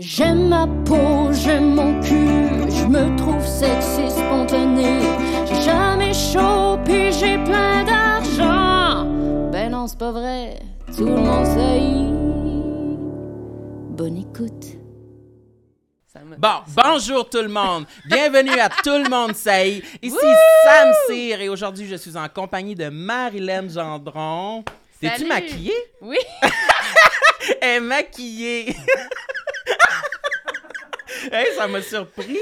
J'aime 0.00 0.48
ma 0.48 0.66
peau, 0.86 1.30
j'aime 1.30 1.74
mon 1.74 2.00
cul, 2.00 2.70
je 2.70 2.86
me 2.86 3.14
trouve 3.18 3.46
sexy 3.46 4.08
spontané. 4.10 4.98
J'ai 5.46 5.60
jamais 5.60 6.14
chaud, 6.14 6.78
puis 6.86 7.12
j'ai 7.12 7.36
plein 7.44 7.84
d'argent. 7.84 9.04
Ben 9.52 9.70
non, 9.70 9.86
c'est 9.86 9.98
pas 9.98 10.10
vrai, 10.10 10.58
tout 10.96 11.04
le 11.04 11.16
monde 11.16 11.44
sait. 11.44 11.82
Bonne 13.94 14.16
écoute. 14.16 14.78
Bon, 16.38 16.62
bonjour 16.82 17.28
tout 17.28 17.42
le 17.42 17.48
monde. 17.48 17.84
Bienvenue 18.06 18.58
à 18.58 18.70
Tout 18.70 19.02
le 19.04 19.10
monde 19.10 19.34
sait. 19.34 19.82
Ici 20.00 20.16
Sam 20.64 20.92
Cyr 21.08 21.42
et 21.42 21.50
aujourd'hui 21.50 21.86
je 21.86 21.96
suis 21.96 22.16
en 22.16 22.28
compagnie 22.30 22.74
de 22.74 22.88
Marilyn 22.88 23.68
Gendron. 23.68 24.64
T'es-tu 24.98 25.26
maquillée? 25.26 25.74
Oui, 26.00 26.16
Elle 27.60 27.76
est 27.76 27.80
maquillée. 27.80 28.74
hey, 31.32 31.46
ça 31.56 31.66
m'a 31.68 31.82
surpris. 31.82 32.38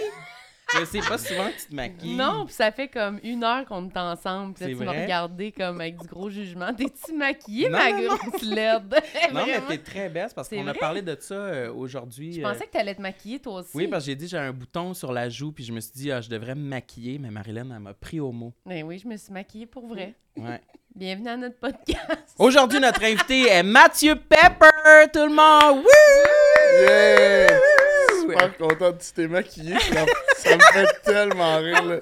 Je 0.78 0.84
sais 0.84 0.98
pas 1.00 1.16
souvent 1.16 1.48
que 1.48 1.58
tu 1.62 1.66
te 1.68 1.74
maquilles. 1.74 2.14
non, 2.14 2.44
puis 2.44 2.54
ça 2.54 2.70
fait 2.70 2.88
comme 2.88 3.18
une 3.22 3.42
heure 3.42 3.64
qu'on 3.64 3.88
est 3.88 3.96
ensemble. 3.96 4.52
Puis 4.52 4.64
là, 4.64 4.70
C'est 4.70 4.76
tu 4.78 4.84
m'as 4.84 5.00
regardé 5.02 5.50
comme 5.50 5.80
avec 5.80 5.96
du 5.96 6.06
gros 6.06 6.28
jugement. 6.28 6.74
T'es-tu 6.74 7.14
maquillée, 7.14 7.70
Non, 7.70 7.78
ma 7.78 7.92
non, 7.92 8.16
grosse 8.16 8.42
laide? 8.42 8.94
Non, 9.32 9.46
mais 9.46 9.60
t'es 9.66 9.78
très 9.78 10.08
belle 10.10 10.28
parce 10.34 10.48
C'est 10.48 10.56
qu'on 10.56 10.66
a 10.66 10.74
parlé 10.74 11.00
de 11.00 11.16
ça 11.18 11.34
euh, 11.34 11.72
aujourd'hui. 11.72 12.34
Je 12.34 12.40
euh, 12.40 12.42
pensais 12.52 12.66
que 12.66 12.70
t'allais 12.72 12.94
te 12.94 13.00
maquiller 13.00 13.38
toi 13.40 13.60
aussi. 13.60 13.70
Oui, 13.74 13.88
parce 13.88 14.04
que 14.04 14.10
j'ai 14.10 14.16
dit 14.16 14.28
j'ai 14.28 14.36
un 14.36 14.52
bouton 14.52 14.92
sur 14.92 15.10
la 15.10 15.30
joue, 15.30 15.52
puis 15.52 15.64
je 15.64 15.72
me 15.72 15.80
suis 15.80 15.92
dit, 15.92 16.12
ah, 16.12 16.20
je 16.20 16.28
devrais 16.28 16.54
me 16.54 16.68
maquiller, 16.68 17.18
mais 17.18 17.30
Marilyn, 17.30 17.70
elle 17.74 17.80
m'a 17.80 17.94
pris 17.94 18.20
au 18.20 18.32
mot. 18.32 18.52
Ben 18.66 18.84
oui, 18.84 18.98
je 18.98 19.08
me 19.08 19.16
suis 19.16 19.32
maquillée 19.32 19.66
pour 19.66 19.86
vrai. 19.86 20.16
Ouais. 20.36 20.60
Bienvenue 20.98 21.28
à 21.28 21.36
notre 21.36 21.60
podcast. 21.60 22.00
Aujourd'hui, 22.40 22.80
notre 22.80 23.04
invité 23.04 23.46
est 23.46 23.62
Mathieu 23.62 24.16
Pepper, 24.16 25.06
tout 25.12 25.26
le 25.26 25.32
monde! 25.32 25.84
Wouh! 25.84 26.82
Yeah! 26.82 27.60
Super 28.20 28.56
content 28.58 28.90
de 28.90 28.98
tu 28.98 29.12
t'es 29.14 29.28
maquillé. 29.28 29.78
Ça, 29.78 30.04
ça 30.38 30.56
me 30.56 30.60
fait 30.72 31.02
tellement 31.04 31.58
rire. 31.58 31.84
là. 31.84 31.98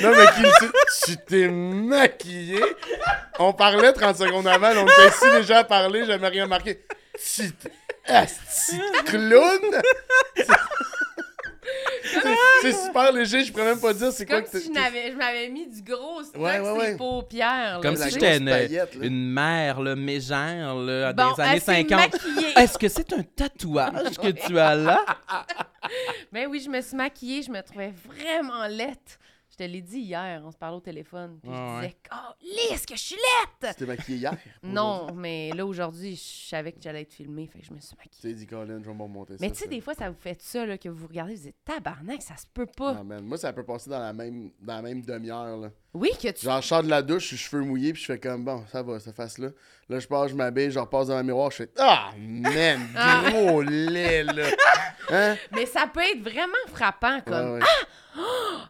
Non, 0.00 0.10
mais 0.16 0.26
qui 0.34 1.12
tu 1.12 1.16
t'es 1.18 1.46
maquillé. 1.46 2.60
On 3.38 3.52
parlait 3.52 3.92
30 3.92 4.16
secondes 4.16 4.48
avant, 4.48 4.70
là, 4.74 4.80
on 4.82 4.88
était 4.88 5.14
ici 5.14 5.30
déjà 5.32 5.58
à 5.60 5.64
parler, 5.64 6.04
j'avais 6.04 6.26
rien 6.26 6.48
marqué. 6.48 6.80
Tu 7.14 7.52
t'es. 7.52 7.70
Clown! 9.06 9.80
C'est- 12.62 12.72
super 12.86 13.12
léger, 13.12 13.44
je 13.44 13.52
pourrais 13.52 13.64
même 13.66 13.80
pas 13.80 13.92
dire 13.94 14.12
c'est 14.12 14.26
quoi 14.26 14.42
Comme 14.42 14.50
que 14.50 14.58
si 14.58 14.66
je 14.66 14.72
n'avais- 14.72 15.10
je 15.12 15.16
m'avais 15.16 15.48
mis 15.48 15.66
du 15.66 15.82
gros 15.82 16.22
stock 16.22 16.40
Ouais, 16.40 16.58
ouais, 16.58 16.64
sur 16.64 16.76
ouais. 16.76 16.90
les 16.92 16.96
paupières. 16.96 17.74
là. 17.76 17.80
Comme 17.82 17.96
si 17.96 18.10
j'étais 18.10 18.36
une, 18.38 19.02
une 19.02 19.32
mère, 19.32 19.80
là, 19.80 19.96
mégère, 19.96 20.74
là, 20.74 21.12
Bon, 21.12 21.32
des 21.34 21.40
années 21.42 21.52
elle 21.54 21.60
s'est 21.60 21.66
50. 21.88 22.12
maquillée. 22.12 22.52
Est-ce 22.58 22.78
que 22.78 22.88
c'est 22.88 23.12
un 23.12 23.22
tatouage 23.22 24.18
que 24.18 24.28
tu 24.28 24.58
as 24.58 24.74
là? 24.74 25.04
Ben 26.32 26.46
oui, 26.48 26.60
je 26.64 26.68
me 26.70 26.80
suis 26.82 26.96
maquillée, 26.96 27.42
je 27.42 27.50
me 27.50 27.62
trouvais 27.62 27.92
vraiment 28.06 28.66
laite. 28.66 29.18
Je 29.60 29.66
te 29.66 29.70
l'ai 29.70 29.82
dit 29.82 29.98
hier, 29.98 30.40
on 30.42 30.50
se 30.50 30.56
parlait 30.56 30.78
au 30.78 30.80
téléphone. 30.80 31.38
Puis 31.42 31.50
Ouais, 31.50 31.56
je 31.56 31.74
ouais. 31.74 31.80
disais, 31.88 31.96
oh, 32.14 32.32
lisse 32.72 32.86
que 32.86 32.96
je 32.96 33.00
suis 33.02 33.16
laite! 33.16 33.74
Tu 33.76 33.80
t'es 33.80 33.86
maquillé 33.86 34.16
hier? 34.16 34.34
Non, 34.62 35.08
mais 35.14 35.50
là, 35.54 35.66
aujourd'hui, 35.66 36.16
je 36.16 36.48
savais 36.48 36.72
que 36.72 36.78
j'allais 36.80 37.02
être 37.02 37.12
filmée, 37.12 37.46
fait 37.46 37.58
que 37.60 37.66
je 37.66 37.74
me 37.74 37.78
suis 37.78 37.90
Tu 37.90 37.96
maquillée. 37.98 38.32
t'es 38.32 38.38
dit, 38.38 38.46
Colin, 38.46 38.80
je 38.82 38.88
vais 38.88 38.94
me 38.94 39.02
remonter 39.02 39.34
ça. 39.34 39.38
Mais 39.44 39.50
tu 39.50 39.58
sais, 39.58 39.68
des 39.68 39.82
fois, 39.82 39.92
ça 39.92 40.08
vous 40.08 40.16
fait 40.18 40.40
ça, 40.40 40.64
là, 40.64 40.78
que 40.78 40.88
vous 40.88 41.06
regardez, 41.06 41.34
vous 41.34 41.42
dites, 41.42 41.56
tabarnak, 41.62 42.22
ça 42.22 42.36
se 42.38 42.46
peut 42.54 42.64
pas. 42.74 42.96
Ah, 43.00 43.04
man. 43.04 43.22
Moi, 43.22 43.36
ça 43.36 43.52
peut 43.52 43.62
passer 43.64 43.90
dans 43.90 43.98
la 43.98 44.14
même, 44.14 44.50
dans 44.62 44.76
la 44.76 44.82
même 44.82 45.02
demi-heure. 45.02 45.58
là. 45.58 45.68
Oui, 45.92 46.08
que 46.22 46.28
tu. 46.30 46.46
Genre, 46.46 46.62
je 46.62 46.66
sors 46.66 46.82
de 46.82 46.88
la 46.88 47.02
douche, 47.02 47.24
je 47.24 47.28
suis 47.28 47.36
cheveux 47.36 47.62
mouillés, 47.62 47.92
puis 47.92 48.00
je 48.00 48.06
fais 48.06 48.18
comme, 48.18 48.42
bon, 48.44 48.64
ça 48.72 48.82
va, 48.82 48.98
ça 48.98 49.12
fasse 49.12 49.36
là. 49.36 49.48
Là, 49.90 49.98
je 49.98 50.06
pars, 50.08 50.26
je 50.28 50.34
m'habille, 50.36 50.70
je 50.70 50.78
repasse 50.78 51.08
dans 51.08 51.18
le 51.18 51.22
miroir, 51.24 51.50
je 51.50 51.56
fais, 51.56 51.70
ah, 51.78 52.12
man, 52.16 52.80
Ah. 52.96 53.24
gros 53.28 53.60
lait, 53.60 54.22
là. 54.24 54.46
Hein? 55.12 55.36
Mais 55.52 55.66
ça 55.66 55.88
peut 55.92 56.00
être 56.00 56.20
vraiment 56.22 56.52
frappant, 56.68 57.20
comme, 57.22 57.54
Ouais, 57.54 57.58
ouais. 57.58 57.66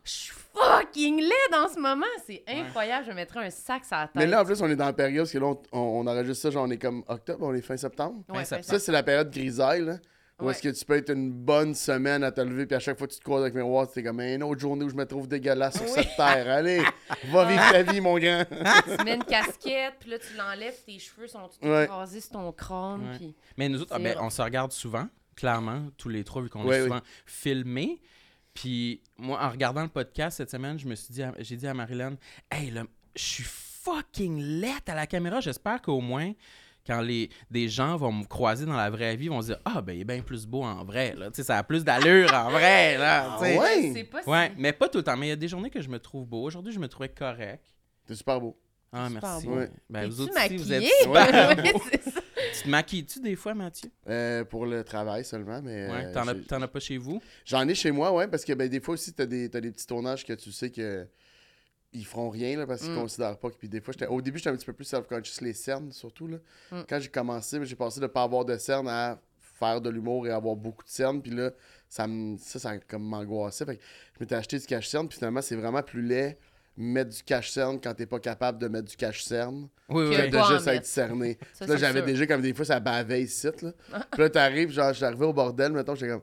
je 0.03 0.11
suis 0.11 0.33
fucking 0.63 1.21
laide 1.21 1.55
en 1.55 1.69
ce 1.69 1.79
moment. 1.79 2.07
C'est 2.27 2.43
incroyable, 2.49 3.07
je 3.09 3.13
mettrais 3.13 3.47
un 3.47 3.51
sac 3.51 3.85
sur 3.85 3.97
la 3.97 4.03
tête. 4.07 4.17
Mais 4.17 4.27
là, 4.27 4.43
en 4.43 4.45
plus, 4.45 4.61
on 4.63 4.69
est 4.69 4.77
dans 4.77 4.87
la 4.87 4.93
période, 4.93 5.23
parce 5.25 5.33
que 5.33 5.39
là, 5.39 5.47
on, 5.47 5.61
on, 5.73 5.79
on 5.79 6.07
enregistre 6.07 6.43
ça, 6.43 6.51
genre, 6.51 6.65
on 6.67 6.71
est 6.71 6.79
comme 6.79 7.03
octobre, 7.09 7.47
on 7.47 7.55
est 7.55 7.61
fin 7.63 7.77
septembre. 7.77 8.23
Ouais, 8.29 8.45
ça- 8.45 8.57
ben, 8.57 8.63
Ça, 8.63 8.79
c'est 8.79 8.93
la 8.93 9.03
période 9.03 9.31
grisaille, 9.31 9.85
là. 9.85 9.97
Où 10.39 10.45
Ouais. 10.47 10.53
est-ce 10.53 10.63
que 10.63 10.69
tu 10.71 10.85
peux 10.87 10.97
être 10.97 11.11
une 11.11 11.31
bonne 11.31 11.75
semaine 11.75 12.25
à 12.25 12.33
te 12.33 12.41
lever, 12.41 12.65
puis 12.65 12.75
à 12.75 12.79
chaque 12.81 12.97
fois 12.97 13.07
que 13.07 13.13
tu 13.13 13.19
te 13.19 13.25
croises 13.25 13.43
avec 13.43 13.53
miroir, 13.55 13.87
c'est 13.93 14.03
comme 14.03 14.21
une 14.21 14.43
autre 14.43 14.59
journée 14.59 14.87
où 14.87 14.89
je 14.89 14.95
me 14.95 15.05
trouve 15.05 15.29
dégueulasse 15.29 15.75
sur 15.75 15.83
Oui. 15.85 15.91
cette 15.95 16.17
terre. 16.17 16.49
Allez, 16.57 16.83
va 17.31 17.45
vivre 17.45 17.71
ta 17.71 17.83
vie, 17.83 18.01
mon 18.01 18.19
grand. 18.19 18.45
tu 18.49 19.05
mets 19.05 19.17
une 19.17 19.25
casquette, 19.29 19.97
puis 20.01 20.09
là, 20.09 20.19
tu 20.19 20.35
l'enlèves, 20.39 20.83
tes 20.87 20.99
cheveux 20.99 21.27
sont 21.27 21.41
tout 21.49 21.69
Ouais. 21.69 21.85
écrasés 21.85 22.23
sur 22.23 22.31
ton 22.31 22.51
crâne. 22.53 23.03
Ouais. 23.11 23.17
Puis... 23.19 23.35
Mais 23.59 23.69
nous 23.69 23.83
autres, 23.83 23.93
ah, 23.95 23.99
ben, 23.99 24.17
on 24.19 24.31
se 24.31 24.41
regarde 24.41 24.73
souvent, 24.73 25.07
clairement, 25.37 25.83
tous 25.99 26.09
les 26.09 26.25
trois, 26.25 26.41
vu 26.41 26.49
qu'on 26.49 26.65
Ouais, 26.65 26.77
est 26.79 26.81
oui. 26.85 26.89
souvent 26.89 27.01
filmés. 27.27 28.01
Puis 28.55 29.01
moi, 29.17 29.43
en 29.43 29.51
regardant 29.51 29.83
le 29.83 29.89
podcast 29.89 30.37
cette 30.39 30.51
semaine, 30.51 30.79
je 30.79 30.87
me 30.87 30.95
suis 30.95 31.13
dit, 31.13 31.23
à- 31.23 31.35
j'ai 31.39 31.57
dit 31.57 31.67
à 31.67 31.75
Marilyn, 31.75 32.17
hey, 32.51 32.71
là, 32.71 32.85
je 33.15 33.23
suis 33.23 33.45
fucking 33.45 34.41
laite 34.61 34.89
à 34.89 34.95
la 34.95 35.07
caméra. 35.07 35.41
J'espère 35.41 35.81
qu'au 35.81 36.01
moins, 36.01 36.33
quand 36.87 37.01
les, 37.01 37.31
des 37.51 37.69
gens 37.69 37.97
vont 37.97 38.13
me 38.13 38.25
croiser 38.25 38.67
dans 38.67 38.77
la 38.77 38.91
vraie 38.91 39.15
vie, 39.17 39.27
ils 39.27 39.31
vont 39.31 39.41
se 39.43 39.49
dire, 39.49 39.59
ah, 39.65 39.81
ben, 39.81 39.93
il 39.95 40.01
est 40.01 40.05
bien 40.05 40.21
plus 40.23 40.47
beau 40.47 40.63
en 40.65 40.85
vrai. 40.85 41.15
Là. 41.17 41.31
Tu 41.31 41.37
sais, 41.37 41.43
ça 41.45 41.59
a 41.59 41.63
plus 41.63 41.85
d'allure 41.85 42.33
en 42.35 42.51
vrai. 42.51 42.99
Là. 42.99 43.37
Ah 43.37 43.41
ouais? 43.41 43.93
C'est 43.95 44.05
pas 44.05 44.23
si- 44.23 44.29
Ouais, 44.29 44.53
mais 44.59 44.73
pas 44.73 44.89
tout 44.89 44.99
le 44.99 45.05
temps. 45.05 45.17
Mais 45.17 45.27
il 45.27 45.31
y 45.31 45.33
a 45.33 45.37
des 45.37 45.49
journées 45.49 45.71
que 45.71 45.81
je 45.81 45.89
me 45.89 45.99
trouve 45.99 46.27
beau. 46.27 46.43
Aujourd'hui, 46.43 46.73
je 46.73 46.79
me 46.81 46.89
trouvais 46.89 47.09
correct. 47.11 47.65
T'es 48.07 48.15
super 48.15 48.41
beau. 48.41 48.59
Ah, 48.93 49.07
Super 49.09 49.23
merci. 49.31 49.47
beau. 49.47 49.55
Ouais. 49.57 49.71
Ben, 49.89 50.09
vous 50.09 50.21
aussi, 50.23 50.57
vous 50.57 50.73
êtes 50.73 50.85
super 51.03 51.49
Ouais. 51.61 51.73
Tu 52.55 52.63
te 52.65 52.69
maquilles-tu 52.69 53.21
des 53.21 53.37
fois, 53.37 53.55
Mathieu? 53.55 53.91
Euh, 54.09 54.45
pour 54.45 54.67
le 54.67 54.83
travail 54.85 55.25
seulement, 55.25 55.61
mais. 55.63 55.89
Ouais. 55.89 56.05
euh, 56.07 56.13
T'en 56.49 56.61
as, 56.63 56.65
as 56.65 56.69
pas 56.69 56.81
chez 56.81 56.99
vous? 56.99 57.21
J'en 57.45 57.67
ai 57.69 57.75
chez 57.75 57.91
moi, 57.91 58.13
ouais, 58.13 58.29
parce 58.29 58.45
que 58.45 58.53
ben, 58.53 58.69
des 58.69 58.81
fois 58.81 58.95
aussi, 58.95 59.13
t'as 59.13 59.27
des, 59.27 59.49
t'as 59.49 59.61
des 59.61 59.71
petits 59.71 59.87
tournages 59.87 60.25
que 60.25 60.33
tu 60.33 60.53
sais 60.53 60.71
que 60.71 61.07
ils 61.93 62.05
feront 62.07 62.31
rien 62.31 62.57
là, 62.57 62.67
parce 62.67 62.83
qu'ils 62.83 62.93
Mm. 62.93 63.01
considèrent 63.01 63.39
pas. 63.39 63.51
Puis 63.51 63.69
des 63.69 63.81
fois, 63.81 63.93
j'étais- 63.93 64.07
au 64.07 64.21
début, 64.23 64.39
j'étais 64.39 64.51
un 64.51 64.57
petit 64.57 64.67
peu 64.67 64.73
plus 64.73 64.85
self-conscious, 64.85 65.41
les 65.41 65.53
cernes 65.55 65.91
surtout. 65.93 66.29
Là. 66.29 66.37
Mm. 66.71 66.81
Quand 66.89 67.01
j'ai 67.01 67.09
commencé, 67.09 67.59
j'ai 67.65 67.75
passé 67.77 67.99
de 68.01 68.07
pas 68.07 68.23
avoir 68.23 68.45
de 68.45 68.57
cernes 68.59 68.89
à 68.89 69.21
faire 69.59 69.81
de 69.81 69.91
l'humour 69.91 70.27
et 70.27 70.31
avoir 70.31 70.55
beaucoup 70.57 70.85
de 70.85 70.89
cernes. 70.91 71.21
Puis 71.21 71.33
là, 71.33 71.51
ça, 71.89 72.07
me, 72.07 72.37
ça, 72.39 72.59
ça 72.61 72.79
comme 72.79 73.03
m'angoissait. 73.03 73.65
Je 73.67 74.21
m'étais 74.21 74.37
acheté 74.37 74.59
du 74.59 74.67
cache-cerne. 74.67 75.09
Puis 75.09 75.19
finalement, 75.19 75.43
c'est 75.43 75.57
vraiment 75.57 75.83
plus 75.83 76.03
laid 76.03 76.39
mettre 76.77 77.11
du 77.11 77.23
cache-cerne 77.23 77.81
quand 77.81 77.93
t'es 77.95 78.07
pas 78.07 78.19
capable 78.21 78.59
de 78.59 78.69
mettre 78.69 78.89
du 78.89 78.97
cache-cerne 78.97 79.69
Oui, 79.89 80.05
Que 80.05 80.09
oui. 80.11 80.17
que 80.17 80.23
oui. 80.23 80.31
de 80.31 80.39
juste 80.39 80.67
mettre. 80.67 80.69
être 80.79 80.87
cerné. 80.87 81.39
Ça, 81.53 81.67
là, 81.67 81.77
j'avais 81.77 82.03
déjà 82.03 82.27
comme 82.27 82.41
des 82.43 82.55
fois, 82.55 82.65
ça 82.65 82.81
bavait 82.81 83.23
ici. 83.23 83.49
Là. 83.63 83.73
Puis 84.13 84.23
là, 84.23 84.31
t'arrives, 84.31 84.71
genre, 84.71 84.93
j'arrivais 84.95 85.27
au 85.27 85.33
bordel, 85.33 85.73
mettons, 85.73 85.95
j'étais 85.95 86.13
comme, 86.13 86.23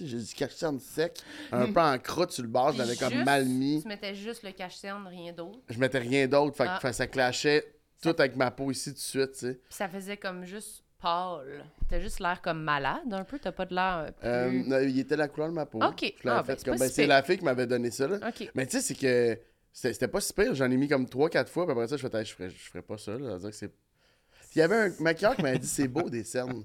j'ai 0.00 0.18
du 0.18 0.34
cache-cerne 0.34 0.78
sec, 0.80 1.18
un 1.50 1.72
peu 1.72 1.80
en 1.80 1.98
croûte 1.98 2.32
sur 2.32 2.42
le 2.42 2.48
bord, 2.48 2.72
je 2.72 2.78
l'avais 2.78 2.96
comme 2.96 3.22
mal 3.24 3.44
mis. 3.46 3.82
Tu 3.82 3.88
mettais 3.88 4.14
juste 4.14 4.42
le 4.42 4.52
cache-cerne, 4.52 5.06
rien 5.06 5.32
d'autre. 5.32 5.58
Je 5.68 5.78
mettais 5.78 5.98
rien 5.98 6.26
d'autre, 6.26 6.56
fait 6.56 6.64
que 6.64 6.70
Ah. 6.70 6.80
fait 6.80 6.92
ça 6.92 7.06
clashait 7.06 7.74
tout 8.02 8.14
avec 8.18 8.34
ma 8.36 8.50
peau 8.50 8.70
ici 8.70 8.90
tout 8.90 8.96
de 8.96 9.00
suite, 9.00 9.32
tu 9.32 9.38
sais. 9.38 9.54
Puis 9.54 9.74
ça 9.76 9.88
faisait 9.88 10.16
comme 10.16 10.44
juste 10.44 10.82
pâle. 11.00 11.64
T'as 11.88 12.00
juste 12.00 12.20
l'air 12.20 12.40
comme 12.42 12.62
malade 12.62 13.12
un 13.12 13.24
peu. 13.24 13.38
T'as 13.38 13.52
pas 13.52 13.66
de 13.66 13.74
l'air 13.74 14.06
euh, 14.06 14.10
plus... 14.10 14.28
Euh, 14.28 14.68
non, 14.68 14.78
il 14.88 14.98
était 15.00 15.16
la 15.16 15.28
couleur 15.28 15.48
de 15.50 15.54
ma 15.54 15.66
peau. 15.66 15.80
Ok. 15.82 16.14
Je 16.22 16.28
Ah, 16.28 16.42
ben, 16.46 16.56
c'est 16.56 16.70
ben, 16.70 16.88
si 16.88 17.06
la 17.06 17.22
fille 17.22 17.38
qui 17.38 17.44
m'avait 17.44 17.66
donné 17.66 17.90
ça, 17.90 18.06
là. 18.08 18.18
OK. 18.28 18.50
Mais 18.54 18.66
tu 18.66 18.76
sais, 18.76 18.80
c'est 18.80 18.94
que 18.94 19.38
c'était 19.72 20.08
pas 20.08 20.20
si 20.20 20.32
pire. 20.32 20.54
J'en 20.54 20.70
ai 20.70 20.76
mis 20.76 20.88
comme 20.88 21.06
3-4 21.06 21.46
fois, 21.48 21.64
puis 21.64 21.72
après 21.72 21.88
ça, 21.88 21.96
je 21.96 22.06
fais, 22.06 22.24
je 22.24 22.34
ferais, 22.34 22.50
je 22.50 22.56
ferais 22.70 22.82
pas 22.82 22.98
ça, 22.98 23.18
là. 23.18 23.38
Dire 23.38 23.50
que 23.50 23.56
c'est. 23.56 23.68
Puis 23.68 24.56
il 24.56 24.58
y 24.58 24.62
avait 24.62 24.76
un 24.76 24.92
maquilleur 25.00 25.34
qui 25.36 25.42
m'a 25.42 25.56
dit, 25.56 25.66
c'est 25.66 25.88
beau 25.88 26.10
des 26.10 26.24
cernes. 26.24 26.64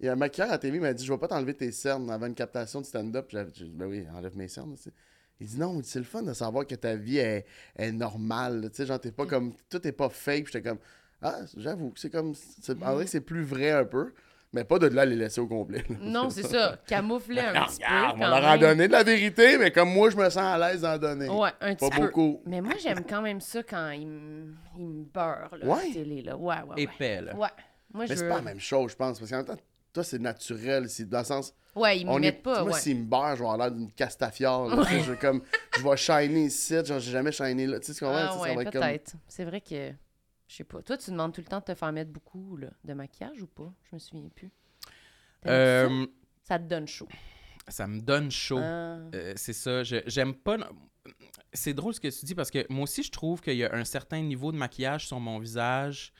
Il 0.00 0.06
y 0.06 0.08
a 0.08 0.12
un 0.12 0.16
maquilleur 0.16 0.48
à 0.48 0.52
la 0.52 0.58
qui 0.58 0.70
m'a 0.78 0.92
dit, 0.92 1.04
je 1.04 1.12
vais 1.12 1.18
pas 1.18 1.28
t'enlever 1.28 1.54
tes 1.54 1.70
cernes 1.72 2.10
avant 2.10 2.26
une 2.26 2.34
captation 2.34 2.80
de 2.80 2.86
stand-up. 2.86 3.26
J'avais- 3.30 3.50
j'ai 3.54 3.64
dit, 3.66 3.70
ben 3.74 3.86
oui, 3.86 4.04
enlève 4.14 4.36
mes 4.36 4.48
cernes. 4.48 4.74
tu 4.76 4.82
sais. 4.84 4.92
Il 5.40 5.46
dit, 5.46 5.58
non, 5.58 5.80
c'est 5.84 6.00
le 6.00 6.04
fun 6.04 6.22
de 6.22 6.32
savoir 6.32 6.66
que 6.66 6.74
ta 6.74 6.96
vie 6.96 7.18
est, 7.18 7.46
est 7.76 7.92
normale. 7.92 8.68
Tu 8.70 8.76
sais, 8.78 8.86
genre, 8.86 9.00
t'es 9.00 9.12
pas 9.12 9.26
comme. 9.26 9.54
Tout 9.70 9.86
est 9.86 9.92
pas 9.92 10.08
fake. 10.08 10.46
J'étais 10.46 10.62
comme, 10.62 10.78
ah, 11.22 11.40
j'avoue 11.56 11.92
c'est 11.96 12.10
comme. 12.10 12.34
c'est- 12.34 12.80
En 12.82 12.94
vrai, 12.94 13.06
c'est 13.06 13.20
plus 13.20 13.42
vrai 13.44 13.70
un 13.70 13.84
peu. 13.84 14.12
Mais 14.54 14.64
pas 14.64 14.78
de 14.78 14.86
là 14.86 15.04
les 15.04 15.14
laisser 15.16 15.40
au 15.42 15.46
complet. 15.46 15.84
là. 15.90 15.96
Non, 16.00 16.30
c'est 16.30 16.42
ça. 16.46 16.78
Camoufler 16.86 17.40
un 17.40 17.64
petit 17.66 17.80
peu. 17.80 17.84
On 18.14 18.16
leur 18.18 18.44
a 18.46 18.56
donné 18.56 18.86
de 18.88 18.92
la 18.92 19.02
vérité, 19.02 19.58
mais 19.58 19.70
comme 19.70 19.90
moi, 19.92 20.08
je 20.10 20.16
me 20.16 20.24
sens 20.30 20.38
à 20.38 20.56
l'aise 20.58 20.80
d'en 20.80 20.96
donner. 20.96 21.28
Ouais, 21.28 21.50
un 21.60 21.74
Pas 21.74 21.88
petit 21.90 21.98
peu. 22.00 22.06
beaucoup. 22.06 22.40
Mais 22.46 22.60
moi, 22.62 22.72
j'aime 22.82 23.04
quand 23.08 23.20
même 23.20 23.40
ça 23.42 23.62
quand 23.62 23.90
il 23.90 24.06
me 24.06 24.54
il 24.78 24.86
me 24.86 25.04
beurre, 25.04 25.50
là, 25.60 25.66
Ouais. 25.66 25.90
télé, 25.92 26.22
là. 26.22 26.36
Ouais, 26.36 26.56
ouais, 26.66 26.74
ouais. 26.76 26.82
Épais, 26.82 27.20
là. 27.20 27.34
Ouais. 27.36 27.48
Moi, 27.92 28.06
je 28.06 28.10
Mais 28.12 28.16
c'est 28.16 28.22
veux... 28.24 28.28
pas 28.30 28.36
la 28.36 28.42
même 28.42 28.60
chose, 28.60 28.92
je 28.92 28.96
pense. 28.96 29.18
Parce 29.18 29.30
qu'en 29.30 29.36
même 29.38 29.46
temps, 29.46 29.56
toi, 29.92 30.04
c'est 30.04 30.18
naturel. 30.18 30.88
C'est 30.88 31.08
dans 31.08 31.18
le 31.18 31.24
sens. 31.24 31.54
Ouais, 31.74 31.98
ils 32.00 32.06
me 32.06 32.12
est, 32.14 32.18
mettent 32.18 32.42
pas, 32.42 32.62
moi, 32.62 32.72
ouais. 32.72 32.78
s'il 32.80 32.96
me 32.98 33.04
beurre, 33.04 33.30
je 33.36 33.40
vais 33.42 33.48
avoir 33.48 33.58
l'air 33.58 33.70
d'une 33.70 33.92
castafiore. 33.92 34.68
là. 34.74 34.82
Je, 34.90 35.10
vais 35.12 35.16
comme, 35.18 35.42
je 35.76 35.82
vais 35.86 35.96
shiner 35.96 36.44
ici, 36.46 36.74
genre, 36.84 36.98
j'ai 37.00 37.10
jamais 37.12 37.32
shiné 37.32 37.66
là. 37.66 37.78
Tu 37.80 37.86
sais 37.86 37.92
ce 37.92 38.00
qu'on 38.00 38.08
Ah 38.10 38.34
ouais, 38.40 38.48
ça 38.48 38.54
va 38.54 38.62
être 38.62 38.72
comme. 38.72 38.80
peut-être. 38.80 39.12
C'est 39.28 39.44
vrai 39.44 39.60
que... 39.60 39.92
Je 40.48 40.54
sais 40.56 40.64
pas. 40.64 40.82
Toi, 40.82 40.96
tu 40.96 41.10
demandes 41.10 41.32
tout 41.34 41.40
le 41.42 41.46
temps 41.46 41.60
de 41.60 41.64
te 41.64 41.74
faire 41.74 41.92
mettre 41.92 42.10
beaucoup 42.10 42.56
là, 42.56 42.68
de 42.84 42.94
maquillage 42.94 43.40
ou 43.42 43.46
pas? 43.46 43.70
Je 43.90 43.94
me 43.96 43.98
souviens 43.98 44.28
plus. 44.34 44.50
Euh, 45.46 45.88
ça? 45.88 46.10
Ça 46.54 46.58
te 46.58 46.64
donne 46.64 46.88
chaud. 46.88 47.08
ça 47.68 47.86
me 47.86 48.00
donne 48.00 48.30
chaud. 48.30 48.58
Ah. 48.62 48.98
Euh, 49.14 49.34
c'est 49.36 49.52
ça. 49.52 49.82
Je- 49.84 50.02
J'aime 50.06 50.34
pas. 50.34 50.56
C'est 51.52 51.74
drôle 51.74 51.94
ce 51.94 52.00
que 52.00 52.08
tu 52.08 52.24
dis 52.24 52.34
parce 52.34 52.50
que 52.50 52.64
moi 52.70 52.84
aussi, 52.84 53.02
je 53.02 53.10
trouve 53.10 53.40
qu'il 53.42 53.56
y 53.56 53.64
a 53.64 53.74
un 53.74 53.84
certain 53.84 54.20
niveau 54.22 54.50
de 54.52 54.56
maquillage 54.56 55.06
sur 55.06 55.20
mon 55.20 55.38
visage 55.38 56.12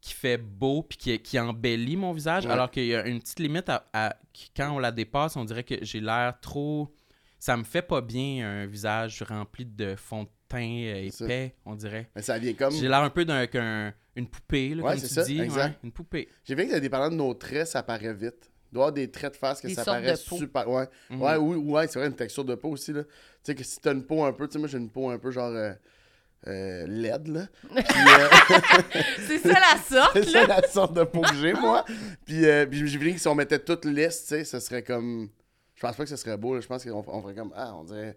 qui 0.00 0.12
fait 0.12 0.36
beau 0.36 0.82
puis 0.82 0.98
qui, 0.98 1.18
qui 1.20 1.38
embellit 1.38 1.96
mon 1.96 2.12
visage, 2.12 2.44
Ouais. 2.46 2.52
alors 2.52 2.70
qu'il 2.70 2.84
y 2.86 2.94
a 2.94 3.06
une 3.06 3.20
petite 3.20 3.38
limite 3.40 3.68
à, 3.68 3.88
à- 3.92 4.16
quand 4.56 4.70
on 4.72 4.78
la 4.78 4.92
dépasse, 4.92 5.36
on 5.36 5.44
dirait 5.44 5.64
que 5.64 5.76
j'ai 5.82 6.00
l'air 6.00 6.38
trop. 6.40 6.92
Ça 7.38 7.56
me 7.56 7.64
fait 7.64 7.82
pas 7.82 8.00
bien 8.00 8.46
un 8.48 8.66
visage 8.66 9.22
rempli 9.22 9.64
de 9.64 9.96
fond 9.96 10.24
de 10.24 10.28
teint 10.48 10.58
euh, 10.84 11.08
épais, 11.24 11.54
on 11.64 11.74
dirait. 11.74 12.08
Mais 12.14 12.22
ça 12.22 12.38
vient 12.38 12.52
comme. 12.54 12.72
J'ai 12.72 12.88
l'air 12.88 13.00
un 13.02 13.10
peu 13.10 13.24
d'un 13.24 13.46
qu'un- 13.46 13.92
une 14.16 14.26
poupée, 14.28 14.74
là, 14.74 14.82
Ouais, 14.84 14.92
comme 14.92 15.00
tu 15.02 15.08
ça, 15.08 15.22
dis. 15.24 15.40
exact. 15.40 15.64
ouais, 15.66 15.78
une 15.84 15.92
poupée. 15.92 16.28
J'ai 16.44 16.54
vu 16.54 16.66
que 16.68 16.76
des 16.78 16.88
parlant 16.88 17.10
de 17.10 17.16
nos 17.16 17.34
traits, 17.34 17.66
ça 17.66 17.82
paraît 17.82 18.14
vite. 18.14 18.50
Il 18.70 18.74
doit 18.74 18.82
y 18.82 18.84
avoir 18.86 18.92
des 18.92 19.10
traits 19.10 19.32
de 19.34 19.38
face 19.38 19.60
que 19.60 19.68
Des 19.68 19.74
ça 19.74 19.84
paraît 19.84 20.16
super. 20.16 20.68
Ouais, 20.68 20.88
Mhm. 21.10 21.22
ouais, 21.22 21.36
oui, 21.36 21.56
ouais, 21.56 21.86
c'est 21.88 21.98
vrai, 21.98 22.08
une 22.08 22.14
texture 22.16 22.44
de 22.44 22.54
peau 22.56 22.70
aussi. 22.70 22.92
là. 22.92 23.02
Tu 23.04 23.10
sais, 23.44 23.54
que 23.54 23.62
si 23.64 23.80
t'as 23.80 23.92
une 23.92 24.04
peau 24.04 24.24
un 24.24 24.32
peu, 24.32 24.46
tu 24.48 24.54
sais, 24.54 24.58
moi 24.58 24.68
j'ai 24.68 24.78
une 24.78 24.90
peau 24.90 25.10
un 25.10 25.18
peu 25.18 25.30
genre 25.30 25.52
euh, 25.52 25.72
euh, 26.46 26.86
laide, 26.86 27.28
là. 27.28 27.46
Puis, 27.74 27.78
euh, 27.78 28.28
C'est 29.26 29.38
ça 29.38 29.48
la 29.60 29.78
sorte, 29.88 30.12
c'est 30.14 30.24
ça 30.30 30.46
la 30.46 30.62
sorte 30.68 30.94
de 30.94 31.04
peau 31.04 31.22
que 31.22 31.34
j'ai, 31.36 31.52
moi. 31.54 31.84
Puis, 32.26 32.44
euh, 32.44 32.66
puis 32.66 32.86
j'ai 32.86 32.98
vu 32.98 33.12
que 33.14 33.18
si 33.20 33.28
on 33.28 33.34
mettait 33.34 33.58
toute 33.58 33.84
lisse, 33.84 34.22
tu 34.22 34.26
sais, 34.28 34.44
ça 34.44 34.60
serait 34.60 34.82
comme. 34.82 35.30
Je 35.74 35.80
pense 35.80 35.96
pas 35.96 36.04
que 36.04 36.10
ce 36.10 36.16
serait 36.16 36.36
beau, 36.36 36.54
là. 36.54 36.60
Je 36.60 36.66
pense 36.66 36.84
qu'on 36.84 37.04
on 37.06 37.22
ferait 37.22 37.34
comme. 37.34 37.52
Ah, 37.56 37.74
on 37.76 37.84
dirait. 37.84 38.16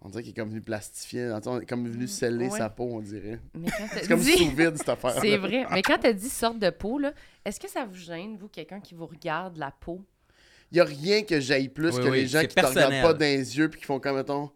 On 0.00 0.08
dirait 0.10 0.22
qu'il 0.22 0.30
est 0.30 0.34
comme 0.34 0.50
venu 0.50 0.60
plastifier. 0.60 1.28
Tu 1.36 1.42
sais, 1.42 1.48
on 1.48 1.60
est 1.60 1.66
comme 1.66 1.88
venu 1.88 2.06
sceller 2.06 2.46
Mm, 2.46 2.50
ouais. 2.52 2.58
sa 2.58 2.70
peau, 2.70 2.88
on 2.92 3.00
dirait. 3.00 3.40
C'est 3.92 4.06
comme 4.08 4.20
dit- 4.20 4.36
sous 4.36 4.50
vide, 4.50 4.76
cette 4.76 4.88
affaire. 4.88 5.18
C'est 5.20 5.36
vrai. 5.36 5.66
Mais 5.72 5.82
quand 5.82 5.98
t'as 6.00 6.12
dit 6.12 6.28
sorte 6.28 6.58
de 6.60 6.70
peau, 6.70 6.98
là, 6.98 7.12
est-ce 7.44 7.58
que 7.58 7.68
ça 7.68 7.84
vous 7.84 7.96
gêne, 7.96 8.36
vous, 8.36 8.48
quelqu'un 8.48 8.80
qui 8.80 8.94
vous 8.94 9.06
regarde 9.06 9.56
la 9.56 9.72
peau? 9.72 10.04
Il 10.70 10.76
y 10.78 10.80
a 10.80 10.84
rien 10.84 11.22
que 11.22 11.40
j'aille 11.40 11.68
plus 11.68 11.96
Oui, 11.96 12.04
que 12.04 12.08
oui, 12.10 12.20
les 12.20 12.26
gens 12.28 12.42
qui 12.42 12.54
te 12.54 12.64
regardent 12.64 13.02
pas 13.02 13.12
dans 13.14 13.20
les 13.24 13.56
yeux 13.58 13.68
puis 13.70 13.80
qui 13.80 13.86
font 13.86 13.98
comme 13.98 14.16
mettons. 14.16 14.50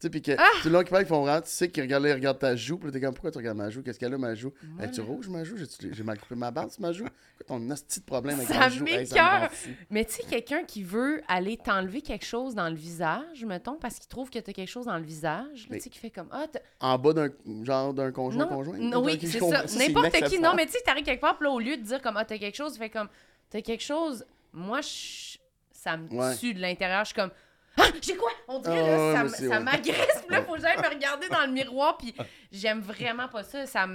Tu 0.00 0.02
sais, 0.06 0.10
puis 0.10 0.22
que 0.22 0.30
Ah! 0.38 0.44
tout 0.62 0.68
le 0.68 0.74
long 0.74 0.80
qu'ils 0.82 0.90
parlent, 0.90 1.02
ils 1.02 1.08
font 1.08 1.22
vraiment, 1.22 1.40
tu 1.40 1.48
sais 1.50 1.68
qu'ils 1.70 1.82
regardent, 1.82 2.04
ils 2.06 2.12
regardent 2.12 2.38
ta 2.38 2.54
joue, 2.54 2.78
puis 2.78 2.92
t'es 2.92 3.00
comme, 3.00 3.14
pourquoi 3.14 3.32
tu 3.32 3.38
regardes 3.38 3.58
ma 3.58 3.68
joue? 3.68 3.82
Qu'est-ce 3.82 3.98
qu'elle 3.98 4.14
a, 4.14 4.18
ma 4.18 4.32
joue? 4.36 4.52
Moi, 4.62 4.84
Es-tu 4.84 5.00
rouge, 5.00 5.28
ma 5.28 5.42
joue? 5.42 5.56
J'ai 5.90 6.02
mal 6.04 6.20
coupé 6.20 6.36
ma 6.36 6.52
barbe, 6.52 6.70
sur 6.70 6.80
ma 6.82 6.92
joue? 6.92 7.02
Quoi 7.02 7.46
ton 7.48 7.68
hostie 7.70 7.98
de 7.98 8.04
problème 8.04 8.36
avec 8.36 8.46
Ça 8.48 8.58
ma 8.60 8.68
joue? 8.68 8.84
Hey, 8.86 9.06
fou. 9.06 9.70
Mais 9.90 10.04
tu 10.04 10.12
sais, 10.12 10.22
quelqu'un 10.22 10.62
qui 10.62 10.84
veut 10.84 11.20
aller 11.26 11.56
t'enlever 11.56 12.00
quelque 12.00 12.24
chose 12.24 12.54
dans 12.54 12.68
le 12.68 12.76
visage, 12.76 13.44
mettons, 13.44 13.74
parce 13.76 13.98
qu'il 13.98 14.08
trouve 14.08 14.30
que 14.30 14.38
t'as 14.38 14.52
quelque 14.52 14.68
chose 14.70 14.86
dans 14.86 14.98
le 14.98 15.02
visage, 15.04 15.66
tu 15.68 15.80
sais, 15.80 15.90
qui 15.90 15.98
fait 15.98 16.10
comme 16.10 16.28
Ah, 16.30 16.46
En 16.80 16.96
bas 16.96 17.12
d'un 17.12 17.30
genre 17.64 17.92
d'un 17.92 18.12
conjoint, 18.12 18.44
non, 18.44 18.48
conjoint? 18.48 18.78
Non, 18.78 19.02
oui, 19.04 19.18
c'est 19.20 19.40
ça. 19.40 19.64
N'importe 19.76 20.12
qui, 20.28 20.38
non, 20.38 20.54
mais 20.54 20.66
tu 20.66 20.72
sais, 20.72 20.78
t'arrives 20.84 21.04
quelque 21.04 21.20
part, 21.22 21.36
puis 21.36 21.46
là, 21.46 21.50
au 21.52 21.58
lieu 21.58 21.76
de 21.76 21.82
dire 21.82 22.00
comme 22.00 22.16
Ah, 22.16 22.24
t'as 22.24 22.38
quelque 22.38 22.56
chose, 22.56 22.74
tu 22.74 22.78
fais 22.78 22.90
comme 22.90 23.08
T'as 23.50 23.62
quelque 23.62 23.82
chose, 23.82 24.24
moi, 24.52 24.80
je- 24.80 25.38
ça 25.72 25.96
me 25.96 26.08
Ouais. 26.12 26.36
tue 26.36 26.54
de 26.54 26.60
l'intérieur, 26.60 27.00
je 27.04 27.06
suis 27.06 27.14
comme 27.14 27.30
Ah, 27.78 27.84
j'ai 28.02 28.16
quoi? 28.16 28.30
On 28.48 28.58
dirait, 28.60 28.78
Ah, 28.78 29.12
là, 29.12 29.24
ouais, 29.24 29.28
ça, 29.28 29.60
m'agresse, 29.60 30.24
là, 30.28 30.42
faut 30.42 30.54
que 30.54 30.60
j'aille 30.60 30.78
me 30.78 30.88
regarder 30.94 31.28
dans 31.28 31.44
le 31.46 31.52
miroir, 31.52 31.96
puis 31.96 32.14
j'aime 32.52 32.80
vraiment 32.80 33.28
pas 33.28 33.42
ça. 33.44 33.66
Ça, 33.66 33.86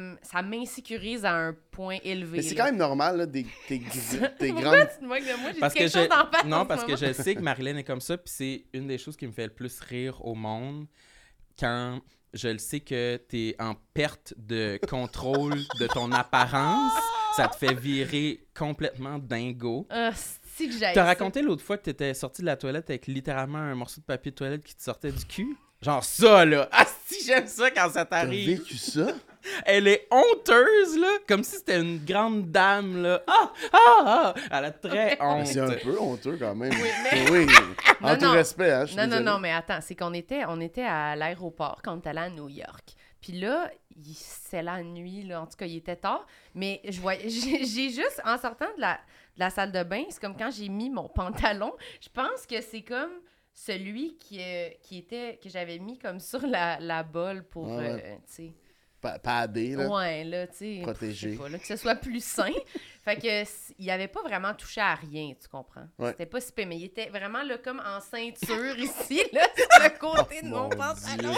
m'insécurise 0.41 1.25
à 1.25 1.33
un 1.33 1.56
point 1.71 1.97
élevé. 2.03 2.38
Mais 2.38 2.44
c'est 2.44 2.56
quand 2.56 2.65
même 2.65 2.77
normal, 2.77 3.18
là, 3.18 3.25
des, 3.25 3.44
des, 3.69 3.80
gr- 3.80 4.38
des 4.39 4.51
Pourquoi 4.53 4.71
grandes. 4.77 4.89
tu 4.94 5.00
te 5.00 5.06
moques 5.06 5.19
de 5.19 5.41
moi? 5.41 5.51
J'ai 5.53 5.59
que 5.62 5.74
quelque 5.74 5.88
je... 5.94 6.00
chose 6.00 6.09
d'en 6.09 6.31
face 6.31 6.44
en 6.44 6.47
Non, 6.47 6.62
ce 6.63 6.68
parce 6.68 6.83
que 6.85 6.95
je 6.95 7.13
sais 7.13 7.35
que 7.35 7.41
Marilyn 7.41 7.77
est 7.77 7.83
comme 7.83 8.01
ça, 8.01 8.18
puis 8.18 8.31
c'est 8.35 8.65
une 8.74 8.88
des 8.88 8.97
choses 8.97 9.18
qui 9.18 9.27
me 9.27 9.31
fait 9.31 9.47
le 9.47 9.53
plus 9.53 9.80
rire 9.81 10.24
au 10.25 10.36
monde 10.36 10.86
quand 11.59 12.00
je 12.33 12.47
le 12.47 12.57
sais 12.57 12.79
que 12.79 13.21
tu 13.29 13.50
es 13.50 13.56
en 13.62 13.75
perte 13.94 14.33
de 14.38 14.79
contrôle 14.89 15.56
de 15.79 15.88
ton 15.88 16.12
apparence. 16.13 16.94
Ça 17.36 17.47
te 17.47 17.56
fait 17.56 17.74
virer 17.74 18.45
complètement 18.56 19.18
dingo. 19.18 19.88
Ah, 19.89 20.12
si 20.55 20.67
que 20.69 20.75
j'aille 20.77 20.94
T'as 20.95 21.03
raconté 21.05 21.41
l'autre 21.41 21.63
fois 21.63 21.77
que 21.77 21.83
t'étais 21.83 22.13
sorti 22.13 22.41
de 22.41 22.47
la 22.47 22.55
toilette 22.57 22.89
avec 22.89 23.07
littéralement 23.07 23.57
un 23.59 23.75
morceau 23.75 24.01
de 24.01 24.05
papier 24.05 24.31
de 24.31 24.35
toilette 24.35 24.63
qui 24.63 24.75
te 24.75 24.83
sortait 24.83 25.11
du 25.11 25.25
cul? 25.25 25.55
Genre 25.81 26.03
ça, 26.03 26.45
là! 26.45 26.69
Ah, 26.71 26.85
si 27.07 27.25
j'aime 27.25 27.47
ça 27.47 27.69
quand 27.71 27.89
ça 27.89 28.05
T'as 28.05 28.21
t'arrive! 28.21 28.59
vécu 28.59 28.77
ça? 28.77 29.07
Elle 29.65 29.89
est 29.89 30.07
honteuse, 30.09 30.97
là! 30.97 31.09
Comme 31.27 31.44
si 31.44 31.57
c'était 31.57 31.81
une 31.81 32.03
grande 32.05 32.50
dame, 32.51 33.01
là! 33.03 33.21
Ah! 33.27 33.51
Ah! 33.73 33.77
Ah! 34.05 34.33
Elle 34.51 34.65
a 34.65 34.71
très 34.71 35.17
honte! 35.19 35.45
C'est 35.53 35.59
un 35.59 35.71
peu 35.71 36.00
honteux 36.00 36.38
quand 36.39 36.55
même. 36.55 36.71
Oui, 36.71 36.89
mais- 37.03 37.29
Oui, 37.31 37.47
en 38.01 38.11
Non, 38.11 38.15
tout 38.17 38.25
non. 38.25 38.31
respect, 38.31 38.71
hein. 38.71 38.85
Non, 38.95 39.07
non, 39.07 39.19
non, 39.19 39.39
mais 39.39 39.51
attends, 39.51 39.79
c'est 39.81 39.95
qu'on 39.95 40.13
était, 40.13 40.44
on 40.47 40.61
était 40.61 40.83
à 40.85 41.15
l'aéroport 41.17 41.81
quand 41.83 41.97
on 41.97 42.09
allé 42.09 42.19
à 42.19 42.29
New 42.29 42.47
York. 42.47 42.94
Puis 43.21 43.33
là, 43.33 43.69
c'est 44.15 44.61
la 44.63 44.81
nuit, 44.83 45.23
là, 45.23 45.41
en 45.41 45.45
tout 45.45 45.55
cas, 45.57 45.65
il 45.65 45.77
était 45.77 45.95
tard. 45.95 46.25
Mais 46.55 46.81
je 46.88 47.00
voyais, 47.01 47.27
j'ai 47.29 47.89
juste, 47.89 48.21
en 48.25 48.38
sortant 48.38 48.67
de 48.77 48.81
la, 48.81 49.00
de 49.35 49.39
la 49.39 49.50
salle 49.50 49.71
de 49.71 49.83
bain, 49.83 50.03
c'est 50.09 50.19
comme 50.21 50.38
quand 50.38 50.51
j'ai 50.51 50.69
mis 50.69 50.89
mon 50.89 51.09
pantalon, 51.15 51.74
je 52.01 52.09
pense 52.09 52.45
que 52.45 52.62
c'est 52.62 52.83
comme 52.83 53.12
celui 53.53 54.18
qui, 54.18 54.41
euh, 54.41 54.69
qui 54.81 54.97
était, 54.97 55.39
que 55.41 55.50
j'avais 55.50 55.77
mis 55.80 55.97
comme 56.00 56.19
sur 56.19 56.45
la, 56.45 56.80
la 56.80 57.03
bolle 57.03 57.44
pour, 57.44 57.68
Ouais, 57.68 57.77
ouais. 57.94 58.03
euh, 58.06 58.15
tu 58.27 58.33
sais, 58.33 58.53
Pa- 59.00 59.19
Padé, 59.19 59.75
là. 59.75 59.89
Ouais, 59.89 60.24
là, 60.24 60.47
tu 60.47 60.56
sais. 60.59 60.80
Protégé. 60.81 61.35
pas, 61.35 61.50
là, 61.50 61.59
que 61.59 61.68
ce 61.68 61.75
soit 61.75 61.95
plus 61.95 62.24
sain. 62.24 62.53
fait 63.03 63.18
que 63.18 63.44
il 63.77 63.91
avait 63.91 64.07
pas 64.07 64.21
vraiment 64.21 64.53
touché 64.53 64.80
à 64.80 64.95
rien, 64.95 65.33
tu 65.39 65.50
comprends? 65.50 65.86
Ouais. 66.00 66.12
C'était 66.12 66.25
pas 66.25 66.39
si 66.39 66.53
mais 66.65 66.77
il 66.77 66.86
était 66.86 67.09
vraiment 67.09 67.44
là 67.44 67.57
comme 67.57 67.81
en 67.86 68.00
ceinture 68.00 68.77
ici, 68.79 69.21
là, 69.33 69.45
sur 69.57 69.83
le 69.83 70.00
côté 70.00 70.41
de 70.41 70.47
mon, 70.47 70.63
Mon 70.63 70.69
pantalon. 70.69 71.36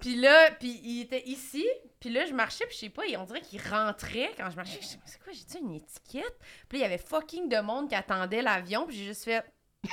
Puis 0.00 0.16
là, 0.16 0.50
puis 0.58 0.80
il 0.84 1.00
était 1.00 1.26
ici, 1.26 1.66
puis 2.00 2.10
là, 2.10 2.24
je 2.26 2.32
marchais, 2.32 2.64
puis 2.66 2.74
je 2.74 2.80
sais 2.80 2.88
pas, 2.88 3.06
et 3.06 3.16
on 3.16 3.24
dirait 3.24 3.42
qu'il 3.42 3.60
rentrait 3.60 4.32
quand 4.36 4.50
je 4.50 4.56
marchais. 4.56 4.78
Je 4.80 4.86
dis, 4.88 4.98
c'est 5.04 5.22
quoi, 5.22 5.32
j'ai-tu 5.32 5.58
une 5.58 5.74
étiquette? 5.74 6.38
Puis 6.68 6.78
là, 6.78 6.86
il 6.86 6.90
y 6.90 6.92
avait 6.94 6.98
fucking 6.98 7.48
de 7.48 7.60
monde 7.60 7.88
qui 7.88 7.94
attendait 7.94 8.42
l'avion, 8.42 8.86
puis 8.86 8.96
j'ai 8.96 9.04
juste 9.04 9.24
fait. 9.24 9.44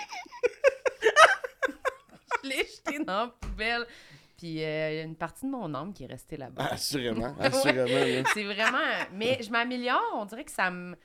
je 2.44 2.50
l'ai 2.50 2.66
jeté 2.66 3.00
dans 3.04 3.26
la 3.26 3.28
poubelle. 3.28 3.86
Puis 4.38 4.64
euh, 4.64 4.92
il 4.92 4.96
y 4.98 5.00
a 5.00 5.04
une 5.04 5.16
partie 5.16 5.46
de 5.46 5.52
mon 5.52 5.74
âme 5.74 5.94
qui 5.94 6.04
est 6.04 6.08
restée 6.08 6.38
là-bas. 6.38 6.66
Assurément, 6.72 7.36
assurément. 7.40 7.86
là. 7.86 8.24
C'est 8.34 8.44
vraiment. 8.44 8.78
Mais 9.14 9.40
je 9.42 9.50
m'améliore. 9.50 10.02
On 10.16 10.26
dirait 10.26 10.44
que 10.44 10.52
ça 10.52 10.70
me, 10.70 10.96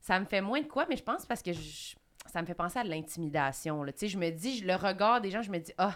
ça 0.00 0.18
me 0.18 0.24
fait 0.24 0.40
moins 0.40 0.60
de 0.60 0.66
quoi, 0.66 0.86
mais 0.88 0.96
je 0.96 1.02
pense 1.02 1.24
parce 1.24 1.42
que 1.42 1.52
je- 1.52 1.94
ça 2.26 2.42
me 2.42 2.46
fait 2.46 2.54
penser 2.54 2.78
à 2.80 2.84
de 2.84 2.88
l'intimidation. 2.90 3.84
Tu 3.86 3.92
sais, 3.96 4.08
je 4.08 4.18
me 4.18 4.30
dis, 4.30 4.58
je- 4.58 4.64
le 4.66 4.74
regard 4.74 5.20
des 5.20 5.30
gens, 5.30 5.42
je 5.42 5.50
me 5.50 5.58
dis, 5.58 5.72
ah, 5.78 5.94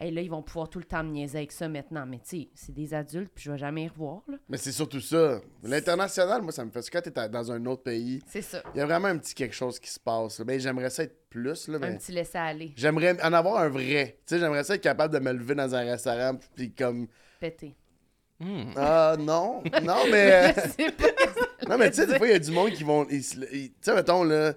hey, 0.00 0.10
là, 0.10 0.20
ils 0.22 0.30
vont 0.30 0.42
pouvoir 0.42 0.68
tout 0.68 0.78
le 0.78 0.84
temps 0.84 1.04
me 1.04 1.10
niaiser 1.10 1.38
avec 1.38 1.52
ça 1.52 1.68
maintenant. 1.68 2.06
Mais 2.06 2.18
tu 2.18 2.24
sais, 2.42 2.48
c'est 2.54 2.72
des 2.74 2.94
adultes, 2.94 3.30
puis 3.34 3.44
je 3.44 3.52
vais 3.52 3.58
jamais 3.58 3.84
y 3.84 3.88
revoir. 3.88 4.22
là. 4.28 4.36
Mais 4.48 4.56
c'est 4.56 4.72
surtout 4.72 5.00
ça. 5.00 5.40
L'international, 5.62 6.42
moi, 6.42 6.52
ça 6.52 6.64
me 6.64 6.70
fait. 6.70 6.80
Quand 6.90 7.00
t'es 7.02 7.28
dans 7.28 7.52
un 7.52 7.64
autre 7.66 7.82
pays, 7.82 8.22
C'est 8.26 8.42
ça. 8.42 8.62
il 8.74 8.78
y 8.78 8.80
a 8.80 8.86
vraiment 8.86 9.08
un 9.08 9.18
petit 9.18 9.34
quelque 9.34 9.54
chose 9.54 9.78
qui 9.78 9.90
se 9.90 10.00
passe. 10.00 10.38
là. 10.38 10.44
Ben, 10.44 10.58
j'aimerais 10.58 10.90
ça 10.90 11.04
être 11.04 11.28
plus, 11.28 11.68
là, 11.68 11.78
Un 11.82 11.96
petit 11.96 12.12
laisser-aller, 12.12 12.72
J'aimerais 12.76 13.22
en 13.22 13.32
avoir 13.32 13.58
un 13.62 13.68
vrai. 13.68 14.16
Tu 14.26 14.34
sais, 14.34 14.40
j'aimerais 14.40 14.64
ça 14.64 14.74
être 14.74 14.80
capable 14.82 15.14
de 15.14 15.20
me 15.20 15.32
lever 15.32 15.54
dans 15.54 15.72
un 15.74 15.82
restaurant 15.84 16.38
puis 16.56 16.72
comme 16.72 17.06
pété. 17.38 17.76
Hmm. 18.40 18.72
ah 18.74 19.16
non, 19.18 19.62
non 19.82 19.98
mais 20.10 20.54
Je 20.56 20.60
sais 20.84 20.92
pas. 20.92 21.68
non 21.68 21.76
mais 21.76 21.90
tu 21.90 21.96
sais 21.96 22.06
des 22.06 22.16
fois 22.16 22.26
il 22.26 22.30
y 22.32 22.36
a 22.36 22.38
du 22.38 22.50
monde 22.52 22.70
qui 22.72 22.84
vont 22.84 23.04
tu 23.04 23.20
sais 23.22 23.94
mettons 23.94 24.24
là 24.24 24.54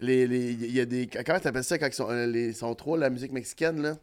les 0.00 0.26
les 0.26 0.50
il 0.52 0.70
y 0.70 0.80
a 0.80 0.84
des 0.84 1.06
comment 1.24 1.40
t'appelles 1.40 1.64
ça 1.64 1.78
quand 1.78 1.86
ils 1.86 1.94
sont 1.94 2.10
euh, 2.10 2.26
les 2.26 2.52
sont 2.52 2.74
trop 2.74 2.94
la 2.98 3.08
musique 3.08 3.32
mexicaine 3.32 3.80
là? 3.80 3.96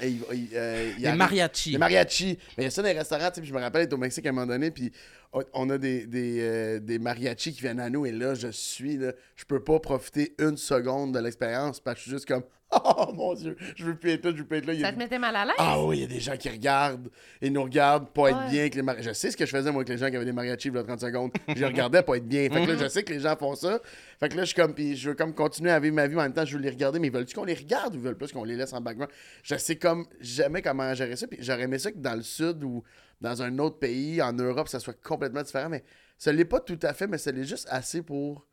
Et 0.00 0.16
euh, 0.54 0.92
Les 0.98 1.12
mariachis. 1.12 1.72
Les 1.72 1.78
mariachis. 1.78 2.38
Mais 2.56 2.62
il 2.62 2.64
y 2.64 2.66
a 2.68 2.70
ça 2.70 2.82
dans 2.82 2.88
les 2.88 2.94
restaurants, 2.98 3.30
tu 3.30 3.40
sais, 3.40 3.46
je 3.46 3.52
me 3.52 3.60
rappelle 3.60 3.82
être 3.82 3.92
au 3.92 3.98
Mexique 3.98 4.24
à 4.26 4.30
un 4.30 4.32
moment 4.32 4.46
donné, 4.46 4.70
puis 4.70 4.90
on- 5.32 5.42
on 5.52 5.70
a 5.70 5.76
des, 5.78 6.06
des, 6.06 6.38
euh, 6.40 6.78
des 6.80 6.98
mariachis 6.98 7.52
qui 7.52 7.60
viennent 7.60 7.80
à 7.80 7.90
nous, 7.90 8.06
et 8.06 8.12
là, 8.12 8.34
je 8.34 8.48
suis, 8.48 8.96
là, 8.96 9.12
je 9.36 9.44
peux 9.44 9.62
pas 9.62 9.78
profiter 9.80 10.34
une 10.38 10.56
seconde 10.56 11.12
de 11.14 11.18
l'expérience, 11.20 11.78
parce 11.80 11.96
que 11.96 11.98
je 12.00 12.02
suis 12.04 12.10
juste 12.12 12.26
comme, 12.26 12.42
oh 12.84 13.12
mon 13.12 13.34
Dieu, 13.34 13.56
je 13.76 13.84
veux 13.84 13.96
plus 13.96 14.10
être 14.12 14.24
là, 14.24 14.30
je 14.32 14.36
veux 14.38 14.44
plus 14.46 14.58
être 14.58 14.66
là. 14.66 14.72
Il 14.74 14.80
y 14.80 14.84
a 14.84 14.88
Ça 14.88 14.92
te 14.92 14.98
mettait 14.98 15.18
mal 15.18 15.36
à 15.36 15.44
l'aise? 15.44 15.54
ah 15.58 15.82
oui, 15.84 15.98
il 15.98 16.00
y 16.02 16.04
a 16.04 16.08
des 16.08 16.20
gens 16.20 16.36
qui 16.36 16.48
regardent 16.48 17.08
et 17.40 17.50
nous 17.50 17.62
regardent 17.62 18.08
pas 18.10 18.30
être 18.30 18.38
Ouais. 18.44 18.50
bien 18.50 18.60
avec 18.60 18.74
les 18.74 18.82
mariachis. 18.82 19.08
Je 19.08 19.12
sais 19.12 19.30
ce 19.30 19.36
que 19.36 19.44
je 19.46 19.50
faisais 19.50 19.70
moi 19.70 19.80
avec 19.82 19.88
les 19.88 19.98
gens 19.98 20.08
qui 20.10 20.16
avaient 20.16 20.24
des 20.24 20.32
mariachis 20.32 20.70
a 20.74 20.82
30 20.82 21.00
secondes. 21.00 21.30
Je 21.48 21.54
les 21.54 21.66
regardais 21.66 22.02
pas 22.02 22.16
être 22.16 22.26
bien. 22.26 22.48
Fait 22.50 22.64
que 22.64 22.70
là, 22.72 22.76
je 22.78 22.88
sais 22.88 23.02
que 23.02 23.12
les 23.12 23.20
gens 23.20 23.36
font 23.36 23.54
ça. 23.54 23.80
Fait 24.20 24.28
que 24.28 24.36
là, 24.36 24.42
je 24.42 24.46
suis 24.46 24.56
comme, 24.56 24.74
puis 24.74 24.96
je 24.96 25.10
veux 25.10 25.14
comme 25.16 25.34
continuer 25.34 25.70
à 25.70 25.78
vivre 25.80 25.94
ma 25.94 26.06
vie, 26.06 26.14
mais 26.14 26.20
en 26.22 26.24
même 26.24 26.32
temps, 26.32 26.44
je 26.44 26.56
veux 26.56 26.62
les 26.62 26.70
regarder, 26.70 26.98
mais 26.98 27.08
ils 27.08 27.12
veulent-tu 27.12 27.34
qu'on 27.34 27.44
les 27.44 27.54
regarde 27.54 27.94
ou 27.94 27.98
ils 27.98 28.02
veulent 28.04 28.16
plus 28.16 28.32
qu'on 28.32 28.44
les 28.44 28.56
laisse 28.56 28.72
en 28.72 28.80
background? 28.80 29.12
Je 29.42 29.56
sais 29.56 29.76
comme 29.76 30.06
jamais 30.20 30.62
comment 30.62 30.94
gérer 30.94 31.16
ça. 31.16 31.26
Puis 31.26 31.38
j'aurais 31.42 31.62
aimé 31.62 31.78
ça 31.78 31.90
que 31.92 31.98
dans 31.98 32.14
le 32.14 32.22
sud 32.22 32.62
ou 32.64 32.82
dans 33.20 33.42
un 33.42 33.58
autre 33.58 33.78
pays, 33.78 34.20
en 34.22 34.32
Europe, 34.32 34.68
ça 34.68 34.80
soit 34.80 35.00
complètement 35.02 35.42
différent. 35.42 35.68
Mais 35.68 35.84
ça 36.18 36.32
l'est 36.32 36.44
pas 36.44 36.60
tout 36.60 36.78
à 36.82 36.92
fait, 36.94 37.06
mais 37.06 37.18
ça 37.18 37.30
l'est 37.32 37.44
juste 37.44 37.68
assez 37.70 38.02
pour 38.02 38.46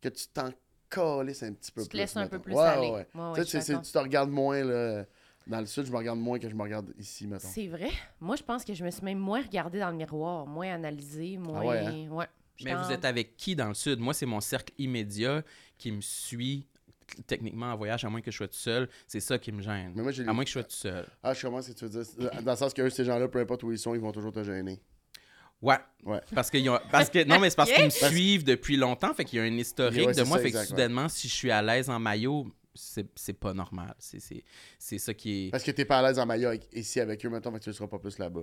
que 0.00 0.08
tu 0.08 0.26
t'en 0.34 0.50
calisses 0.94 1.42
un 1.42 1.52
petit 1.52 1.72
peu 1.72 1.82
Tu 1.82 1.86
te 1.86 1.90
plus. 1.90 1.96
laisses 1.98 2.16
un 2.16 2.26
peu 2.28 2.38
plus 2.38 2.54
Ouais, 2.54 2.62
aller. 2.62 2.86
ouais, 2.88 2.92
ouais. 2.92 3.06
Ouais, 3.14 3.30
ouais, 3.38 3.44
Tu 3.44 3.60
sais, 3.60 3.80
te 3.80 3.98
regardes 3.98 4.30
moins, 4.30 4.62
là. 4.64 5.04
Dans 5.46 5.58
le 5.60 5.66
sud, 5.66 5.86
je 5.86 5.90
me 5.92 5.96
regarde 5.96 6.18
moins 6.20 6.38
que 6.38 6.48
je 6.48 6.54
me 6.54 6.62
regarde 6.62 6.92
ici, 6.98 7.26
mettons. 7.26 7.48
C'est 7.48 7.66
vrai. 7.66 7.90
Moi, 8.20 8.36
je 8.36 8.42
pense 8.44 8.64
que 8.64 8.74
je 8.74 8.84
me 8.84 8.90
suis 8.90 9.02
même 9.04 9.18
moins 9.18 9.42
regardée 9.42 9.80
dans 9.80 9.90
le 9.90 9.96
miroir, 9.96 10.46
moins 10.46 10.72
analysée, 10.72 11.36
moins... 11.36 11.64
ouais, 11.64 11.78
hein? 11.80 12.08
ouais. 12.10 12.26
Mais 12.64 12.74
vous 12.74 12.92
êtes 12.92 13.04
avec 13.04 13.36
qui 13.36 13.56
dans 13.56 13.66
le 13.68 13.74
sud? 13.74 13.98
Moi, 13.98 14.14
c'est 14.14 14.26
mon 14.26 14.40
cercle 14.40 14.72
immédiat 14.78 15.42
qui 15.78 15.90
me 15.90 16.00
suit 16.00 16.66
techniquement 17.26 17.66
en 17.72 17.76
voyage, 17.76 18.04
à 18.04 18.08
moins 18.08 18.20
que 18.20 18.30
je 18.30 18.36
sois 18.36 18.46
tout 18.48 18.54
seul. 18.54 18.88
C'est 19.08 19.20
ça 19.20 19.38
qui 19.38 19.50
me 19.50 19.60
gêne. 19.60 19.92
Mais 19.96 20.02
moi, 20.02 20.12
À 20.26 20.32
moins 20.32 20.44
que 20.44 20.48
je 20.48 20.52
sois 20.52 20.62
tout 20.62 20.70
seul. 20.76 21.06
Ah, 21.22 21.34
je 21.34 21.42
commence 21.42 21.66
ce 21.66 21.72
que 21.72 21.78
tu 21.78 21.86
veux 21.86 22.02
dire. 22.04 22.42
Dans 22.42 22.52
le 22.52 22.56
sens 22.56 22.72
que 22.72 22.82
eux, 22.82 22.90
ces 22.90 23.04
gens-là, 23.04 23.26
peu 23.28 23.40
importe 23.40 23.64
où 23.64 23.72
ils 23.72 23.78
sont, 23.78 23.94
ils 23.94 24.00
vont 24.00 24.12
toujours 24.12 24.32
te 24.32 24.44
gêner. 24.44 24.80
Ouais. 25.62 25.78
Ouais. 26.04 26.20
Parce 26.34 26.50
qu'ils 26.50 26.68
ont... 26.68 26.78
parce 26.90 27.08
que 27.08 27.22
non 27.24 27.38
mais 27.38 27.48
c'est 27.48 27.56
parce 27.56 27.70
qu'ils 27.70 27.84
me 27.84 27.90
suivent 27.90 28.44
depuis 28.44 28.76
longtemps, 28.76 29.14
fait 29.14 29.24
qu'il 29.24 29.38
y 29.38 29.42
a 29.42 29.44
un 29.44 29.56
historique 29.56 30.08
Ouais, 30.08 30.14
de 30.14 30.22
moi, 30.24 30.38
ça, 30.38 30.42
fait 30.42 30.50
que 30.50 30.64
soudainement 30.64 31.08
si 31.08 31.28
je 31.28 31.32
suis 31.34 31.50
à 31.52 31.62
l'aise 31.62 31.88
en 31.88 32.00
maillot, 32.00 32.48
c'est 32.74 33.06
c'est 33.14 33.32
pas 33.34 33.54
normal. 33.54 33.94
C'est 33.98 34.18
c'est 34.20 34.42
c'est 34.78 34.98
ça 34.98 35.14
qui 35.14 35.46
est 35.46 35.50
Parce 35.50 35.62
que 35.62 35.70
t'es 35.70 35.84
pas 35.84 36.00
à 36.00 36.02
l'aise 36.08 36.18
en 36.18 36.26
maillot 36.26 36.48
avec- 36.48 36.68
ici 36.72 36.98
avec 37.00 37.24
eux, 37.24 37.28
mettons, 37.30 37.52
mais 37.52 37.60
tu 37.60 37.68
ne 37.68 37.74
seras 37.74 37.86
pas 37.86 37.98
plus 37.98 38.18
là-bas. 38.18 38.42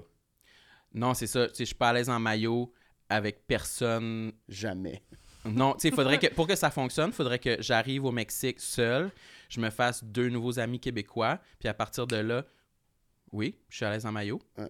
Non, 0.94 1.14
c'est 1.14 1.28
ça, 1.28 1.48
tu 1.48 1.56
sais 1.56 1.64
je 1.66 1.68
suis 1.68 1.76
pas 1.76 1.90
à 1.90 1.94
l'aise 1.94 2.10
en 2.10 2.20
maillot 2.20 2.74
avec 3.10 3.46
personne. 3.48 4.32
Jamais. 4.48 5.04
Non, 5.46 5.74
tu 5.74 5.90
sais, 5.90 5.96
faudrait 5.96 6.20
que 6.20 6.28
pour 6.34 6.48
que 6.48 6.56
ça 6.56 6.70
fonctionne, 6.70 7.12
faudrait 7.12 7.40
que 7.40 7.62
j'arrive 7.62 8.06
au 8.06 8.12
Mexique 8.12 8.60
seul, 8.60 9.12
je 9.50 9.60
me 9.60 9.70
fasse 9.70 10.04
deux 10.04 10.30
nouveaux 10.30 10.60
amis 10.60 10.80
québécois, 10.80 11.40
puis 11.60 11.68
à 11.68 11.74
partir 11.74 12.08
de 12.08 12.18
là, 12.18 12.46
oui, 13.32 13.56
je 13.70 13.78
suis 13.78 13.86
à 13.86 13.92
l'aise 13.92 14.06
en 14.06 14.12
maillot. 14.12 14.40
Ouais. 14.58 14.70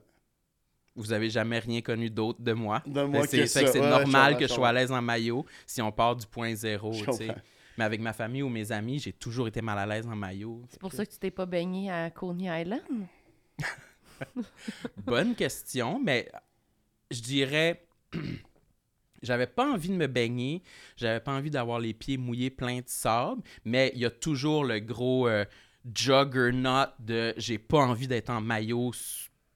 Vous 0.99 1.13
avez 1.13 1.29
jamais 1.29 1.59
rien 1.59 1.81
connu 1.81 2.09
d'autre 2.09 2.41
de 2.41 2.51
moi. 2.51 2.83
De 2.85 3.03
moi 3.03 3.25
c'est 3.25 3.39
Ouais, 3.79 3.89
normal 3.89 4.37
que 4.37 4.45
je 4.47 4.53
sois 4.53 4.67
à 4.67 4.73
l'aise 4.73 4.91
en 4.91 5.01
maillot 5.01 5.45
si 5.65 5.81
on 5.81 5.91
part 5.91 6.15
du 6.15 6.27
point 6.27 6.53
zéro, 6.53 6.91
tu 6.91 7.11
sais. 7.13 7.35
Mais 7.77 7.85
avec 7.85 8.01
ma 8.01 8.11
famille 8.11 8.43
ou 8.43 8.49
mes 8.49 8.71
amis, 8.73 8.99
j'ai 8.99 9.13
toujours 9.13 9.47
été 9.47 9.61
mal 9.61 9.79
à 9.79 9.85
l'aise 9.85 10.05
en 10.05 10.15
maillot. 10.15 10.61
C'est 10.69 10.79
pour 10.79 10.91
ça 10.91 11.05
que 11.05 11.11
tu 11.11 11.17
t'es 11.17 11.31
pas 11.31 11.45
baigné 11.45 11.89
à 11.89 12.09
Coney 12.09 12.61
Island? 12.61 13.07
Bonne 15.05 15.33
question, 15.35 15.99
mais 16.03 16.29
je 17.09 17.21
dirais. 17.21 17.85
J'avais 19.21 19.47
pas 19.47 19.69
envie 19.69 19.89
de 19.89 19.95
me 19.95 20.07
baigner, 20.07 20.63
j'avais 20.95 21.19
pas 21.19 21.33
envie 21.33 21.49
d'avoir 21.49 21.77
les 21.81 21.93
pieds 21.93 22.15
mouillés 22.15 22.49
pleins 22.49 22.77
de 22.77 22.87
sable, 22.87 23.41
mais 23.65 23.91
il 23.93 23.99
y 23.99 24.05
a 24.05 24.09
toujours 24.09 24.63
le 24.63 24.79
gros 24.79 25.27
euh, 25.27 25.43
juggernaut 25.93 26.85
de 26.99 27.33
j'ai 27.35 27.57
pas 27.57 27.79
envie 27.79 28.07
d'être 28.07 28.29
en 28.29 28.39
maillot 28.39 28.91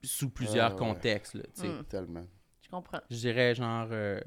sous, 0.03 0.09
sous 0.25 0.29
plusieurs 0.29 0.73
ouais. 0.73 0.79
contextes. 0.79 1.33
Là, 1.35 1.43
tu 1.55 1.61
sais. 1.61 1.67
Mm. 1.69 1.83
Tellement. 1.85 2.25
Je 2.61 2.69
comprends. 2.69 2.99
Je 3.09 3.15
dirais 3.17 3.55
genre 3.55 3.87
euh, 3.91 4.19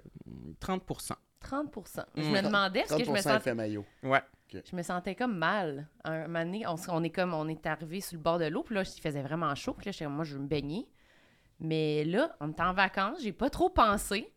30%. 0.60 1.12
30% 1.42 2.04
Je 2.16 2.22
Mm. 2.22 2.30
me 2.32 2.42
demandais, 2.42 2.80
parce 2.80 2.96
que 2.96 3.04
je 3.04 3.10
me, 3.10 3.16
30% 3.18 3.22
sens... 3.22 3.36
effet 3.36 3.54
maillot. 3.54 3.84
Ouais. 4.02 4.22
je 4.52 4.74
me 4.76 4.82
sentais 4.82 5.14
comme 5.14 5.36
mal. 5.36 5.88
Un 6.04 6.26
moment 6.26 6.44
donné, 6.44 6.64
on, 6.66 7.02
est 7.04 7.10
comme, 7.10 7.34
on 7.34 7.48
est 7.48 7.66
arrivé 7.66 8.00
sur 8.00 8.16
le 8.16 8.22
bord 8.22 8.38
de 8.38 8.46
l'eau, 8.46 8.62
puis 8.62 8.74
là, 8.74 8.82
il 8.82 9.00
faisait 9.00 9.22
vraiment 9.22 9.54
chaud, 9.54 9.74
puis 9.74 9.86
là, 9.90 9.92
comme, 9.98 10.14
moi, 10.14 10.24
je 10.24 10.34
veux 10.34 10.42
me 10.42 10.48
baigner. 10.48 10.88
Mais 11.60 12.04
là, 12.04 12.36
on 12.40 12.50
était 12.50 12.62
en 12.62 12.74
vacances, 12.74 13.22
j'ai 13.22 13.32
pas 13.32 13.48
trop 13.50 13.70
pensé. 13.70 14.32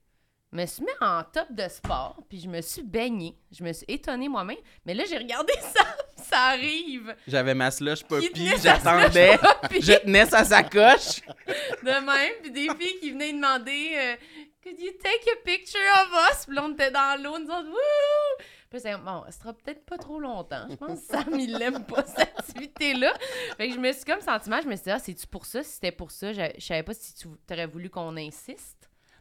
Je 0.52 0.58
me 0.58 0.66
suis 0.66 0.82
mis 0.82 0.90
en 1.00 1.24
top 1.24 1.52
de 1.52 1.68
sport, 1.68 2.24
puis 2.28 2.40
je 2.40 2.48
me 2.48 2.60
suis 2.62 2.82
baignée. 2.82 3.36
Je 3.52 3.64
me 3.64 3.72
suis 3.72 3.86
étonnée 3.88 4.28
moi-même. 4.28 4.58
Mais 4.84 4.96
là, 4.96 5.04
j'ai 5.08 5.20
regardé 5.20 5.54
ça, 5.62 5.96
ça 6.16 6.40
arrive. 6.48 7.16
J'avais 7.28 7.54
ma 7.54 7.70
slush 7.70 8.00
sa 8.00 8.18
j'attendais, 8.58 9.38
je 9.80 10.00
tenais 10.00 10.26
sa 10.26 10.44
sacoche. 10.44 11.22
de 11.84 12.04
même, 12.04 12.34
puis 12.42 12.50
des 12.50 12.68
filles 12.76 13.00
qui 13.00 13.12
venaient 13.12 13.34
demander 13.34 13.92
euh, 13.96 14.16
Could 14.64 14.80
you 14.80 14.92
take 14.94 15.30
a 15.32 15.36
picture 15.46 15.80
of 16.02 16.32
us? 16.32 16.46
Puis 16.48 16.56
là, 16.56 16.64
on 16.66 16.74
était 16.74 16.90
dans 16.90 17.22
l'eau, 17.22 17.38
nous 17.38 17.46
autres, 17.46 17.70
wouh! 17.70 18.44
Puis 18.72 18.80
c'est 18.80 18.98
bon, 18.98 19.24
ça 19.26 19.32
sera 19.32 19.54
peut-être 19.54 19.86
pas 19.86 19.98
trop 19.98 20.20
longtemps. 20.20 20.66
Je 20.68 20.76
pense 20.76 21.00
que 21.00 21.06
Sam, 21.06 21.40
il 21.40 21.58
l'aime 21.58 21.86
pas, 21.86 22.04
cette 22.08 22.20
activité-là. 22.38 23.14
Fait 23.58 23.68
que 23.70 23.76
je 23.76 23.80
me 23.80 23.92
suis 23.92 24.04
comme 24.04 24.22
senti 24.22 24.50
mal. 24.50 24.64
Je 24.64 24.68
me 24.68 24.76
suis 24.76 24.86
dit, 24.86 24.92
ah, 24.92 25.00
c'est-tu 25.00 25.28
pour 25.28 25.46
ça? 25.46 25.62
Si 25.64 25.74
c'était 25.74 25.92
pour 25.92 26.10
ça, 26.10 26.34
je, 26.34 26.42
je 26.58 26.66
savais 26.66 26.84
pas 26.84 26.94
si 26.96 27.14
tu 27.14 27.28
aurais 27.52 27.68
voulu 27.68 27.90
qu'on 27.92 28.18
insiste. 28.18 28.79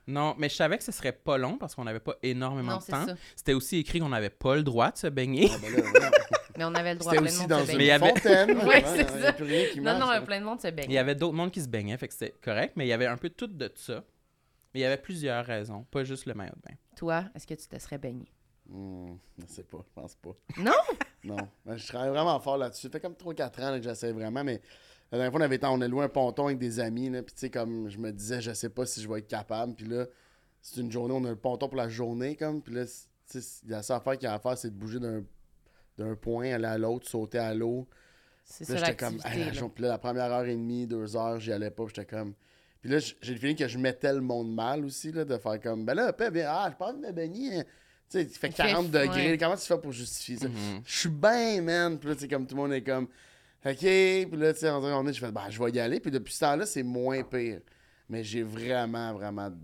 Non, 0.09 0.35
mais 0.39 0.49
je 0.49 0.55
savais 0.57 0.79
que 0.79 0.85
ce 0.85 0.91
serait 0.91 1.13
pas 1.13 1.39
long 1.39 1.59
parce 1.59 1.75
qu'on 1.75 1.85
n'avait 1.85 2.01
pas 2.01 2.17
énormément 2.23 2.73
Non, 2.73 2.79
de 2.79 2.85
temps. 2.85 3.07
C'était 3.37 3.53
aussi 3.53 3.77
écrit 3.79 4.01
qu'on 4.01 4.09
n'avait 4.09 4.31
pas 4.31 4.57
le 4.57 4.63
droit 4.63 4.91
de 4.91 4.97
se 4.97 5.07
baigner. 5.07 5.51
Ah, 5.53 5.57
ben 5.61 6.01
là. 6.01 6.11
Mais 6.57 6.65
on 6.65 6.75
avait 6.75 6.95
le 6.95 6.99
droit 6.99 7.13
plein 7.13 7.21
de 7.23 7.27
aussi 7.27 7.39
monde 7.41 7.49
dans 7.51 7.65
se 7.65 7.71
une 7.71 7.77
Mais 7.79 7.85
il 7.85 7.87
y 7.87 7.91
baigner. 7.91 7.93
avait- 7.93 8.09
fontaine. 8.21 8.57
Ouais, 8.59 8.65
Ouais, 8.67 8.83
c'est 8.85 9.21
ça. 9.21 9.33
qui 9.35 9.79
Non, 9.81 9.83
marche, 9.99 10.19
non, 10.21 10.25
plein 10.27 10.41
de 10.41 10.45
monde 10.45 10.61
se 10.61 10.67
Il 10.67 10.71
y 10.71 10.73
baignait. 10.73 10.99
avait 10.99 11.15
d'autres 11.15 11.35
mondes 11.37 11.53
qui 11.53 11.61
se 11.63 11.69
baignaient, 11.69 11.97
fait 11.99 12.09
que 12.09 12.15
c'était 12.15 12.35
correct, 12.43 12.73
mais 12.75 12.85
il 12.87 12.89
y 12.89 12.93
avait 12.93 13.07
un 13.07 13.17
peu 13.17 13.29
tout 13.31 13.47
de 13.47 13.71
ça. 13.77 14.03
Mais 14.75 14.81
il 14.81 14.83
y 14.83 14.87
avait 14.87 14.97
plusieurs 14.97 15.45
raisons, 15.45 15.85
pas 15.91 16.03
juste 16.05 16.27
le 16.27 16.35
maillot 16.35 16.53
de 16.57 16.69
bain. 16.71 16.77
Toi, 16.97 17.25
est-ce 17.35 17.47
que 17.47 17.55
tu 17.55 17.69
te 17.69 17.79
serais 17.79 17.99
baigné? 17.99 18.33
Hmm, 18.69 19.15
je 19.39 19.47
sais 19.47 19.63
pas, 19.63 19.79
je 19.87 19.93
pense 20.01 20.15
pas. 20.17 20.31
Non? 20.59 20.73
Non. 21.25 21.37
Je 21.77 21.87
travaille 21.87 22.11
vraiment 22.11 22.41
fort 22.41 22.57
là-dessus. 22.59 22.87
Ça 22.87 22.91
fait 22.91 23.01
comme 23.01 23.15
3-4 23.15 23.61
ans 23.63 23.71
là, 23.71 23.79
que 23.79 23.85
j'essaie 23.85 24.13
vraiment, 24.13 24.43
mais 24.43 24.61
la 25.13 25.19
dernière 25.19 25.31
fois, 25.33 25.41
on 25.41 25.45
avait 25.45 25.57
été, 25.57 25.67
on 25.67 25.81
a 25.81 25.89
loué 25.89 26.05
un 26.05 26.09
ponton 26.09 26.47
avec 26.47 26.59
des 26.59 26.81
amis, 26.81 27.09
là, 27.11 27.23
puis 27.23 27.35
tu 27.35 27.41
sais, 27.41 27.51
comme 27.51 27.89
je 27.89 27.99
me 27.99 28.11
disais, 28.13 28.41
je 28.41 28.53
sais 28.53 28.69
pas 28.69 28.85
si 28.87 29.01
je 29.03 29.09
vais 29.09 29.21
être 29.21 29.29
capable, 29.29 29.75
puis 29.75 29.87
là, 29.87 30.07
c'est 30.61 30.81
une 30.81 30.91
journée, 30.93 31.15
on 31.15 31.25
a 31.25 31.31
le 31.31 31.37
ponton 31.37 31.69
pour 31.69 31.77
la 31.79 31.89
journée, 31.89 32.37
comme, 32.37 32.61
puis 32.63 32.75
là, 32.75 32.85
c'est- 33.27 33.63
la 33.67 33.83
seule 33.83 33.97
affaire 33.99 34.15
qu'il 34.15 34.25
y 34.25 34.27
a 34.27 34.35
à 34.35 34.39
faire, 34.39 34.57
c'est 34.59 34.71
de 34.71 34.75
bouger 34.77 34.99
d'un 35.01 35.23
d'un 35.99 36.15
point, 36.15 36.53
aller 36.53 36.65
à 36.65 36.79
l'autre, 36.79 37.09
sauter 37.09 37.39
à 37.39 37.53
l'eau. 37.53 37.89
C'est 38.45 38.65
Puis 38.65 38.75
ça 38.75 38.79
j'étais 38.79 38.95
comme. 38.95 39.19
Hey, 39.25 39.45
là. 39.53 39.69
puis 39.75 39.83
là, 39.83 39.89
la 39.89 39.99
première 39.99 40.27
heure 40.31 40.45
et 40.45 40.55
demie, 40.55 40.87
deux 40.87 41.17
heures, 41.17 41.41
j'y 41.41 41.53
allais 41.53 41.73
pas, 41.73 41.85
puis 41.87 41.95
j'étais 41.97 42.07
comme. 42.17 42.35
Puis 42.81 42.89
là, 42.89 42.99
j'ai 43.01 43.33
le 43.33 43.39
feeling 43.41 43.57
que 43.57 43.67
je 43.67 43.79
mettais 43.79 44.13
le 44.13 44.21
monde 44.21 44.55
mal 44.55 44.85
aussi, 44.85 45.11
là, 45.11 45.25
de 45.25 45.37
faire 45.39 45.61
comme, 45.61 45.85
ben 45.85 45.95
là, 45.95 46.15
viens, 46.33 46.47
ah, 46.49 46.69
je 46.71 46.77
pas 46.77 46.91
envie 46.93 47.01
de 47.03 47.07
me 47.09 47.11
baigner. 47.13 47.65
Tu 47.65 47.71
sais, 48.11 48.23
il 48.23 48.29
fait 48.29 48.47
Il 48.47 48.53
fait 48.53 48.63
40 48.63 48.87
f- 48.87 48.91
degrés, 48.93 49.31
ouais. 49.33 49.39
comment 49.39 49.57
tu 49.57 49.67
fais 49.67 49.77
pour 49.79 49.91
justifier 49.91 50.37
ça? 50.37 50.47
Mhm. 50.49 50.83
Je 50.85 50.99
suis 51.01 51.09
bien, 51.09 51.61
man. 51.63 51.99
Puis 51.99 52.09
là, 52.11 52.15
tu 52.15 52.21
sais, 52.21 52.29
comme 52.29 52.47
tout 52.47 52.55
le 52.55 52.63
monde 52.63 52.73
est 52.73 52.83
comme, 52.83 53.09
OK. 53.67 53.77
Puis 53.81 54.29
là, 54.37 54.53
tu 54.53 54.61
sais, 54.61 54.71
on 54.71 55.07
est, 55.07 55.13
je 55.13 55.21
fais, 55.21 55.33
ben, 55.33 55.43
je 55.51 55.63
vais 55.63 55.71
y 55.71 55.81
aller. 55.81 56.01
Puis 56.01 56.11
depuis 56.11 56.33
ce 56.35 56.41
temps-là, 56.41 56.67
c'est 56.67 56.83
moins 56.83 57.23
pire. 57.23 57.61
Mais 58.09 58.23
j'ai 58.25 58.43
vraiment, 58.43 59.13
vraiment, 59.13 59.51
tu 59.51 59.57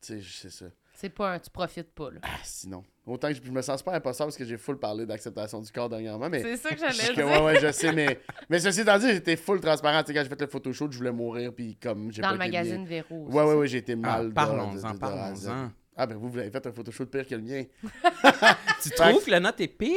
sais, 0.00 0.20
c'est 0.22 0.50
ça. 0.50 0.66
C'est 0.94 1.10
pas 1.10 1.34
un 1.34 1.38
tu 1.38 1.48
profites 1.50 1.92
pas, 1.92 2.10
là. 2.10 2.18
Ah, 2.22 2.38
sinon. 2.42 2.82
Autant 3.06 3.28
que 3.28 3.34
je, 3.34 3.40
je 3.42 3.50
me 3.52 3.62
sens 3.62 3.78
super 3.78 3.94
imposable 3.94 4.28
parce 4.28 4.36
que 4.36 4.44
j'ai 4.44 4.56
full 4.58 4.78
parlé 4.78 5.06
d'acceptation 5.06 5.60
du 5.60 5.70
corps 5.72 5.88
dernièrement, 5.88 6.28
mais. 6.28 6.42
C'est 6.42 6.56
ça 6.56 6.70
que 6.70 6.78
j'allais 6.80 7.14
dire. 7.14 7.24
ouais, 7.26 7.40
ouais, 7.40 7.60
je 7.60 7.70
sais, 7.72 7.92
mais, 7.92 8.20
mais 8.50 8.58
ceci 8.58 8.80
étant 8.80 8.98
dit, 8.98 9.08
j'étais 9.08 9.36
full 9.36 9.60
transparent. 9.60 10.02
Tu 10.02 10.08
sais, 10.08 10.14
quand 10.14 10.22
j'ai 10.24 10.28
fait 10.28 10.40
le 10.40 10.46
photoshoot, 10.48 10.90
je 10.92 10.98
voulais 10.98 11.12
mourir, 11.12 11.52
puis 11.54 11.76
comme 11.76 12.12
j'ai 12.12 12.20
Dans 12.20 12.28
pas 12.30 12.34
le 12.34 12.40
été 12.42 12.50
bien- 12.50 12.60
magazine 12.62 12.84
Véro. 12.86 13.26
Ouais, 13.28 13.44
ouais, 13.44 13.54
ouais, 13.54 13.68
j'ai 13.68 13.78
été 13.78 13.92
Ah, 13.92 13.96
mal. 13.96 14.32
parlons-en, 14.32 14.96
parlons-en. 14.98 15.70
Ah, 16.00 16.06
ben 16.06 16.16
vous, 16.16 16.28
vous 16.28 16.38
avez 16.38 16.48
fait 16.50 16.64
un 16.64 16.70
photoshoot 16.72 17.06
pire 17.10 17.26
que 17.26 17.34
le 17.34 17.42
mien. 17.42 17.64
Tu 18.82 18.90
trouves 18.90 19.24
que 19.24 19.30
le 19.32 19.40
note 19.40 19.60
est 19.60 19.66
pire? 19.66 19.96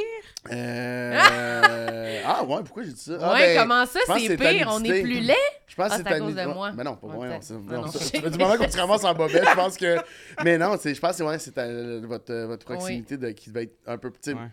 Euh... 0.51 2.21
ah, 2.25 2.43
ouais, 2.43 2.63
pourquoi 2.65 2.81
j'ai 2.81 2.93
dit 2.93 2.99
ça? 2.99 3.17
Ah, 3.21 3.33
ouais, 3.33 3.53
ben, 3.53 3.61
comment 3.61 3.85
ça, 3.85 3.99
c'est 4.17 4.35
pire? 4.35 4.67
On 4.71 4.83
est 4.83 5.03
plus 5.03 5.19
laid? 5.19 5.35
Je 5.67 5.75
pense 5.75 5.91
Ah, 5.91 5.97
que 5.99 6.03
c'est 6.03 6.09
c'est 6.09 6.15
à 6.15 6.17
ta 6.17 6.19
cause 6.19 6.35
de 6.35 6.45
moi. 6.45 6.71
Mais 6.71 6.83
non, 6.83 6.95
pas 6.95 7.07
moi. 7.07 7.27
Ah. 7.31 8.29
Du 8.29 8.37
moment 8.39 8.57
qu'on 8.57 8.69
se 8.71 8.77
ramasse 8.77 9.03
en 9.03 9.13
bobette, 9.13 9.45
je 9.47 9.55
pense 9.55 9.77
que. 9.77 9.97
Mais 10.43 10.57
non, 10.57 10.75
c'est- 10.79 10.95
je 10.95 10.99
pense 10.99 11.11
que 11.11 11.17
c'est 11.17 11.23
ouais, 11.23 11.37
c'est 11.37 12.01
votre, 12.03 12.33
votre 12.47 12.65
proximité 12.65 13.17
de, 13.17 13.29
qui 13.29 13.49
devait 13.51 13.63
être 13.65 13.77
un 13.85 13.97
peu. 13.99 14.11
sais, 14.21 14.33
Ouais. 14.33 14.49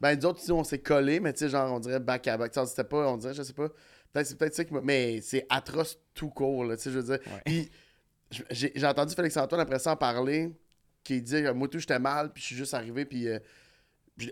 Ben, 0.00 0.18
nous 0.18 0.24
autres, 0.26 0.40
on 0.52 0.64
s'est 0.64 0.78
collés, 0.78 1.20
mais 1.20 1.32
tu 1.34 1.40
sais, 1.40 1.48
genre, 1.50 1.70
on 1.70 1.80
dirait 1.80 2.00
back 2.00 2.26
à 2.28 2.36
back. 2.38 2.50
Tu 2.52 2.60
sais, 2.60 2.66
C'était 2.66 2.84
pas, 2.84 3.08
on 3.08 3.16
dirait, 3.18 3.34
je 3.34 3.42
sais 3.42 3.52
pas. 3.52 3.68
Peut-être 4.12 4.26
c'est 4.26 4.38
peut-être 4.38 4.54
ça 4.54 4.64
qui 4.64 4.72
m'a. 4.72 4.80
Mais 4.82 5.20
c'est 5.20 5.44
atroce 5.50 5.98
tout 6.14 6.30
court, 6.30 6.64
là, 6.64 6.76
tu 6.76 6.84
sais, 6.84 6.90
je 6.90 6.98
veux 6.98 7.18
dire. 7.18 7.18
J'ai 8.50 8.86
entendu 8.86 9.14
Félix-Antoine 9.14 9.60
après 9.60 9.78
ça 9.78 9.92
en 9.92 9.96
parler, 9.96 10.50
qui 11.04 11.22
dit, 11.22 11.42
moi, 11.54 11.68
tout, 11.68 11.78
j'étais 11.78 11.98
mal, 11.98 12.32
puis 12.32 12.42
je 12.42 12.46
suis 12.48 12.56
juste 12.56 12.74
arrivé, 12.74 13.04
puis 13.04 13.28
euh, 13.28 13.38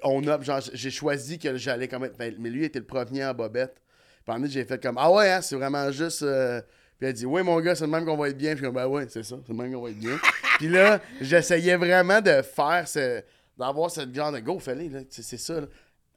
on 0.03 0.27
a, 0.27 0.41
genre, 0.43 0.61
j'ai 0.73 0.91
choisi 0.91 1.39
que 1.39 1.57
j'allais 1.57 1.89
quand 1.89 2.01
même. 2.01 2.13
ben, 2.19 2.35
mais 2.39 2.51
lui, 2.51 2.65
était 2.65 2.79
le 2.79 2.85
premier 2.85 3.25
en 3.25 3.35
bobette. 3.35 3.81
Puis, 4.25 4.35
en 4.37 4.45
j'ai 4.47 4.65
fait 4.65 4.83
comme, 4.83 4.99
ah 4.99 5.11
ouais, 5.11 5.31
hein, 5.31 5.41
c'est 5.41 5.57
vraiment 5.57 5.91
juste. 5.93 6.23
euh, 6.23 6.61
Puis 6.99 7.09
elle 7.09 7.15
dit, 7.15 7.27
oui, 7.27 7.43
mon 7.43 7.61
gars, 7.61 7.75
c'est 7.75 7.85
le 7.85 7.91
même 7.91 8.05
qu'on 8.05 8.17
va 8.17 8.29
être 8.29 8.37
bien. 8.37 8.55
Puis, 8.55 8.65
je 8.65 8.71
ben 8.71 8.87
ouais, 8.87 9.07
c'est 9.09 9.23
ça, 9.23 9.37
c'est 9.47 9.53
le 9.53 9.59
même 9.59 9.73
qu'on 9.73 9.83
va 9.83 9.91
être 9.91 9.99
bien. 9.99 10.19
puis 10.59 10.69
là, 10.69 11.01
j'essayais 11.21 11.77
vraiment 11.77 12.21
de 12.21 12.43
faire 12.43 12.89
ce. 12.89 13.23
d'avoir 13.57 13.91
ce 13.91 14.01
genre 14.13 14.33
de 14.33 14.41
go, 14.41 14.59
fallait, 14.59 14.89
là. 14.89 15.01
C'est 15.09 15.37
ça, 15.39 15.61
là 15.61 15.67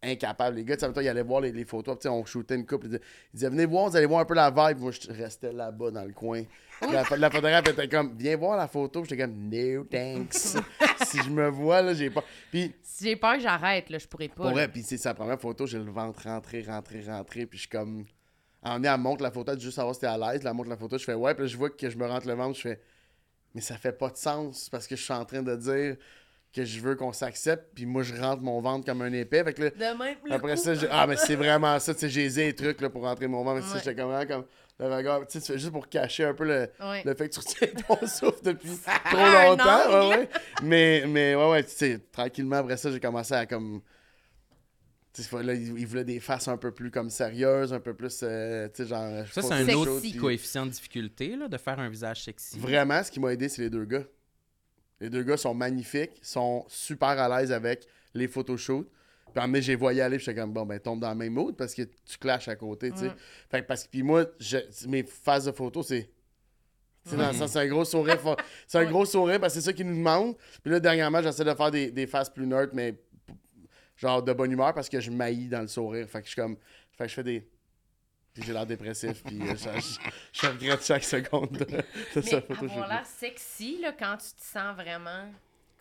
incapable. 0.02 0.58
Les 0.58 0.64
gars, 0.64 0.78
tu 0.78 0.86
sais, 0.86 0.92
ils 1.04 1.10
allaient 1.10 1.24
voir 1.24 1.42
les, 1.42 1.52
les 1.52 1.66
photos. 1.66 1.98
On 2.06 2.26
shootait 2.26 2.56
une 2.56 2.66
couple. 2.66 2.88
Ils 2.88 3.00
disaient, 3.34 3.50
venez 3.50 3.66
voir, 3.66 3.90
vous 3.90 3.96
allez 3.96 4.06
voir 4.06 4.22
un 4.22 4.26
peu 4.26 4.34
la 4.34 4.50
vibe. 4.50 4.80
Moi, 4.80 4.92
je 4.92 5.12
restais 5.12 5.52
là-bas 5.52 5.92
dans 5.92 6.04
le 6.04 6.14
coin. 6.14 6.44
La, 6.82 7.04
la 7.18 7.30
photographe 7.30 7.68
était 7.68 7.88
comme, 7.90 8.16
viens 8.18 8.38
voir 8.38 8.58
la 8.58 8.68
photo. 8.68 9.04
J'étais 9.04 9.22
comme, 9.24 9.50
no 9.50 9.84
thanks. 9.86 10.34
si 11.06 11.22
je 11.22 11.30
me 11.30 11.50
vois, 11.50 11.82
là, 11.82 11.94
j'ai 11.94 12.10
pas. 12.10 12.24
Puis, 12.52 12.74
Si 12.82 13.06
j'ai 13.06 13.16
peur 13.16 13.40
j'arrête, 13.40 13.90
là, 13.90 13.98
je 13.98 14.08
pourrais 14.08 14.28
pas. 14.30 14.36
pour 14.36 14.46
là. 14.46 14.52
vrai, 14.52 14.68
puis 14.68 14.84
c'est 14.84 14.98
sa 14.98 15.14
première 15.14 15.40
photo, 15.40 15.66
j'ai 15.66 15.78
le 15.80 15.92
ventre 15.92 16.24
rentré, 16.24 16.62
rentré, 16.62 17.02
rentré. 17.02 17.46
Puis, 17.46 17.58
je 17.58 17.62
suis 17.64 17.70
comme. 17.70 18.06
En 18.62 18.84
elle 18.84 18.98
montre 19.00 19.24
la 19.24 19.32
photo, 19.32 19.52
elle 19.52 19.58
dit 19.58 19.64
juste 19.64 19.78
savoir 19.78 19.96
si 19.96 20.02
t'es 20.02 20.08
à 20.08 20.18
l'aise. 20.18 20.42
Elle 20.46 20.54
montre 20.54 20.70
la 20.70 20.78
photo, 20.78 20.98
je 20.98 21.04
fais, 21.06 21.14
ouais. 21.14 21.34
Puis 21.34 21.44
là, 21.44 21.48
je 21.48 21.58
vois 21.58 21.70
que 21.70 21.90
je 21.90 21.98
me 21.98 22.06
rentre 22.06 22.28
le 22.28 22.34
ventre. 22.34 22.56
Je 22.58 22.62
fais, 22.62 22.82
mais 23.56 23.62
ça 23.62 23.78
fait 23.78 23.94
pas 23.94 24.10
de 24.10 24.18
sens 24.18 24.70
parce 24.70 24.86
que 24.86 24.96
je 24.96 25.04
suis 25.04 25.14
en 25.14 25.24
train 25.26 25.42
de 25.42 25.56
dire 25.56 25.96
que 26.54 26.64
je 26.66 26.80
veux 26.80 26.96
qu'on 26.96 27.14
s'accepte. 27.14 27.70
Puis 27.76 27.86
moi, 27.86 28.02
je 28.04 28.16
rentre 28.16 28.42
mon 28.42 28.60
ventre 28.62 28.86
comme 28.86 29.02
un 29.04 29.14
épais. 29.14 29.44
Fait 29.44 29.54
que 29.54 29.64
là, 29.64 29.70
De 29.70 29.98
même, 29.98 30.18
le 30.26 30.34
après 30.34 30.56
coup. 30.56 30.62
ça, 30.62 30.74
j'ai- 30.74 30.88
ah, 30.90 31.06
mais 31.08 31.16
c'est 31.16 31.36
vraiment 31.36 31.78
ça, 31.80 31.94
tu 31.94 32.00
sais, 32.02 32.10
j'ai 32.10 32.28
les 32.48 32.56
trucs 32.56 32.82
là, 32.82 32.90
pour 32.90 33.04
rentrer 33.04 33.28
mon 33.28 33.44
ventre. 33.44 33.58
Mais 33.58 33.62
tu 33.62 33.68
sais, 33.68 33.74
Ouais. 33.76 33.82
j'étais 33.86 33.96
comme, 34.02 34.12
vraiment 34.12 34.28
comme 34.28 34.46
le 34.80 34.96
regard, 34.96 35.28
tu 35.28 35.40
sais, 35.40 35.46
tu 35.46 35.52
fais 35.54 35.60
juste 35.60 35.72
pour 35.72 35.88
cacher 35.90 36.24
un 36.26 36.34
peu 36.34 36.46
le, 36.46 36.70
Ouais. 36.80 37.04
le 37.06 37.14
fait 37.14 37.30
que 37.30 37.34
tu 37.36 37.40
retiens 37.40 37.68
ton 37.88 37.96
souffle 38.08 38.44
depuis 38.44 38.70
trop 39.06 39.18
longtemps. 39.18 40.10
Ouais, 40.10 40.16
ouais. 40.18 40.30
Mais, 40.64 41.04
mais 41.08 41.36
ouais, 41.36 41.50
ouais, 41.52 41.64
tu 41.64 41.72
sais, 41.72 42.00
tranquillement, 42.12 42.56
après 42.58 42.78
ça, 42.78 42.90
j'ai 42.92 43.00
commencé 43.00 43.34
à 43.34 43.46
comme. 43.46 43.82
Tu 45.12 45.24
sais, 45.24 45.44
là, 45.44 45.54
il 45.54 45.86
voulait 45.88 46.04
des 46.06 46.20
faces 46.20 46.48
un 46.48 46.58
peu 46.58 46.72
plus 46.72 46.92
comme 46.92 47.10
sérieuses, 47.10 47.74
un 47.74 47.80
peu 47.80 47.94
plus, 47.94 48.22
euh, 48.24 48.68
tu 48.70 48.84
sais, 48.84 48.90
genre. 48.90 49.26
Ça, 49.32 49.42
c'est 49.42 49.54
un 49.54 49.68
autre 49.70 49.86
chose, 49.86 50.02
puis- 50.02 50.16
coefficient 50.16 50.66
de 50.66 50.72
difficulté, 50.72 51.36
là, 51.36 51.48
de 51.48 51.58
faire 51.58 51.80
un 51.80 51.90
visage 51.90 52.24
sexy. 52.24 52.58
Vraiment, 52.60 53.04
ce 53.04 53.12
qui 53.12 53.20
m'a 53.20 53.34
aidé, 53.34 53.50
c'est 53.50 53.64
les 53.64 53.70
deux 53.70 53.86
gars. 53.86 54.04
Les 55.02 55.10
deux 55.10 55.24
gars 55.24 55.38
sont 55.38 55.54
magnifiques, 55.54 56.12
sont 56.22 56.66
super 56.68 57.10
à 57.10 57.40
l'aise 57.40 57.52
avec 57.52 57.86
les 58.14 58.28
photoshoots. 58.28 58.88
Puis 59.34 59.44
en 59.44 59.48
mai, 59.48 59.62
j'ai 59.62 59.76
voyé 59.76 60.02
aller, 60.02 60.18
puis 60.18 60.26
j'étais 60.26 60.40
comme, 60.42 60.52
bon, 60.54 60.66
ben, 60.66 60.80
tombe 60.80 61.00
dans 61.00 61.10
le 61.10 61.16
même 61.16 61.34
mood 61.34 61.56
parce 61.56 61.74
que 61.76 61.84
tu 61.84 62.18
clashes 62.20 62.48
à 62.48 62.56
côté, 62.56 62.92
tu 62.92 62.98
sais. 62.98 63.06
Ouais. 63.08 63.14
Fait 63.50 63.62
que 63.62 63.68
parce 63.68 63.84
que, 63.84 63.90
puis 63.90 64.02
moi, 64.04 64.26
je- 64.40 64.88
mes 64.88 65.04
phases 65.04 65.46
de 65.46 65.52
photos, 65.52 65.88
c'est. 65.88 66.10
Tu 67.06 67.12
sais, 67.12 67.16
dans 67.16 67.28
le 67.30 67.34
sens, 67.38 67.52
c'est 67.52 67.60
un 67.60 67.68
gros 67.68 67.86
sourire. 67.86 68.20
C'est 68.68 68.80
un 68.80 68.86
gros 68.92 69.06
sourire 69.06 69.40
parce 69.40 69.54
que 69.54 69.60
c'est 69.62 69.66
ça 69.68 69.74
qu'ils 69.74 69.88
nous 69.88 69.96
demandent. 69.96 70.36
Puis 70.64 70.72
là, 70.72 70.80
dernièrement, 70.80 71.22
j'essaie 71.22 71.46
de 71.46 71.54
faire 71.54 71.72
des, 71.72 71.92
des 71.92 72.08
faces 72.08 72.30
plus 72.30 72.46
neutres, 72.48 72.74
mais 72.76 72.96
genre 73.96 74.22
de 74.24 74.34
bonne 74.34 74.52
humeur 74.52 74.74
parce 74.74 74.90
que 74.90 75.00
je 75.00 75.12
maillis 75.12 75.48
dans 75.48 75.62
le 75.62 75.68
sourire. 75.68 76.10
Fait 76.10 76.20
que 76.22 76.26
je 76.26 76.32
suis 76.34 76.42
comme. 76.42 76.58
Fait 76.98 77.04
que 77.06 77.10
je 77.10 77.14
fais 77.16 77.24
des. 77.24 77.48
Puis 78.34 78.44
j'ai 78.44 78.54
l'air 78.54 78.66
dépressif, 78.66 79.24
puis 79.24 79.42
euh, 79.42 79.56
je, 79.56 79.80
je- 79.80 80.00
je 80.42 80.48
regrette 80.48 80.84
chaque 80.86 81.04
seconde 81.04 81.50
de, 81.52 81.66
de 81.66 81.84
Mais 82.16 82.22
cette 82.22 82.46
photo. 82.48 82.66
avoir 82.66 82.88
l'air 82.88 83.06
sexy, 83.06 83.80
là, 83.82 83.92
quand 83.92 84.18
tu 84.18 84.32
te 84.34 84.42
sens 84.46 84.76
vraiment 84.76 85.32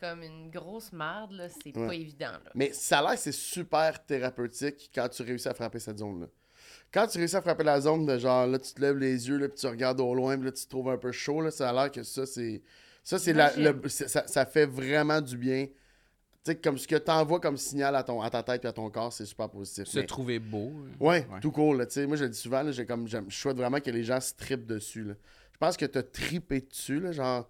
comme 0.01 0.23
une 0.23 0.51
grosse 0.51 0.93
merde, 0.93 1.33
là, 1.33 1.49
c'est 1.49 1.77
Ouais. 1.77 1.87
pas 1.87 1.95
évident, 1.95 2.33
là. 2.33 2.51
Mais 2.55 2.73
ça 2.73 3.01
a 3.01 3.03
l'air 3.03 3.13
que 3.13 3.19
c'est 3.21 3.33
super 3.33 4.05
thérapeutique 4.05 4.91
quand 4.95 5.09
tu 5.09 5.23
réussis 5.23 5.49
à 5.49 5.55
frapper 5.55 5.79
cette 5.79 5.99
zone-là. 5.99 6.27
Quand 6.93 7.07
tu 7.07 7.19
réussis 7.19 7.37
à 7.37 7.43
frapper 7.43 7.65
la 7.65 7.81
zone 7.81 8.07
de 8.07 8.17
genre, 8.19 8.47
là, 8.47 8.59
tu 8.59 8.73
te 8.73 8.81
lèves 8.81 8.97
les 8.97 9.29
yeux, 9.29 9.37
là, 9.37 9.49
puis 9.49 9.59
tu 9.59 9.67
regardes 9.67 10.01
au 10.01 10.15
loin, 10.15 10.37
puis 10.37 10.47
là, 10.47 10.53
tu 10.53 10.65
te 10.65 10.71
trouves 10.71 10.89
un 10.89 10.97
peu 10.99 11.13
chaud, 11.13 11.41
là, 11.43 11.51
ça 11.51 11.69
a 11.69 11.73
l'air 11.73 11.91
que 11.93 12.03
ça, 12.03 12.25
c'est. 12.27 12.63
Ça, 13.05 13.19
c'est 13.19 13.33
la, 13.33 13.55
le- 13.57 13.89
ça, 13.89 14.27
ça 14.27 14.47
fait 14.47 14.67
vraiment 14.67 15.21
du 15.21 15.37
bien. 15.37 15.67
Tu 16.45 16.53
sais, 16.53 16.57
comme 16.57 16.79
ce 16.79 16.87
que 16.89 16.97
tu 16.97 17.11
envoies 17.11 17.41
comme 17.41 17.57
signal 17.57 17.95
à, 17.97 18.03
ton, 18.03 18.23
à 18.23 18.31
ta 18.31 18.43
tête 18.43 18.65
et 18.65 18.69
à 18.69 18.73
ton 18.73 18.89
corps, 18.91 19.13
c'est 19.13 19.27
super 19.27 19.49
positif. 19.51 19.85
Se 19.87 19.99
Mais- 19.99 20.07
trouver 20.07 20.39
beau. 20.39 20.73
euh. 20.73 21.05
Ouais, 21.05 21.27
Ouais. 21.31 21.41
tout 21.41 21.51
cool. 21.51 21.79
là, 21.79 21.87
tu 21.87 21.95
sais. 21.95 22.07
Moi, 22.07 22.17
je 22.17 22.25
le 22.25 22.31
dis 22.31 22.39
souvent, 22.39 22.63
là, 22.63 22.71
j'ai 22.73 22.87
comme, 22.87 23.07
je 23.09 23.19
souhaite 23.31 23.57
vraiment 23.57 23.81
que 23.81 23.91
les 23.91 24.05
gens 24.05 24.21
se 24.21 24.35
trippent 24.35 24.67
dessus. 24.67 25.05
là. 25.05 25.15
Je 25.53 25.59
pense 25.59 25.77
que 25.77 25.85
tu 25.85 25.99
as 25.99 26.03
trippé 26.05 26.61
dessus, 26.61 27.01
là, 27.01 27.13
genre. 27.13 27.49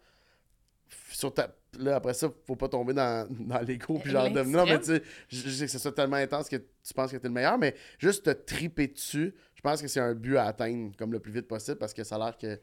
Sur 1.12 1.34
ta... 1.34 1.54
Là, 1.78 1.96
après 1.96 2.14
ça, 2.14 2.30
faut 2.46 2.56
pas 2.56 2.68
tomber 2.68 2.94
dans, 2.94 3.28
dans 3.40 3.60
l'ego. 3.60 3.98
Puis 4.02 4.10
genre, 4.10 4.30
de... 4.30 4.40
Non, 4.42 4.64
mais 4.64 4.78
tu 4.78 4.86
sais, 4.86 5.02
je 5.28 5.36
je 5.42 5.50
sais 5.50 5.66
que 5.66 5.70
c'est 5.70 5.78
ça 5.78 5.92
tellement 5.92 6.16
intense 6.16 6.48
que 6.48 6.56
tu 6.56 6.94
penses 6.94 7.12
que 7.12 7.18
t'es 7.18 7.28
le 7.28 7.34
meilleur, 7.34 7.58
mais 7.58 7.74
juste 7.98 8.24
te 8.24 8.30
triper 8.30 8.88
dessus, 8.88 9.34
je 9.54 9.60
pense 9.60 9.82
que 9.82 9.88
c'est 9.88 10.00
un 10.00 10.14
but 10.14 10.38
à 10.38 10.44
atteindre 10.46 10.96
comme 10.96 11.12
le 11.12 11.18
plus 11.20 11.30
vite 11.32 11.46
possible 11.46 11.76
parce 11.76 11.92
que 11.92 12.04
ça 12.04 12.14
a 12.16 12.18
l'air 12.18 12.38
que 12.38 12.58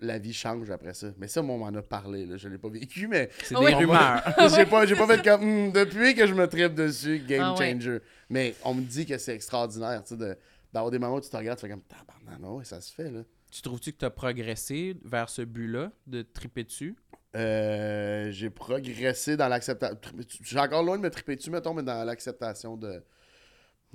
la 0.00 0.18
vie 0.18 0.32
change 0.32 0.70
après 0.70 0.92
ça. 0.94 1.08
Mais 1.18 1.28
ça, 1.28 1.40
moi, 1.42 1.56
on 1.56 1.58
m'en 1.58 1.78
a 1.78 1.82
parlé. 1.82 2.26
Là. 2.26 2.36
Je 2.36 2.48
l'ai 2.48 2.58
pas 2.58 2.68
vécu, 2.68 3.06
mais 3.08 3.30
C'est 3.42 3.58
des 3.58 3.74
rumeurs. 3.74 4.22
j'ai 4.56 4.66
pas, 4.66 4.84
j'ai 4.86 4.96
pas 4.96 5.06
fait 5.06 5.22
comme 5.22 5.42
Hmm, 5.68 5.72
depuis 5.72 6.14
que 6.14 6.26
je 6.26 6.34
me 6.34 6.46
tripe 6.46 6.74
dessus, 6.74 7.18
game 7.26 7.40
Ah 7.42 7.54
ouais. 7.58 7.72
changer. 7.72 8.00
Mais 8.28 8.54
on 8.64 8.74
me 8.74 8.82
dit 8.82 9.06
que 9.06 9.16
c'est 9.18 9.34
extraordinaire, 9.34 10.02
tu 10.02 10.10
sais, 10.10 10.16
de- 10.16 10.36
d'avoir 10.72 10.90
des 10.90 10.98
moments 10.98 11.16
où 11.16 11.20
tu 11.20 11.30
te 11.30 11.36
regardes, 11.36 11.58
tu 11.58 11.66
fais 11.66 11.70
comme 11.72 11.82
tabarnak, 11.82 12.40
non, 12.40 12.56
ouais, 12.56 12.64
ça 12.64 12.80
se 12.80 12.92
fait 12.92 13.10
là. 13.10 13.20
tu 13.50 13.62
trouves-tu 13.62 13.92
que 13.92 13.98
tu 13.98 14.04
as 14.04 14.10
progressé 14.10 14.96
vers 15.04 15.28
ce 15.28 15.42
but-là 15.42 15.92
de 16.06 16.22
triper 16.22 16.64
dessus? 16.64 16.96
Euh, 17.36 18.30
j'ai 18.30 18.50
progressé 18.50 19.36
dans 19.36 19.48
l'acceptation. 19.48 19.98
J'ai 20.42 20.58
encore 20.58 20.82
loin 20.82 20.96
de 20.96 21.02
me 21.02 21.10
triper 21.10 21.36
dessus, 21.36 21.50
mettons, 21.50 21.74
mais 21.74 21.82
dans 21.82 22.04
l'acceptation 22.04 22.76
de. 22.76 23.02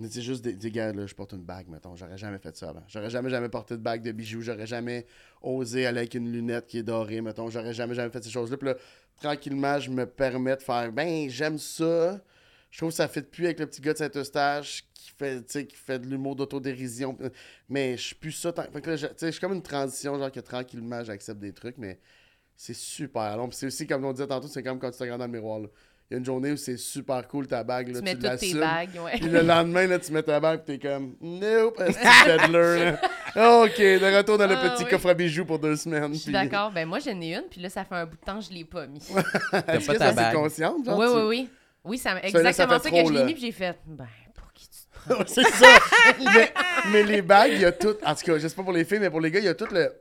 C'est 0.10 0.22
juste 0.22 0.44
des, 0.44 0.72
gars, 0.72 0.94
là, 0.94 1.06
je 1.06 1.14
porte 1.14 1.34
une 1.34 1.44
bague, 1.44 1.68
mettons. 1.68 1.96
J'aurais 1.96 2.18
jamais 2.18 2.38
fait 2.38 2.56
ça 2.56 2.70
avant. 2.70 2.84
J'aurais 2.88 3.10
jamais, 3.10 3.30
jamais 3.30 3.50
porté 3.50 3.76
de 3.76 3.82
bague 3.82 4.02
de 4.02 4.12
bijoux. 4.12 4.42
J'aurais 4.42 4.68
jamais 4.68 5.06
osé 5.42 5.86
aller 5.86 6.00
avec 6.00 6.14
une 6.14 6.32
lunette 6.32 6.68
qui 6.68 6.78
est 6.78 6.84
dorée, 6.84 7.22
mettons. 7.22 7.50
J'aurais 7.50 7.74
jamais, 7.74 7.96
jamais 7.96 8.10
fait 8.10 8.24
ces 8.24 8.30
choses-là. 8.30 8.58
Puis 8.58 8.68
là, 8.68 8.76
tranquillement, 9.20 9.80
je 9.80 9.90
me 9.90 10.06
permets 10.06 10.56
de 10.56 10.62
faire, 10.62 10.92
ben, 10.92 11.30
j'aime 11.30 11.58
ça. 11.58 12.22
Je 12.72 12.78
trouve 12.78 12.90
que 12.90 12.96
ça 12.96 13.08
fait 13.08 13.24
plus 13.24 13.46
avec 13.46 13.60
le 13.60 13.66
petit 13.66 13.82
gars 13.82 13.94
de 13.94 13.98
Saint-Eustache 13.98 14.86
qui 14.94 15.12
fait, 15.18 15.68
qui 15.68 15.76
fait 15.76 16.00
de 16.00 16.08
l'humour 16.08 16.36
d'autodérision. 16.36 17.18
Mais 17.68 17.98
je 17.98 18.16
suis 18.16 18.34
ça. 18.34 18.54
tant- 18.54 18.64
que 18.64 18.96
je, 18.96 19.08
suis 19.32 19.40
comme 19.40 19.54
une 19.54 19.64
transition, 19.64 20.18
genre 20.18 20.32
que 20.32 20.40
tranquillement, 20.40 21.04
j'accepte 21.04 21.40
des 21.40 21.54
trucs, 21.54 21.78
mais 21.78 22.00
c'est 22.56 22.76
super 22.76 23.36
long. 23.38 23.50
C'est 23.52 23.66
aussi, 23.66 23.88
comme 23.88 24.06
on 24.06 24.14
disait 24.14 24.28
tantôt, 24.28 24.48
c'est 24.48 24.64
comme 24.64 24.80
quand 24.80 24.92
tu 24.92 24.98
te 24.98 25.04
regardes 25.04 25.20
dans 25.20 25.26
le 25.26 25.32
miroir. 25.32 25.62
Là. 26.10 26.12
Il 26.12 26.14
y 26.14 26.16
a 26.16 26.18
une 26.20 26.26
journée 26.26 26.52
où 26.52 26.58
c'est 26.58 26.78
super 26.78 27.28
cool 27.28 27.46
ta 27.48 27.64
bague. 27.64 27.90
Là, 27.90 28.00
Tu 28.00 28.04
mets 28.04 28.16
toutes 28.16 28.40
tes 28.40 28.54
bagues, 28.56 28.90
ouais. 29.04 29.12
Puis 29.20 29.30
le 29.30 29.42
lendemain, 29.42 29.86
là, 29.88 30.00
tu 30.00 30.12
mets 30.12 30.24
ta 30.24 30.40
bague, 30.40 30.64
puis 30.64 30.80
t'es 30.80 30.88
comme, 30.90 31.16
nope, 31.22 31.80
c'est 31.86 31.94
peddler. 32.26 32.92
là? 33.36 33.62
Ok, 33.64 33.78
de 33.80 34.18
retour 34.18 34.38
dans 34.38 34.48
le 34.48 34.56
Ah, 34.56 34.70
petit 34.70 34.84
oui. 34.86 34.90
coffre 34.90 35.10
à 35.10 35.14
bijoux 35.14 35.46
pour 35.46 35.60
deux 35.60 35.76
semaines. 35.76 36.14
Je 36.14 36.20
suis 36.20 36.32
puis- 36.32 36.34
d'accord. 36.34 36.72
Ben 36.72 36.88
moi, 36.88 36.98
j'en 37.00 37.20
ai 37.22 37.36
une, 37.36 37.44
puis 37.50 37.62
là, 37.62 37.70
ça 37.70 37.86
fait 37.86 37.96
un 37.96 38.06
bout 38.06 38.16
de 38.18 38.26
temps 38.26 38.40
que 38.40 38.46
je 38.46 38.52
l'ai 38.52 38.66
pas 38.66 38.88
mis. 38.88 39.00
T'as 39.52 39.76
Est-ce 39.76 39.86
pas 39.88 39.94
que 39.94 39.98
ta 40.00 40.06
ça, 40.06 40.10
c'est 40.10 40.16
bague. 40.16 40.34
consciente? 40.36 40.86
Genre, 40.86 40.98
oui, 41.00 41.06
tu- 41.08 41.14
oui, 41.16 41.22
oui. 41.28 41.50
Oui, 41.86 41.98
c'est 41.98 42.10
Ça, 42.10 42.16
là, 42.16 42.22
ça 42.22 42.28
exactement 42.40 42.68
fait 42.80 42.84
ça, 42.84 42.90
trop, 42.90 43.02
que 43.02 43.08
je 43.08 43.14
l'ai 43.14 43.20
là. 43.20 43.26
mis, 43.26 43.34
puis 43.34 43.42
j'ai 43.44 43.52
fait, 43.52 43.78
ben, 43.86 44.08
pour 44.36 44.52
qui 44.54 44.68
tu 44.68 44.78
te 44.80 45.14
prends? 45.14 45.24
c'est 45.28 45.44
ça. 45.44 45.68
mais, 46.34 46.54
mais 46.92 47.04
les 47.04 47.22
bagues, 47.22 47.52
il 47.54 47.62
y 47.62 47.66
a 47.66 47.72
tout. 47.72 47.96
En 48.06 48.16
tout 48.16 48.26
cas, 48.26 48.38
je 48.40 48.48
sais 48.48 48.56
pas 48.56 48.64
pour 48.64 48.74
les 48.74 48.84
filles, 48.84 49.00
mais 49.00 49.10
pour 49.10 49.22
les 49.22 49.32
gars, 49.32 49.40
il 49.40 49.46
y 49.46 49.50
a 49.50 49.54
tout 49.54 49.68
le 49.72 49.92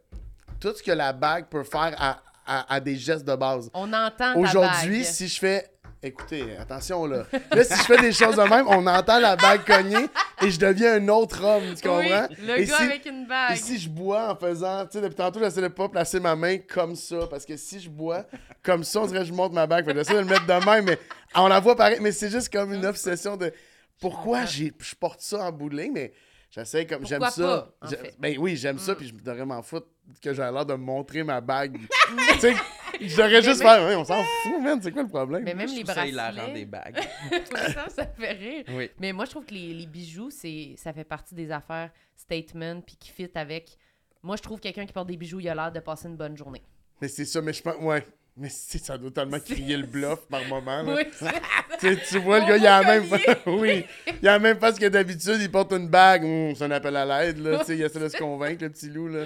tout 0.58 0.72
ce 0.74 0.82
que 0.82 0.90
la 0.90 1.12
bague 1.12 1.46
peut 1.48 1.62
faire 1.62 1.94
à, 1.98 2.20
à- 2.44 2.74
à 2.74 2.80
des 2.80 2.96
gestes 2.96 3.24
de 3.24 3.36
base. 3.36 3.70
On 3.74 3.92
entend 3.92 4.34
Aujourd'hui, 4.36 5.04
si 5.04 5.28
je 5.28 5.38
fais. 5.38 5.70
Écoutez, 6.00 6.56
attention 6.56 7.06
là. 7.06 7.24
Là, 7.50 7.64
si 7.64 7.74
je 7.74 7.82
fais 7.82 8.00
des 8.00 8.12
choses 8.12 8.36
de 8.36 8.42
même, 8.42 8.66
on 8.68 8.86
entend 8.86 9.18
la 9.18 9.34
bague 9.34 9.64
cogner 9.64 10.06
et 10.42 10.48
je 10.50 10.58
deviens 10.60 10.94
un 10.94 11.08
autre 11.08 11.42
homme, 11.44 11.74
tu 11.74 11.88
Oui, 11.88 12.08
comprends? 12.08 12.28
le 12.40 12.58
et 12.60 12.64
gars 12.66 12.76
si, 12.76 12.82
avec 12.84 13.06
une 13.06 13.26
bague. 13.26 13.52
et 13.52 13.56
si 13.56 13.78
je 13.80 13.88
bois 13.88 14.30
en 14.32 14.36
faisant. 14.36 14.84
Tu 14.86 14.92
sais, 14.92 15.00
depuis 15.00 15.16
tantôt, 15.16 15.40
j'essaie 15.40 15.60
de 15.60 15.66
pas 15.66 15.88
placer 15.88 16.20
ma 16.20 16.36
main 16.36 16.58
comme 16.58 16.94
ça. 16.94 17.26
Parce 17.28 17.44
que 17.44 17.56
si 17.56 17.80
je 17.80 17.90
bois 17.90 18.24
comme 18.62 18.84
ça, 18.84 19.00
on 19.00 19.06
dirait 19.06 19.20
que 19.20 19.26
je 19.26 19.32
monte 19.32 19.52
ma 19.52 19.66
bague. 19.66 19.84
Fait 19.86 19.94
j'essaie 19.94 20.14
de 20.14 20.18
le 20.20 20.24
mettre 20.26 20.46
de 20.46 20.64
même, 20.64 20.84
mais 20.84 20.98
on 21.34 21.48
la 21.48 21.58
voit 21.58 21.74
pareil. 21.74 21.98
Mais 22.00 22.12
c'est 22.12 22.30
juste 22.30 22.52
comme 22.52 22.72
une 22.72 22.86
obsession 22.86 23.36
de. 23.36 23.52
Pourquoi 24.00 24.44
j'ai, 24.44 24.72
je 24.78 24.94
porte 24.94 25.20
ça 25.20 25.38
en 25.46 25.50
bout 25.50 25.68
de 25.68 25.76
ligne, 25.76 25.92
mais 25.92 26.12
j'essaie 26.50 26.86
comme. 26.86 27.06
J'aime 27.06 27.22
ça. 27.30 27.70
en 27.80 27.86
fait? 27.88 28.14
Ben 28.18 28.36
oui, 28.38 28.56
j'aime 28.56 28.78
ça, 28.78 28.94
puis 28.94 29.08
je 29.08 29.14
devrais 29.14 29.44
m'en 29.46 29.62
foutre 29.62 29.86
que 30.22 30.32
j'ai 30.32 30.42
l'air 30.42 30.64
de 30.66 30.72
me 30.74 30.78
montrer 30.78 31.22
ma 31.22 31.40
bague. 31.40 31.78
tu 32.32 32.40
sais, 32.40 32.54
je 33.00 33.16
devrais 33.16 33.42
juste 33.42 33.62
même- 33.62 33.68
faire. 33.68 33.86
Ouais, 33.86 33.94
on 33.94 34.04
s'en 34.04 34.22
fout, 34.42 34.62
man, 34.62 34.80
c'est 34.82 34.90
quoi 34.92 35.02
le 35.02 35.08
problème? 35.08 35.42
Mais 35.44 35.54
même 35.54 35.68
Je 35.68 35.74
les 35.74 35.84
trouve 35.84 35.94
ça 35.94 36.06
bracelets, 36.10 36.52
des 36.54 36.64
bagues. 36.64 36.98
ça, 37.74 37.88
ça 37.88 38.06
fait 38.06 38.32
rire. 38.32 38.64
Oui. 38.70 38.90
Mais 38.98 39.12
moi, 39.12 39.24
je 39.26 39.30
trouve 39.30 39.44
que 39.44 39.54
les, 39.54 39.74
les 39.74 39.86
bijoux, 39.86 40.30
c'est, 40.30 40.74
ça 40.76 40.92
fait 40.92 41.04
partie 41.04 41.34
des 41.34 41.50
affaires 41.50 41.90
statement 42.16 42.80
puis 42.80 42.96
qui 42.96 43.10
fit 43.10 43.30
avec. 43.34 43.76
Moi, 44.22 44.36
je 44.36 44.42
trouve 44.42 44.58
que 44.58 44.64
quelqu'un 44.64 44.86
qui 44.86 44.92
porte 44.92 45.08
des 45.08 45.16
bijoux, 45.16 45.40
il 45.40 45.48
a 45.48 45.54
l'air 45.54 45.70
de 45.72 45.80
passer 45.80 46.08
une 46.08 46.16
bonne 46.16 46.36
journée. 46.36 46.62
Mais 47.00 47.08
c'est 47.08 47.24
ça, 47.24 47.40
mais 47.40 47.52
je 47.52 47.62
pense. 47.62 47.76
Ouais. 47.80 48.04
Mais 48.40 48.48
c'est- 48.50 48.78
ça 48.84 48.96
doit 48.96 49.10
tellement 49.10 49.40
crier 49.40 49.76
le 49.76 49.86
bluff 49.86 50.20
par 50.30 50.44
moment. 50.46 50.82
là. 50.82 50.94
Oui, 50.94 51.02
c'est- 51.80 52.06
Tu, 52.08 52.18
vois, 52.20 52.38
le 52.40 52.46
gars, 52.46 52.56
il 52.56 52.66
a 52.66 52.82
même 52.84 53.04
oui, 53.46 53.84
il 54.22 54.28
a 54.28 54.38
même 54.38 54.58
pas 54.58 54.72
ce 54.72 54.78
que 54.80 54.86
d'habitude, 54.86 55.38
il 55.40 55.50
porte 55.50 55.72
une 55.72 55.88
bague. 55.88 56.24
Hum, 56.24 56.54
c'est 56.54 56.64
un 56.64 56.70
appel 56.70 56.94
à 56.96 57.04
l'aide, 57.04 57.38
là. 57.38 57.62
Il 57.68 57.82
essaie 57.82 57.98
de 57.98 58.08
se 58.08 58.16
convaincre, 58.18 58.62
le 58.62 58.70
petit 58.70 58.88
loup, 58.88 59.08
là. 59.08 59.24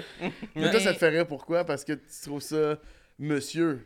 Mais 0.55 0.71
toi, 0.71 0.79
ça 0.79 0.93
te 0.93 0.97
fait 0.97 1.09
rire 1.09 1.27
pourquoi? 1.27 1.63
Parce 1.63 1.83
que 1.83 1.93
tu 1.93 2.01
trouves 2.23 2.41
ça 2.41 2.77
monsieur. 3.19 3.85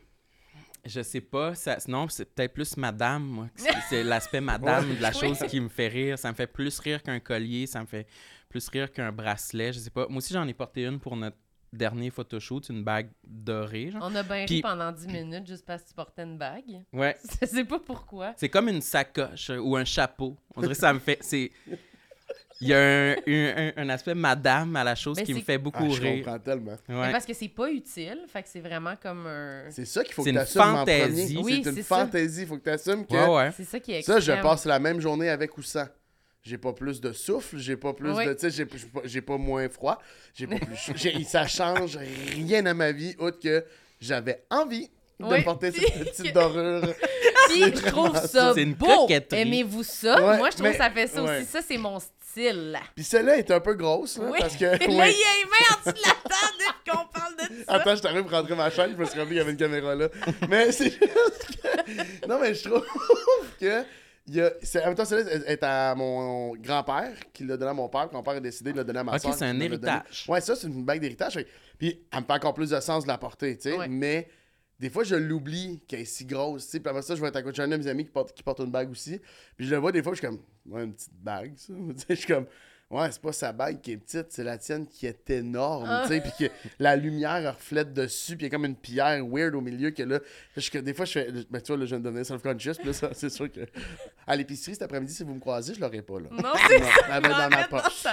Je 0.86 1.02
sais 1.02 1.20
pas. 1.22 1.54
Ça, 1.56 1.78
non, 1.90 2.08
c'est 2.08 2.24
peut-être 2.34 2.54
plus 2.54 2.78
madame, 2.78 3.24
moi. 3.24 3.48
C'est- 3.56 3.70
C'est 3.90 4.04
l'aspect 4.04 4.40
madame 4.42 4.96
de 4.96 5.02
la 5.02 5.10
Oui. 5.10 5.16
chose 5.20 5.40
qui 5.50 5.60
me 5.60 5.68
fait 5.68 5.90
rire. 5.90 6.18
Ça 6.18 6.30
me 6.32 6.36
fait 6.36 6.48
plus 6.48 6.80
rire 6.80 7.04
qu'un 7.04 7.20
collier. 7.20 7.68
Ça 7.68 7.82
me 7.82 7.86
fait 7.86 8.08
plus 8.48 8.66
rire 8.70 8.90
qu'un 8.92 9.12
bracelet. 9.12 9.74
Je 9.74 9.80
sais 9.80 9.90
pas. 9.90 10.08
Moi 10.08 10.20
aussi, 10.20 10.34
j'en 10.34 10.48
ai 10.48 10.54
porté 10.54 10.86
une 10.86 11.00
pour 11.00 11.18
notre 11.18 11.36
dernier 11.74 12.10
photoshoot, 12.10 12.70
une 12.70 12.84
bague 12.84 13.10
dorée. 13.26 13.92
Genre. 13.92 14.02
On 14.04 14.16
a 14.16 14.24
bien 14.24 14.46
ri 14.46 14.62
pendant 14.62 14.92
10 14.92 15.08
minutes 15.08 15.48
juste 15.48 15.66
parce 15.66 15.84
que 15.84 15.90
tu 15.90 15.94
portais 15.94 16.24
une 16.24 16.38
bague. 16.38 16.84
Ouais. 16.94 17.16
Je 17.42 17.46
sais 17.48 17.66
pas 17.66 17.80
pourquoi. 17.80 18.34
C'est 18.38 18.50
comme 18.50 18.70
une 18.70 18.82
sacoche 18.82 19.50
euh, 19.50 19.58
ou 19.60 19.76
un 19.76 19.86
chapeau. 19.86 20.36
On 20.56 20.62
dirait 20.62 20.74
que 20.74 20.80
ça 20.80 20.94
me 20.94 21.00
fait. 21.00 21.18
C'est. 21.22 21.52
Il 22.60 22.70
y 22.70 22.74
a 22.74 22.80
un, 22.80 23.16
un- 23.28 23.72
un- 23.78 23.90
aspect 23.90 24.16
madame 24.16 24.76
à 24.78 24.84
la 24.84 24.96
chose 24.96 25.22
qui 25.22 25.32
me 25.32 25.42
fait 25.42 25.54
Ah, 25.54 25.58
beaucoup 25.60 25.92
je 25.92 26.02
rire. 26.02 26.24
comprends 26.26 26.40
tellement. 26.40 26.76
Ouais. 26.90 27.12
parce 27.12 27.24
que 27.24 27.34
c'est 27.34 27.50
pas 27.50 27.70
utile, 27.70 28.22
fait 28.28 28.42
que 28.42 28.50
c'est 28.50 28.62
vraiment 28.62 28.96
comme 29.00 29.28
un. 29.28 29.66
C'est 29.70 29.86
ça 29.86 30.04
qu'il 30.04 30.16
faut 30.16 30.24
C'est 30.24 30.32
que 30.32 30.38
tu 30.38 30.42
assumes 30.42 30.62
en 30.64 30.78
fantaisie. 30.78 31.36
premier. 31.36 31.46
Oui, 31.46 31.62
c'est 31.64 31.70
une 31.70 31.84
fantaisie. 31.84 32.42
Il 32.42 32.48
faut 32.48 32.58
que 32.58 32.64
tu 32.64 32.70
assumes 32.72 33.06
que 33.06 33.14
Ouais, 33.14 33.28
ouais. 33.36 33.52
C'est 33.56 33.64
ça 33.64 33.80
qui 33.80 33.92
est 33.92 34.02
ça, 34.02 34.14
je 34.20 34.32
extrême. 34.32 34.42
passe 34.42 34.66
la 34.66 34.80
même 34.80 35.00
journée 35.00 35.30
avec 35.30 35.56
ou 35.56 35.62
sans. 35.62 35.86
J'ai 36.48 36.58
pas 36.58 36.72
plus 36.72 37.02
de 37.02 37.12
souffle, 37.12 37.58
j'ai 37.58 37.76
pas 37.76 37.92
plus 37.94 38.12
Oui. 38.12 38.26
de. 38.26 38.34
Tu 38.34 38.40
sais, 38.40 38.50
j'ai- 38.52 38.68
j'ai 39.04 39.22
pas- 39.22 39.38
moins 39.38 39.68
froid, 39.68 40.02
j'ai 40.34 40.48
pas 40.48 40.58
plus 40.60 40.76
chaud. 40.78 40.94
Ça 41.28 41.46
change 41.46 41.98
rien 42.34 42.66
à 42.66 42.74
ma 42.74 42.92
vie, 42.94 43.16
autre 43.20 43.38
que 43.40 43.66
j'avais 44.00 44.44
envie 44.50 44.90
de 45.20 45.26
Oui. 45.26 45.42
porter 45.44 45.72
cette 45.72 45.84
petite 46.18 46.34
dorure. 46.34 46.84
Puis 47.50 47.64
je 47.64 47.86
trouve 47.90 48.16
ça 48.26 48.54
C'est 48.56 48.64
une 48.64 48.76
beau. 48.76 49.08
Aimez-vous 49.32 49.84
ça? 49.84 50.16
Ouais, 50.26 50.38
Moi, 50.38 50.50
je 50.52 50.56
trouve 50.56 50.68
mais- 50.68 50.72
que 50.72 50.78
ça 50.78 50.90
fait 50.90 51.08
ça 51.08 51.22
ouais. 51.24 51.38
aussi. 51.42 51.46
Ça, 51.48 51.60
c'est 51.68 51.78
mon 51.78 52.00
style. 52.00 52.78
Puis 52.96 53.04
celle-là 53.04 53.38
est 53.38 53.50
un 53.52 53.60
peu 53.60 53.74
grosse, 53.74 54.18
là, 54.18 54.30
Oui. 54.32 54.38
parce 54.40 54.56
que. 54.56 54.66
Là, 54.66 54.78
il 54.80 54.90
y 54.90 54.94
a 54.94 55.08
les 55.08 55.46
mains 55.46 55.68
en 55.72 55.92
dessous 55.92 56.02
de 56.02 56.08
la 56.08 56.14
table 56.14 56.58
depuis 56.60 56.92
qu'on 56.92 57.08
parle 57.08 57.36
de 57.36 57.64
ça. 57.66 57.74
Attends, 57.74 57.96
je 57.96 58.02
t'arrive 58.02 58.22
pour 58.24 58.32
rentrer 58.32 58.56
ma 58.56 58.70
chaîne, 58.70 58.92
je 58.94 58.98
me 58.98 59.06
suis 59.06 59.18
rappelé 59.20 59.28
qu'il 59.32 59.38
y 59.38 59.42
avait 59.42 59.52
une 59.52 59.58
caméra 59.58 59.96
là. 59.96 60.08
Mais 60.48 60.72
c'est 60.72 60.92
juste 60.92 61.02
que. 61.62 62.28
Non, 62.28 62.40
mais 62.40 62.54
je 62.54 62.70
trouve 62.70 62.86
que. 63.60 63.84
Il 64.28 64.36
y 64.36 64.42
a... 64.42 64.52
c'est... 64.62 64.84
En 64.84 64.88
même 64.88 64.96
temps, 64.96 65.06
celle-là 65.06 65.32
est- 65.32 65.54
est 65.54 65.64
à 65.64 65.96
mon 65.96 66.54
grand-père 66.58 67.14
qui 67.34 67.44
l'a 67.46 67.56
donné 67.58 67.72
à 67.72 67.74
mon 67.74 67.88
père. 67.90 68.10
Quand 68.10 68.18
mon 68.18 68.24
père 68.24 68.34
a 68.36 68.40
décidé 68.40 68.72
de 68.74 68.78
le 68.78 68.84
donner 68.84 69.00
à 69.00 69.04
ma 69.04 69.14
Ok, 69.16 69.22
soeur. 69.22 69.34
c'est 69.34 69.46
un 69.46 69.60
héritage. 69.60 70.26
Ouais, 70.28 70.42
ça, 70.42 70.56
c'est 70.56 70.68
une 70.68 70.84
bague 70.84 71.00
d'héritage. 71.02 71.40
Puis 71.78 72.02
elle 72.12 72.20
me 72.22 72.26
fait 72.26 72.34
encore 72.34 72.54
plus 72.54 72.70
de 72.72 72.80
sens 72.80 73.04
de 73.04 73.08
la 73.08 73.18
porter, 73.18 73.56
tu 73.58 73.70
sais. 73.72 73.78
Ouais. 73.78 73.88
Mais 73.88 74.28
des 74.80 74.90
fois, 74.90 75.04
je 75.04 75.16
l'oublie 75.16 75.82
qu'elle 75.88 76.02
est 76.02 76.06
si 76.06 76.26
grosse, 76.26 76.66
tu 76.66 76.72
sais. 76.72 76.80
Puis 76.80 76.90
après 76.90 77.02
ça, 77.04 77.16
je 77.16 77.22
vais 77.22 77.28
être 77.30 77.36
à 77.38 77.42
côté 77.42 77.58
d'un 77.62 77.68
de 77.70 77.78
mes 77.78 77.88
amis 77.88 78.04
qui 78.06 78.12
porte, 78.12 78.34
qui 78.34 78.44
porte 78.44 78.60
une 78.60 78.70
bague 78.72 78.92
aussi. 78.92 79.20
Puis 79.56 79.66
je 79.66 79.72
le 79.72 79.78
vois 79.80 79.92
des 79.92 80.04
fois, 80.04 80.14
je 80.14 80.18
suis 80.20 80.28
comme, 80.28 80.40
ouais, 80.68 80.84
une 80.84 80.94
petite 80.94 81.14
bague, 81.22 81.54
ça. 81.56 81.74
Tu 81.90 81.94
sais, 82.00 82.06
je 82.10 82.16
suis 82.16 82.28
comme, 82.28 82.46
ouais, 82.90 83.12
c'est 83.12 83.22
pas 83.22 83.32
sa 83.34 83.52
bague 83.52 83.82
qui 83.82 83.92
est 83.92 83.98
petite, 83.98 84.28
c'est 84.30 84.44
la 84.44 84.58
tienne 84.58 84.88
qui 84.88 85.06
est 85.06 85.30
énorme, 85.30 85.86
Ah. 85.88 86.04
tu 86.08 86.14
sais. 86.14 86.22
Puis 86.22 86.32
que 86.48 86.54
la 86.80 86.96
lumière 86.96 87.54
reflète 87.56 87.94
dessus, 87.94 88.36
puis 88.38 88.46
il 88.46 88.50
y 88.50 88.52
a 88.54 88.56
comme 88.56 88.66
une 88.66 88.76
pierre 88.76 89.26
weird 89.26 89.56
au 89.56 89.62
milieu 89.62 89.92
que 89.92 90.04
là, 90.04 90.20
je, 90.56 90.78
des 90.80 90.94
fois, 90.94 91.06
je 91.06 91.12
fais, 91.12 91.32
ben, 91.50 91.60
tu 91.62 91.68
vois, 91.68 91.78
là, 91.78 91.86
je 91.86 91.90
viens 91.96 92.00
de 92.00 92.04
devenir 92.06 92.26
self-conscious. 92.26 92.78
Puis 92.78 92.88
là, 92.88 92.94
ça, 92.94 93.10
c'est 93.14 93.30
sûr 93.30 93.52
que 93.52 93.62
à 94.26 94.36
l'épicerie 94.36 94.74
cet 94.74 94.84
après-midi, 94.84 95.14
si 95.14 95.24
vous 95.24 95.34
me 95.34 95.40
croisez, 95.40 95.74
je 95.74 95.80
l'aurais 95.82 96.02
pas, 96.02 96.20
là. 96.20 96.30
Non, 96.32 96.54
c'est 96.68 96.80
ça. 96.80 96.90
elle 97.12 97.22
va 97.24 97.50
dans 97.50 97.56
ma 97.58 97.64
poche. 97.68 98.04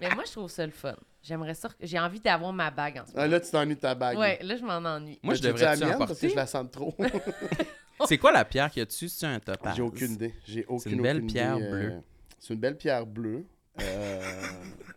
Mais 0.00 0.08
moi, 0.14 0.24
je 0.26 0.32
trouve 0.32 0.50
ça 0.50 0.66
le 0.66 0.72
fun. 0.72 0.94
J'aimerais 1.22 1.54
ça. 1.54 1.70
J'ai 1.80 1.98
envie 1.98 2.20
d'avoir 2.20 2.52
ma 2.52 2.70
bague 2.70 2.98
en 2.98 3.06
ce 3.06 3.12
Ah, 3.14 3.20
moment. 3.20 3.30
là, 3.32 3.40
tu 3.40 3.50
t'ennuies 3.50 3.74
de 3.76 3.80
ta 3.80 3.94
bague. 3.94 4.18
Ouais, 4.18 4.38
là, 4.42 4.56
je 4.56 4.62
m'en 4.62 4.74
ennuie. 4.76 5.18
Moi, 5.22 5.34
je 5.34 5.40
Veux-tu 5.42 5.52
devrais 5.54 5.64
la 5.64 5.86
en 5.86 5.88
mienne 5.88 5.98
parce 5.98 6.10
que 6.10 6.14
porter? 6.14 6.28
je 6.28 6.36
la 6.36 6.46
sens 6.46 6.66
trop? 6.70 6.94
C'est 8.06 8.18
quoi 8.18 8.32
la 8.32 8.44
pierre 8.44 8.70
qu'il 8.70 8.80
y 8.80 8.82
a 8.82 8.86
dessus? 8.86 9.08
C'est 9.08 9.24
un 9.26 9.38
topaz. 9.40 9.74
J'ai 9.76 9.82
aucune 9.82 10.12
idée. 10.12 10.34
J'ai 10.46 10.64
aucune 10.66 10.92
une 10.92 11.02
belle 11.02 11.24
pierre 11.24 11.56
idée, 11.56 11.64
euh, 11.66 11.70
bleue. 11.70 11.92
C'est 12.40 12.52
une 12.54 12.60
belle 12.60 12.76
pierre 12.76 13.06
bleue. 13.06 13.46
Euh, 13.80 14.20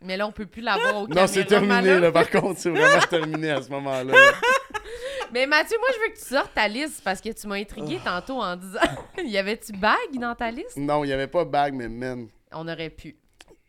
Mais 0.01 0.17
là, 0.17 0.27
on 0.27 0.31
peut 0.31 0.45
plus 0.45 0.61
l'avoir 0.61 1.03
au 1.03 1.07
Non, 1.07 1.27
c'est 1.27 1.45
terminé, 1.45 1.99
là, 1.99 2.11
par 2.11 2.29
contre. 2.29 2.59
C'est 2.59 2.69
vraiment 2.69 2.99
terminé 3.09 3.51
à 3.51 3.61
ce 3.61 3.69
moment-là. 3.69 4.13
Mais 5.33 5.45
Mathieu, 5.45 5.77
moi, 5.79 5.89
je 5.93 5.99
veux 6.07 6.13
que 6.13 6.19
tu 6.19 6.25
sortes 6.25 6.53
ta 6.53 6.67
liste 6.67 7.01
parce 7.03 7.19
que 7.19 7.29
tu 7.29 7.47
m'as 7.47 7.55
intrigué 7.55 7.99
Ah. 8.05 8.21
tantôt 8.21 8.41
en 8.41 8.55
disant 8.55 8.79
Y 9.25 9.37
avait-tu 9.37 9.73
bague 9.73 10.13
dans 10.19 10.33
ta 10.35 10.51
liste? 10.51 10.77
Non, 10.77 11.03
il 11.03 11.07
n'y 11.07 11.13
avait 11.13 11.27
pas 11.27 11.43
bague, 11.43 11.73
mais 11.73 11.89
man. 11.89 12.27
On 12.53 12.67
aurait 12.67 12.89
pu. 12.89 13.17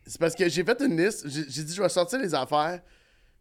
C'est 0.07 0.21
parce 0.21 0.35
que 0.35 0.49
j'ai 0.49 0.63
fait 0.65 0.81
une 0.83 0.97
liste. 0.97 1.27
J'ai 1.29 1.65
dit, 1.65 1.75
je 1.75 1.83
vais 1.83 1.89
sortir 1.89 2.19
les 2.21 2.33
affaires 2.35 2.81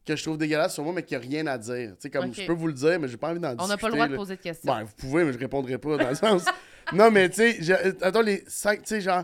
que 0.06 0.15
je 0.15 0.23
trouve 0.23 0.38
dégueulasses 0.38 0.73
sur 0.73 0.84
moi, 0.84 0.93
mais 0.93 1.03
qui 1.03 1.15
a 1.15 1.19
rien 1.19 1.45
à 1.47 1.58
dire. 1.58 1.91
Tu 1.91 1.95
sais, 1.99 2.10
comme 2.10 2.34
je 2.34 2.45
peux 2.45 2.53
vous 2.53 2.67
le 2.67 2.73
dire, 2.73 2.99
mais 2.99 3.08
j'ai 3.08 3.17
pas 3.17 3.30
envie 3.30 3.39
d'en 3.39 3.49
On 3.51 3.56
discuter. 3.56 3.69
n'a 3.69 3.77
pas 3.77 3.88
le 3.89 3.93
droit 3.93 4.08
de 4.08 4.15
poser 4.15 4.36
de 4.38 4.41
questions. 4.41 4.73
Ben, 4.73 4.84
vous 4.84 4.93
pouvez, 4.97 5.23
mais 5.25 5.34
je 5.34 5.38
répondrai 5.38 5.77
pas 5.77 5.97
dans 5.97 6.10
le 6.10 6.15
sens. 6.15 6.45
non, 6.93 7.12
mais 7.12 7.30
tu 7.30 7.51
sais, 7.63 7.84
attends, 8.01 8.21
les 8.21 8.43
cinq, 8.47 8.80
tu 8.82 8.88
sais, 8.88 9.01
genre, 9.01 9.23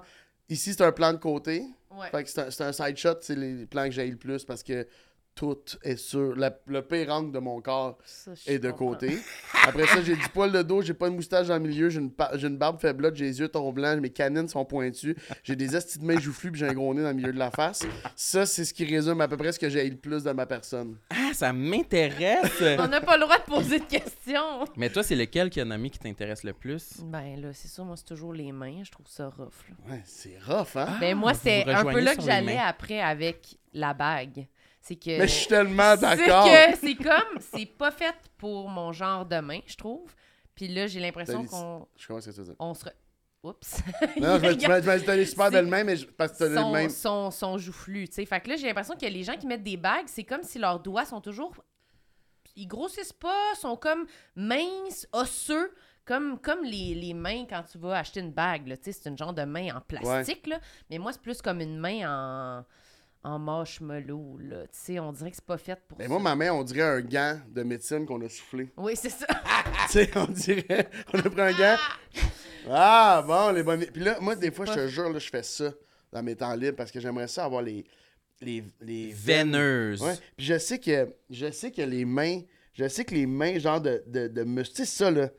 ici, 0.49 0.73
c'est 0.73 0.83
un 0.83 0.91
plan 0.91 1.11
de 1.13 1.17
côté. 1.17 1.63
Fait 2.11 2.23
que 2.23 2.29
c'est 2.29 2.61
un, 2.61 2.67
un 2.67 2.73
side 2.73 2.97
shot, 2.97 3.15
c'est 3.21 3.35
les 3.35 3.65
plans 3.65 3.85
que 3.85 3.91
j'ai 3.91 4.07
le 4.07 4.17
plus 4.17 4.43
parce 4.45 4.63
que 4.63 4.87
tout 5.35 5.57
est 5.83 5.95
sur. 5.95 6.35
la- 6.35 6.55
le 6.67 6.81
pire 6.81 7.09
angle 7.11 7.31
de 7.31 7.39
mon 7.39 7.59
corps 7.61 7.97
Ça, 8.05 8.31
est 8.47 8.59
de 8.59 8.69
comprends. 8.71 8.91
côté. 8.91 9.17
Après 9.67 9.87
ça, 9.87 10.01
j'ai 10.03 10.15
du 10.15 10.29
poil 10.29 10.51
de 10.51 10.61
dos, 10.61 10.81
j'ai 10.81 10.93
pas 10.93 11.09
de 11.09 11.15
moustache 11.15 11.47
dans 11.47 11.55
le 11.55 11.61
milieu, 11.67 11.89
j'ai 11.89 11.99
une, 11.99 12.11
une 12.41 12.57
barbe 12.57 12.79
faiblotte, 12.79 13.15
j'ai 13.15 13.25
les 13.25 13.39
yeux 13.39 13.47
tons 13.47 13.71
blancs, 13.71 13.99
mes 13.99 14.09
canines 14.09 14.47
sont 14.47 14.65
pointues, 14.65 15.15
j'ai 15.43 15.55
des 15.55 15.75
estis 15.75 15.99
de 15.99 16.05
mains 16.05 16.19
joufflues, 16.19 16.51
puis 16.51 16.59
j'ai 16.59 16.67
un 16.67 16.73
gros 16.73 16.93
nez 16.93 17.01
dans 17.01 17.09
le 17.09 17.15
milieu 17.15 17.33
de 17.33 17.39
la 17.39 17.49
face. 17.51 17.83
Ça, 18.15 18.45
c'est 18.45 18.65
ce 18.65 18.73
qui 18.73 18.85
résume 18.85 19.21
à 19.21 19.27
peu 19.27 19.37
près 19.37 19.51
ce 19.51 19.59
que 19.59 19.69
j'ai 19.69 19.89
le 19.89 19.95
plus 19.97 20.23
de 20.23 20.31
ma 20.31 20.45
personne. 20.45 20.97
Ah, 21.09 21.31
ça 21.33 21.51
m'intéresse! 21.53 22.61
On 22.79 22.87
n'a 22.87 23.01
pas 23.01 23.15
le 23.17 23.23
droit 23.23 23.37
de 23.37 23.43
poser 23.43 23.79
de 23.79 23.85
questions. 23.85 24.65
Mais 24.77 24.89
toi, 24.89 25.03
c'est 25.03 25.15
lequel 25.15 25.49
qui 25.49 25.59
a 25.61 25.65
nommé 25.65 25.89
qui 25.89 25.99
t'intéresse 25.99 26.43
le 26.43 26.53
plus? 26.53 26.99
Ben 27.03 27.39
là, 27.41 27.49
c'est 27.53 27.67
ça, 27.67 27.83
moi, 27.83 27.95
c'est 27.97 28.05
toujours 28.05 28.33
les 28.33 28.51
mains. 28.51 28.83
Je 28.83 28.91
trouve 28.91 29.07
ça 29.07 29.27
rough. 29.29 29.51
là. 29.69 29.91
Ouais, 29.93 30.01
c'est 30.05 30.37
rough, 30.45 30.75
hein? 30.75 30.97
ben 30.99 31.15
moi, 31.17 31.33
vous 31.33 31.39
c'est 31.43 31.67
un 31.69 31.83
peu 31.85 31.99
là 31.99 32.15
que 32.15 32.21
j'allais 32.21 32.57
après 32.57 32.99
avec 33.01 33.57
la 33.73 33.93
bague. 33.93 34.47
C'est 34.85 34.97
que. 34.97 35.17
Mais 35.17 35.27
je 35.29 35.33
suis 35.33 35.47
tellement 35.47 35.95
C'est 35.95 36.01
d'accord. 36.01 36.45
que 36.45 36.77
c'est 36.77 36.95
comme. 36.95 37.39
C'est 37.39 37.65
pas 37.65 37.89
fait 37.91 38.13
pour 38.37 38.67
mon 38.69 38.91
genre 38.91 39.25
de 39.25 39.39
main, 39.39 39.59
je 39.65 39.75
trouve. 39.77 40.13
Puis 40.53 40.67
là, 40.67 40.87
j'ai 40.87 40.99
l'impression 40.99 41.45
qu'on 41.45 41.87
Je 41.97 42.05
comprends 42.05 42.21
ce 42.21 42.29
que 42.31 42.35
tu 42.35 42.41
veux 42.41 42.55
on 42.59 42.73
se. 42.73 42.85
re- 42.85 42.91
Oups. 43.43 43.77
Non, 44.21 44.39
je 44.39 44.51
tu 44.53 45.05
t'as 45.05 45.15
les 45.15 45.25
super 45.25 45.45
C'est- 45.47 45.51
belles 45.51 45.67
mains, 45.67 45.83
mais 45.85 45.95
je- 45.97 46.05
parce 46.05 46.33
que 46.33 46.37
t'as 46.39 46.49
les 46.49 46.55
son, 46.55 46.71
mêmes. 46.71 46.89
son, 46.89 47.31
son 47.31 47.57
joufflu, 47.57 48.07
tu 48.07 48.15
sais. 48.15 48.25
Fait 48.25 48.39
que 48.41 48.49
là, 48.49 48.55
j'ai 48.57 48.67
l'impression 48.67 48.95
que 48.95 49.05
les 49.05 49.23
gens 49.23 49.35
qui 49.37 49.47
mettent 49.47 49.63
des 49.63 49.77
bagues, 49.77 50.05
c'est 50.07 50.23
comme 50.25 50.43
si 50.43 50.59
leurs 50.59 50.79
doigts 50.81 51.05
sont 51.05 51.19
toujours... 51.21 51.53
Ils 52.55 52.67
grossissent 52.67 53.11
pas, 53.13 53.55
sont 53.59 53.75
comme 53.77 54.05
minces, 54.35 55.07
osseux, 55.11 55.73
comme, 56.05 56.39
comme 56.39 56.63
les, 56.63 56.93
les 56.93 57.13
mains 57.13 57.45
quand 57.49 57.63
tu 57.63 57.77
vas 57.79 57.97
acheter 57.97 58.19
une 58.19 58.31
bague, 58.31 58.67
là. 58.67 58.77
Tu 58.77 58.83
sais, 58.85 58.91
c'est 58.93 59.09
une 59.09 59.17
genre 59.17 59.33
de 59.33 59.43
main 59.43 59.75
en 59.75 59.81
plastique, 59.81 60.45
là. 60.47 60.59
Mais 60.89 60.97
moi, 60.97 61.11
c'est 61.13 61.21
plus 61.21 61.41
comme 61.41 61.61
une 61.61 61.77
main 61.79 62.59
en, 62.59 62.65
en 63.23 63.39
marshmallow, 63.39 64.37
là. 64.39 64.63
Tu 64.63 64.69
sais, 64.73 64.99
on 64.99 65.11
dirait 65.13 65.29
que 65.31 65.35
c'est 65.37 65.45
pas 65.45 65.57
fait 65.57 65.79
pour 65.87 65.97
Mais 65.97 66.05
ça. 66.05 66.09
moi, 66.09 66.19
ma 66.19 66.35
main, 66.35 66.51
on 66.51 66.63
dirait 66.63 66.81
un 66.81 67.01
gant 67.01 67.39
de 67.49 67.63
médecine 67.63 68.05
qu'on 68.05 68.21
a 68.21 68.29
soufflé. 68.29 68.69
Oui, 68.77 68.93
c'est 68.95 69.09
ça. 69.09 69.25
tu 69.87 69.91
sais, 69.93 70.09
on 70.15 70.25
dirait. 70.25 70.89
On 71.13 71.19
a 71.19 71.29
pris 71.29 71.41
un 71.41 71.51
gant. 71.53 71.77
Ah, 72.69 73.23
bon, 73.25 73.51
les 73.51 73.63
bonnes. 73.63 73.85
Puis 73.85 74.03
là, 74.03 74.17
moi, 74.19 74.35
des 74.35 74.51
fois, 74.51 74.65
je 74.65 74.73
te 74.73 74.87
jure, 74.87 75.09
là, 75.09 75.19
je 75.19 75.29
fais 75.29 75.43
ça 75.43 75.71
dans 76.11 76.21
mes 76.23 76.35
temps 76.35 76.53
libres 76.55 76.75
parce 76.77 76.91
que 76.91 76.99
j'aimerais 76.99 77.27
ça 77.27 77.45
avoir 77.45 77.61
les. 77.61 77.85
Les, 78.41 78.63
les 78.81 79.13
veines. 79.13 79.51
Veineuse. 79.51 80.01
Ouais. 80.01 80.15
Puis 80.35 80.45
je 80.45 80.57
sais 80.57 80.79
que. 80.79 81.13
Je 81.29 81.49
sais 81.51 81.71
que 81.71 81.81
les 81.81 82.03
mains. 82.03 82.41
Je 82.73 82.87
sais 82.87 83.05
que 83.05 83.13
les 83.13 83.25
mains, 83.25 83.57
genre 83.59 83.79
de, 83.79 84.03
de, 84.07 84.27
de 84.27 84.43
muscles. 84.43 84.75
Tu 84.75 84.85
sais, 84.85 84.97
ça, 85.03 85.11
là. 85.11 85.29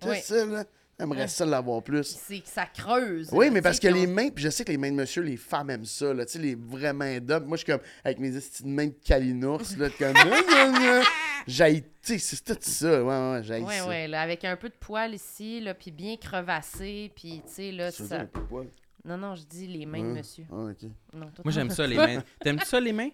Tu 0.00 0.08
sais, 0.08 0.20
ça, 0.20 0.44
là. 0.44 0.64
J'aimerais 0.98 1.20
Ouais. 1.22 1.28
ça 1.28 1.44
l'avoir 1.44 1.82
plus. 1.82 2.04
C'est 2.06 2.40
que 2.40 2.48
ça 2.48 2.64
creuse. 2.64 3.28
Oui, 3.32 3.46
là, 3.46 3.50
mais 3.52 3.58
tu 3.60 3.62
parce 3.64 3.78
que 3.78 3.88
les 3.88 4.06
mains, 4.06 4.30
puis 4.30 4.42
je 4.44 4.48
sais 4.48 4.64
que 4.64 4.72
les 4.72 4.78
mains 4.78 4.90
de 4.90 4.96
monsieur, 4.96 5.20
les 5.22 5.36
femmes 5.36 5.68
aiment 5.70 5.84
ça, 5.84 6.14
là, 6.14 6.24
tu 6.24 6.32
sais, 6.32 6.38
les 6.38 6.54
vrais 6.54 6.94
mains 6.94 7.18
d'hommes. 7.20 7.44
Moi, 7.44 7.58
je 7.58 7.64
suis 7.64 7.72
comme, 7.72 7.82
avec 8.02 8.18
mes 8.18 8.30
petites 8.32 8.64
mains 8.64 8.86
de 8.86 8.94
calinours, 9.04 9.60
là, 9.76 9.88
comme, 9.90 10.14
j'aille, 11.46 11.82
tu 11.82 11.88
sais, 12.00 12.18
c'est 12.18 12.44
tout 12.44 12.56
ça, 12.60 13.04
ouais, 13.04 13.30
ouais, 13.32 13.40
j'aille 13.44 13.62
Ouais, 13.62 13.78
ça. 13.78 13.88
ouais, 13.88 14.08
là, 14.08 14.22
avec 14.22 14.44
un 14.44 14.56
peu 14.56 14.68
de 14.70 14.74
poil 14.80 15.14
ici, 15.14 15.60
là, 15.60 15.74
puis 15.74 15.90
bien 15.90 16.16
crevassé, 16.16 17.12
puis, 17.14 17.42
tu 17.46 17.52
sais, 17.52 17.72
là, 17.72 17.92
Tu 17.92 18.04
ça... 18.06 18.20
un 18.20 18.26
peu 18.26 18.40
de 18.40 18.44
poil? 18.46 18.66
Non, 19.04 19.18
non, 19.18 19.34
je 19.36 19.44
dis 19.44 19.66
les 19.66 19.86
mains 19.86 20.02
de 20.02 20.14
monsieur. 20.14 20.44
Ah, 20.50 20.56
ok. 20.70 20.82
Non, 21.12 21.26
toi, 21.26 21.42
Moi, 21.44 21.52
j'aime 21.52 21.70
ça, 21.70 21.86
les 21.86 21.96
mains. 21.96 22.22
T'aimes-tu 22.40 22.64
ça, 22.66 22.80
les 22.80 22.92
mains? 22.92 23.10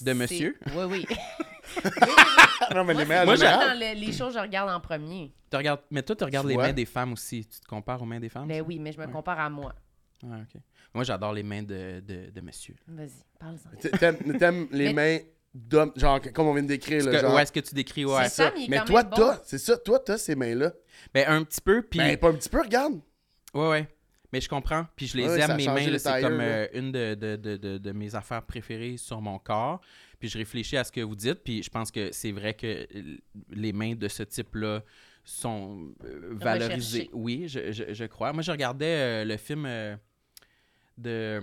De 0.00 0.12
monsieur? 0.12 0.58
Oui, 0.74 0.84
oui. 0.84 1.06
Non, 2.74 2.84
mais 2.84 2.94
les 2.94 3.04
Moi, 3.04 3.16
mains 3.16 3.24
moi, 3.24 3.36
général. 3.36 3.78
dans 3.78 3.86
le- 3.86 4.00
les 4.00 4.12
choses, 4.12 4.34
je 4.34 4.38
regarde 4.38 4.70
en 4.70 4.80
premier. 4.80 5.32
Tu 5.50 5.56
regardes... 5.56 5.80
Mais 5.90 6.02
toi, 6.02 6.16
tu 6.16 6.24
regardes 6.24 6.46
Tu 6.46 6.50
les 6.50 6.54
vois? 6.54 6.66
mains 6.68 6.72
des 6.72 6.84
femmes 6.86 7.12
aussi. 7.12 7.46
Tu 7.46 7.60
te 7.60 7.66
compares 7.66 8.00
aux 8.02 8.06
mains 8.06 8.20
des 8.20 8.28
femmes? 8.28 8.46
Ben 8.48 8.62
oui, 8.66 8.78
mais 8.78 8.92
je 8.92 8.98
me 8.98 9.06
Ouais. 9.06 9.12
compare 9.12 9.38
à 9.40 9.50
moi. 9.50 9.74
Ouais, 10.22 10.38
ok. 10.40 10.60
Moi, 10.94 11.04
j'adore 11.04 11.32
les 11.32 11.42
mains 11.42 11.62
de, 11.62 12.00
de, 12.00 12.30
de 12.30 12.40
monsieur. 12.40 12.74
Vas-y, 12.88 13.10
parle-en. 13.38 13.98
T'aimes 13.98 14.38
t'aimes 14.38 14.66
les 14.70 14.92
mains 14.92 15.18
d'hommes, 15.52 15.92
genre, 15.96 16.20
comme 16.32 16.46
on 16.48 16.54
vient 16.54 16.62
de 16.62 16.68
décrire, 16.68 16.98
Est-ce 16.98 17.06
là, 17.10 17.12
que- 17.12 17.20
genre. 17.26 17.34
ouais, 17.34 17.42
est-ce 17.42 17.52
que 17.52 17.60
tu 17.60 17.74
décris, 17.74 18.04
ouais. 18.04 18.24
C'est 18.24 18.42
ça, 18.44 18.52
mais 18.54 18.60
il 18.62 18.64
est 18.64 18.68
Mais 18.68 18.78
quand 18.78 18.84
toi, 18.86 19.02
même 19.02 19.10
bon. 19.10 19.16
t'as, 19.16 19.40
c'est 19.44 19.58
ça, 19.58 19.76
toi, 19.76 19.98
t'as 19.98 20.18
ces 20.18 20.34
mains-là. 20.34 20.72
Ben, 21.12 21.24
un 21.28 21.44
petit 21.44 21.60
peu, 21.60 21.82
puis... 21.82 21.98
Ben, 21.98 22.16
pas 22.16 22.28
un 22.28 22.34
petit 22.34 22.48
peu, 22.48 22.60
regarde. 22.62 22.94
Ouais, 23.52 23.68
ouais. 23.68 23.88
Mais 24.34 24.40
je 24.40 24.48
comprends. 24.48 24.84
Puis 24.96 25.06
je 25.06 25.16
les 25.16 25.28
Ouais, 25.28 25.38
ça 25.40 25.44
aime, 25.52 25.56
mes 25.56 25.66
mains. 25.66 25.96
C'est 25.98 26.20
comme 26.20 26.40
euh, 26.40 26.66
une 26.74 26.90
de, 26.90 27.14
de, 27.14 27.36
de, 27.36 27.56
de, 27.56 27.78
de 27.78 27.92
mes 27.92 28.16
affaires 28.16 28.42
préférées 28.42 28.96
sur 28.96 29.20
mon 29.20 29.38
corps. 29.38 29.80
Puis 30.18 30.28
je 30.28 30.36
réfléchis 30.38 30.76
à 30.76 30.82
ce 30.82 30.90
que 30.90 31.00
vous 31.02 31.14
dites. 31.14 31.44
Puis 31.44 31.62
je 31.62 31.70
pense 31.70 31.92
que 31.92 32.10
c'est 32.10 32.32
vrai 32.32 32.54
que 32.54 32.66
euh, 32.66 33.16
les 33.50 33.72
mains 33.72 33.94
de 33.94 34.08
ce 34.08 34.24
type-là 34.24 34.82
sont 35.22 35.94
euh, 36.04 36.30
valorisées. 36.32 36.98
Recherchées. 36.98 37.10
Oui, 37.12 37.44
je, 37.46 37.70
je, 37.70 37.94
je 37.94 38.04
crois. 38.06 38.32
Moi, 38.32 38.42
je 38.42 38.50
regardais 38.50 39.22
euh, 39.22 39.24
le 39.24 39.36
film 39.36 39.66
euh, 39.66 39.96
de, 40.98 41.40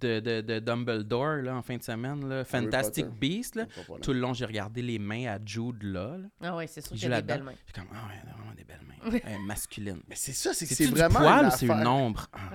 de, 0.00 0.20
de, 0.20 0.40
de 0.40 0.58
Dumbledore 0.60 1.36
là, 1.42 1.54
en 1.56 1.62
fin 1.62 1.76
de 1.76 1.82
semaine. 1.82 2.28
Là, 2.28 2.44
Fantastic 2.44 3.06
Potter. 3.06 3.18
Beast. 3.18 3.54
Là. 3.56 3.66
Tout 4.02 4.12
le 4.12 4.20
long, 4.20 4.32
j'ai 4.32 4.44
regardé 4.44 4.82
les 4.82 4.98
mains 4.98 5.26
à 5.34 5.38
Jude 5.44 5.82
là. 5.82 6.16
là. 6.18 6.26
Ah 6.42 6.56
ouais, 6.56 6.66
c'est 6.66 6.80
sûr 6.80 6.94
Il 6.94 7.00
qu'il 7.00 7.12
a 7.12 7.20
des 7.20 7.26
belles 7.26 7.42
mains. 7.42 7.52
J'ai 7.66 7.72
comme, 7.80 7.88
ah 7.92 8.06
ouais, 8.08 8.14
elle 8.22 8.28
a 8.30 8.32
vraiment 8.34 8.54
des 8.54 8.64
belles 8.64 8.80
mains. 8.86 9.20
Elle 9.24 9.32
est 9.34 9.38
masculine. 9.46 10.00
Mais 10.08 10.14
c'est 10.16 10.32
ça, 10.32 10.54
c'est 10.54 10.66
que 10.66 10.74
C'est 10.74 10.84
c'est 10.84 10.90
du 10.90 10.96
vraiment. 10.98 11.18
poil 11.20 11.46
ou 11.46 11.50
c'est 11.50 11.66
une 11.66 11.86
ombre? 11.86 12.26
Ah. 12.32 12.38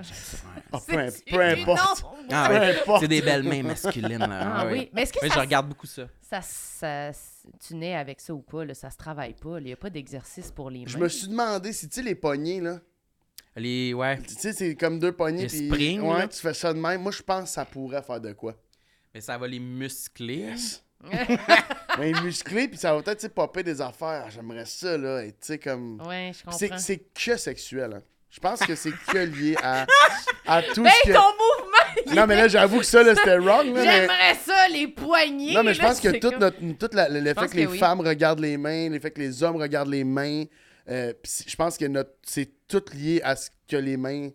Ah, 0.72 0.78
peu, 0.86 0.98
im- 0.98 1.10
C'est- 1.10 1.24
peu 1.28 1.40
importe. 1.40 2.04
Ah 2.30 2.46
Peu 2.48 2.54
ouais, 2.54 2.80
importe. 2.80 3.00
c'est 3.02 3.08
des 3.08 3.22
belles 3.22 3.42
mains 3.42 3.62
masculines. 3.64 4.18
Là. 4.18 4.52
Ah 4.60 4.66
ouais. 4.66 4.72
oui, 4.72 4.90
mais 4.92 5.02
est-ce 5.02 5.12
que 5.12 5.18
Mais 5.22 5.28
ça, 5.28 5.34
je 5.34 5.40
regarde 5.40 5.68
beaucoup 5.68 5.86
ça. 5.86 6.04
ça, 6.20 6.40
ça- 6.42 7.10
tu 7.66 7.74
nais 7.74 7.96
avec 7.96 8.20
ça 8.20 8.32
ou 8.34 8.40
pas, 8.40 8.64
là, 8.64 8.74
ça 8.74 8.88
se 8.90 8.96
travaille 8.96 9.34
pas, 9.34 9.58
il 9.58 9.64
n'y 9.64 9.72
a 9.72 9.76
pas 9.76 9.90
d'exercice 9.90 10.50
pour 10.52 10.70
les 10.70 10.80
mains. 10.80 10.84
Je 10.86 10.98
me 10.98 11.08
suis 11.08 11.26
demandé 11.28 11.72
si, 11.72 11.88
tu 11.88 11.96
sais, 11.96 12.02
les 12.02 12.14
poignées, 12.14 12.60
là? 12.60 12.78
Les, 13.56 13.92
ouais. 13.94 14.18
Tu 14.22 14.34
sais, 14.34 14.52
c'est 14.52 14.74
comme 14.76 14.98
deux 14.98 15.12
poignées. 15.12 15.42
Les 15.42 15.48
puis 15.48 15.66
springs, 15.68 16.00
Ouais, 16.00 16.18
là. 16.20 16.28
tu 16.28 16.38
fais 16.40 16.54
ça 16.54 16.72
de 16.72 16.78
même. 16.78 17.02
Moi, 17.02 17.12
je 17.12 17.22
pense 17.22 17.44
que 17.44 17.50
ça 17.50 17.64
pourrait 17.64 18.02
faire 18.02 18.20
de 18.20 18.32
quoi. 18.32 18.54
Mais 19.14 19.20
ça 19.20 19.36
va 19.36 19.46
les 19.48 19.58
muscler. 19.58 20.54
Mais 21.98 22.12
musclé, 22.22 22.68
puis 22.68 22.78
ça 22.78 22.94
va 22.94 23.02
peut-être, 23.02 23.26
popper 23.28 23.62
des 23.62 23.80
affaires. 23.80 24.26
J'aimerais 24.30 24.66
ça, 24.66 24.96
là. 24.96 25.24
Et 25.24 25.32
tu 25.32 25.38
sais, 25.40 25.58
comme. 25.58 26.00
ouais, 26.06 26.32
je 26.34 26.44
comprends. 26.44 26.78
C'est 26.78 26.98
que 26.98 27.36
sexuel, 27.36 27.92
hein. 27.94 28.02
Je 28.32 28.38
pense 28.38 28.60
que 28.60 28.76
c'est 28.76 28.92
que 28.92 29.18
lié 29.18 29.56
à, 29.60 29.86
à 30.46 30.62
tout 30.74 30.84
Ben, 30.84 30.90
ce 31.02 31.08
que. 31.08 31.12
ton 31.14 31.20
mouvement! 31.20 32.14
Non, 32.14 32.26
mais 32.28 32.36
là, 32.36 32.46
j'avoue 32.46 32.78
que 32.78 32.84
ça, 32.84 33.02
là, 33.02 33.16
c'était 33.16 33.38
wrong, 33.38 33.66
mais- 33.74 33.82
J'aimerais 33.82 34.34
ça, 34.44 34.68
les 34.68 34.86
poignets! 34.86 35.52
Non, 35.54 35.64
mais 35.64 35.74
je 35.74 35.80
pense 35.80 35.98
que 35.98 36.16
tout, 36.16 36.30
comme- 36.30 36.38
notre, 36.38 36.58
tout 36.78 36.88
la- 36.92 37.08
l'effet 37.08 37.34
pense 37.34 37.50
que 37.50 37.56
les 37.56 37.66
oui. 37.66 37.78
femmes 37.78 38.00
regardent 38.00 38.38
les 38.38 38.56
mains, 38.56 38.88
l'effet 38.88 39.10
que 39.10 39.20
les 39.20 39.42
hommes 39.42 39.56
regardent 39.56 39.88
les 39.90 40.04
mains, 40.04 40.44
euh, 40.88 41.12
je 41.44 41.56
pense 41.56 41.76
que 41.76 41.86
notre, 41.86 42.12
c'est 42.22 42.52
tout 42.70 42.84
lié 42.94 43.20
à 43.22 43.36
ce 43.36 43.50
que 43.68 43.76
les 43.76 43.96
mains 43.96 44.30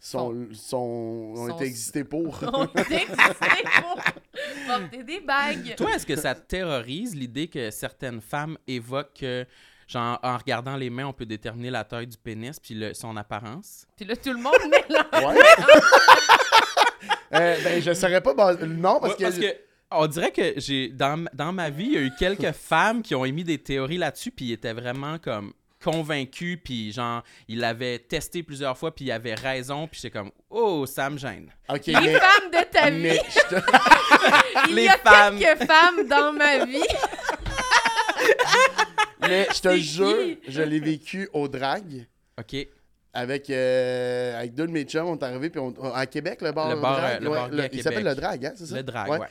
sont, 0.00 0.48
sont, 0.52 0.76
ont 0.76 1.48
Sont- 1.48 1.56
été 1.56 1.64
existées 1.64 2.04
pour. 2.04 2.38
On 2.52 2.64
existait 2.66 3.06
pour 3.82 4.02
porter 4.66 5.02
des 5.02 5.20
bagues. 5.20 5.74
Toi, 5.76 5.94
est-ce 5.94 6.06
que 6.06 6.16
ça 6.16 6.34
te 6.34 6.40
terrorise 6.46 7.14
l'idée 7.14 7.48
que 7.48 7.70
certaines 7.70 8.20
femmes 8.20 8.56
évoquent 8.66 9.14
que, 9.18 9.46
genre, 9.86 10.18
en 10.22 10.36
regardant 10.36 10.76
les 10.76 10.90
mains, 10.90 11.06
on 11.06 11.12
peut 11.12 11.26
déterminer 11.26 11.70
la 11.70 11.84
taille 11.84 12.06
du 12.06 12.16
pénis 12.16 12.58
puis 12.60 12.74
le- 12.74 12.94
son 12.94 13.16
apparence? 13.16 13.86
Puis 13.96 14.04
là, 14.06 14.14
tout 14.16 14.30
le 14.32 14.38
monde 14.40 14.54
mélange. 14.70 15.34
Ouais. 15.34 15.40
Euh, 17.34 17.56
ben, 17.62 17.82
je 17.82 17.92
saurais 17.92 18.22
pas. 18.22 18.32
bas- 18.32 18.54
non, 18.66 19.00
parce, 19.00 19.18
Ouais, 19.18 19.30
que, 19.30 19.56
on 19.90 20.06
dirait 20.06 20.30
que 20.32 20.54
j'ai 20.56 20.88
dans, 20.88 21.26
dans 21.34 21.52
ma 21.52 21.68
vie, 21.68 21.84
il 21.84 21.92
y 21.92 21.96
a 21.98 22.00
eu 22.00 22.10
quelques 22.18 22.52
femmes 22.56 23.02
qui 23.02 23.14
ont 23.14 23.24
émis 23.24 23.44
des 23.44 23.58
théories 23.58 23.98
là-dessus, 23.98 24.30
puis 24.30 24.46
ils 24.46 24.52
étaient 24.52 24.72
vraiment 24.72 25.18
comme 25.18 25.52
convaincus, 25.82 26.58
puis 26.62 26.92
genre, 26.92 27.22
ils 27.46 27.58
l'avaient 27.60 27.98
testé 27.98 28.42
plusieurs 28.42 28.76
fois, 28.76 28.94
puis 28.94 29.06
ils 29.06 29.12
avaient 29.12 29.34
raison, 29.34 29.86
puis 29.86 30.00
j'étais 30.02 30.18
comme, 30.18 30.30
oh, 30.50 30.86
ça 30.86 31.08
me 31.10 31.18
gêne. 31.18 31.50
Les 31.86 31.92
mais, 31.92 32.14
femmes 32.18 32.50
de 32.50 32.64
ta 32.70 32.90
vie. 32.90 33.02
mais 33.02 33.20
je 33.28 33.56
te- 33.56 34.68
Il 34.70 34.74
les 34.74 34.84
y 34.84 34.88
a 34.88 34.98
femmes. 34.98 35.38
quelques 35.38 35.64
femmes 35.64 36.08
dans 36.08 36.32
ma 36.32 36.64
vie. 36.64 36.82
mais 39.20 39.46
je 39.54 39.60
te 39.60 39.68
C'est 39.68 39.78
jure, 39.80 40.36
je 40.46 40.62
l'ai 40.62 40.80
vécu 40.80 41.28
au 41.32 41.48
drag. 41.48 42.06
OK. 42.38 42.56
Avec, 43.12 43.50
euh, 43.50 44.38
avec 44.38 44.54
deux 44.54 44.66
de 44.66 44.72
mes 44.72 44.84
chums, 44.84 45.06
on 45.08 45.16
est 45.18 45.22
arrivés 45.24 45.50
puis 45.50 45.60
on, 45.60 45.74
à 45.92 46.06
Québec, 46.06 46.40
le 46.42 46.52
bar, 46.52 46.70
Le 46.74 46.80
bar, 46.80 46.98
drag, 47.00 47.16
euh, 47.16 47.24
le 47.24 47.30
bar 47.30 47.44
à 47.44 47.66
il 47.72 47.82
s'appelle 47.82 48.04
le 48.04 48.14
drag, 48.14 48.46
hein, 48.46 48.52
c'est 48.56 48.66
ça? 48.66 48.76
Le 48.76 48.82
drag, 48.82 49.08
ouais. 49.10 49.26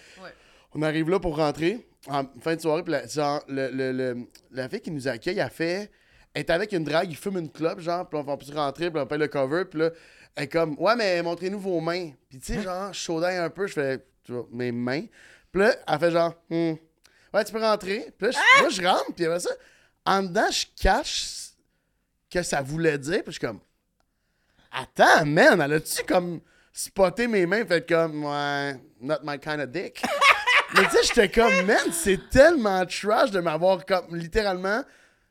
On 0.74 0.82
arrive 0.82 1.10
là 1.10 1.20
pour 1.20 1.38
rentrer, 1.38 1.88
en 2.08 2.24
fin 2.42 2.56
de 2.56 2.62
soirée, 2.62 2.84
puis 2.84 2.92
la, 2.92 3.08
genre, 3.08 3.42
le, 3.48 3.70
le- 3.72 3.92
le- 3.92 4.18
la 4.52 4.68
fille 4.68 4.82
qui 4.82 4.92
nous 4.92 5.08
accueille, 5.08 5.40
a 5.40 5.50
fait... 5.50 5.90
Elle 6.34 6.42
est 6.42 6.50
avec 6.52 6.72
une 6.72 6.84
drague, 6.84 7.10
il 7.10 7.18
fume 7.18 7.38
une 7.38 7.50
clope, 7.52 7.80
genre, 7.80 8.08
puis 8.08 8.20
on 8.20 8.24
va 8.24 8.38
plus 8.38 8.52
rentrer, 8.52 8.92
puis 8.92 9.02
on 9.02 9.08
paye 9.08 9.18
le 9.18 9.28
cover, 9.28 9.66
puis 9.66 9.80
là, 9.80 9.90
elle 10.36 10.44
est 10.44 10.48
comme, 10.48 10.76
ouais, 10.80 10.96
mais 10.96 11.22
montrez-nous 11.24 11.60
vos 11.60 11.80
mains. 11.82 12.12
Puis 12.30 12.40
tu 12.40 12.54
sais, 12.54 12.62
genre, 12.62 12.94
je 12.94 13.00
chaudais 13.00 13.38
un 13.38 13.50
peu, 13.50 13.66
je 13.68 13.74
fais, 13.74 14.06
tu 14.24 14.34
vois, 14.34 14.48
mes 14.52 14.72
mains. 14.72 15.06
Puis 15.52 15.62
là, 15.62 15.76
elle 15.88 16.00
fait 16.00 16.12
genre, 16.12 16.34
Hmm. 16.50 16.74
ouais, 17.34 17.44
tu 17.44 17.52
peux 17.52 17.62
rentrer. 17.62 18.14
Puis 18.18 18.28
là, 18.28 18.32
je, 18.32 18.62
moi, 18.62 18.70
je 18.70 18.82
rentre, 18.84 19.14
puis 19.16 19.26
après 19.26 19.40
ça, 19.40 19.50
en 20.06 20.22
dedans, 20.24 20.50
je 20.52 20.66
cache 20.82 21.14
ce 21.22 21.50
que 22.30 22.44
ça 22.44 22.62
voulait 22.62 22.98
dire, 23.00 23.24
puis 23.24 23.34
je 23.34 23.40
suis 23.40 23.48
comme, 23.48 23.60
attends, 24.72 25.26
man, 25.26 25.60
elle 25.62 25.74
a-tu 25.74 26.04
comme 26.04 26.40
spoté 26.72 27.28
mes 27.28 27.46
mains, 27.46 27.66
fait 27.66 27.88
comme, 27.88 28.24
ouais, 28.26 28.76
not 29.02 29.18
my 29.24 29.40
kind 29.40 29.60
of 29.62 29.70
dick? 29.70 30.04
mais 30.76 30.84
tu 30.84 30.92
sais, 30.92 31.04
j'étais 31.04 31.30
comme, 31.30 31.66
man, 31.66 31.92
c'est 31.92 32.30
tellement 32.30 32.86
trash 32.86 33.32
de 33.32 33.40
m'avoir 33.40 33.86
comme, 33.86 34.16
littéralement. 34.16 34.84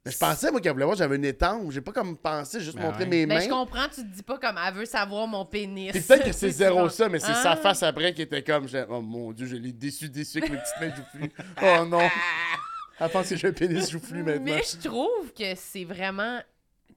Mais 0.07 0.13
je 0.13 0.19
pensais, 0.19 0.51
moi, 0.51 0.61
qu'elle 0.61 0.73
voulait 0.73 0.85
voir, 0.85 0.97
j'avais 0.97 1.17
une 1.17 1.25
étampe. 1.25 1.71
J'ai 1.73 1.81
pas 1.83 1.93
comme 1.93 2.17
pensé, 2.17 2.61
juste 2.61 2.77
Ben 2.77 2.85
montrer 2.85 3.03
ouais. 3.05 3.11
mes 3.11 3.27
Mais 3.27 3.35
mains. 3.35 3.41
je 3.41 3.49
comprends, 3.49 3.87
tu 3.93 4.03
te 4.03 4.15
dis 4.15 4.23
pas 4.23 4.39
comme 4.39 4.57
elle 4.65 4.73
veut 4.73 4.85
savoir 4.87 5.27
mon 5.27 5.45
pénis. 5.45 5.91
Puis 5.91 6.01
peut-être 6.01 6.25
que 6.25 6.33
c'est 6.33 6.51
zéro 6.51 6.89
ça, 6.89 7.09
mais 7.09 7.19
c'est 7.19 7.33
Ah. 7.33 7.43
sa 7.43 7.57
face 7.57 7.83
après 7.83 8.15
qui 8.15 8.23
était 8.23 8.43
comme, 8.43 8.67
oh 8.89 9.01
mon 9.03 9.33
dieu, 9.33 9.47
je 9.47 9.57
l'ai 9.57 9.73
déçu, 9.73 10.09
déçu 10.09 10.39
avec 10.39 10.51
mes 10.51 10.59
petites 10.59 10.81
mains 10.81 10.95
joufflues. 10.95 11.33
Oh 11.63 11.85
non. 11.87 12.09
Elle 12.99 13.11
pense 13.11 13.29
que 13.29 13.37
j'ai 13.37 13.49
un 13.49 13.53
pénis 13.53 13.91
joufflu 13.91 14.23
maintenant. 14.23 14.43
Mais 14.45 14.63
je 14.63 14.89
trouve 14.89 15.33
que 15.37 15.55
c'est 15.55 15.85
vraiment 15.85 16.41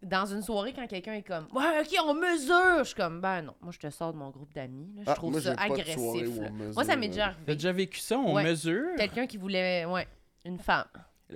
dans 0.02 0.26
une 0.28 0.42
soirée 0.42 0.72
quand 0.74 0.88
quelqu'un 0.88 1.12
est 1.16 1.28
comme 1.28 1.46
ouais 1.54 1.82
ok 1.82 1.94
on 2.08 2.14
mesure 2.14 2.78
je 2.80 2.84
suis 2.86 2.96
comme 2.96 3.20
ben 3.20 3.42
non 3.42 3.54
moi 3.60 3.74
je 3.74 3.80
te 3.80 3.90
sors 3.90 4.14
de 4.14 4.18
mon 4.18 4.30
groupe 4.30 4.54
d'amis 4.54 4.94
là. 4.96 5.02
je 5.06 5.12
Ah, 5.12 5.14
trouve 5.14 5.32
moi, 5.32 5.42
ça 5.42 5.56
agressif 5.58 5.98
mesure, 5.98 6.52
moi 6.74 6.86
ça 6.86 6.96
m'est 6.96 7.10
déjà 7.10 7.24
T'as 7.26 7.32
arrivé 7.34 7.56
déjà 7.56 7.72
vécu 7.74 8.00
ça? 8.00 8.18
On 8.18 8.34
Ouais. 8.36 8.44
mesure? 8.46 8.96
quelqu'un 8.96 9.28
qui 9.28 9.36
voulait 9.36 9.84
ouais 9.84 10.08
une 10.46 10.58
femme 10.58 10.86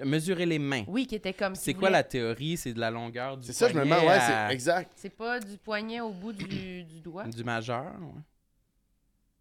Mesurer 0.04 0.46
les 0.48 0.58
mains. 0.60 0.84
oui 0.88 1.06
qui 1.06 1.16
était 1.16 1.34
comme 1.34 1.54
C'est 1.56 1.74
quoi 1.74 1.90
voulait- 1.90 2.00
la 2.00 2.04
théorie? 2.04 2.58
C'est 2.58 2.74
de 2.74 2.80
la 2.80 2.90
longueur 2.90 3.38
du 3.38 3.46
C'est 3.48 3.54
ça, 3.54 3.68
je 3.70 3.74
me 3.76 3.82
poignet 3.82 3.92
demande, 3.96 4.08
ouais, 4.10 4.16
à- 4.20 4.48
c'est 4.50 4.54
exact. 4.54 4.92
c'est 4.96 5.10
pas 5.16 5.40
du 5.40 5.58
poignet 5.58 6.02
au 6.02 6.10
bout 6.12 6.34
du, 6.34 6.84
du 6.84 7.00
doigt? 7.00 7.26
Du 7.26 7.44
majeur, 7.44 7.86
ouais. 8.02 8.22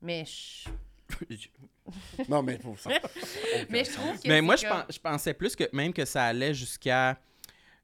mais 0.03 0.25
je... 0.27 0.69
Non, 2.29 2.43
mais 2.43 2.59
pour 2.59 2.79
ça. 2.79 2.91
mais 3.71 3.85
je 3.85 3.93
trouve 3.93 4.21
que 4.21 4.29
Mais 4.29 4.41
moi, 4.43 4.57
je, 4.57 4.67
comme- 4.67 4.77
pen- 4.79 4.87
je 4.91 4.99
pensais 4.99 5.35
plus 5.35 5.57
que 5.57 5.65
même 5.73 5.93
que 5.93 6.05
ça 6.05 6.25
allait 6.27 6.55
jusqu'à 6.55 7.19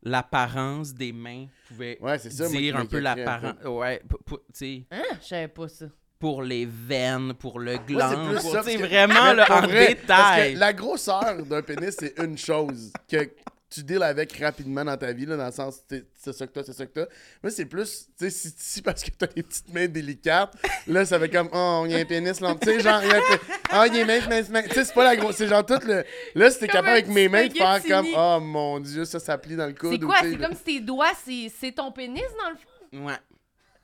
l'apparence 0.02 0.92
des 0.94 1.12
mains 1.12 1.46
pouvait 1.68 1.98
Ouais, 2.00 2.18
c'est 2.18 2.30
ça. 2.30 2.48
moi, 2.48 2.52
dire 2.60 2.74
qui 2.76 2.80
un 2.82 2.86
peu 2.86 2.98
l'apparence. 3.00 3.64
Ouais, 3.64 4.02
tu 4.26 4.34
sais, 4.52 4.84
hein? 4.90 5.02
Je 5.20 5.26
savais 5.26 5.48
pas 5.48 5.68
ça 5.68 5.86
pour 6.18 6.42
les 6.42 6.66
veines, 6.66 7.34
pour 7.34 7.58
le 7.60 7.72
c'est 7.74 7.94
gland, 7.94 8.32
parce 8.32 8.66
que- 8.66 8.78
vraiment 8.78 9.24
Mais 9.24 9.34
là, 9.34 9.46
en 9.50 9.60
vrai, 9.66 9.94
Parce 10.06 10.30
détail. 10.36 10.54
que 10.54 10.58
la 10.58 10.72
grosseur 10.72 11.36
d'un 11.44 11.62
pénis, 11.62 11.94
c'est 11.98 12.14
une 12.18 12.36
chose 12.36 12.92
que 13.08 13.30
tu 13.70 13.82
deals 13.82 14.02
avec 14.02 14.32
rapidement 14.38 14.82
dans 14.82 14.96
ta 14.96 15.12
vie, 15.12 15.26
là, 15.26 15.36
dans 15.36 15.44
le 15.44 15.52
sens, 15.52 15.80
c'est 15.86 16.32
ça 16.32 16.46
que 16.46 16.52
t'as, 16.52 16.62
c'est 16.64 16.72
ça 16.72 16.86
que 16.86 16.92
t'as. 17.00 17.06
Moi, 17.42 17.50
c'est 17.50 17.66
plus, 17.66 18.08
tu 18.18 18.24
sais, 18.24 18.30
si, 18.30 18.52
si 18.56 18.80
parce 18.82 19.02
que 19.04 19.10
t'as 19.10 19.26
des 19.26 19.42
petites 19.42 19.72
mains 19.72 19.86
délicates, 19.86 20.54
là, 20.86 21.04
ça 21.04 21.20
fait 21.20 21.28
comme, 21.28 21.50
oh, 21.52 21.82
il 21.86 21.92
y 21.92 21.94
a 21.94 21.98
un 21.98 22.04
pénis, 22.06 22.40
là. 22.40 22.56
Tu 22.60 22.66
sais, 22.66 22.80
genre, 22.80 23.00
il 23.02 23.08
y 23.10 23.12
a 23.12 23.16
un 23.16 23.20
pénis. 23.20 23.40
Ah, 23.70 23.86
il 23.86 23.96
est 23.96 24.04
mince, 24.06 24.26
mince, 24.26 24.48
mince. 24.48 24.68
Tu 24.68 24.74
sais, 24.74 24.84
c'est 24.86 24.94
pas 24.94 25.04
la 25.04 25.16
grosse. 25.16 25.36
C'est 25.36 25.46
genre 25.48 25.64
tout 25.66 25.78
le. 25.86 26.02
Là, 26.34 26.50
si 26.50 26.58
t'es 26.60 26.66
capable 26.66 26.88
avec 26.88 27.08
mes 27.08 27.28
mains 27.28 27.46
de 27.46 27.52
faire 27.52 27.82
comme, 27.86 28.06
oh 28.16 28.38
mon 28.40 28.80
dieu, 28.80 29.04
ça, 29.04 29.20
ça 29.20 29.36
plie 29.36 29.54
dans 29.54 29.66
le 29.66 29.74
coude. 29.74 29.92
c'est 29.92 30.00
quoi? 30.00 30.16
c'est 30.22 30.36
comme 30.38 30.54
si 30.54 30.62
tes 30.64 30.80
doigts 30.80 31.12
c'est 31.24 31.52
c'est 31.60 31.72
ton 31.72 31.92
pénis 31.92 32.22
dans 32.42 32.50
le 32.50 32.56
fond? 32.56 33.06
Ouais. 33.06 33.14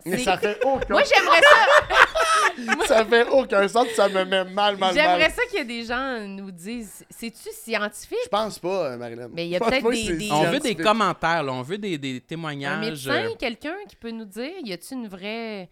Mais 0.06 0.18
ça 0.18 0.36
fait 0.38 0.58
aucun, 0.64 0.86
moi 0.90 1.02
j'aimerais 1.02 1.40
ça 1.40 2.86
ça 2.86 3.04
fait 3.04 3.26
aucun 3.30 3.66
sens, 3.68 3.88
ça 3.96 4.08
me 4.08 4.24
met 4.24 4.44
mal, 4.44 4.76
mal, 4.76 4.94
J'aimerais 4.94 5.18
mal. 5.18 5.30
ça 5.32 5.42
qu'il 5.46 5.58
y 5.58 5.62
ait 5.62 5.64
des 5.64 5.84
gens 5.84 6.20
nous 6.20 6.50
disent 6.50 7.04
c'est-tu 7.10 7.48
scientifique? 7.52 8.18
Je 8.24 8.28
pense 8.28 8.58
pas, 8.58 8.92
euh, 8.92 8.96
Marilyn. 8.96 9.28
Mais 9.32 9.46
il 9.46 9.50
y 9.50 9.56
a 9.56 9.60
peut-être 9.60 9.90
des- 9.90 10.28
On 10.30 10.44
veut 10.44 10.60
des 10.60 10.74
commentaires, 10.74 11.42
là. 11.42 11.52
on 11.52 11.62
veut 11.62 11.78
des, 11.78 11.98
des 11.98 12.16
Un 12.16 12.20
témoignages. 12.28 12.80
médecin, 13.06 13.24
euh, 13.24 13.34
quelqu'un 13.38 13.74
qui 13.88 13.96
peut 13.96 14.10
nous 14.10 14.24
dire 14.26 14.52
y 14.62 14.72
a-tu 14.72 14.94
une 14.94 15.08
vraie 15.08 15.68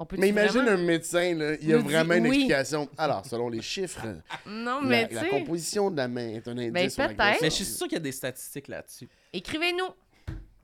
on 0.00 0.06
peut 0.06 0.16
Mais 0.16 0.28
imagine 0.28 0.62
vraiment... 0.62 0.80
un 0.80 0.84
médecin, 0.84 1.34
là, 1.34 1.54
il 1.60 1.68
y 1.68 1.74
a 1.74 1.78
vraiment 1.78 2.14
une 2.14 2.28
oui? 2.28 2.36
explication. 2.36 2.88
Alors, 2.96 3.26
selon 3.26 3.48
les 3.48 3.60
chiffres, 3.60 4.06
Non, 4.46 4.80
la, 4.80 4.86
mais 4.86 5.02
la 5.02 5.08
tu 5.08 5.16
sais, 5.18 5.28
composition 5.28 5.90
de 5.90 5.96
la 5.96 6.06
main 6.06 6.28
est 6.34 6.46
un 6.46 6.56
indice 6.56 6.96
Ben, 6.96 7.08
la 7.08 7.08
peut-être. 7.08 7.42
Mais 7.42 7.50
je 7.50 7.54
suis 7.54 7.64
sûr 7.64 7.88
qu'il 7.88 7.94
y 7.94 8.00
a 8.00 8.04
des 8.04 8.12
statistiques 8.12 8.68
là-dessus. 8.68 9.08
écrivez-nous. 9.32 9.88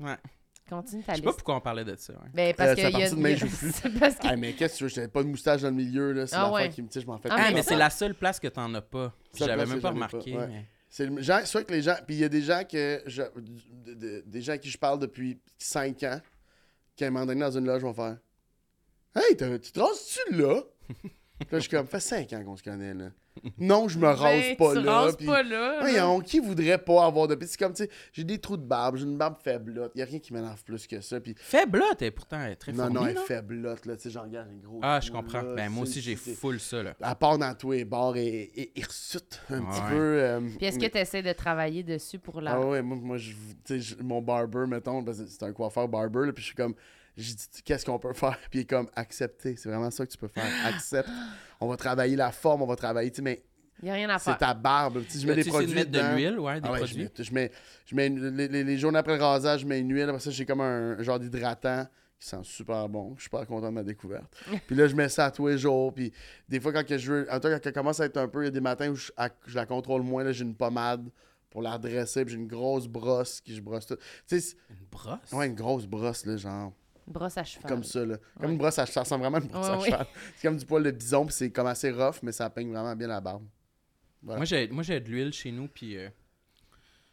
Ouais. 0.07 0.15
Continue 0.69 1.03
ta 1.03 1.13
Je 1.13 1.19
sais 1.19 1.23
pas 1.25 1.33
pourquoi 1.35 1.57
on 1.57 1.61
parlait 1.61 1.85
de 1.85 1.95
ça. 1.97 2.15
ouais. 2.15 2.29
Ben, 2.33 2.55
parce 2.55 2.71
Euh, 2.71 2.75
que 2.75 2.81
c'est 2.81 2.87
à 2.87 2.91
y 2.91 2.95
a, 2.95 2.99
partir 2.99 3.15
de 3.17 3.21
y 3.21 3.23
main 3.23 3.33
a- 3.33 3.37
joufflue. 3.37 3.71
c'est 3.75 3.99
parce 3.99 4.15
que 4.15 4.27
Ah, 4.27 4.37
mais 4.37 4.53
qu'est-ce 4.55 4.73
que 4.75 4.79
tu 4.79 4.85
veux? 4.85 4.89
J'avais 4.91 5.09
pas 5.09 5.23
de 5.23 5.29
moustache 5.29 5.61
dans 5.63 5.69
le 5.69 5.75
milieu, 5.75 6.13
là. 6.13 6.27
C'est 6.27 6.37
Ah, 6.37 6.39
l'affaire 6.51 6.55
ouais. 6.55 6.69
qui 6.71 6.83
me. 6.83 6.89
Sais, 6.91 7.01
je 7.03 7.07
m'en 7.07 7.19
fais 7.19 7.29
Ah, 7.31 7.37
Ah, 7.39 7.51
mais 7.53 7.63
c'est 7.63 7.77
la 7.77 7.91
seule 7.91 8.15
place 8.15 8.41
que 8.41 8.49
t'en 8.49 8.73
as 8.75 8.81
pas. 8.81 9.13
Seule 9.33 9.49
J'avais 9.49 9.55
place 9.65 9.69
même 9.69 9.79
que 9.79 9.83
pas 9.83 9.89
j'en 9.89 9.93
ai 9.93 9.95
remarqué. 9.97 10.33
pas, 10.33 10.39
ouais. 10.39 10.47
mais- 10.49 10.67
C'est 10.89 11.07
le 11.07 11.21
genre, 11.23 11.41
soit 11.47 11.65
que 11.65 11.73
les 11.73 11.83
gens. 11.83 11.97
Puis 12.07 12.17
il 12.17 12.21
y 12.21 12.25
a 12.25 12.29
des 12.29 12.41
gens 12.43 12.63
que. 12.71 13.03
je- 13.07 13.23
de- 13.85 13.95
de- 13.95 14.23
des 14.27 14.41
gens 14.41 14.53
à 14.53 14.59
qui 14.59 14.71
je 14.71 14.79
parle 14.79 14.99
depuis 15.01 15.39
5 15.59 16.03
ans, 16.05 16.21
qui 16.97 17.05
à 17.05 17.09
un 17.09 17.11
moment 17.11 17.27
donné 17.27 17.41
dans 17.41 17.51
une 17.59 17.67
loge 17.67 17.83
vont 17.83 17.93
faire 17.95 18.17
Hey, 19.17 19.37
t'as- 19.37 19.59
tu 19.59 19.71
te 19.71 19.79
rases-tu 19.81 20.35
là? 20.37 20.63
Puis 21.41 21.49
là, 21.51 21.59
je 21.59 21.63
suis 21.63 21.71
comme, 21.71 21.87
fait 21.87 22.01
5 22.01 22.33
ans 22.33 22.45
qu'on 22.45 22.57
se 22.57 22.63
connaît, 22.63 22.95
là. 22.95 23.07
Non, 23.59 23.89
je 23.89 23.99
me 23.99 24.07
rase 24.07 24.41
Ben, 24.41 24.57
pas 24.57 24.73
tu 24.75 24.81
là. 24.83 25.01
rases 25.01 25.17
puis- 25.17 25.27
pas 25.27 25.43
là. 25.43 25.73
là. 25.73 25.81
Voyons, 25.81 26.21
qui 26.21 26.39
voudrait 26.39 26.79
pas 26.79 27.05
avoir 27.05 27.27
de. 27.27 27.35
Puis 27.35 27.49
c'est 27.49 27.59
comme, 27.59 27.73
tu 27.75 27.83
sais, 27.83 27.91
j'ai 28.13 28.23
des 28.23 28.39
trous 28.39 28.57
de 28.57 28.63
barbe, 28.65 28.95
j'ai 28.97 29.03
une 29.03 29.19
barbe 29.19 29.35
faiblotte. 29.43 29.91
Il 29.97 29.99
y 29.99 30.03
a 30.03 30.05
rien 30.05 30.21
qui 30.21 30.33
m'énerve 30.33 30.63
plus 30.63 30.87
que 30.87 31.01
ça. 31.01 31.19
Puis 31.21 31.35
Faible, 31.37 31.83
t'es 31.99 32.13
pourtant 32.13 32.41
elle 32.41 32.53
est 32.53 32.57
très 32.57 32.71
non, 32.73 32.85
fournie, 32.85 32.95
non, 32.95 33.05
elle 33.07 33.11
est 33.11 33.15
non? 33.15 33.25
faiblotte, 33.25 33.85
là. 33.87 33.97
Tu 33.97 34.03
sais, 34.05 34.11
j'en 34.11 34.23
regarde 34.23 34.49
les 34.53 34.61
gros. 34.61 34.79
Ah, 34.83 35.01
je 35.01 35.11
comprends. 35.11 35.43
là, 35.43 35.55
Ben, 35.57 35.69
moi 35.69 35.83
aussi, 35.83 36.01
j'ai 36.01 36.15
full 36.15 36.61
ça, 36.61 36.85
là. 36.85 36.95
À 37.03 37.17
part 37.17 37.37
dans 37.37 37.53
tous 37.57 37.73
les 37.73 37.85
bars 37.85 38.17
et, 38.17 38.53
et, 38.55 38.71
hirsute 38.79 39.41
un 39.51 39.63
petit 39.63 39.81
peu. 39.89 39.97
euh, 39.97 40.41
Puis 40.57 40.67
est-ce 40.67 40.79
que 40.79 40.87
tu 40.87 40.99
essaies 40.99 41.23
de 41.23 41.33
travailler 41.33 41.83
dessus 41.83 42.21
pour 42.21 42.41
la. 42.41 42.53
Ah 42.53 42.61
ouais, 42.61 42.83
moi, 42.83 42.97
moi 43.03 43.17
je, 43.17 43.33
tu 43.33 43.37
sais, 43.65 43.81
je- 43.81 43.97
mon 44.01 44.23
barber, 44.23 44.67
mettons, 44.69 45.05
c'est 45.13 45.43
un 45.43 45.53
coiffeur 45.53 45.89
barber, 45.89 46.27
là, 46.27 46.33
puis 46.33 46.43
je 46.43 46.47
suis 46.47 46.57
comme, 46.57 46.75
j'ai 47.17 47.35
dit, 47.35 47.47
qu'est-ce 47.65 47.85
qu'on 47.87 47.99
peut 47.99 48.13
faire? 48.13 48.39
Puis 48.51 48.61
il 48.61 48.63
est 48.63 48.71
comme, 48.71 48.89
accepter. 48.97 49.57
C'est 49.57 49.69
vraiment 49.69 49.91
ça 49.91 50.05
que 50.07 50.11
tu 50.11 50.19
peux 50.19 50.29
faire. 50.29 50.45
Accepte. 50.67 51.09
On 51.61 51.69
va 51.69 51.77
travailler 51.77 52.17
la 52.17 52.33
forme, 52.33 52.63
on 52.63 52.67
va 52.67 52.77
travailler, 52.77 53.11
tu 53.11 53.17
sais, 53.17 53.23
mais 53.23 53.43
Il 53.81 53.85
n'y 53.87 53.91
a 53.91 53.95
rien 53.95 54.11
à 54.11 54.19
c'est 54.19 54.31
faire. 54.31 54.39
ta 54.39 54.55
barbe. 54.55 55.03
Tu 55.05 55.11
sais, 55.13 55.19
je 55.21 55.27
mets 55.27 55.35
des 55.37 55.45
produits 55.45 55.69
de 55.71 55.75
mettre 55.75 55.91
dedans. 55.91 56.11
de 56.13 56.17
l'huile, 56.17 56.39
ouais, 56.41 56.61
des 56.61 56.69
Ah 56.69 56.73
ouais, 56.73 56.79
je 56.79 56.85
produits. 56.85 57.05
mets, 57.05 57.11
je 57.25 57.33
mets, 57.35 57.51
je 57.87 57.95
mets 57.97 58.07
une- 58.09 58.37
les, 58.37 58.49
les, 58.49 58.65
les 58.65 58.79
journées 58.79 58.99
après 58.99 59.17
le 59.17 59.23
rasage, 59.23 59.61
je 59.61 59.67
mets 59.67 59.79
une 59.81 59.91
huile. 59.93 60.05
Après 60.09 60.21
ça, 60.21 60.31
j'ai 60.31 60.45
comme 60.47 60.61
un, 60.61 61.01
genre 61.03 61.19
d'hydratant 61.19 61.87
qui 62.19 62.29
sent 62.29 62.39
super 62.43 62.89
bon. 62.89 63.11
Je 63.17 63.21
suis 63.23 63.25
super 63.25 63.47
content 63.47 63.69
de 63.69 63.75
ma 63.75 63.83
découverte. 63.83 64.33
puis 64.67 64.75
là, 64.77 64.87
je 64.89 64.95
mets 64.95 65.09
ça 65.09 65.27
à 65.27 65.31
tous 65.31 65.49
les 65.49 65.59
jours. 65.59 65.93
Puis 65.95 66.13
des 66.49 66.61
fois, 66.61 66.73
quand 66.73 66.85
que 66.87 66.97
je 66.99 67.13
veux, 67.13 67.27
en 67.31 67.35
tout 67.37 67.49
cas, 67.49 67.59
quand 67.59 67.67
elle 67.67 67.73
commence 67.73 68.01
à 68.01 68.07
être 68.07 68.17
un 68.17 68.29
peu, 68.29 68.43
il 68.43 68.47
y 68.47 68.49
a 68.49 68.51
des 68.51 68.61
matins 68.61 68.89
où 68.91 68.95
je, 68.97 69.11
à- 69.17 69.29
je 69.47 69.55
la 69.55 69.67
contrôle 69.67 70.03
moins. 70.03 70.25
là, 70.25 70.33
J'ai 70.33 70.45
une 70.45 70.55
pommade 70.57 71.09
pour 71.51 71.63
la 71.63 71.73
redresser. 71.75 72.25
Puis 72.25 72.35
j'ai 72.35 72.41
une 72.41 72.49
grosse 72.49 72.87
brosse 72.89 73.41
qui 73.41 73.55
je 73.55 73.61
brosse 73.61 73.87
tout. 73.87 73.97
Tu 73.97 74.03
sais, 74.27 74.41
c'est- 74.41 74.57
Une 74.71 74.87
brosse? 74.91 75.33
ouais, 75.33 75.47
une 75.47 75.55
grosse 75.55 75.87
brosse, 75.87 76.27
là, 76.27 76.37
genre, 76.37 76.73
Brosse 77.07 77.37
à 77.39 77.45
cheval. 77.45 77.69
comme 77.71 77.85
ça, 77.85 78.05
là. 78.05 78.17
Comme 78.37 78.47
Ouais. 78.47 78.53
une 78.53 78.59
brosse 78.59 78.79
à 78.79 78.85
cheval. 78.87 78.95
Ça 78.95 79.01
ressemble 79.01 79.23
vraiment 79.23 79.39
à 79.39 79.41
une 79.41 79.49
brosse 79.49 79.67
Ouais, 79.69 79.75
à 79.75 79.81
cheval. 79.85 80.07
C'est 80.37 80.49
comme 80.49 80.57
du 80.57 80.65
poil 80.67 80.83
de 80.83 80.91
bison, 80.91 81.27
puis 81.27 81.35
c'est 81.35 81.51
comme 81.51 81.67
assez 81.67 81.91
rough, 81.91 82.17
mais 82.23 82.33
ça 82.33 82.49
peigne 82.51 82.71
vraiment 82.73 82.95
bien 82.97 83.09
la 83.09 83.21
barbe. 83.21 83.45
Voilà. 84.23 84.39
Moi, 84.39 84.47
j'ai, 84.47 84.69
moi, 84.69 84.83
j'ai 84.83 85.01
de 85.01 85.09
l'huile 85.11 85.33
chez 85.33 85.53
nous, 85.53 85.69
puis 85.69 85.99
euh, 85.99 86.09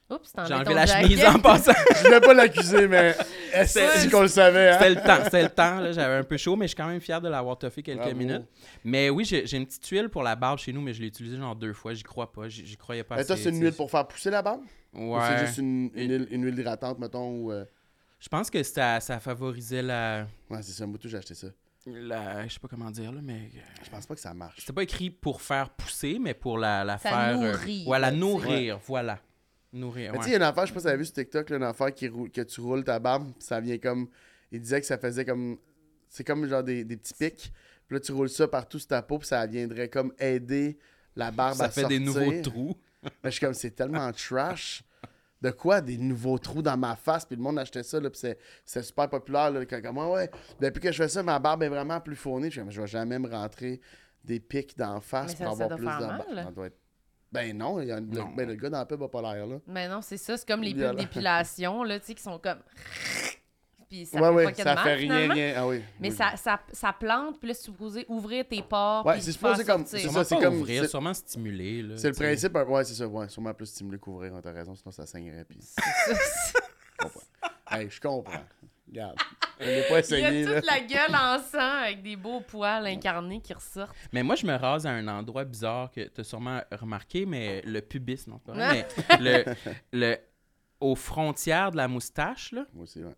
Oups, 0.10 0.32
t'en 0.34 0.46
j'ai 0.46 0.54
enlevé 0.54 0.74
la 0.74 0.86
jacket. 0.86 1.04
chemise 1.10 1.26
en 1.26 1.40
passant. 1.40 1.72
Je 1.98 2.04
voulais 2.06 2.20
pas 2.22 2.34
l'accuser, 2.34 2.88
mais 2.88 3.16
est-ce 3.54 4.10
qu'on 4.10 4.22
le 4.24 4.28
savait, 4.28 4.70
hein? 4.72 4.78
C'était 4.80 4.90
le 4.90 4.96
temps, 5.02 5.24
c'était 5.26 5.44
le 5.44 5.50
temps. 5.50 5.80
Là, 5.80 5.92
j'avais 5.94 6.16
un 6.16 6.24
peu 6.24 6.36
chaud, 6.38 6.56
mais 6.58 6.66
je 6.66 6.70
suis 6.70 6.76
quand 6.76 6.88
même 6.88 7.00
fier 7.02 7.22
de 7.22 7.30
l'avoir 7.30 7.58
toffé 7.58 7.82
quelques 7.82 8.00
Bravo. 8.00 8.16
minutes. 8.16 8.44
Mais 8.84 9.10
oui, 9.10 9.24
j'ai, 9.26 9.46
j'ai 9.48 9.56
une 9.58 9.66
petite 9.66 9.86
huile 9.88 10.10
pour 10.10 10.24
la 10.24 10.36
barbe 10.36 10.60
chez 10.60 10.74
nous, 10.74 10.82
mais 10.82 10.94
je 10.94 11.02
l'ai 11.02 11.08
utilisée 11.08 11.38
genre 11.38 11.56
deux 11.56 11.72
fois. 11.74 11.94
J'y 11.94 12.04
crois 12.04 12.32
pas. 12.32 12.48
J'y, 12.50 12.76
croyais 12.78 13.04
pas 13.04 13.16
Mais 13.18 13.26
toi, 13.26 13.38
c'est 13.38 13.50
une 13.50 13.62
huile 13.62 13.74
pour 13.74 13.90
faire 13.90 14.06
pousser 14.08 14.30
la 14.30 14.42
barbe? 14.42 14.62
Ou 14.94 15.16
Ouais. 15.16 15.22
c'est 15.30 15.46
juste 15.46 15.58
une, 15.60 15.90
une, 15.96 16.02
Une- 16.04 16.12
huile, 16.12 16.28
une 16.32 16.46
huile 16.46 16.60
hydratante, 16.60 17.00
mettons, 17.00 17.30
ou... 17.30 17.52
euh, 17.54 17.64
Je 18.22 18.30
pense 18.30 18.50
que 18.50 18.62
ça, 18.64 19.00
ça 19.02 19.20
favorisait 19.20 19.82
la, 19.82 20.28
Ouais, 20.50 20.62
c'est 20.62 20.72
ça, 20.74 20.86
moi, 20.86 20.98
tout, 20.98 21.10
j'ai 21.10 21.18
acheté 21.18 21.34
ça. 21.34 21.48
la... 21.88 22.48
Je 22.48 22.54
sais 22.54 22.60
pas 22.60 22.68
comment 22.68 22.92
dire, 22.92 23.12
là, 23.12 23.20
mais... 23.22 23.50
euh, 23.56 23.60
Je 23.84 23.90
pense 23.90 24.06
pas 24.06 24.14
que 24.16 24.22
ça 24.22 24.34
marche. 24.34 24.58
C'était 24.60 24.74
pas 24.74 24.84
écrit 24.84 25.10
pour 25.10 25.42
faire 25.42 25.72
pousser, 25.72 26.20
mais 26.20 26.34
pour 26.36 26.58
la, 26.60 26.84
la 26.84 26.98
Ça 27.00 27.10
faire... 27.10 27.40
euh, 27.40 27.52
nourrit, 27.52 27.84
ouais, 27.88 28.00
la 28.00 28.12
nourrir, 28.12 28.80
voilà. 28.86 29.20
Nourrir, 29.74 30.12
Mais 30.12 30.18
tu 30.20 30.24
sais, 30.26 30.30
il 30.30 30.34
y 30.34 30.36
a 30.36 30.38
une 30.38 30.44
affaire, 30.44 30.66
je 30.66 30.70
sais 30.70 30.74
pas 30.76 30.80
si 30.82 30.84
vous 30.84 30.90
avez 30.90 30.98
vu 30.98 31.06
sur 31.06 31.14
TikTok, 31.16 31.50
là, 31.50 31.58
une 31.58 31.64
affaire 31.64 31.94
qui 31.94 32.08
roule- 32.08 32.30
que 32.30 32.42
tu 32.42 32.62
roules 32.62 32.84
ta 32.84 33.00
barbe, 33.00 33.32
puis 33.34 33.44
ça 33.44 33.60
vient 33.60 33.78
comme... 33.78 34.08
Il 34.52 34.60
disait 34.62 34.80
que 34.82 34.86
ça 34.88 34.98
faisait 34.98 35.26
comme... 35.26 35.58
C'est 36.10 36.26
comme 36.26 36.46
genre 36.48 36.64
des, 36.64 36.84
des 36.84 36.98
petits 36.98 37.14
pics. 37.14 37.52
Puis 37.88 37.96
là, 37.96 38.00
tu 38.02 38.12
roules 38.12 38.30
ça 38.30 38.48
partout 38.48 38.78
sur 38.80 38.90
ta 38.90 39.02
peau, 39.02 39.18
puis 39.18 39.28
ça 39.30 39.46
viendrait 39.48 39.88
comme 39.90 40.14
aider 40.20 40.78
la 41.16 41.32
barbe 41.32 41.58
Ça 41.58 41.66
à 41.66 41.70
fait 41.70 41.86
des 41.88 42.06
sortir. 42.06 42.22
nouveaux 42.26 42.42
trous. 42.42 42.78
Mais 43.04 43.10
je 43.26 43.30
suis 43.32 43.40
comme, 43.40 43.54
c'est 43.54 43.72
tellement 43.72 44.12
trash. 44.12 44.84
De 45.42 45.50
quoi? 45.52 45.82
Des 45.82 45.98
nouveaux 45.98 46.38
trous 46.38 46.62
dans 46.62 46.78
ma 46.78 46.96
face. 46.96 47.26
Puis 47.26 47.36
le 47.36 47.42
monde 47.42 47.58
achetait 47.58 47.84
ça, 47.84 48.00
là, 48.00 48.10
puis 48.10 48.20
c'est, 48.20 48.38
c'est 48.66 48.84
super 48.84 49.10
populaire. 49.10 49.50
Là, 49.52 49.66
quand- 49.66 49.82
comme, 49.82 49.98
ouais, 49.98 50.12
ouais, 50.14 50.32
depuis 50.60 50.80
que 50.80 50.92
je 50.92 51.02
fais 51.02 51.10
ça, 51.10 51.24
ma 51.24 51.40
barbe 51.40 51.64
est 51.64 51.70
vraiment 51.70 52.00
plus 52.00 52.16
fournie. 52.16 52.52
Je 52.52 52.62
je 52.70 52.82
vais 52.82 52.88
jamais 52.88 53.18
me 53.18 53.28
rentrer 53.30 53.82
des 54.24 54.40
pics 54.40 54.78
d'en 54.78 55.02
face 55.02 55.32
Mais 55.40 55.46
pour 55.46 55.54
ça- 55.54 55.60
ça 55.60 55.64
avoir 55.66 55.68
doit 55.70 55.78
plus 55.78 55.86
de 55.86 55.90
barbe. 55.90 56.24
Ça 56.44 56.52
Ben 57.32 57.58
non, 57.58 57.80
il 57.82 57.88
y 57.88 57.92
a 57.92 57.98
une- 57.98 58.14
Non. 58.14 58.30
Le, 58.30 58.36
ben, 58.36 58.48
le 58.50 58.56
gars 58.56 58.70
dans 58.70 58.78
la 58.80 58.86
pub 58.86 59.02
a 59.02 59.08
pas 59.08 59.22
l'air, 59.22 59.48
là. 59.48 59.58
Mais 59.66 59.88
non, 59.88 60.02
c'est 60.02 60.18
ça. 60.18 60.38
C'est 60.38 60.48
comme 60.48 60.62
les 60.62 60.74
pubs 60.74 60.96
d'épilation, 60.98 61.84
là, 61.84 62.00
tu 62.00 62.08
sais, 62.08 62.14
qui 62.16 62.22
sont 62.22 62.38
comme. 62.40 62.60
Puis 63.92 64.06
ça 64.06 64.22
ouais, 64.22 64.30
fait 64.30 64.34
ouais, 64.36 64.44
pas 64.46 64.54
ça 64.54 64.64
de 64.64 64.76
mal, 64.76 64.84
fait 64.86 64.94
rien, 64.96 65.34
rien. 65.34 65.54
Ah 65.58 65.68
oui. 65.68 65.82
Mais 66.00 66.10
oui. 66.12 66.16
ça, 66.16 66.38
ça, 66.38 66.62
ça 66.72 66.94
plante, 66.94 67.38
puis 67.40 67.50
là, 67.50 67.54
c'est 67.54 67.64
supposé 67.64 68.06
ouvrir 68.08 68.48
tes 68.48 68.62
pores. 68.62 69.06
Ouais, 69.06 69.20
c'est 69.20 69.34
supposé 69.34 69.66
comme- 69.66 69.86
c'est 69.86 70.00
Sûrement 70.00 70.20
ça, 70.20 70.24
c'est 70.24 70.40
comme- 70.40 70.60
ouvrir, 70.62 70.84
c'est- 70.84 70.88
sûrement 70.90 71.14
stimuler. 71.14 71.98
C'est 71.98 72.08
le 72.08 72.14
principe, 72.16 72.56
euh, 72.56 72.64
ouais, 72.64 72.86
c'est 72.86 72.94
ça, 72.94 73.06
ouais, 73.06 73.28
sûrement 73.28 73.54
plus 73.54 73.66
stimuler 73.66 74.00
qu'ouvrir, 74.00 74.34
hein, 74.34 74.40
t'as 74.42 74.54
raison, 74.54 74.74
sinon 74.76 74.92
ça 74.92 75.06
saignerait. 75.06 75.44
Puis... 75.44 75.60
Hey, 77.70 77.90
je 77.90 78.00
comprends. 78.02 78.44
Regarde. 78.88 79.18
Je 79.60 79.66
l'ai 79.66 79.82
pas 79.84 79.88
Il 79.88 79.92
y 79.92 79.94
a 79.94 80.00
essayé, 80.00 80.44
là. 80.46 80.56
toute 80.56 80.66
la 80.66 80.80
gueule 80.80 81.16
en 81.16 81.38
sang 81.40 81.84
avec 81.84 82.02
des 82.02 82.16
beaux 82.16 82.42
poils 82.42 82.86
incarnés 82.88 83.40
qui 83.42 83.54
ressortent. 83.54 83.96
Mais 84.12 84.24
moi, 84.24 84.36
je 84.36 84.46
me 84.48 84.56
rase 84.56 84.88
à 84.88 84.90
un 84.92 85.08
endroit 85.08 85.44
bizarre 85.46 85.92
que 85.92 86.02
tu 86.08 86.22
as 86.22 86.24
sûrement 86.24 86.62
remarqué, 86.72 87.26
mais 87.28 87.62
le 87.64 87.80
pubis, 87.82 88.26
non, 88.28 88.40
pas 88.40 88.54
vrai, 88.54 88.88
mais 89.20 89.20
le, 89.20 89.56
le, 89.94 90.18
aux 90.80 90.96
frontières 90.96 91.70
de 91.72 91.78
la 91.78 91.88
moustache, 91.88 92.52
là, 92.54 92.66
Moi 92.74 92.84
aussi, 92.86 93.04
ouais. 93.04 93.16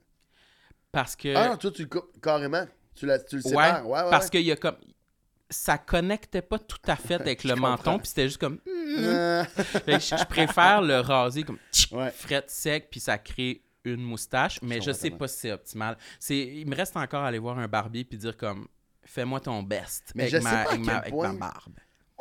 Parce 0.93 1.17
que... 1.17 1.36
Ah 1.36 1.49
non, 1.49 1.58
toi, 1.58 1.71
tu 1.71 1.82
le 1.82 1.89
coupes 1.89 2.21
carrément. 2.21 2.65
Tu, 2.95 3.06
la, 3.06 3.19
tu 3.19 3.36
le 3.38 3.41
sépares. 3.41 3.86
Ouais, 3.86 4.01
ouais, 4.03 4.10
parce 4.10 4.25
ouais. 4.25 4.29
qu'il 4.29 4.43
y 4.43 4.51
a 4.51 4.56
comme... 4.56 4.77
Ça 5.49 5.77
connectait 5.77 6.41
pas 6.41 6.58
tout 6.60 6.77
à 6.88 6.95
fait 6.95 7.15
avec 7.15 7.41
Je 7.43 7.47
le 7.49 7.56
comprends. 7.56 7.69
menton, 7.71 7.97
puis 7.99 8.08
c'était 8.08 8.27
juste 8.27 8.39
comme... 8.39 8.60
Euh, 8.67 9.43
Fait 9.45 9.97
que 9.97 9.99
je, 9.99 10.15
je 10.15 10.25
préfère 10.25 10.82
le 10.82 10.99
raser 10.99 11.43
comme 11.43 11.60
fret 12.15 12.45
sec, 12.47 12.88
puis 12.89 12.99
ça 12.99 13.17
crée 13.17 13.62
une 13.84 14.01
moustache, 14.01 14.60
mais 14.62 14.82
je 14.82 14.91
comprends 14.91 14.93
sais 14.93 15.12
pas 15.12 15.27
si 15.27 15.38
c'est 15.39 15.51
optimal. 15.51 15.97
C'est, 16.19 16.38
il 16.38 16.67
me 16.67 16.75
reste 16.75 16.95
encore 16.95 17.23
à 17.23 17.27
aller 17.27 17.39
voir 17.39 17.58
un 17.60 17.67
barbier 17.67 18.06
puis 18.06 18.17
dire 18.17 18.38
comme 18.38 18.67
fais-moi 19.03 19.39
ton 19.41 19.62
best 19.63 20.12
Mais 20.15 20.23
avec, 20.23 20.34
je 20.36 20.38
sais 20.38 20.43
ma, 20.43 20.63
pas 20.63 20.71
à 20.71 20.97
avec, 20.97 21.13
ma 21.13 21.34
barbe. 21.34 21.73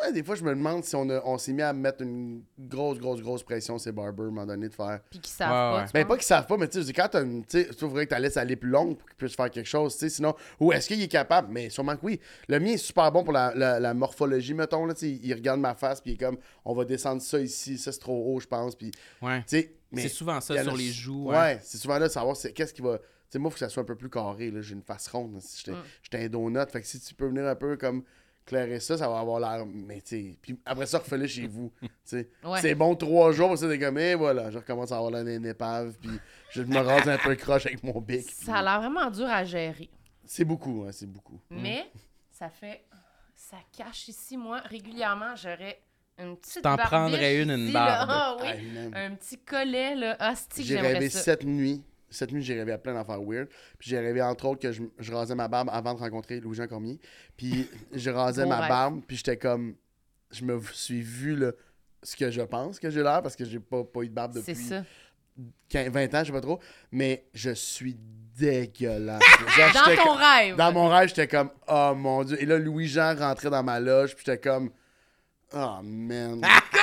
Ouais, 0.03 0.13
des 0.13 0.23
fois, 0.23 0.35
je 0.35 0.43
me 0.43 0.51
demande 0.51 0.85
si 0.85 0.97
on, 0.97 1.09
a- 1.11 1.23
on 1.25 1.39
s'est 1.39 1.53
mis 1.53 1.63
à 1.63 1.73
mettre 1.73 2.03
une 2.03 2.43
grosse, 2.59 2.99
grosse, 2.99 3.21
grosse 3.23 3.43
pression 3.43 3.79
sur 3.79 3.89
les 3.91 3.95
barbers 3.95 4.25
à 4.25 4.29
un 4.29 4.31
moment 4.31 4.47
donné 4.47 4.69
de 4.69 4.75
faire. 4.75 5.01
Puis 5.11 5.21
qui 5.21 5.31
savent 5.31 5.49
Ouais, 5.51 5.55
pas. 5.55 5.77
ouais. 5.81 5.87
tu 5.87 5.93
Ben, 5.93 6.01
penses? 6.03 6.09
pas 6.09 6.17
qu'ils 6.17 6.27
savent 6.27 6.47
pas, 6.47 6.57
mais 6.57 6.69
tu 6.69 6.83
sais, 6.83 6.93
quand 6.93 7.09
t'as 7.11 7.23
une. 7.23 7.45
Tu 7.45 7.63
sais, 7.63 7.69
faudrait 7.79 8.07
que 8.07 8.15
tu 8.15 8.21
laisses 8.21 8.37
aller 8.37 8.57
plus 8.57 8.71
longue 8.71 8.97
pour 8.97 9.09
qu'il 9.09 9.17
puisse 9.17 9.37
faire 9.37 9.51
quelque 9.51 9.67
chose, 9.69 9.93
tu 9.95 10.01
sais. 10.01 10.09
Sinon, 10.09 10.35
ou 10.61 10.73
est-ce 10.73 10.89
qu'il 10.89 11.01
est 11.01 11.09
capable? 11.09 11.49
Mais 11.53 11.71
sûrement 11.71 11.95
que 11.97 12.05
oui. 12.05 12.21
Le 12.49 12.59
mien 12.59 12.73
est 12.73 12.77
super 12.79 13.13
bon 13.13 13.23
pour 13.23 13.33
la, 13.33 13.55
la- 13.55 13.79
la 13.81 13.95
morphologie, 13.95 14.55
mettons, 14.55 14.87
là. 14.87 14.95
Tu 14.95 15.01
sais, 15.01 15.11
il 15.23 15.33
regarde 15.35 15.61
ma 15.61 15.75
face, 15.75 16.01
puis 16.01 16.13
il 16.13 16.15
est 16.15 16.19
comme, 16.19 16.39
on 16.65 16.75
va 16.75 16.85
descendre 16.85 17.23
ça 17.23 17.39
ici, 17.39 17.79
ça 17.79 17.93
c'est 17.93 18.01
trop 18.01 18.35
haut, 18.35 18.41
je 18.41 18.47
pense. 18.49 18.75
Puis, 18.75 18.91
tu 18.91 19.25
Ouais. 19.25 19.43
sais. 19.47 19.75
mais 19.93 20.03
c'est 20.03 20.09
souvent 20.09 20.41
ça 20.41 20.55
il 20.55 20.57
y 20.57 20.61
en 20.61 20.63
a- 20.63 20.69
sur 20.69 20.77
les 20.77 20.91
joues. 20.91 21.29
Ouais, 21.29 21.37
Ouais. 21.37 21.61
c'est 21.63 21.79
souvent 21.79 21.99
là 21.99 22.09
de 22.09 22.13
savoir 22.13 22.35
c'est- 22.37 22.53
qu'est-ce 22.53 22.75
qui 22.75 22.83
va. 22.83 22.99
Tu 22.99 23.05
sais, 23.31 23.39
moi, 23.39 23.49
il 23.49 23.53
faut 23.53 23.55
que 23.55 23.59
ça 23.61 23.69
soit 23.69 23.83
un 23.83 23.87
peu 23.87 23.95
plus 23.97 24.11
carré, 24.11 24.51
là. 24.51 24.61
J'ai 24.61 24.75
une 24.75 24.83
face 24.83 25.09
ronde. 25.09 25.41
Si 25.41 25.59
j'étais 25.65 25.73
Mm. 25.79 25.83
j'étais 26.03 26.19
un 26.25 26.29
donut. 26.29 26.71
Fait 26.71 26.81
que 26.81 26.87
si 26.87 26.99
tu 27.01 27.15
peux 27.15 27.27
venir 27.29 27.47
un 27.47 27.55
peu 27.55 27.77
comme 27.77 28.03
clairer 28.45 28.81
ça, 28.81 28.99
ça 28.99 29.09
va 29.09 29.19
avoir 29.21 29.41
l'air. 29.41 29.67
Mais 29.67 30.01
tu 30.01 30.09
sais. 30.31 30.37
Puis 30.41 30.59
après 30.65 30.87
ça, 30.87 30.99
refais-le 30.99 31.27
chez 31.27 31.47
vous. 31.47 31.73
Tu 31.83 31.89
sais. 32.05 32.29
Ouais. 32.45 32.61
C'est 32.61 32.75
bon 32.75 32.95
trois 32.97 33.33
jours, 33.33 33.57
c'est 33.57 33.79
comme, 33.79 33.99
et 33.99 34.15
voilà, 34.15 34.51
je 34.51 34.59
recommence 34.59 34.91
à 34.93 34.97
avoir 34.99 35.13
d'une 35.25 35.47
épave, 35.47 35.95
puis 36.01 36.11
je 36.51 36.63
me 36.63 36.79
rase 36.79 37.09
un 37.09 37.17
peu 37.19 37.35
croche 37.37 37.67
avec 37.67 37.83
mon 37.85 38.01
bic. 38.01 38.29
Ça 38.31 38.57
a 38.57 38.63
l'air 38.63 38.81
vraiment 38.81 39.09
dur 39.11 39.27
à 39.29 39.45
gérer. 39.45 39.89
C'est 40.25 40.45
beaucoup, 40.45 40.85
hein, 40.87 40.91
c'est 40.93 41.07
beaucoup. 41.11 41.39
Mais 41.51 41.87
ça 42.31 42.49
fait. 42.51 42.83
Ça 43.37 43.57
cache 43.77 44.09
ici, 44.09 44.37
moi, 44.37 44.59
régulièrement, 44.61 45.35
j'aurais 45.37 45.81
une 46.19 46.37
petite. 46.37 46.63
T'en 46.63 46.77
prendrais 46.77 47.43
une, 47.43 47.51
une 47.51 47.65
ici, 47.65 47.73
là. 47.73 48.07
barbe. 48.07 48.41
Ah 48.45 48.53
oui. 48.57 48.69
Ah. 48.95 48.99
Un 49.01 49.15
petit 49.15 49.39
collet, 49.39 49.95
là. 49.95 50.17
Ah, 50.19 50.35
c'est 50.37 50.49
que 50.63 50.63
J'ai 50.63 50.75
j'aimerais 50.77 50.93
rêvé 50.95 51.09
ça? 51.11 51.21
sept 51.21 51.45
nuits. 51.45 51.83
Cette 52.13 52.31
nuit, 52.33 52.43
j'ai 52.43 52.55
rêvé 52.59 52.73
à 52.73 52.79
plein 52.79 52.95
d'affaires 52.95 53.21
weird. 53.23 53.49
Puis 53.79 53.91
j'ai 53.91 53.99
rêvé, 53.99 54.23
entre 54.23 54.45
autres, 54.47 54.61
que 54.61 54.71
je, 54.73 54.83
je 54.99 55.13
rasais 55.13 55.35
ma 55.35 55.49
barbe 55.49 55.69
avant 55.73 55.95
de 55.95 55.99
rencontrer 56.01 56.41
Louis-Jean 56.41 56.67
Cormier. 56.69 57.01
Puis 57.37 57.69
je 57.93 58.11
rasais 58.11 58.47
ma 58.47 58.61
rêve. 58.61 58.69
barbe, 58.69 59.01
puis 59.07 59.17
j'étais 59.17 59.37
comme... 59.37 59.75
Je 60.31 60.45
me 60.45 60.61
suis 60.73 61.03
vu, 61.03 61.37
là, 61.37 61.53
ce 62.03 62.17
que 62.17 62.31
je 62.31 62.41
pense 62.43 62.79
que 62.79 62.89
j'ai 62.89 63.03
l'air, 63.03 63.21
parce 63.23 63.37
que 63.37 63.45
j'ai 63.45 63.61
pas, 63.61 63.85
pas 63.85 64.01
eu 64.03 64.09
de 64.09 64.15
barbe 64.15 64.35
depuis 64.35 64.55
ça. 64.55 64.83
15, 65.69 65.89
20 65.91 66.15
ans, 66.15 66.21
je 66.21 66.25
sais 66.27 66.33
pas 66.33 66.41
trop. 66.41 66.59
Mais 66.91 67.27
je 67.35 67.51
suis 67.51 67.97
dégueulasse. 68.35 69.23
Genre, 69.57 69.73
Dans 69.75 69.95
ton 69.97 70.05
comme- 70.09 70.17
rêve. 70.19 70.57
Dans 70.57 70.73
mon 70.73 70.89
rêve, 70.89 71.09
j'étais 71.09 71.29
comme, 71.29 71.51
oh 71.69 71.93
mon 71.95 72.25
dieu. 72.25 72.41
Et 72.43 72.47
là, 72.47 72.59
Louis-Jean 72.59 73.15
rentrait 73.17 73.51
dans 73.51 73.63
ma 73.63 73.79
loge, 73.79 74.15
puis 74.15 74.25
j'étais 74.27 74.39
comme, 74.41 74.71
oh 75.55 75.81
man. 75.83 76.41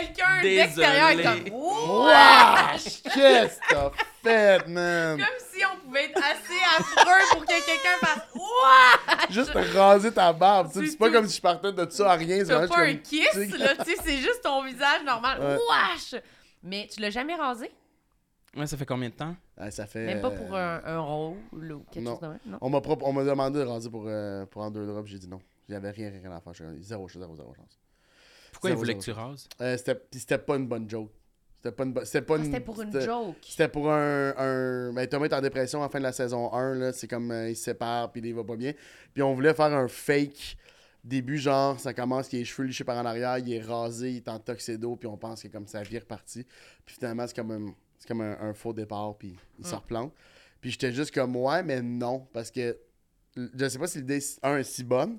Quelqu'un 0.00 0.42
d'extérieur 0.42 1.08
est 1.10 1.22
comme. 1.22 1.60
Wesh! 2.06 3.02
Qu'est-ce 3.14 3.58
que 3.60 3.64
t'as 3.70 3.90
fait, 4.22 4.68
man? 4.68 5.18
Comme 5.18 5.26
si 5.52 5.62
on 5.64 5.78
pouvait 5.86 6.04
être 6.06 6.18
assez 6.18 6.60
affreux 6.78 7.22
pour 7.32 7.40
que 7.42 7.46
quelqu'un 7.48 7.98
fasse. 8.00 8.22
Ouah! 8.34 9.26
Juste 9.30 9.52
raser 9.74 10.12
ta 10.12 10.32
barbe. 10.32 10.70
tu 10.72 10.80
sais, 10.80 10.90
C'est 10.92 10.98
pas 10.98 11.10
comme 11.10 11.26
si 11.26 11.36
je 11.36 11.42
partais 11.42 11.72
de 11.72 11.90
ça 11.90 12.12
à 12.12 12.16
rien. 12.16 12.44
c'est 12.44 12.68
pas 12.68 12.78
un 12.80 12.94
kiss, 12.94 13.34
là, 13.58 13.74
tu 13.76 13.84
sais, 13.84 13.96
c'est 14.04 14.16
juste 14.18 14.42
ton 14.42 14.64
visage 14.64 15.02
normal. 15.04 15.40
Ouais. 15.40 15.56
Wesh! 15.56 16.20
Mais 16.62 16.88
tu 16.92 17.00
l'as 17.00 17.10
jamais 17.10 17.34
rasé? 17.34 17.70
Ouais, 18.56 18.66
ça 18.66 18.76
fait 18.76 18.86
combien 18.86 19.08
de 19.10 19.14
temps? 19.14 19.36
Ah, 19.56 19.70
ça 19.70 19.86
fait. 19.86 20.06
Même 20.06 20.20
pas 20.20 20.28
euh, 20.28 20.36
pour 20.36 20.56
un, 20.56 20.80
un 20.84 20.98
rôle 21.00 21.36
ou 21.52 21.84
quelque 21.92 22.04
non. 22.04 22.12
chose 22.12 22.20
de 22.20 22.26
même, 22.28 22.38
non? 22.46 22.58
On 22.60 22.70
m'a 22.70 22.80
pro- 22.80 22.98
on 23.02 23.12
m'a 23.12 23.22
demandé 23.22 23.58
de 23.60 23.64
raser 23.64 23.90
pour, 23.90 24.04
euh, 24.06 24.46
pour 24.46 24.62
en 24.62 24.70
deux 24.70 24.86
drops. 24.86 25.06
J'ai 25.08 25.18
dit 25.18 25.28
non. 25.28 25.40
J'avais 25.68 25.90
rien, 25.90 26.10
rien 26.10 26.32
à 26.32 26.40
faire. 26.40 26.54
J'ai 26.54 26.64
dit 26.64 26.82
zéro, 26.82 27.08
zéro, 27.08 27.36
zéro 27.36 27.52
chance. 27.54 27.78
Pourquoi 28.60 28.70
il 28.70 28.76
voulait 28.76 28.94
que 28.96 29.02
tu 29.02 29.10
rases? 29.12 29.48
Euh, 29.60 29.76
c'était, 30.12 30.38
pas 30.38 30.56
une 30.56 30.66
bonne 30.66 30.88
joke. 30.88 31.10
C'était 31.56 31.72
pas 31.74 31.84
une 31.84 31.92
bonne. 31.92 32.04
C'était 32.04 32.22
pas 32.22 32.34
Ah, 32.34 32.38
une. 32.38 32.44
C'était 32.44 32.60
pour 32.60 32.80
une 32.82 32.92
c'était- 32.92 33.04
joke. 33.04 33.36
C'était 33.42 33.68
pour 33.68 33.90
un. 33.90 34.34
un... 34.36 34.92
Ben, 34.92 35.06
Thomas 35.08 35.26
est 35.26 35.32
en 35.34 35.40
dépression 35.40 35.80
à 35.80 35.86
la 35.86 35.88
fin 35.88 35.98
de 35.98 36.04
la 36.04 36.12
saison 36.12 36.52
1. 36.52 36.74
Là. 36.74 36.92
C'est 36.92 37.08
comme 37.08 37.30
euh, 37.30 37.50
il 37.50 37.56
se 37.56 37.64
sépare, 37.64 38.10
puis 38.12 38.20
il 38.24 38.34
va 38.34 38.44
pas 38.44 38.56
bien. 38.56 38.72
Puis 39.14 39.22
on 39.22 39.34
voulait 39.34 39.54
faire 39.54 39.72
un 39.72 39.88
fake. 39.88 40.56
Début, 41.04 41.38
genre, 41.38 41.78
ça 41.78 41.94
commence, 41.94 42.32
il 42.32 42.36
a 42.36 42.38
les 42.40 42.44
cheveux 42.44 42.66
lichés 42.66 42.82
par 42.84 42.96
en 42.98 43.06
arrière, 43.06 43.38
il 43.38 43.50
est 43.52 43.62
rasé, 43.62 44.10
il 44.10 44.16
est 44.16 44.28
en 44.28 44.38
tuxedo, 44.40 44.96
puis 44.96 45.06
on 45.06 45.16
pense 45.16 45.42
que 45.42 45.48
comme 45.48 45.66
sa 45.66 45.82
vie 45.82 45.96
est 45.96 46.00
repartie. 46.00 46.44
Puis 46.84 46.96
finalement, 46.96 47.24
c'est 47.26 47.36
comme 47.36 47.50
un, 47.52 47.74
c'est 47.98 48.08
comme 48.08 48.20
un, 48.20 48.36
un 48.40 48.52
faux 48.52 48.72
départ, 48.72 49.16
puis 49.16 49.36
il 49.58 49.64
Mm. 49.64 49.68
se 49.70 49.74
replante. 49.76 50.12
Puis 50.60 50.72
j'étais 50.72 50.92
juste 50.92 51.14
comme, 51.14 51.34
ouais, 51.36 51.62
mais 51.62 51.80
non, 51.80 52.26
parce 52.32 52.50
que 52.50 52.76
je 53.36 53.68
sais 53.68 53.78
pas 53.78 53.86
si 53.86 53.98
l'idée, 53.98 54.18
un, 54.42 54.56
est 54.58 54.64
si 54.64 54.82
bonne. 54.84 55.18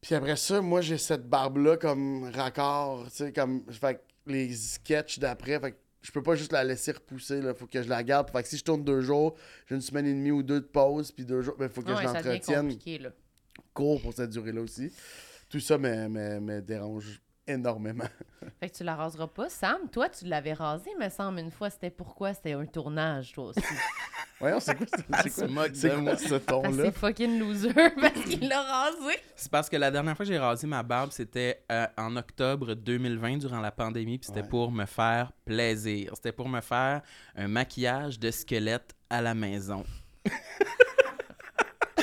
Puis 0.00 0.14
après 0.14 0.36
ça, 0.36 0.60
moi, 0.60 0.80
j'ai 0.80 0.98
cette 0.98 1.28
barbe-là 1.28 1.76
comme 1.76 2.30
raccord, 2.34 3.04
tu 3.10 3.16
sais, 3.16 3.32
comme. 3.32 3.64
Fait 3.70 3.96
que 3.96 4.00
les 4.30 4.54
sketchs 4.54 5.18
d'après, 5.18 5.60
fait 5.60 5.72
que 5.72 5.76
je 6.02 6.10
peux 6.10 6.22
pas 6.22 6.34
juste 6.34 6.52
la 6.52 6.64
laisser 6.64 6.92
repousser, 6.92 7.42
là. 7.42 7.52
Faut 7.54 7.66
que 7.66 7.82
je 7.82 7.88
la 7.88 8.02
garde. 8.02 8.30
Fait 8.30 8.42
que 8.42 8.48
si 8.48 8.56
je 8.56 8.64
tourne 8.64 8.82
deux 8.82 9.02
jours, 9.02 9.36
j'ai 9.68 9.74
une 9.74 9.82
semaine 9.82 10.06
et 10.06 10.14
demie 10.14 10.30
ou 10.30 10.42
deux 10.42 10.60
de 10.60 10.66
pause, 10.66 11.12
puis 11.12 11.24
deux 11.24 11.42
jours, 11.42 11.56
ben, 11.58 11.68
faut 11.68 11.82
que 11.82 11.90
Ah 11.92 12.00
je 12.00 12.06
l'entretienne 12.06 12.62
compliqué, 12.62 12.98
là. 12.98 13.10
court 13.74 14.00
pour 14.00 14.14
cette 14.14 14.30
durée-là 14.30 14.62
aussi. 14.62 14.90
Tout 15.50 15.60
ça 15.60 15.76
me, 15.76 16.08
me, 16.08 16.40
me 16.40 16.60
dérange 16.62 17.20
énormément. 17.52 18.04
Fait 18.60 18.68
que 18.70 18.76
tu 18.76 18.84
la 18.84 18.96
raseras 18.96 19.26
pas. 19.26 19.48
Sam, 19.48 19.88
toi, 19.90 20.08
tu 20.08 20.24
l'avais 20.26 20.52
rasé, 20.52 20.90
me 20.98 21.08
semble, 21.08 21.38
une 21.40 21.50
fois. 21.50 21.70
C'était 21.70 21.90
pourquoi? 21.90 22.32
C'était 22.34 22.52
un 22.52 22.64
tournage, 22.66 23.32
toi 23.32 23.46
aussi. 23.46 23.60
Voyons, 24.40 24.58
c'est 24.60 24.74
quoi, 24.74 24.86
c'est 24.90 25.28
c'est 25.28 25.44
quoi, 25.44 26.02
quoi 26.02 26.16
ce 26.16 26.34
ton-là? 26.36 26.84
c'est 26.84 26.92
fucking 26.92 27.38
loser 27.38 27.74
parce 28.00 28.20
qu'il 28.24 28.48
l'a 28.48 28.62
rasé. 28.62 29.18
C'est 29.36 29.50
parce 29.50 29.68
que 29.68 29.76
la 29.76 29.90
dernière 29.90 30.16
fois 30.16 30.24
que 30.24 30.32
j'ai 30.32 30.38
rasé 30.38 30.66
ma 30.66 30.82
barbe, 30.82 31.10
c'était 31.12 31.62
euh, 31.70 31.86
en 31.98 32.16
octobre 32.16 32.72
2020 32.74 33.36
durant 33.36 33.60
la 33.60 33.70
pandémie, 33.70 34.16
puis 34.16 34.26
c'était 34.28 34.40
Ouais. 34.40 34.48
pour 34.48 34.72
me 34.72 34.86
faire 34.86 35.32
plaisir. 35.44 36.12
C'était 36.14 36.32
pour 36.32 36.48
me 36.48 36.62
faire 36.62 37.02
un 37.36 37.48
maquillage 37.48 38.18
de 38.18 38.30
squelette 38.30 38.94
à 39.10 39.20
la 39.20 39.34
maison. 39.34 39.84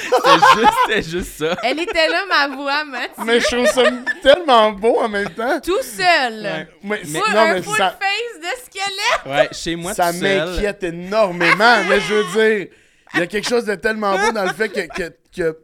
C'était 0.10 1.02
juste, 1.02 1.10
juste 1.18 1.38
ça. 1.40 1.56
Elle 1.64 1.80
était 1.80 2.08
là, 2.08 2.24
ma 2.28 2.56
voix, 2.56 2.84
Mathieu. 2.86 3.24
Mais 3.26 3.40
je 3.40 3.46
trouve 3.48 3.66
ça 3.68 3.84
tellement 4.22 4.72
beau 4.72 5.00
en 5.00 5.10
même 5.10 5.30
temps. 5.30 5.60
Tout 5.62 5.82
seul. 5.82 6.44
Ouais. 6.44 6.68
Mais, 6.84 6.98
Full- 7.04 7.34
non, 7.34 7.40
un 7.40 7.54
mais 7.56 7.62
full 7.62 7.78
ça, 7.78 7.98
face 8.00 8.42
de 8.42 8.64
squelette. 8.66 9.26
Ouais, 9.26 9.50
chez 9.52 9.76
moi 9.76 9.94
ça 9.94 10.12
tout 10.12 10.20
seul. 10.20 10.50
m'inquiète 10.50 10.84
énormément. 10.84 11.78
mais 11.90 12.00
je 12.02 12.14
veux 12.14 12.24
dire, 12.24 12.68
il 13.14 13.20
y 13.20 13.24
a 13.24 13.28
quelque 13.28 13.48
chose 13.48 13.66
de 13.66 13.76
tellement 13.76 14.18
beau 14.18 14.32
dans 14.32 14.44
le 14.44 14.54
fait 14.54 14.70
que, 14.70 14.88
que, 14.88 15.14
que 15.36 15.58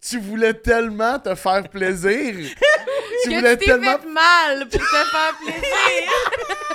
tu 0.00 0.18
voulais 0.18 0.54
tellement 0.54 1.18
te 1.18 1.34
faire 1.34 1.68
plaisir. 1.68 2.34
tu 3.24 3.30
que 3.30 3.34
voulais 3.34 3.56
tu 3.56 3.66
tellement. 3.66 3.98
fait 3.98 4.06
mal 4.08 4.60
pour 4.68 4.80
te 4.80 4.86
faire 4.86 5.34
plaisir. 5.44 5.62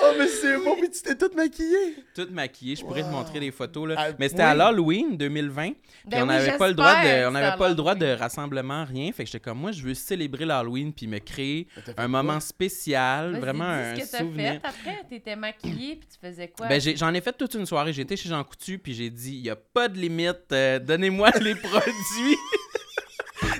Oh, 0.00 0.12
mais 0.18 0.28
c'est 0.28 0.56
beau, 0.58 0.76
mais 0.80 0.88
tu 0.90 1.02
t'es 1.02 1.14
toute 1.16 1.34
maquillée. 1.34 1.96
Toute 2.14 2.30
maquillée, 2.30 2.76
je 2.76 2.82
pourrais 2.84 3.02
te 3.02 3.08
montrer 3.08 3.40
des 3.40 3.50
photos 3.50 3.88
là. 3.88 3.94
Ah, 3.98 4.08
mais 4.18 4.28
c'était 4.28 4.42
oui. 4.42 4.48
à 4.48 4.54
l'Halloween 4.54 5.16
2020. 5.16 5.70
Puis 5.70 5.76
Ben 6.06 6.18
on 6.24 6.28
oui, 6.28 6.34
n'avait 6.36 6.56
pas 6.56 6.68
le 6.68 6.74
droit 6.74 6.94
de 7.02 7.26
on 7.30 7.34
avait 7.34 7.56
pas 7.56 7.68
le 7.68 7.74
droit 7.74 7.94
de 7.94 8.06
rassemblement 8.06 8.84
rien, 8.84 9.10
fait 9.12 9.24
que 9.24 9.30
j'étais 9.30 9.40
comme 9.40 9.58
moi 9.58 9.72
je 9.72 9.82
veux 9.82 9.94
célébrer 9.94 10.44
l'Halloween 10.44 10.92
puis 10.92 11.06
me 11.06 11.18
créer 11.18 11.66
un 11.88 11.92
quoi? 11.94 12.08
moment 12.08 12.40
spécial, 12.40 13.32
Vas-y, 13.32 13.40
vraiment 13.40 13.64
un 13.64 13.94
ce 13.96 14.00
que 14.00 14.10
t'as 14.10 14.18
souvenir. 14.18 14.52
fait 14.52 14.60
après. 14.64 15.00
T'étais 15.08 15.36
maquillée 15.36 15.96
puis 15.96 16.08
tu 16.08 16.18
faisais 16.26 16.48
quoi? 16.48 16.66
Ben, 16.68 16.80
j'ai- 16.80 16.96
j'en 16.96 17.12
ai 17.14 17.20
fait 17.20 17.32
toute 17.36 17.54
une 17.54 17.66
soirée. 17.66 17.92
J'étais 17.92 18.16
chez 18.16 18.28
Jean 18.28 18.44
Coutu, 18.44 18.78
puis 18.78 18.94
j'ai 18.94 19.10
dit, 19.10 19.36
il 19.36 19.42
n'y 19.42 19.50
a 19.50 19.56
pas 19.56 19.88
de 19.88 19.98
limite. 19.98 20.52
euh, 20.52 20.78
Donnez-moi 20.78 21.30
les 21.40 21.54
produits. 21.54 22.36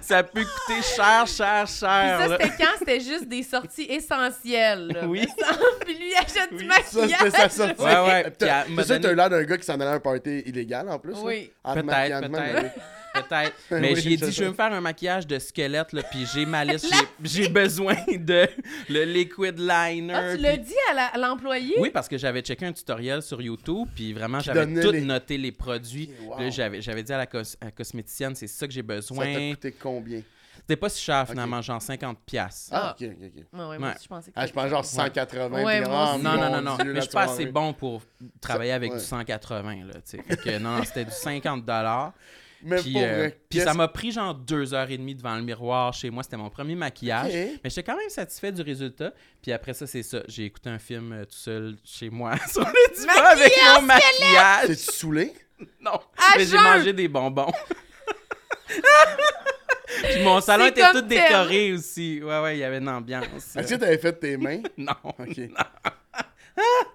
Ça 0.09 0.23
peut 0.23 0.43
coûter 0.45 0.83
cher, 0.83 1.27
cher, 1.27 1.65
Puis 1.65 1.75
cher. 1.75 2.19
ça, 2.21 2.29
là. 2.29 2.39
c'était 2.41 2.57
quand? 2.65 2.79
C'était 2.79 3.01
juste 3.01 3.29
des 3.29 3.43
sorties 3.43 3.87
essentielles. 3.91 4.89
là. 4.89 5.07
Oui. 5.07 5.27
Puis 5.85 5.95
lui, 5.95 6.11
il 6.11 6.17
achète 6.17 6.51
du 6.51 6.65
Oui. 6.67 6.71
Ça, 6.85 7.01
maquillage. 7.01 7.19
c'était 7.23 7.31
sa 7.39 7.49
sortie. 7.49 7.83
Ouais, 7.83 8.01
ouais. 8.01 8.31
Puis 8.31 8.49
elle 8.49 8.73
m'a 8.75 8.85
donné- 8.85 9.01
t'as 9.01 9.13
l'air 9.13 9.31
d'un 9.31 9.43
gars 9.45 9.57
qui 9.59 9.65
s'en 9.65 9.75
allait 9.75 9.85
à 9.87 9.93
un 9.95 10.01
party 10.01 10.43
illégal 10.47 10.89
en 10.89 10.99
plus. 10.99 11.13
là. 11.13 11.19
Oui. 11.23 11.53
En 11.63 11.75
te 11.75 11.81
Peut-être, 11.81 11.87
maquillant 11.87 12.21
de 12.23 12.29
même, 12.29 12.55
peut-être. 12.55 12.75
Peut-être. 13.23 13.55
Mais 13.71 13.95
Oui, 13.95 14.01
j'ai 14.01 14.17
dit, 14.17 14.33
je 14.33 14.43
veux 14.45 14.51
me 14.51 14.55
faire 14.55 14.73
un 14.73 14.81
maquillage 14.81 15.27
de 15.27 15.39
squelette, 15.39 15.93
là, 15.93 16.03
puis 16.03 16.27
j'ai 16.33 16.47
ma 16.47 16.65
liste. 16.65 16.93
J'ai- 17.23 17.49
besoin 17.49 17.97
de 18.09 18.47
le 18.89 19.05
liquid 19.05 19.59
liner. 19.59 20.13
Ah, 20.15 20.23
tu 20.31 20.35
puis- 20.35 20.43
l'as 20.43 20.57
dit 20.57 20.75
à 20.97 21.19
l'employé? 21.19 21.75
Oui, 21.79 21.91
parce 21.91 22.09
que 22.09 22.19
j'avais 22.19 22.41
checké 22.43 22.67
un 22.67 22.73
tutoriel 22.73 23.23
sur 23.23 23.41
YouTube, 23.41 23.89
puis 23.95 24.13
vraiment, 24.13 24.41
j'avais 24.41 24.67
tout 24.83 24.91
les- 24.91 25.01
noté 25.01 25.39
les 25.39 25.53
produits. 25.53 26.11
Wow. 26.25 26.51
J'avais 26.51 26.81
j'avais 26.83 27.03
dit 27.03 27.13
à 27.13 27.19
la, 27.19 27.27
cos- 27.27 27.57
à 27.61 27.67
la 27.67 27.71
cosméticienne, 27.71 28.35
c'est 28.35 28.47
ça 28.47 28.67
que 28.67 28.73
j'ai 28.73 28.81
Ça 28.81 28.87
besoin. 28.87 29.33
t'a 29.35 29.51
coûté 29.51 29.73
combien? 29.73 30.23
C'était 30.57 30.77
pas 30.77 30.89
si 30.91 31.03
cher, 31.03 31.27
finalement, 31.27 31.63
genre 31.63 31.81
50 31.81 32.19
piastres. 32.27 32.71
Ah, 32.75 32.89
Ah. 32.91 32.97
ok, 33.01 33.09
ok, 33.11 33.19
ok. 33.25 33.59
Ouais, 33.59 33.67
ouais, 33.69 33.79
moi 33.79 33.95
je 34.03 34.07
pensais 34.07 34.31
que 34.31 34.37
Ah, 34.39 34.47
je 34.47 34.53
pense 34.53 34.69
genre 34.69 34.85
c'était- 34.85 35.03
180. 35.03 35.65
Ouais. 35.65 35.81
Non, 35.81 36.19
non, 36.19 36.37
non, 36.37 36.61
non. 36.61 36.77
Dieu, 36.77 36.93
Mais 36.93 36.97
je 36.97 37.05
suis 37.07 37.11
pas 37.13 37.23
assez 37.23 37.47
bon 37.47 37.73
pour 37.73 38.03
travailler 38.41 38.73
avec 38.73 38.93
ouais. 38.93 38.99
du 38.99 39.05
180, 39.05 39.87
là, 39.87 39.95
tu 40.07 40.19
sais. 40.45 40.59
Non, 40.59 40.77
non, 40.77 40.85
c'était 40.85 41.07
du 41.07 41.11
50 41.11 41.65
Mais 42.63 42.81
Puis, 42.81 42.93
pour 42.93 43.03
euh, 43.03 43.17
vrai, 43.19 43.39
puis 43.49 43.61
ça 43.61 43.73
m'a 43.75 43.87
pris 43.89 44.11
genre 44.11 44.35
deux 44.35 44.75
heures 44.75 44.91
et 44.91 44.99
demie 44.99 45.15
devant 45.15 45.37
le 45.37 45.43
miroir 45.43 45.93
chez 45.93 46.11
moi. 46.11 46.23
C'était 46.23 46.37
mon 46.37 46.51
premier 46.51 46.75
maquillage. 46.75 47.33
Mais 47.33 47.71
j'étais 47.71 47.85
quand 47.85 47.97
même 47.97 48.09
satisfait 48.09 48.51
du 48.53 48.63
résultat. 48.63 49.13
Puis 49.41 49.53
après 49.53 49.75
ça, 49.75 49.87
c'est 49.87 50.03
ça. 50.03 50.23
J'ai 50.29 50.47
écouté 50.47 50.71
un 50.71 50.79
film 50.79 51.13
euh, 51.13 51.25
tout 51.25 51.37
seul 51.37 51.77
chez 51.85 52.11
moi 52.11 52.35
sur 52.51 52.63
le 52.63 52.97
divan 52.97 53.25
avec 53.25 53.53
mon 53.75 53.83
maquillage. 53.83 54.67
T'es-tu 54.69 54.93
saoulé? 54.93 55.33
Non, 55.81 56.01
À 56.17 56.37
mais 56.37 56.45
j'ai 56.45 56.57
mangé 56.57 56.93
des 56.93 57.09
bonbons. 57.09 57.51
Puis 60.05 60.23
mon 60.23 60.41
salon 60.41 60.67
était 60.67 60.93
tout 60.93 61.01
décoré 61.01 61.73
aussi. 61.73 62.21
Ouais, 62.23 62.41
ouais, 62.41 62.57
il 62.57 62.61
y 62.61 62.65
avait 62.65 62.79
une 62.79 62.89
ambiance. 62.89 63.57
Est-ce 63.57 63.75
que 63.75 63.81
t'avais 63.81 63.99
fait 63.99 64.13
tes 64.13 64.37
mains? 64.37 64.61
Non. 64.77 64.95
Ok. 65.19 65.41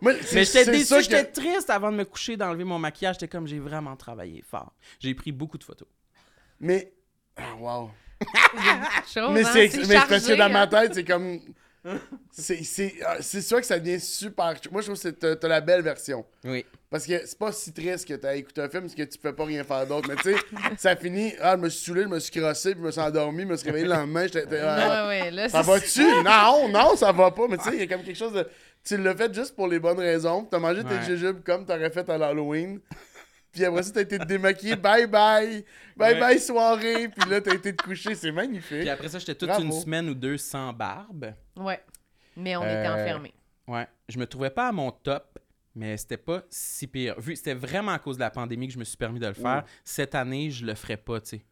Moi, 0.01 0.14
Mais 0.14 0.43
j'étais 0.45 0.45
c'est 0.66 0.72
déçu, 0.72 0.93
que- 0.95 1.01
j'étais 1.01 1.26
triste 1.26 1.70
avant 1.70 1.91
de 1.91 1.97
me 1.97 2.05
coucher, 2.05 2.36
d'enlever 2.38 2.64
mon 2.64 2.80
maquillage. 2.80 3.16
J'étais 3.16 3.28
comme, 3.28 3.47
j'ai 3.47 3.59
vraiment 3.59 3.95
travaillé 3.95 4.43
fort. 4.49 4.74
J'ai 4.99 5.14
pris 5.14 5.32
beaucoup 5.32 5.57
de 5.57 5.64
photos. 5.64 5.88
Mais. 6.59 6.93
Ah, 7.38 7.55
wow. 7.59 7.91
Chose, 9.14 9.32
Mais 9.34 9.43
hein, 9.45 9.49
c'est 9.53 9.78
mais 9.78 9.86
c'est 9.86 9.93
parce 10.07 10.28
que 10.28 10.34
dans 10.38 10.45
hein. 10.45 10.49
ma 10.49 10.68
tête, 10.68 10.93
c'est 10.93 11.03
comme. 11.03 11.39
C'est 12.32 12.64
c'est- 12.64 12.93
ah, 13.05 13.18
c'est 13.20 13.41
sûr 13.41 13.59
que 13.59 13.66
ça 13.66 13.78
devient 13.78 13.99
super. 13.99 14.53
Moi, 14.72 14.82
je 14.82 14.91
trouve 14.93 15.11
que 15.11 15.34
t'as 15.34 15.47
la 15.49 15.59
belle 15.59 15.82
version. 15.82 16.26
Oui. 16.45 16.66
Parce 16.89 17.05
que 17.05 17.26
c'est 17.26 17.38
pas 17.38 17.51
si 17.51 17.74
triste 17.74 18.07
que 18.07 18.14
t'as 18.14 18.36
écouté 18.36 18.61
un 18.61 18.70
film, 18.70 18.84
parce 18.84 18.95
que 18.95 19.03
tu 19.03 19.18
peux 19.18 19.34
pas 19.36 19.43
rien 19.45 19.64
faire 19.66 19.86
d'autre. 19.86 20.07
Mais 20.07 20.16
tu 20.16 20.32
sais, 20.34 20.39
ça 20.78 20.95
finit. 20.95 21.34
Ah, 21.41 21.55
je 21.57 21.61
me 21.64 21.68
suis 21.70 21.84
saoulé, 21.84 22.03
je 22.03 22.07
me 22.07 22.20
suis 22.20 22.32
crossé, 22.32 22.72
puis 22.72 22.82
je 22.82 22.86
me 22.86 22.91
suis 22.91 23.01
endormi, 23.01 23.41
je 23.41 23.47
me 23.47 23.57
suis 23.57 23.66
réveillé 23.68 23.86
le 23.86 23.91
lendemain. 23.93 24.24
J'étais. 24.32 24.59
ah, 24.61 25.07
Ouais, 25.07 25.22
ouais, 25.24 25.32
là, 25.32 25.49
Ça 25.49 25.61
va-tu? 25.61 26.05
Non, 26.24 26.70
non, 26.70 26.95
ça 26.95 27.11
va 27.11 27.32
pas. 27.32 27.47
Mais 27.49 27.57
tu 27.57 27.64
sais, 27.66 27.72
il 27.74 27.80
y 27.80 27.84
a 27.84 27.88
comme 27.88 28.03
quelque 28.05 28.18
chose 28.18 28.34
de. 28.34 28.47
Tu 28.84 28.98
l'as 28.98 29.16
fait 29.16 29.34
juste 29.34 29.56
pour 29.56 29.68
les 29.68 29.80
bonnes 29.80 30.00
raisons. 30.00 30.44
T'as 30.46 30.60
mangé 30.60 30.84
tes 30.84 31.02
jujubes 31.04 31.42
comme 31.44 31.66
t'aurais 31.66 31.90
fait 31.90 32.08
à 32.10 32.18
l'Halloween. 32.18 32.80
Puis 33.52 33.64
après 33.66 33.84
ça, 33.84 33.92
t'as 33.92 34.02
été 34.02 34.18
démaquillé. 34.18 34.76
Bye 34.76 35.06
bye. 35.08 35.64
Bye 35.96 36.14
Ouais. 36.16 36.20
bye 36.20 36.40
soirée. 36.40 37.08
Puis 37.10 37.30
là, 37.30 37.40
t'as 37.40 37.54
été 37.54 37.76
te 37.76 37.84
coucher. 37.84 38.16
C'est 38.16 38.32
magnifique. 38.32 38.80
Puis 38.80 38.90
après 38.90 39.08
ça, 39.10 39.20
j'étais 39.20 39.36
toute 39.36 39.48
Bravo. 39.50 39.64
une 39.64 39.72
semaine 39.72 40.10
ou 40.10 40.16
deux 40.16 40.38
sans 40.38 40.74
barbe. 40.74 41.34
Ouais. 41.56 41.80
Mais 42.36 42.56
on 42.58 42.64
était 42.64 42.72
Euh, 42.88 42.94
enfermés. 42.96 43.34
Ouais. 43.68 43.88
Je 44.10 44.18
me 44.18 44.26
trouvais 44.26 44.50
pas 44.50 44.68
à 44.70 44.72
mon 44.72 44.92
top, 44.92 45.38
mais 45.76 45.96
c'était 45.98 46.18
pas 46.18 46.42
si 46.50 46.88
pire. 46.88 47.18
Vu 47.22 47.36
c'était 47.36 47.54
vraiment 47.54 47.92
à 47.92 48.00
cause 48.00 48.16
de 48.18 48.22
la 48.22 48.32
pandémie 48.32 48.68
que 48.68 48.74
je 48.74 48.80
me 48.80 48.84
suis 48.84 48.98
permis 48.98 49.20
de 49.20 49.28
le 49.28 49.34
faire. 49.34 49.64
Cette 49.86 50.16
année, 50.16 50.50
je 50.50 50.66
le 50.66 50.74
ferais 50.74 50.98
pas, 50.98 51.22
tu 51.22 51.30
sais. 51.38 51.46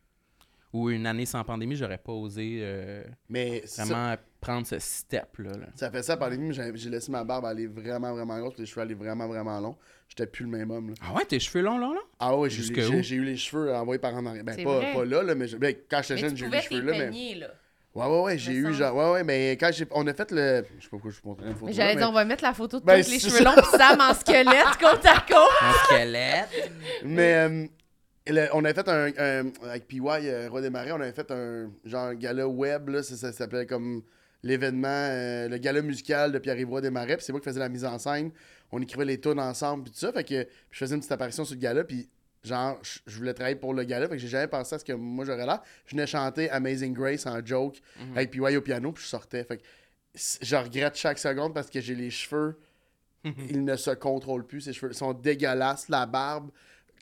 Ou 0.73 0.89
une 0.89 1.05
année 1.05 1.25
sans 1.27 1.43
pandémie, 1.43 1.75
j'aurais 1.75 1.97
pas 1.99 2.13
osé 2.13 2.59
euh, 2.61 3.03
Mais 3.29 3.61
ça, 3.67 3.83
vraiment 3.85 4.15
prendre 4.41 4.65
ce 4.67 4.79
step-là. 4.79 5.51
là. 5.51 5.67
ça 5.75 5.89
fait 5.91 6.03
ça 6.03 6.17
par 6.17 6.29
les 6.29 6.37
nuits. 6.37 6.53
J'ai 6.53 6.71
j'ai 6.75 6.89
laissé 6.89 7.11
ma 7.11 7.23
barbe 7.23 7.45
aller 7.45 7.67
vraiment, 7.67 8.11
vraiment 8.13 8.37
grosse. 8.39 8.57
Les 8.57 8.65
cheveux 8.65 8.81
aller 8.81 8.95
vraiment, 8.95 9.27
vraiment 9.27 9.59
longs. 9.59 9.77
J'étais 10.09 10.25
plus 10.25 10.43
le 10.45 10.51
même 10.51 10.69
homme. 10.71 10.89
Là. 10.89 10.95
Ah 11.01 11.13
ouais, 11.13 11.23
tes 11.25 11.39
cheveux 11.39 11.63
longs, 11.63 11.77
longs, 11.77 11.93
là? 11.93 12.01
Ah 12.19 12.35
ouais, 12.35 12.49
j'ai 12.49 12.63
eu, 12.67 12.73
les- 12.73 12.85
où? 12.87 12.91
j'ai- 12.91 13.03
j'ai 13.03 13.15
eu 13.15 13.23
les 13.23 13.37
cheveux 13.37 13.73
envoyés 13.73 13.99
par 13.99 14.13
en 14.15 14.25
arrière. 14.25 14.43
Ben, 14.43 14.61
pas, 14.63 14.81
pas 14.93 15.05
là, 15.05 15.23
là, 15.23 15.35
mais, 15.35 15.47
je- 15.47 15.55
ben, 15.57 15.73
quand 15.89 16.01
j'étais 16.01 16.17
jeune, 16.19 16.35
j'ai 16.35 16.45
eu 16.47 16.49
les 16.49 16.61
cheveux 16.61 16.81
là. 16.81 16.97
Mais... 17.09 17.35
là. 17.35 17.47
Ouais, 17.93 18.05
ouais, 18.07 18.21
ouais, 18.21 18.37
j'ai 18.37 18.53
eu 18.53 18.73
genre. 18.73 18.95
Ouais, 18.95 19.11
ouais, 19.11 19.23
mais 19.23 19.51
quand 19.59 19.69
j'ai... 19.71 19.85
on 19.91 20.07
a 20.07 20.13
fait 20.13 20.31
le. 20.31 20.65
Je 20.79 20.83
sais 20.83 20.89
pas 20.89 20.91
pourquoi 20.91 21.11
je 21.11 21.17
vous 21.21 21.29
montrais 21.29 21.47
une 21.47 21.53
photo. 21.53 21.65
Mais 21.67 21.73
j'allais 21.73 21.93
mais- 21.95 21.99
dire, 22.01 22.09
on 22.09 22.13
va 22.13 22.25
mettre 22.25 22.43
la 22.43 22.53
photo 22.53 22.79
de 22.79 22.85
Ben, 22.85 22.93
toi 22.93 22.93
avec 22.93 23.07
les 23.07 23.19
cheveux 23.19 23.37
ça. 23.37 23.43
longs 23.43 23.55
pis 23.61 23.77
Sam 23.77 23.99
en 24.01 24.13
squelette 24.13 24.77
côte 24.79 25.05
à 25.05 25.25
côte. 25.27 25.51
Un 25.61 25.73
squelette. 25.85 26.71
Mais 27.03 27.33
euh, 27.35 27.65
le- 28.27 28.47
on 28.53 28.63
avait 28.65 28.73
fait 28.73 28.87
un, 28.89 29.07
un- 29.17 29.51
avec 29.69 29.87
PY, 29.87 29.99
euh, 30.09 30.47
Roi 30.49 30.61
des 30.61 30.69
Marais, 30.69 30.91
on 30.93 31.01
avait 31.01 31.11
fait 31.11 31.29
un 31.31 31.69
genre 31.85 32.05
un 32.07 32.15
gala 32.15 32.47
web, 32.47 32.89
là, 32.89 33.03
ça, 33.03 33.15
ça 33.15 33.31
s'appelait 33.33 33.65
comme 33.65 34.03
l'événement, 34.43 34.87
euh, 34.89 35.47
le 35.47 35.57
gala 35.57 35.81
musical 35.81 36.31
de 36.31 36.39
Pierre-Yves 36.39 36.69
Roy 36.69 36.81
des 36.81 36.89
Marais, 36.89 37.17
puis 37.17 37.25
c'est 37.25 37.31
moi 37.31 37.39
qui 37.41 37.45
faisais 37.45 37.59
la 37.59 37.69
mise 37.69 37.85
en 37.85 37.97
scène. 37.99 38.31
On 38.71 38.81
écrivait 38.81 39.05
les 39.05 39.19
tunes 39.19 39.39
ensemble, 39.39 39.83
puis 39.85 39.93
tout 39.93 39.99
ça, 39.99 40.11
fait 40.11 40.23
que 40.23 40.47
je 40.71 40.77
faisais 40.77 40.95
une 40.95 41.01
petite 41.01 41.11
apparition 41.11 41.43
sur 41.45 41.55
le 41.55 41.61
gala, 41.61 41.83
puis 41.83 42.09
genre, 42.43 42.79
je 43.05 43.17
voulais 43.17 43.33
travailler 43.33 43.55
pour 43.55 43.73
le 43.73 43.83
gala, 43.83 44.07
fait 44.07 44.15
que 44.15 44.21
j'ai 44.21 44.27
jamais 44.27 44.47
pensé 44.47 44.75
à 44.75 44.79
ce 44.79 44.85
que 44.85 44.93
moi 44.93 45.25
j'aurais 45.25 45.45
là. 45.45 45.61
Je 45.85 45.91
venais 45.95 46.07
chanter 46.07 46.49
Amazing 46.49 46.93
Grace 46.93 47.25
en 47.27 47.45
joke 47.45 47.81
avec 48.15 48.31
PY 48.31 48.39
au 48.57 48.61
piano, 48.61 48.91
puis 48.91 49.03
je 49.03 49.09
sortais. 49.09 49.43
Fait 49.43 49.57
que 49.57 49.63
je 50.15 50.55
regrette 50.55 50.95
chaque 50.95 51.19
seconde 51.19 51.53
parce 51.53 51.69
que 51.69 51.79
j'ai 51.79 51.95
les 51.95 52.09
cheveux 52.09 52.57
ils 53.49 53.63
ne 53.63 53.75
se 53.75 53.91
contrôlent 53.91 54.47
plus, 54.47 54.61
ses 54.61 54.73
cheveux 54.73 54.93
sont 54.93 55.13
dégueulasses, 55.13 55.89
la 55.89 56.07
barbe, 56.07 56.49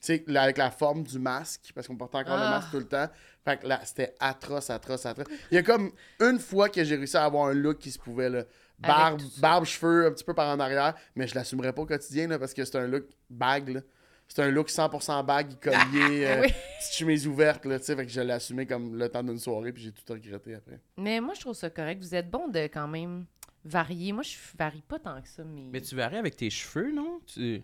tu 0.02 0.16
sais, 0.18 0.24
avec 0.36 0.58
la 0.58 0.70
forme 0.70 1.02
du 1.02 1.18
masque, 1.18 1.72
parce 1.74 1.86
qu'on 1.86 1.96
portait 1.96 2.18
encore 2.18 2.36
le 2.36 2.42
Ah. 2.42 2.50
masque 2.50 2.70
tout 2.72 2.78
le 2.78 2.84
temps. 2.88 3.08
Fait 3.50 3.58
que 3.62 3.66
là, 3.66 3.80
c'était 3.84 4.14
atroce, 4.20 4.70
atroce, 4.70 5.06
atroce. 5.06 5.26
Il 5.50 5.54
y 5.54 5.58
a 5.58 5.62
comme 5.62 5.90
une 6.20 6.38
fois 6.38 6.68
que 6.68 6.82
j'ai 6.84 6.96
réussi 6.96 7.16
à 7.16 7.24
avoir 7.24 7.46
un 7.48 7.54
look 7.54 7.78
qui 7.78 7.90
se 7.90 7.98
pouvait, 7.98 8.28
là. 8.28 8.44
Barbe, 8.78 9.20
barbe, 9.40 9.64
cheveux, 9.66 10.06
un 10.06 10.10
petit 10.12 10.24
peu 10.24 10.32
par 10.32 10.48
en 10.54 10.58
arrière, 10.58 10.94
mais 11.14 11.26
je 11.26 11.34
l'assumerais 11.34 11.72
pas 11.74 11.82
au 11.82 11.86
quotidien, 11.86 12.28
là, 12.28 12.38
parce 12.38 12.54
que 12.54 12.64
c'est 12.64 12.76
un 12.78 12.86
look 12.86 13.04
bag, 13.28 13.68
là. 13.68 13.80
C'est 14.26 14.42
un 14.42 14.50
look 14.50 14.68
100% 14.70 15.26
bag, 15.26 15.48
collier, 15.60 16.24
euh, 16.26 16.40
Oui. 16.42 16.48
petite 16.78 16.92
chemise 16.94 17.26
ouverte, 17.26 17.66
là, 17.66 17.78
tu 17.78 17.84
sais, 17.86 17.96
fait 17.96 18.06
que 18.06 18.12
je 18.12 18.20
l'ai 18.20 18.32
assumé 18.32 18.64
comme 18.64 18.96
le 18.96 19.08
temps 19.08 19.22
d'une 19.22 19.38
soirée, 19.38 19.72
puis 19.72 19.82
j'ai 19.82 19.92
tout 19.92 20.02
regretté 20.10 20.54
après. 20.54 20.80
Mais 20.96 21.20
moi, 21.20 21.34
je 21.34 21.40
trouve 21.40 21.54
ça 21.54 21.68
correct. 21.68 22.00
Vous 22.00 22.14
êtes 22.14 22.30
bon 22.30 22.48
de 22.48 22.60
quand 22.60 22.86
même 22.88 23.26
varier. 23.64 24.12
Moi, 24.12 24.22
je 24.22 24.36
varie 24.56 24.82
pas 24.86 24.98
tant 24.98 25.20
que 25.20 25.28
ça, 25.28 25.42
mais. 25.44 25.62
Mais 25.72 25.80
tu 25.80 25.94
varies 25.96 26.16
avec 26.16 26.36
tes 26.36 26.48
cheveux, 26.48 26.90
non? 26.92 27.20
Tu 27.26 27.62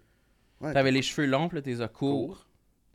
Ouais, 0.61 0.77
avais 0.77 0.91
les 0.91 1.03
cheveux 1.03 1.27
longs, 1.27 1.49
puis 1.49 1.57
là, 1.59 1.63
tes 1.63 1.81
as 1.81 1.89
courts. 1.89 2.47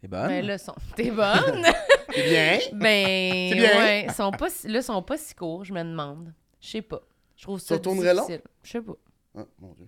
T'es 0.01 0.07
bonne? 0.07 0.27
Ben 0.27 0.45
là, 0.45 0.57
sont... 0.57 0.75
t'es 0.95 1.11
bonne. 1.11 1.65
C'est 2.14 2.30
bien! 2.30 2.59
ben, 2.74 3.49
C'est 3.51 3.55
bien. 3.55 3.78
ouais, 3.80 4.07
sont 4.16 4.32
pas 4.32 4.49
si... 4.49 4.68
là, 4.68 4.82
sont 4.82 5.01
pas 5.03 5.18
si 5.18 5.34
courts, 5.36 5.64
je 5.66 5.74
me 5.74 5.84
demande. 5.84 6.34
Je 6.59 6.68
sais 6.70 6.82
pas. 6.82 7.01
Je 7.36 7.43
trouve 7.43 7.59
ça 7.59 7.76
Ça 7.76 7.80
tournerait 7.80 8.14
long? 8.14 8.26
difficile. 8.26 8.41
Je 8.64 8.70
sais 8.72 8.82
pas. 8.82 8.93
Ah, 9.38 9.45
mon 9.59 9.74
Dieu. 9.74 9.88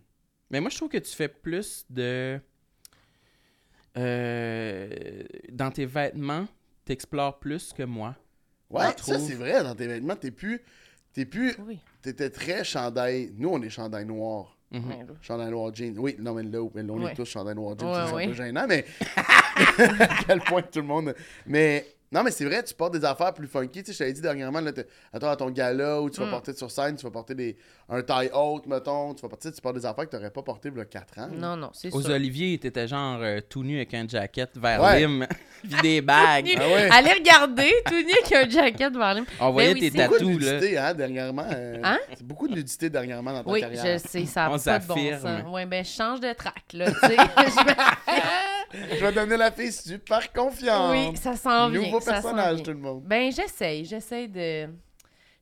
Mais 0.50 0.60
moi, 0.62 0.70
je 0.70 0.78
trouve 0.78 0.90
que 0.90 0.98
tu 0.98 1.14
fais 1.16 1.28
plus 1.28 1.86
de. 1.90 2.40
Euh, 3.98 5.24
Dans 5.52 5.72
tes 5.72 5.86
vêtements, 5.86 6.48
t'explores 6.86 7.40
plus 7.40 7.74
que 7.74 7.84
moi. 7.84 8.16
Ouais, 8.70 8.84
Je 8.98 9.04
ça, 9.04 9.16
trouve. 9.16 9.28
c'est 9.28 9.36
vrai, 9.36 9.64
dans 9.64 9.76
tes 9.76 9.88
vêtements, 9.88 10.16
t'es 10.16 10.32
plus... 10.32 10.62
T'es 11.14 11.26
plus... 11.26 11.56
Oui. 11.60 11.78
T'étais 12.02 12.32
très 12.32 12.64
chandail. 12.64 13.32
Nous, 13.38 13.50
on 13.50 13.62
est 13.62 13.70
chandail 13.70 14.06
noir. 14.06 14.58
Mhm. 14.72 14.90
Là. 14.90 15.14
Chandail 15.22 15.52
noir 15.52 15.74
jeans. 15.76 15.96
Oui, 16.00 16.16
non, 16.18 16.34
mais 16.34 16.42
là, 16.42 16.68
mais 16.74 16.82
là, 16.82 16.94
on 16.94 17.04
Ouais. 17.04 17.12
est 17.12 17.16
tous 17.16 17.26
chandail 17.26 17.54
noir 17.54 17.78
jeans. 17.78 17.90
Ouais, 17.92 18.04
c'est 18.08 18.14
ouais. 18.16 18.24
un 18.24 18.28
peu 18.30 18.34
gênant, 18.34 18.66
mais. 18.68 18.84
à 20.00 20.08
quel 20.26 20.40
point 20.42 20.64
tout 20.64 20.80
le 20.82 20.88
monde. 20.88 21.14
Mais. 21.46 21.86
Non, 22.14 22.24
mais 22.24 22.30
c'est 22.32 22.46
vrai, 22.46 22.64
tu 22.64 22.74
portes 22.76 22.94
des 22.94 23.04
affaires 23.04 23.34
plus 23.34 23.48
funky. 23.48 23.82
Tu 23.82 23.88
sais, 23.88 23.94
je 23.94 23.98
t'avais 24.00 24.14
dit 24.14 24.22
dernièrement, 24.22 24.62
là, 24.62 24.72
attends, 25.12 25.30
à 25.30 25.36
ton 25.36 25.50
gala 25.50 26.00
où 26.02 26.10
tu 26.12 26.20
vas 26.20 26.28
Mm. 26.28 26.30
porter 26.30 26.54
sur 26.54 26.70
scène, 26.70 26.96
tu 26.96 27.04
vas 27.04 27.12
porter 27.12 27.34
des, 27.34 27.58
un 27.90 28.02
taille 28.02 28.30
haute, 28.34 28.66
mettons. 28.66 29.14
Tu 29.14 29.22
vas 29.22 29.30
porter, 29.30 29.52
tu 29.52 29.62
portes 29.62 29.76
des 29.76 29.86
affaires 29.86 30.06
que 30.06 30.16
t'aurais 30.16 30.32
pas 30.32 30.42
portées 30.42 30.70
il 30.74 30.78
y 30.78 30.82
a 30.82 30.86
4 30.86 31.20
ans. 31.20 31.28
Non, 31.32 31.56
non, 31.56 31.70
c'est 31.74 31.94
Aux 31.94 32.02
ça. 32.02 32.14
Olivier, 32.14 32.58
t'étais 32.58 32.88
genre 32.88 33.20
euh, 33.22 33.40
tout 33.48 33.64
nu 33.64 33.76
avec 33.78 33.94
un 33.94 34.08
jacket 34.08 34.52
vers 34.58 34.82
Ouais. 34.82 35.00
Lim, 35.02 35.28
puis 35.64 35.82
des 35.82 36.02
bagues. 36.02 36.56
Ah 36.58 36.68
ouais. 36.68 36.90
Allez 36.92 37.14
regarder, 37.14 37.72
tout 37.86 37.96
nu 37.96 38.12
avec 38.24 38.32
un 38.32 38.50
jacket 38.50 38.96
vers 38.96 39.16
lui. 39.16 39.24
On 39.40 39.52
voyait 39.52 39.74
Ben 39.74 39.82
oui, 39.82 39.90
tes 39.92 39.98
c'est- 39.98 40.08
Beaucoup 40.08 40.20
de 40.20 40.26
tatous, 40.26 40.44
là. 40.46 40.52
nudité, 40.54 40.78
hein, 40.78 40.94
dernièrement. 40.94 41.46
euh, 41.54 41.80
Hein? 41.84 42.00
C'est 42.16 42.26
beaucoup 42.26 42.48
de 42.48 42.56
nudité 42.56 42.90
dernièrement 42.90 43.34
dans 43.34 43.44
ta 43.44 43.50
Oui, 43.52 43.60
carrière. 43.62 43.84
je 43.86 43.98
sais, 44.08 44.26
ça 44.26 44.50
On 44.50 44.58
n'a 44.58 44.60
pas 44.64 44.80
de 44.80 44.88
bon 44.88 44.96
s'affirme. 44.96 45.22
sens. 45.22 45.54
Ouais, 45.54 45.66
ben, 45.66 45.84
je 45.86 45.90
change 45.92 46.20
de 46.20 46.34
track, 46.34 46.64
là, 46.74 46.92
tu 46.92 47.00
sais. 47.00 47.18
Je 48.74 48.96
Je 48.96 49.06
vais 49.06 49.12
donner 49.12 49.38
la 49.38 49.52
fille 49.52 49.72
super 49.72 50.32
confiante. 50.34 50.92
oui, 50.94 51.16
ça 51.18 51.36
s'en 51.36 51.70
vient. 51.70 51.82
Nouveau 51.82 52.00
personnage, 52.00 52.64
tout 52.64 52.72
le 52.72 52.78
monde. 52.78 53.04
Ben, 53.06 53.32
j'essaye. 53.32 53.86
J'essaye 53.86 54.28
de. 54.28 54.68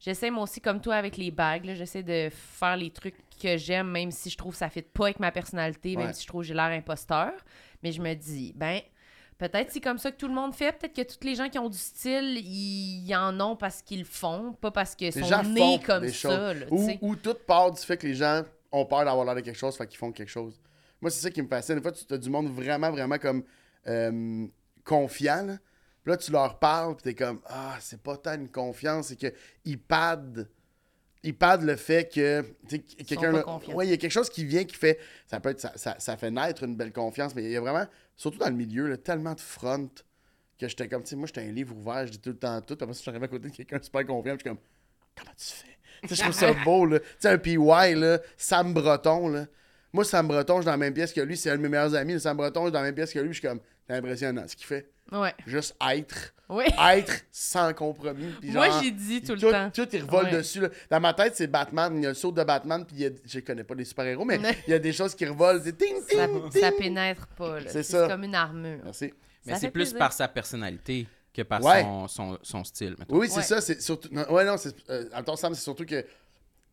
J'essaie 0.04 0.32
moi 0.32 0.44
aussi, 0.44 0.60
comme 0.60 0.82
toi, 0.82 0.96
avec 0.96 1.16
les 1.16 1.30
bagues. 1.30 1.74
J'essaie 1.76 2.02
de 2.02 2.30
faire 2.32 2.76
les 2.76 2.90
trucs 2.90 3.16
que 3.42 3.56
j'aime, 3.56 3.88
même 3.92 4.10
si 4.12 4.32
je 4.32 4.38
trouve 4.38 4.54
que 4.54 4.58
ça 4.58 4.66
ne 4.66 4.72
fit 4.72 4.82
pas 4.82 5.06
avec 5.06 5.20
ma 5.20 5.32
personnalité, 5.32 5.96
Ouais. 5.96 6.04
même 6.06 6.14
si 6.14 6.24
je 6.24 6.28
trouve 6.28 6.42
que 6.42 6.48
j'ai 6.48 6.56
l'air 6.56 6.66
imposteur. 6.72 7.32
Mais 7.84 7.92
je 7.92 8.02
me 8.02 8.14
dis, 8.16 8.52
ben, 8.56 8.82
peut-être 9.38 9.72
c'est 9.72 9.80
comme 9.80 10.00
ça 10.00 10.12
que 10.12 10.18
tout 10.18 10.28
le 10.28 10.34
monde 10.34 10.56
fait. 10.56 10.72
Peut-être 10.76 10.96
que 10.96 11.14
tous 11.14 11.24
les 11.26 11.36
gens 11.36 11.50
qui 11.50 11.60
ont 11.60 11.70
du 11.70 11.78
style, 11.78 12.40
ils 12.44 13.16
en 13.16 13.40
ont 13.40 13.56
parce 13.56 13.84
qu'ils 13.84 14.00
le 14.00 14.06
font, 14.06 14.54
pas 14.60 14.72
parce 14.72 14.96
qu'ils 14.96 15.14
sont 15.14 15.44
nés 15.44 15.80
comme 15.86 16.08
ça. 16.10 16.54
là, 16.56 16.66
Ou, 16.72 16.90
ou 17.02 17.16
tout 17.16 17.36
part 17.46 17.72
du 17.72 17.80
fait 17.80 17.98
que 17.98 18.08
les 18.08 18.16
gens 18.16 18.42
ont 18.72 18.86
peur 18.86 19.06
d'avoir 19.06 19.24
l'air 19.24 19.36
de 19.36 19.42
quelque 19.42 19.58
chose, 19.58 19.78
fait 19.78 19.86
qu'ils 19.86 20.00
font 20.00 20.12
quelque 20.12 20.30
chose. 20.30 20.60
Moi, 21.00 21.12
c'est 21.12 21.22
ça 21.22 21.30
qui 21.30 21.42
me 21.44 21.48
fascine. 21.48 21.76
Des 21.76 21.82
fois, 21.82 21.92
tu 21.92 22.12
as 22.12 22.18
du 22.18 22.30
monde 22.30 22.48
vraiment, 22.52 22.90
vraiment 22.92 23.18
comme 23.20 23.44
euh, 23.88 24.48
confiant. 24.84 25.44
Là. 25.46 25.58
Puis 26.04 26.12
là, 26.12 26.18
tu 26.18 26.32
leur 26.32 26.58
parles, 26.58 26.96
puis 26.96 27.04
t'es 27.04 27.14
comme 27.14 27.42
Ah, 27.46 27.78
c'est 27.80 28.02
pas 28.02 28.18
tant 28.18 28.34
une 28.36 28.50
confiance, 28.50 29.08
c'est 29.08 29.16
qu'ils 29.16 29.80
padent. 29.80 30.48
Ils 31.24 31.38
padent 31.38 31.64
le 31.64 31.76
fait 31.76 32.12
que 32.12 32.44
quelqu'un. 33.06 33.44
Ouais, 33.74 33.86
il 33.86 33.92
y 33.92 33.94
a 33.94 33.98
quelque 33.98 34.12
chose 34.12 34.30
qui 34.30 34.44
vient 34.44 34.64
qui 34.64 34.76
fait. 34.76 35.00
Ça 35.28 35.40
peut 35.40 35.50
être. 35.50 35.60
Ça, 35.60 35.74
ça, 35.76 35.96
ça 36.00 36.18
fait 36.18 36.32
naître 36.32 36.64
une 36.64 36.76
belle 36.76 36.92
confiance, 36.92 37.36
mais 37.36 37.44
il 37.44 37.52
y 37.52 37.58
a 37.58 37.62
vraiment, 37.62 37.86
surtout 38.16 38.40
dans 38.40 38.50
le 38.50 38.56
milieu, 38.56 38.88
là, 38.88 38.98
tellement 38.98 39.36
de 39.36 39.40
front 39.40 39.90
que 40.62 40.68
j'étais 40.68 40.88
comme, 40.88 41.04
tu 41.04 41.10
sais, 41.10 41.16
moi, 41.16 41.28
j'étais 41.28 41.42
un 41.42 41.52
livre 41.52 41.76
ouvert, 41.76 42.06
je 42.08 42.14
dis 42.14 42.20
tout 42.20 42.30
le 42.30 42.38
temps 42.38 42.62
tout. 42.62 42.78
Après 42.80 42.94
ça, 42.94 43.02
j'arrive 43.06 43.24
à 43.24 43.28
côté 43.28 43.50
de 43.50 43.56
quelqu'un 43.56 43.80
super 43.82 44.06
confiant, 44.06 44.34
je 44.34 44.40
suis 44.40 44.50
comme, 44.50 44.60
comment 45.16 45.32
tu 45.38 45.46
fais? 45.46 45.78
Tu 46.04 46.10
sais, 46.10 46.16
je 46.16 46.22
trouve 46.22 46.34
ça 46.34 46.54
beau, 46.66 46.86
là. 46.86 47.00
Tu 47.00 47.06
sais, 47.20 47.30
un 47.30 47.38
PY, 47.38 47.56
là, 47.96 48.20
Sam 48.38 48.74
Breton, 48.74 49.28
là. 49.30 49.46
Moi, 49.94 50.06
Sam 50.06 50.28
Breton, 50.28 50.58
je 50.58 50.62
suis 50.62 50.66
dans 50.66 50.72
la 50.72 50.78
même 50.78 50.94
pièce 50.94 51.14
que 51.14 51.22
lui, 51.22 51.36
c'est 51.36 51.50
un 51.50 51.58
de 51.58 51.62
mes 51.62 51.70
meilleurs 51.70 51.94
amis. 51.96 52.14
Le 52.14 52.20
Sam 52.20 52.38
Breton, 52.38 52.62
je 52.62 52.66
suis 52.68 52.72
dans 52.72 52.80
la 52.80 52.86
même 52.86 52.96
pièce 52.96 53.12
que 53.12 53.20
lui, 53.20 53.30
je 53.34 53.40
suis 53.40 53.48
comme, 53.48 53.60
c'est 53.92 53.98
impressionnant 53.98 54.44
ce 54.48 54.56
qu'il 54.56 54.66
fait. 54.68 54.90
Ouais. 55.12 55.34
Juste 55.46 55.76
être. 55.90 56.34
Oui. 56.48 56.64
Être 56.94 57.14
sans 57.32 57.74
compromis. 57.74 58.34
puis 58.40 58.52
Moi, 58.52 58.70
genre, 58.70 58.82
j'ai 58.82 58.92
dit 58.92 59.22
tout 59.22 59.34
le 59.34 59.40
tout, 59.40 59.52
temps. 59.52 59.70
Tout, 59.74 59.88
il 59.94 60.04
revole 60.04 60.26
Ouais. 60.26 60.32
dessus. 60.32 60.62
là. 60.62 60.70
Dans 60.90 61.00
ma 61.00 61.14
tête, 61.14 61.36
c'est 61.36 61.48
Batman. 61.48 61.94
Il 61.98 62.04
y 62.04 62.06
a 62.06 62.10
le 62.10 62.16
saut 62.16 62.32
de 62.32 62.44
Batman, 62.44 62.86
puis 62.86 62.96
il 62.98 63.02
y 63.04 63.06
a... 63.08 63.10
je 63.26 63.40
connais 63.40 63.64
pas 63.64 63.74
les 63.76 63.86
super-héros, 63.86 64.24
mais 64.26 64.40
il 64.68 64.72
y 64.72 64.74
a 64.74 64.80
des 64.80 64.94
choses 64.94 65.16
qui 65.16 65.26
revolent. 65.26 65.62
C'est 65.64 65.78
ting, 65.78 65.96
ting, 66.08 66.18
Ça, 66.18 66.28
ting. 66.28 66.62
ça 66.62 66.72
pénètre 66.72 67.28
pas, 67.28 67.60
là. 67.60 67.66
C'est 67.68 67.84
C'est 67.84 67.98
ça. 67.98 68.08
comme 68.08 68.24
une 68.24 68.36
armure. 68.36 68.80
Merci. 68.84 69.14
Mais 69.46 69.54
Ça 69.54 69.60
c'est 69.60 69.72
plus 69.72 69.82
plaisir. 69.84 69.98
par 70.00 70.14
sa 70.14 70.28
personnalité 70.28 71.08
que 71.34 71.42
par 71.42 71.64
Ouais. 71.64 71.82
son, 71.84 72.08
son, 72.08 72.38
son 72.42 72.64
style. 72.64 72.96
mettons. 73.00 73.16
Oui, 73.18 73.28
c'est 73.30 73.38
Ouais. 73.38 73.44
ça. 73.44 73.60
C'est 73.62 73.82
surtout. 73.82 74.10
Non, 74.12 74.30
ouais, 74.32 74.46
non, 74.46 74.58
c'est. 74.58 74.76
Euh, 74.90 75.06
en 75.14 75.24
temps 75.24 75.36
Sam, 75.36 75.54
c'est 75.56 75.64
surtout 75.64 75.86
que. 75.86 76.06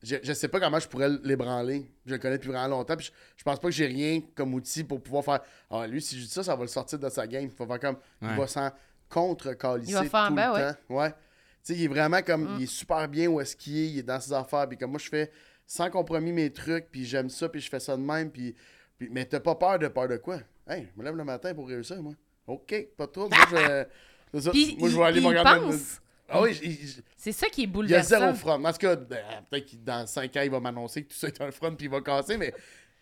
Je, 0.03 0.17
je 0.23 0.33
sais 0.33 0.47
pas 0.49 0.61
comment 0.61 0.79
je 0.79 0.87
pourrais 0.89 1.09
l'ébranler. 1.25 1.91
Je 2.07 2.13
le 2.13 2.19
connais 2.19 2.37
depuis 2.39 2.51
vraiment 2.51 2.69
longtemps. 2.69 2.97
Puis 2.97 3.07
je, 3.07 3.13
je 3.39 3.43
pense 3.45 3.59
pas 3.59 3.69
que 3.69 3.75
j'ai 3.75 3.87
rien 3.87 4.21
comme 4.37 4.55
outil 4.55 4.85
pour 4.85 5.03
pouvoir 5.03 5.25
faire. 5.25 5.41
Ah, 5.71 5.87
lui, 5.89 6.01
si 6.01 6.17
je 6.19 6.25
dis 6.25 6.31
ça, 6.31 6.43
ça 6.45 6.55
va 6.55 6.63
le 6.63 6.69
sortir 6.69 6.99
de 6.99 7.09
sa 7.09 7.27
game. 7.27 7.45
Il 7.45 7.51
va 7.51 7.67
faire 7.67 7.81
comme. 7.81 7.99
Il 8.23 8.29
Ouais. 8.29 8.37
va 8.37 8.47
s'en 8.47 8.71
contre-calisser 9.09 9.91
Il 9.91 9.95
va 9.95 10.05
faire, 10.05 10.29
tout 10.29 10.35
ben 10.35 10.47
le 10.49 10.55
ouais. 10.55 10.73
temps. 10.73 10.79
Ouais. 10.91 11.11
Tu 11.11 11.17
sais, 11.63 11.75
il 11.75 11.85
est 11.85 11.89
vraiment 11.89 12.23
comme. 12.23 12.45
Mm. 12.45 12.57
Il 12.59 12.63
est 12.63 12.67
super 12.67 13.09
bien 13.09 13.29
où 13.29 13.41
est-ce 13.41 13.57
qu'il 13.57 13.77
est. 13.77 13.89
Il 13.89 13.99
est 13.99 14.03
dans 14.03 14.21
ses 14.21 14.33
affaires. 14.33 14.69
Puis 14.69 14.79
comme 14.79 14.91
moi, 14.93 15.01
je 15.03 15.09
fais 15.09 15.31
sans 15.67 15.91
compromis 15.91 16.33
mes 16.33 16.53
trucs. 16.53 16.91
Puis 16.91 17.05
j'aime 17.05 17.29
ça. 17.29 17.49
Puis 17.49 17.61
je 17.61 17.69
fais 17.69 17.81
ça 17.81 17.97
de 17.97 18.03
même. 18.03 18.31
Puis. 18.31 18.55
puis- 18.99 19.09
mais 19.11 19.25
t'as 19.25 19.41
pas 19.41 19.55
peur 19.57 19.79
de 19.79 19.89
peur 19.89 20.07
de 20.09 20.17
quoi? 20.17 20.39
Hey, 20.69 20.89
je 20.95 20.99
me 21.01 21.05
lève 21.05 21.17
le 21.17 21.25
matin 21.25 21.55
pour 21.55 21.67
réussir, 21.69 22.01
moi. 22.03 22.13
OK, 22.47 22.75
pas 22.97 23.07
de 23.07 23.11
trouble. 23.13 23.35
Moi, 23.35 23.87
je. 24.33 24.41
ça. 24.41 24.51
Puis, 24.53 24.77
moi, 24.79 24.89
je 24.89 24.95
il- 24.95 24.99
vais 24.99 25.05
aller 25.05 25.21
me 25.21 25.27
il 25.27 25.39
regarder. 25.39 25.61
pense. 25.67 26.01
Ah 26.31 26.43
oui, 26.43 26.53
j- 26.55 27.03
C'est 27.17 27.33
ça 27.33 27.49
qui 27.49 27.63
est 27.63 27.65
il 27.65 27.69
y 27.69 27.71
a 27.71 27.73
bouleversant. 27.73 28.09
zéro 28.21 28.35
front. 28.35 28.63
En 28.65 28.73
tout 28.73 28.79
cas, 28.79 28.97
ben, 28.97 29.25
peut-être 29.51 29.71
que 29.71 29.77
dans 29.77 30.07
5 30.07 30.37
ans, 30.37 30.43
il 30.43 30.51
va 30.51 30.61
m'annoncer 30.61 31.03
que 31.05 31.09
tout 31.13 31.17
ça 31.19 31.29
est 31.29 31.41
un 31.41 31.51
front 31.51 31.75
puis 31.75 31.87
il 31.87 31.91
va 31.91 32.01
casser, 32.01 32.37
mais 32.37 32.53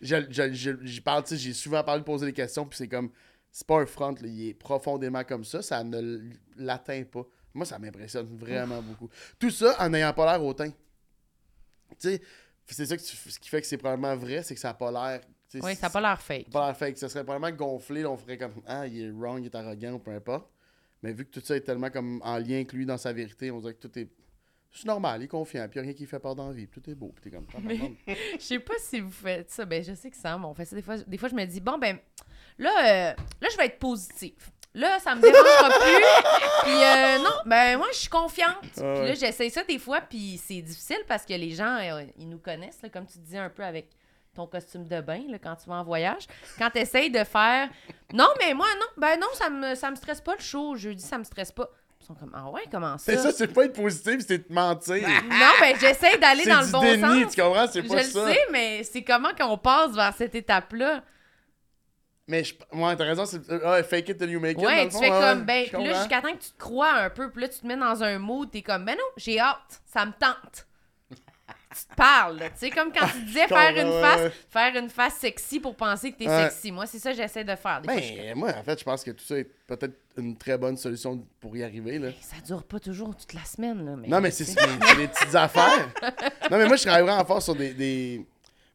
je- 0.01 0.25
je- 0.29 0.53
je- 0.53 0.85
j'y 0.85 1.01
parle, 1.01 1.23
tu 1.23 1.29
sais, 1.29 1.37
j'ai 1.37 1.53
souvent 1.53 1.83
parlé 1.83 2.01
de 2.01 2.05
poser 2.05 2.25
des 2.27 2.33
questions, 2.33 2.65
puis 2.65 2.77
c'est 2.77 2.87
comme, 2.87 3.09
c'est 3.51 3.67
pas 3.67 3.79
un 3.81 3.85
front, 3.85 4.11
là, 4.11 4.27
il 4.27 4.49
est 4.49 4.53
profondément 4.53 5.23
comme 5.23 5.43
ça, 5.43 5.61
ça 5.61 5.83
ne 5.83 6.21
l'atteint 6.55 7.03
pas. 7.03 7.23
Moi, 7.53 7.65
ça 7.65 7.79
m'impressionne 7.79 8.27
vraiment 8.37 8.81
beaucoup. 8.81 9.09
Tout 9.39 9.49
ça 9.49 9.75
en 9.79 9.89
n'ayant 9.89 10.13
pas 10.13 10.31
l'air 10.31 10.45
hautain. 10.45 10.69
Tu 10.69 10.75
sais, 11.99 12.21
c'est 12.67 12.85
ça 12.85 12.97
que 12.97 13.01
tu- 13.01 13.15
ce 13.31 13.39
qui 13.39 13.49
fait 13.49 13.61
que 13.61 13.67
c'est 13.67 13.77
probablement 13.77 14.15
vrai, 14.15 14.43
c'est 14.43 14.53
que 14.53 14.59
ça 14.59 14.69
n'a 14.69 14.73
pas 14.73 14.91
l'air. 14.91 15.21
tu 15.49 15.57
sais, 15.59 15.65
Oui, 15.65 15.75
ça 15.75 15.87
n'a 15.87 15.89
pas 15.89 16.01
l'air 16.01 16.21
fake. 16.21 16.49
pas 16.51 16.67
l'air 16.67 16.77
fake. 16.77 16.97
Ça 16.97 17.07
serait 17.09 17.23
probablement 17.23 17.55
gonflé, 17.55 18.01
là, 18.03 18.11
on 18.11 18.17
ferait 18.17 18.37
comme 18.37 18.53
Ah, 18.67 18.85
il 18.85 19.01
est 19.01 19.09
wrong, 19.11 19.39
il 19.41 19.45
est 19.45 19.55
arrogant, 19.55 19.93
ou 19.93 19.99
peu 19.99 20.11
importe. 20.11 20.49
Mais 21.03 21.13
vu 21.13 21.25
que 21.25 21.31
tout 21.31 21.45
ça 21.45 21.55
est 21.55 21.61
tellement 21.61 21.89
comme 21.89 22.21
en 22.23 22.37
lien 22.37 22.55
avec 22.55 22.73
lui 22.73 22.85
dans 22.85 22.97
sa 22.97 23.13
vérité, 23.13 23.51
on 23.51 23.59
dirait 23.59 23.73
que 23.73 23.87
tout 23.87 23.99
est. 23.99 24.09
C'est 24.71 24.85
normal, 24.85 25.21
il 25.21 25.25
est 25.25 25.27
confiant, 25.29 25.67
puis 25.69 25.79
il 25.79 25.81
n'y 25.81 25.87
a 25.87 25.89
rien 25.89 25.97
qui 25.97 26.05
fait 26.05 26.19
peur 26.19 26.35
dans 26.35 26.47
la 26.47 26.53
vie, 26.53 26.67
puis 26.67 26.81
tout 26.81 26.89
est 26.89 26.95
beau, 26.95 27.11
puis 27.15 27.23
t'es 27.23 27.35
comme. 27.35 27.47
Ah, 27.53 27.59
Mais-. 27.63 27.95
Je 28.33 28.43
sais 28.43 28.59
pas 28.59 28.73
si 28.79 28.99
vous 28.99 29.11
faites 29.11 29.49
ça. 29.49 29.65
Ben, 29.65 29.83
je 29.83 29.93
sais 29.93 30.11
que 30.11 30.17
Sam, 30.17 30.45
on 30.45 30.53
fait 30.53 30.65
ça 30.65 30.75
des 30.75 30.81
fois. 30.81 30.97
Des 30.97 31.17
fois, 31.17 31.29
je 31.29 31.35
me 31.35 31.45
dis, 31.45 31.61
bon, 31.61 31.77
ben, 31.77 31.97
là, 32.57 32.69
euh, 32.69 33.23
là 33.41 33.47
je 33.49 33.57
vais 33.57 33.67
être 33.67 33.79
positive. 33.79 34.51
Là, 34.73 34.99
ça 34.99 35.15
me 35.15 35.21
dérangera 35.21 35.69
plus. 35.79 36.63
Puis, 36.63 36.83
euh, 36.83 37.17
non, 37.23 37.35
ben, 37.47 37.77
moi, 37.77 37.87
je 37.91 37.97
suis 37.97 38.09
confiante. 38.09 38.61
Puis 38.61 38.83
là, 38.83 39.01
ouais. 39.01 39.15
j'essaye 39.15 39.49
ça 39.49 39.63
des 39.63 39.79
fois, 39.79 40.01
puis 40.01 40.37
c'est 40.37 40.61
difficile 40.61 40.99
parce 41.07 41.25
que 41.25 41.33
les 41.33 41.51
gens, 41.51 41.77
euh, 41.77 42.03
ils 42.19 42.29
nous 42.29 42.37
connaissent, 42.37 42.81
là, 42.83 42.89
comme 42.89 43.07
tu 43.07 43.17
disais 43.17 43.39
un 43.39 43.49
peu 43.49 43.63
avec 43.63 43.89
ton 44.37 44.47
costume 44.47 44.87
de 44.87 45.01
bain, 45.01 45.21
là, 45.29 45.37
quand 45.37 45.55
tu 45.55 45.67
vas 45.69 45.75
en 45.75 45.83
voyage. 45.83 46.23
Quand 46.57 46.69
tu 46.69 46.79
essayes 46.79 47.09
de 47.11 47.23
faire, 47.23 47.69
non, 48.13 48.27
mais 48.39 48.53
moi, 48.53 48.67
non, 48.79 48.85
ben, 48.95 49.19
non, 49.19 49.27
ça 49.33 49.49
me, 49.49 49.75
ça 49.75 49.91
me 49.91 49.95
stresse 49.95 50.21
pas 50.21 50.35
le 50.35 50.41
show. 50.41 50.75
Jeudi, 50.75 51.03
ça 51.03 51.17
me 51.17 51.23
stresse 51.23 51.51
pas. 51.51 51.67
Ils 51.99 52.05
sont 52.05 52.13
comme, 52.13 52.31
ah 52.35 52.49
ouais, 52.51 52.61
comment 52.71 52.97
ça? 52.97 53.11
C'est 53.11 53.17
ça, 53.17 53.31
c'est 53.31 53.47
pas 53.51 53.65
être 53.65 53.73
positif, 53.73 54.19
c'est 54.25 54.47
te 54.47 54.53
mentir. 54.53 55.05
Non, 55.29 55.51
ben, 55.59 55.75
j'essaye 55.79 56.17
d'aller 56.19 56.45
dans 56.45 56.59
du 56.59 56.65
le 56.67 56.71
bon 56.71 56.81
déni, 56.81 57.23
sens. 57.23 57.35
tu 57.35 57.41
comprends? 57.41 57.67
C'est 57.67 57.81
Je 57.83 57.87
pas 57.87 57.95
le 57.95 58.03
ça. 58.03 58.27
sais, 58.31 58.39
mais 58.51 58.83
c'est 58.83 59.03
comment 59.03 59.33
qu'on 59.37 59.57
passe 59.57 59.93
vers 59.93 60.13
cette 60.15 60.35
étape-là? 60.35 61.03
Mais 62.29 62.43
je... 62.43 62.53
ouais, 62.73 62.95
t'as 62.95 63.05
raison, 63.05 63.25
c'est. 63.25 63.49
euh, 63.49 63.83
fake 63.83 64.09
it 64.09 64.17
till 64.19 64.29
you 64.29 64.39
make 64.39 64.57
it. 64.57 64.63
dans 64.63 64.67
Ouais, 64.67 64.83
le 64.83 64.89
tu 64.89 64.95
fond, 64.97 64.99
fais 65.01 65.09
comme, 65.09 65.43
ben, 65.45 65.65
je 65.71 65.77
là, 65.77 65.93
jusqu'à 65.99 66.21
temps 66.21 66.33
que 66.33 66.43
tu 66.43 66.51
te 66.51 66.57
crois 66.59 66.91
un 66.93 67.09
peu, 67.09 67.31
puis 67.31 67.41
là, 67.41 67.47
tu 67.49 67.59
te 67.59 67.65
mets 67.67 67.77
dans 67.77 68.03
un 68.03 68.19
mood, 68.19 68.51
t'es 68.51 68.61
comme, 68.61 68.85
ben 68.85 68.95
non, 68.97 69.03
j'ai 69.17 69.39
hâte, 69.39 69.81
ça 69.85 70.05
me 70.05 70.11
tente. 70.11 70.66
Tu 71.79 71.85
te 71.85 71.95
parles, 71.95 72.37
là, 72.39 72.49
tu 72.49 72.57
sais, 72.57 72.69
comme 72.69 72.91
quand 72.91 73.07
tu 73.07 73.21
disais 73.25 73.47
faire 73.47 73.71
une 73.77 74.01
face, 74.01 74.31
faire 74.49 74.75
une 74.75 74.89
face 74.89 75.15
sexy 75.15 75.59
pour 75.59 75.75
penser 75.75 76.11
que 76.11 76.17
t'es 76.17 76.27
sexy. 76.27 76.71
Moi, 76.71 76.85
c'est 76.85 76.99
ça 76.99 77.11
que 77.11 77.17
j'essaie 77.17 77.43
de 77.43 77.55
faire. 77.55 77.81
Des 77.81 77.89
fois, 77.91 77.97
je 78.01 78.05
suis 78.05 78.15
Ben, 78.17 78.35
moi, 78.37 78.51
en 78.57 78.63
fait, 78.63 78.79
je 78.79 78.83
pense 78.83 79.03
que 79.03 79.11
tout 79.11 79.23
ça 79.23 79.37
est 79.37 79.49
peut-être 79.67 79.93
une 80.17 80.35
très 80.37 80.57
bonne 80.57 80.77
solution 80.77 81.23
pour 81.39 81.55
y 81.55 81.63
arriver, 81.63 81.99
là. 81.99 82.11
comme, 82.11 82.21
ça 82.21 82.41
dure 82.45 82.63
pas 82.63 82.79
toujours 82.79 83.15
toute 83.15 83.33
la 83.33 83.43
semaine, 83.45 83.85
là. 83.85 83.95
Mais, 83.97 84.07
Non, 84.07 84.19
mais 84.21 84.31
c'est 84.31 84.45
des, 84.45 85.07
petites 85.07 85.35
affaires. 85.35 85.89
Non, 86.49 86.57
mais 86.57 86.67
moi, 86.67 86.77
je 86.77 86.83
travaille 86.83 87.03
vraiment 87.03 87.25
fort 87.25 87.41
sur 87.41 87.55
des. 87.55 87.73
des... 87.73 88.25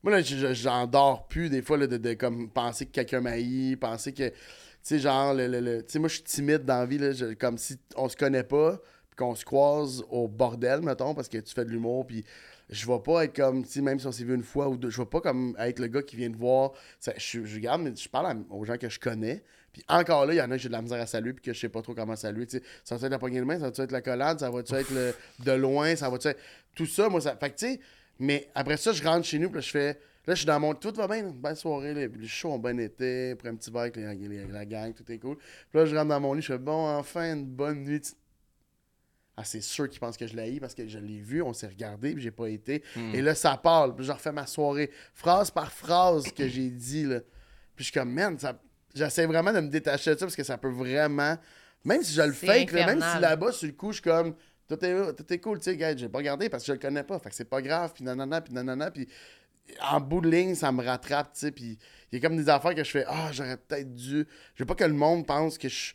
Moi, 0.03 0.12
là, 0.12 0.20
je- 0.20 0.36
je- 0.36 0.53
j'en 0.55 0.86
dors 0.86 1.26
plus, 1.26 1.48
des 1.48 1.62
fois, 1.62 1.78
là, 1.78 1.86
de, 1.86 1.96
de 1.96 2.12
comme 2.14 2.50
penser 2.50 2.86
que 2.86 2.90
quelqu'un 2.92 3.20
m'haït, 3.20 3.76
penser 3.76 4.12
que. 4.12 4.28
Tu 4.28 4.34
sais, 4.82 4.98
genre, 4.98 5.32
le, 5.32 5.46
le- 5.46 5.61
le- 5.61 5.82
tu 5.84 5.92
sais, 5.92 5.98
moi, 5.98 6.09
je 6.09 6.14
suis 6.16 6.24
timide 6.24 6.64
dans 6.64 6.78
la 6.80 6.86
vie, 6.86 6.98
là, 6.98 7.12
je- 7.12 7.34
comme 7.34 7.57
si 7.57 7.78
on 7.96 8.09
se 8.09 8.16
connaît 8.16 8.42
pas, 8.42 8.76
puis 9.09 9.16
qu'on 9.16 9.34
se 9.34 9.44
croise 9.44 10.03
au 10.11 10.26
bordel, 10.28 10.80
mettons, 10.82 11.14
parce 11.14 11.28
que 11.28 11.38
tu 11.38 11.55
fais 11.55 11.64
de 11.64 11.70
l'humour, 11.70 12.05
puis 12.07 12.24
je 12.72 12.86
vais 12.86 12.98
pas 13.00 13.24
être 13.24 13.36
comme, 13.36 13.64
sais, 13.64 13.80
même 13.82 13.98
si 14.00 14.06
on 14.06 14.12
s'est 14.12 14.24
vu 14.24 14.34
une 14.34 14.42
fois 14.42 14.68
ou 14.68 14.76
deux, 14.76 14.90
je 14.90 14.98
vais 15.00 15.06
pas 15.06 15.20
comme 15.20 15.54
être 15.58 15.78
le 15.78 15.86
gars 15.86 16.02
qui 16.02 16.16
vient 16.16 16.30
te 16.30 16.36
voir. 16.36 16.72
Ça, 16.98 17.12
je, 17.16 17.44
je 17.44 17.54
regarde, 17.56 17.82
mais 17.82 17.94
je 17.94 18.08
parle 18.08 18.26
à- 18.26 18.54
aux 18.54 18.64
gens 18.64 18.76
que 18.78 18.88
je 18.88 18.98
connais. 18.98 19.42
Puis 19.72 19.82
encore 19.88 20.26
là, 20.26 20.34
il 20.34 20.36
y 20.36 20.42
en 20.42 20.50
a 20.50 20.56
que 20.56 20.58
j'ai 20.62 20.68
de 20.68 20.72
la 20.74 20.82
misère 20.82 21.00
à 21.00 21.06
saluer 21.06 21.32
puis 21.32 21.42
que 21.44 21.52
je 21.52 21.60
sais 21.60 21.68
pas 21.68 21.80
trop 21.82 21.94
comment 21.94 22.16
saluer. 22.16 22.46
tu 22.46 22.58
sais. 22.58 22.62
Ça 22.84 22.96
va 22.96 23.06
être 23.06 23.10
la 23.12 23.18
poignée 23.18 23.40
de 23.40 23.44
main, 23.44 23.54
ça 23.58 23.70
va 23.70 23.84
être 23.84 23.92
la 23.92 24.02
collade, 24.02 24.40
ça 24.40 24.50
va 24.50 24.60
être 24.60 24.90
le, 24.90 25.14
de 25.44 25.52
loin, 25.52 25.94
ça 25.96 26.10
va 26.10 26.16
être 26.16 26.36
tout 26.74 26.86
ça. 26.86 27.08
Moi, 27.08 27.20
ça. 27.20 27.36
Fait 27.36 27.50
que 27.50 27.56
tu 27.56 27.66
sais, 27.66 27.80
mais 28.18 28.48
après 28.54 28.76
ça, 28.76 28.92
je 28.92 29.02
rentre 29.02 29.24
chez 29.26 29.38
nous 29.38 29.48
puis 29.48 29.56
là, 29.56 29.60
je 29.62 29.70
fais. 29.70 29.98
Là, 30.26 30.34
je 30.34 30.40
suis 30.40 30.46
dans 30.46 30.60
mon. 30.60 30.74
Tout 30.74 30.92
va 30.94 31.08
bien, 31.08 31.24
bonne 31.24 31.56
soirée. 31.56 32.08
Puis 32.08 32.20
les 32.22 32.28
shows 32.28 32.52
ont 32.52 32.58
bien 32.58 32.76
été. 32.78 33.30
Après 33.32 33.48
un 33.48 33.54
petit 33.56 33.70
verre 33.70 33.80
avec 33.82 33.96
les- 33.96 34.14
les- 34.28 34.46
la 34.46 34.64
gang, 34.66 34.92
tout 34.94 35.10
est 35.10 35.18
cool. 35.18 35.36
Puis 35.36 35.78
là, 35.80 35.84
je 35.86 35.96
rentre 35.96 36.08
dans 36.08 36.20
mon 36.20 36.34
lit, 36.34 36.42
je 36.42 36.52
fais 36.52 36.58
bon, 36.58 36.88
enfin, 36.96 37.32
une 37.34 37.44
bonne 37.46 37.82
nuit. 37.82 38.02
Ah, 39.37 39.45
c'est 39.45 39.62
sûr 39.62 39.89
qu'ils 39.89 40.01
pensent 40.01 40.18
que 40.18 40.26
je 40.26 40.37
l'ai 40.37 40.61
parce 40.61 40.74
que 40.74 40.87
je 40.87 40.99
l'ai 40.99 41.20
vu, 41.20 41.41
on 41.41 41.55
s'est 41.55 41.66
regardé, 41.66 42.12
puis 42.12 42.22
j'ai 42.22 42.30
pas 42.30 42.49
été. 42.49 42.83
Hmm. 42.95 43.14
Et 43.14 43.22
là, 43.22 43.35
ça 43.35 43.57
parle, 43.57 43.95
puis 43.95 44.05
je 44.05 44.12
refais 44.12 44.33
ma 44.33 44.47
soirée, 44.47 44.91
phrase 45.14 45.51
par 45.51 45.72
phrase 45.72 46.24
que 46.33 46.47
j'ai 46.47 46.68
dit, 46.68 47.05
là. 47.05 47.20
Puis 47.74 47.85
je 47.85 47.91
suis 47.91 47.93
comme, 47.93 48.12
man, 48.12 48.39
ça... 48.39 48.61
j'essaie 48.95 49.24
vraiment 49.26 49.53
de 49.53 49.61
me 49.61 49.68
détacher 49.68 50.14
de 50.14 50.18
ça 50.18 50.26
parce 50.26 50.37
que 50.37 50.45
ça 50.45 50.59
peut 50.59 50.70
vraiment. 50.70 51.39
Même 51.85 52.03
si 52.03 52.12
je 52.12 52.22
le 52.22 52.33
fake, 52.33 52.72
là, 52.72 52.87
même 52.87 53.01
si 53.01 53.20
là-bas, 53.20 53.53
sur 53.53 53.66
le 53.66 53.72
coup, 53.72 53.91
je 53.91 53.95
suis 53.95 54.03
comme, 54.03 54.37
tout 54.68 54.85
est, 54.85 55.14
tout 55.14 55.33
est 55.33 55.39
cool, 55.39 55.59
tu 55.59 55.64
sais, 55.64 55.76
gars, 55.76 55.97
j'ai 55.97 56.09
pas 56.09 56.18
regardé 56.18 56.49
parce 56.49 56.62
que 56.62 56.68
je 56.68 56.72
le 56.72 56.78
connais 56.78 57.03
pas. 57.03 57.18
Fait 57.18 57.30
que 57.30 57.35
c'est 57.35 57.49
pas 57.49 57.62
grave, 57.62 57.93
puis 57.95 58.05
nanana, 58.05 58.41
puis 58.43 58.53
nanana, 58.53 58.91
puis 58.91 59.09
en 59.80 60.01
bout 60.01 60.20
de 60.20 60.28
ligne, 60.28 60.55
ça 60.55 60.70
me 60.72 60.85
rattrape, 60.85 61.33
tu 61.33 61.41
sais, 61.41 61.53
puis 61.53 61.78
il 62.11 62.18
y 62.20 62.24
a 62.24 62.28
comme 62.28 62.37
des 62.37 62.49
affaires 62.49 62.74
que 62.74 62.85
je 62.85 62.91
fais, 62.91 63.05
ah, 63.09 63.30
j'aurais 63.33 63.57
peut-être 63.57 63.95
dû. 63.95 64.26
Je 64.55 64.62
veux 64.62 64.66
pas 64.66 64.74
que 64.74 64.85
le 64.85 64.93
monde 64.93 65.26
pense 65.26 65.57
que 65.57 65.68
je 65.68 65.95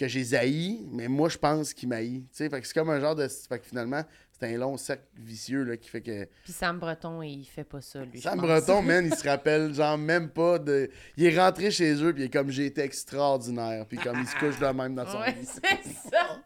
que 0.00 0.08
j'ai 0.08 0.34
haï, 0.36 0.80
mais 0.90 1.08
moi, 1.08 1.28
je 1.28 1.36
pense 1.38 1.74
qu'il 1.74 1.88
m'haït. 1.88 2.22
Tu 2.22 2.28
sais, 2.32 2.48
fait 2.50 2.60
que 2.60 2.66
c'est 2.66 2.74
comme 2.74 2.90
un 2.90 3.00
genre 3.00 3.14
de. 3.14 3.28
Fait 3.28 3.58
que 3.58 3.66
finalement, 3.66 4.02
c'est 4.32 4.54
un 4.54 4.56
long 4.56 4.76
cercle 4.78 5.04
vicieux, 5.16 5.62
là, 5.64 5.76
qui 5.76 5.88
fait 5.90 6.00
que. 6.00 6.24
Puis 6.44 6.52
Sam 6.52 6.78
Breton, 6.78 7.20
il 7.22 7.44
fait 7.44 7.64
pas 7.64 7.80
ça, 7.82 8.02
lui. 8.04 8.20
Sam. 8.20 8.38
Breton, 8.40 8.80
man, 8.86 9.04
il 9.06 9.14
se 9.14 9.28
rappelle, 9.28 9.74
genre, 9.74 9.98
même 9.98 10.30
pas 10.30 10.58
de. 10.58 10.90
Il 11.16 11.24
est 11.26 11.38
rentré 11.38 11.70
chez 11.70 11.92
eux, 12.02 12.12
puis 12.14 12.22
il 12.22 12.26
est 12.26 12.32
comme, 12.32 12.50
j'ai 12.50 12.66
été 12.66 12.80
extraordinaire, 12.80 13.84
puis 13.86 13.98
comme, 13.98 14.18
il 14.20 14.26
se 14.26 14.34
couche 14.36 14.58
de 14.58 14.66
même 14.66 14.94
dans 14.94 15.06
son 15.06 15.18
Ouais, 15.18 15.32
lit. 15.32 15.44
c'est 15.46 16.10
ça. 16.10 16.42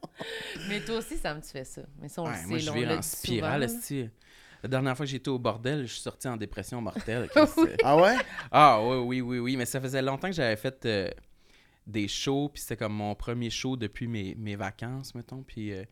Mais 0.68 0.80
toi 0.80 0.96
aussi, 0.98 1.16
Sam, 1.16 1.40
tu 1.40 1.48
fais 1.50 1.64
ça. 1.64 1.82
Mais 2.00 2.08
ça, 2.08 2.22
on 2.22 2.26
Ouais, 2.26 2.32
le 2.32 2.38
sait. 2.38 2.46
moi, 2.48 2.58
je 2.58 2.86
l'a 2.86 2.98
en 2.98 3.02
spirale, 3.02 3.68
souvent. 3.70 4.08
La 4.62 4.68
dernière 4.68 4.96
fois 4.96 5.04
que 5.04 5.10
j'étais 5.12 5.28
au 5.28 5.38
bordel, 5.38 5.82
je 5.86 5.92
suis 5.92 6.00
sorti 6.00 6.26
en 6.26 6.36
dépression 6.38 6.80
mortelle. 6.80 7.28
Oui. 7.58 7.68
Ah 7.84 7.96
ouais? 7.96 8.16
ah, 8.50 8.80
oui, 8.82 8.96
oui, 8.96 9.20
oui, 9.20 9.38
oui. 9.38 9.56
Mais 9.56 9.66
ça 9.66 9.78
faisait 9.80 10.00
longtemps 10.00 10.28
que 10.28 10.34
j'avais 10.34 10.56
fait 10.56 10.86
euh, 10.86 11.10
des 11.86 12.08
shows, 12.08 12.48
puis 12.52 12.62
c'était 12.62 12.76
comme 12.76 12.94
mon 12.94 13.14
premier 13.14 13.50
show 13.50 13.76
depuis 13.76 14.06
mes, 14.06 14.34
mes 14.36 14.56
vacances, 14.56 15.14
mettons. 15.14 15.42
Puis 15.42 15.72
euh, 15.72 15.84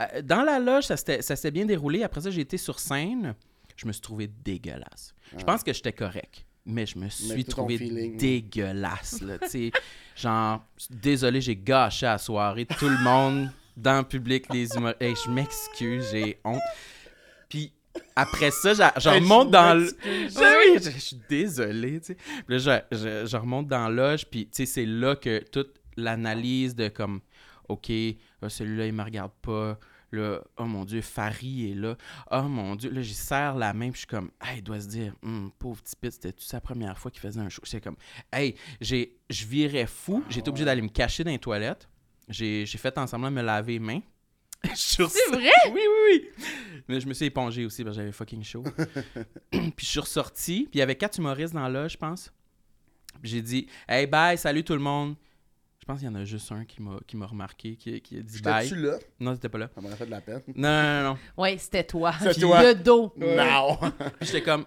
euh, 0.00 0.22
dans 0.22 0.42
la 0.42 0.58
loge, 0.58 0.84
ça 0.84 0.96
s'était 0.96 1.50
bien 1.50 1.64
déroulé. 1.66 2.02
Après 2.02 2.20
ça, 2.20 2.30
j'ai 2.30 2.42
été 2.42 2.56
sur 2.56 2.78
scène. 2.78 3.34
Je 3.76 3.86
me 3.86 3.92
suis 3.92 4.02
trouvé 4.02 4.28
dégueulasse. 4.28 5.14
Je 5.32 5.38
Ah. 5.42 5.44
pense 5.44 5.62
que 5.64 5.72
j'étais 5.72 5.92
correct. 5.92 6.44
Mais 6.66 6.86
je 6.86 6.98
me 6.98 7.08
suis 7.10 7.44
trouvé 7.44 7.76
feeling, 7.76 8.16
dégueulasse, 8.16 9.20
là. 9.20 9.36
Genre, 10.16 10.64
désolé, 10.88 11.40
j'ai 11.42 11.56
gâché 11.56 12.06
la 12.06 12.16
soirée. 12.16 12.64
Tout 12.64 12.88
le 12.88 13.02
monde 13.02 13.50
dans 13.76 13.98
le 13.98 14.04
public, 14.04 14.46
les 14.52 14.74
humoristes. 14.74 15.02
Hey, 15.02 15.14
je 15.26 15.30
m'excuse, 15.30 16.06
j'ai 16.12 16.38
honte. 16.44 16.62
Puis 17.50 17.72
après 18.16 18.50
ça, 18.50 18.72
je 18.74 19.08
remonte 19.08 19.50
dans 19.50 19.78
le... 19.78 19.86
je, 20.04 20.90
je 20.90 20.98
suis 20.98 21.20
désolé, 21.28 22.00
tu 22.00 22.06
sais. 22.06 22.14
Puis 22.46 22.58
là, 22.58 22.82
je, 22.90 23.36
remonte 23.36 23.66
dans 23.66 23.88
la 23.88 24.10
loge, 24.10 24.26
puis 24.26 24.46
tu 24.46 24.52
sais, 24.52 24.66
c'est 24.66 24.86
là 24.86 25.16
que 25.16 25.38
toute 25.50 25.80
l'analyse 25.96 26.74
de 26.74 26.88
comme, 26.88 27.20
OK, 27.68 27.90
euh, 27.90 28.14
celui-là, 28.48 28.86
il 28.86 28.92
me 28.92 29.02
regarde 29.02 29.32
pas. 29.42 29.78
Là, 30.12 30.40
oh 30.58 30.64
mon 30.66 30.84
Dieu, 30.84 31.00
Farid 31.00 31.72
est 31.72 31.74
là. 31.74 31.96
Oh 32.30 32.42
mon 32.42 32.76
Dieu, 32.76 32.90
là, 32.90 33.02
j'y 33.02 33.14
serre 33.14 33.56
la 33.56 33.72
main, 33.72 33.90
puis 33.90 33.94
je 33.94 33.98
suis 33.98 34.06
comme, 34.06 34.30
hey, 34.40 34.58
il 34.58 34.62
doit 34.62 34.80
se 34.80 34.86
dire, 34.86 35.12
Hum, 35.24 35.50
pauvre 35.58 35.82
petit 35.82 35.96
pit, 36.00 36.12
c'était 36.12 36.32
sa 36.38 36.60
première 36.60 36.96
fois 36.96 37.10
qu'il 37.10 37.20
faisait 37.20 37.40
un 37.40 37.48
show? 37.48 37.62
C'est 37.64 37.80
comme, 37.80 37.96
hey, 38.32 38.54
j'ai, 38.80 39.16
je 39.28 39.44
virais 39.44 39.86
fou. 39.86 40.22
J'étais 40.28 40.48
obligé 40.48 40.64
d'aller 40.64 40.82
me 40.82 40.88
cacher 40.88 41.24
dans 41.24 41.32
les 41.32 41.38
toilettes. 41.40 41.88
J'ai, 42.28 42.64
j'ai 42.64 42.78
fait 42.78 42.96
en 42.96 43.08
semblant 43.08 43.30
de 43.30 43.36
me 43.36 43.42
laver 43.42 43.72
les 43.72 43.78
mains. 43.80 44.00
Sur 44.74 45.10
C'est 45.10 45.30
vrai? 45.30 45.50
oui, 45.70 45.80
oui, 45.80 45.82
oui. 46.10 46.46
Mais 46.88 47.00
je 47.00 47.06
me 47.06 47.14
suis 47.14 47.26
épongé 47.26 47.64
aussi 47.64 47.82
parce 47.84 47.96
que 47.96 48.02
j'avais 48.02 48.12
fucking 48.12 48.42
chaud. 48.42 48.64
puis 49.50 49.72
je 49.78 49.86
suis 49.86 50.00
ressorti, 50.00 50.62
puis 50.70 50.74
il 50.74 50.78
y 50.78 50.82
avait 50.82 50.96
quatre 50.96 51.18
humoristes 51.18 51.54
dans 51.54 51.68
là, 51.68 51.88
je 51.88 51.96
pense. 51.96 52.32
Puis 53.22 53.30
j'ai 53.30 53.42
dit 53.42 53.66
Hey, 53.88 54.06
bye, 54.06 54.36
salut 54.36 54.64
tout 54.64 54.74
le 54.74 54.80
monde. 54.80 55.14
Je 55.80 55.86
pense 55.86 55.98
qu'il 55.98 56.08
y 56.08 56.10
en 56.10 56.14
a 56.14 56.24
juste 56.24 56.50
un 56.50 56.64
qui 56.64 56.80
m'a 56.80 56.96
qui 57.06 57.14
m'a 57.16 57.26
remarqué, 57.26 57.76
qui, 57.76 58.00
qui 58.00 58.16
a 58.18 58.22
dit 58.22 58.40
bye. 58.40 58.64
J'étais-tu 58.66 58.80
là? 58.86 58.98
Non, 59.20 59.34
t'étais 59.34 59.50
pas 59.50 59.58
là. 59.58 59.70
Ça 59.74 59.80
m'aurait 59.82 59.96
fait 59.96 60.06
de 60.06 60.10
la 60.10 60.22
peine. 60.22 60.40
Non, 60.56 60.70
non, 60.70 60.82
non, 60.82 61.02
non. 61.10 61.18
Ouais, 61.36 61.58
c'était 61.58 61.84
toi. 61.84 62.14
C'est 62.20 62.40
toi. 62.40 62.72
De 62.74 62.82
dos. 62.82 63.12
Non! 63.18 63.76
Puis 64.18 64.28
j'étais 64.28 64.42
comme, 64.42 64.64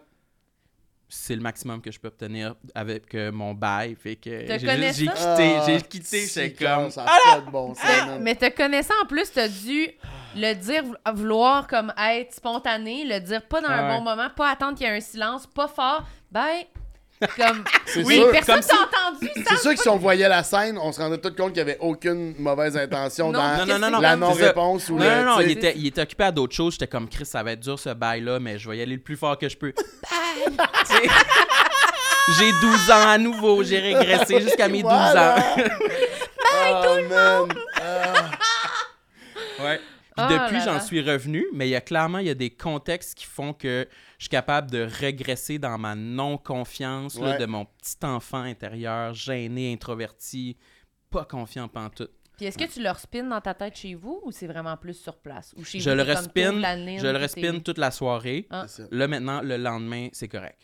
c'est 1.09 1.35
le 1.35 1.41
maximum 1.41 1.81
que 1.81 1.91
je 1.91 1.99
peux 1.99 2.07
obtenir 2.09 2.55
avec 2.75 3.15
euh, 3.15 3.31
mon 3.31 3.53
bail. 3.53 3.95
Fait 3.95 4.15
que 4.17 4.29
j'ai 4.47 4.57
quitté, 4.91 5.09
Ah, 5.15 5.63
j'ai 5.65 5.81
quitté, 5.81 6.53
con, 6.53 6.65
comme, 6.65 6.91
Ça 6.91 7.03
a 7.05 7.35
pas 7.35 7.41
de 7.41 7.49
bon 7.51 7.73
Mais, 8.19 8.35
te 8.35 8.49
connaissant 8.49 8.93
en 9.03 9.05
plus, 9.05 9.31
t'as 9.31 9.47
dû 9.47 9.87
le 10.35 10.53
dire, 10.53 10.83
vou- 10.83 10.95
vouloir 11.13 11.67
comme 11.67 11.93
être 11.97 12.33
spontané, 12.33 13.05
le 13.05 13.19
dire 13.19 13.41
pas 13.47 13.61
dans 13.61 13.69
Ah 13.69 13.73
un 13.85 13.89
ouais. 13.89 13.97
bon 13.97 14.03
moment, 14.03 14.29
pas 14.35 14.51
attendre 14.51 14.77
qu'il 14.77 14.85
y 14.85 14.89
ait 14.89 14.95
un 14.97 14.99
silence, 14.99 15.47
pas 15.47 15.67
fort. 15.67 16.03
Ben, 16.31 16.63
comme. 17.38 17.63
Oui, 18.05 18.15
sûr. 18.15 18.32
personne 18.32 18.59
t'a 18.61 18.76
entendu 18.76 19.28
ça. 19.36 19.41
C'est 19.49 19.57
sûr 19.61 19.72
que 19.74 19.80
si 19.82 19.89
on 19.89 19.97
voyait 19.97 20.30
la 20.30 20.43
scène, 20.43 20.78
on 20.78 20.91
se 20.91 20.99
rendait 21.01 21.18
tout 21.18 21.30
compte 21.36 21.53
qu'il 21.53 21.63
n'y 21.63 21.70
avait 21.72 21.78
aucune 21.80 22.36
mauvaise 22.38 22.78
intention 22.78 23.32
Non, 23.32 23.39
dans 23.39 23.57
Non, 23.57 23.65
non, 23.65 23.80
non, 23.80 23.89
non. 23.91 23.99
la 23.99 24.15
non-réponse 24.15 24.89
ou 24.89 24.97
Non, 24.97 25.03
le. 25.05 25.15
non, 25.24 25.36
non, 25.36 25.39
il 25.41 25.51
était, 25.51 25.74
il 25.76 25.88
était 25.88 26.01
occupé 26.01 26.26
à 26.26 26.32
d'autres 26.32 26.55
choses. 26.55 26.74
J'étais 26.74 26.88
comme, 26.88 27.09
Chris, 27.09 27.26
ça 27.26 27.41
va 27.43 27.53
être 27.53 27.59
dur 27.61 27.80
ce 27.80 27.89
bail-là, 27.89 28.39
mais 28.39 28.57
je 28.59 28.70
vais 28.70 28.78
y 28.78 28.82
aller 28.82 28.95
le 28.95 29.01
plus 29.01 29.15
fort 29.18 29.38
que 29.38 29.49
je 29.49 29.57
peux. 29.57 29.74
J'ai 32.38 32.51
12 32.51 32.91
ans 32.91 33.07
à 33.07 33.18
nouveau, 33.18 33.63
j'ai 33.63 33.80
régressé 33.80 34.41
jusqu'à 34.41 34.68
mes 34.68 34.82
12 34.84 34.91
Voilà. 34.91 35.38
ans. 35.38 35.55
Bye, 35.55 36.84
tout 36.84 36.95
le 36.97 37.07
monde! 37.07 37.53
Ah. 37.82 39.63
Ouais. 39.63 39.80
Puis 40.18 40.26
Ah 40.28 40.43
depuis, 40.45 40.57
là 40.57 40.65
j'en 40.65 40.80
suis 40.80 41.01
revenu, 41.01 41.45
mais 41.53 41.68
il 41.68 41.72
y 41.72 41.76
a 41.76 41.82
clairement 41.82 42.18
il 42.18 42.26
y 42.28 42.30
a 42.32 42.34
des 42.36 42.49
contextes 42.49 43.15
qui 43.18 43.26
font 43.26 43.53
que 43.53 43.88
je 44.18 44.24
suis 44.24 44.30
capable 44.30 44.72
de 44.72 44.80
régresser 44.82 45.59
dans 45.59 45.78
ma 45.78 45.93
non-confiance 45.95 47.15
Ouais. 47.15 47.38
de 47.38 47.45
mon 47.45 47.65
petit 47.65 47.97
enfant 48.03 48.41
intérieur, 48.41 49.13
gêné, 49.13 49.72
introverti, 49.74 50.57
pas 51.09 51.26
confiant 51.26 51.68
pantoute. 51.68 52.11
Puis 52.38 52.45
est-ce 52.45 52.57
que 52.57 52.65
tu 52.72 52.82
le 52.84 52.89
respins 52.91 53.24
dans 53.24 53.41
ta 53.41 53.53
tête 53.55 53.76
chez 53.76 53.95
vous 53.95 54.22
ou 54.24 54.32
c'est 54.32 54.45
vraiment 54.47 54.78
plus 54.78 54.93
sur 54.93 55.18
place? 55.18 55.53
Ou 55.57 55.63
chez 55.63 55.80
Je 55.80 55.89
vous, 55.89 55.95
le 55.95 56.03
t'es 56.03 56.13
comme 56.13 56.18
respin, 56.24 56.49
t'ouvres 56.49 56.61
la 56.61 56.76
ligne, 56.76 56.99
je 56.99 57.07
le 57.07 57.18
respine 57.18 57.63
toute 57.63 57.78
la 57.80 57.89
soirée. 57.91 58.45
Ah. 58.51 58.65
Là, 58.91 59.07
maintenant, 59.07 59.41
le 59.41 59.57
lendemain, 59.57 60.09
c'est 60.13 60.28
correct. 60.28 60.61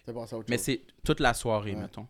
Mais 0.50 0.58
c'est 0.60 0.82
toute 1.04 1.20
la 1.20 1.34
soirée, 1.34 1.74
Ouais. 1.74 1.82
mettons. 1.82 2.08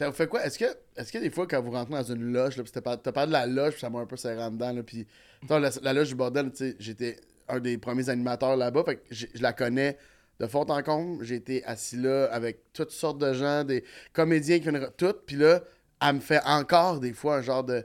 Ça 0.00 0.08
vous 0.08 0.14
fait 0.16 0.26
quoi? 0.26 0.42
Est-ce 0.46 0.58
que, 0.58 0.64
est-ce 0.96 1.12
que 1.12 1.18
des 1.18 1.28
fois, 1.28 1.46
quand 1.46 1.60
vous 1.60 1.72
rentrez 1.72 1.92
dans 1.92 2.02
une 2.14 2.32
loge, 2.32 2.56
là, 2.56 2.64
t'as 2.72 2.80
par- 2.80 3.02
t'as 3.02 3.12
parlé 3.12 3.28
de 3.28 3.32
la 3.34 3.46
loge, 3.46 3.72
puis 3.72 3.80
ça 3.80 3.90
m'a 3.90 3.98
un 3.98 4.06
peu 4.06 4.16
serré 4.16 4.42
en 4.42 4.50
dedans, 4.50 4.72
là, 4.72 4.82
puis 4.82 5.06
la, 5.48 5.70
la 5.82 5.92
loge 5.92 6.08
du 6.08 6.14
bordel, 6.14 6.50
tu 6.52 6.56
sais, 6.70 6.76
j'étais 6.78 7.16
un 7.48 7.60
des 7.60 7.76
premiers 7.76 8.08
animateurs 8.08 8.56
là-bas, 8.56 8.82
fait 8.84 8.96
que 8.96 9.02
je 9.10 9.26
la 9.40 9.52
connais 9.52 9.98
de 10.40 10.46
fond 10.46 10.62
en 10.70 10.82
comble. 10.82 11.22
J'ai 11.22 11.34
été 11.34 11.62
assis 11.66 11.96
là 11.96 12.30
avec 12.32 12.72
toutes 12.72 12.92
sortes 12.92 13.18
de 13.18 13.34
gens, 13.34 13.62
des 13.62 13.84
comédiens 14.14 14.58
qui 14.58 14.70
viennent, 14.70 14.88
tout, 14.96 15.14
puis 15.26 15.36
là, 15.36 15.60
elle 16.00 16.14
me 16.14 16.20
fait 16.20 16.40
encore 16.46 16.98
des 16.98 17.12
fois 17.12 17.36
un 17.36 17.42
genre 17.42 17.62
de... 17.64 17.84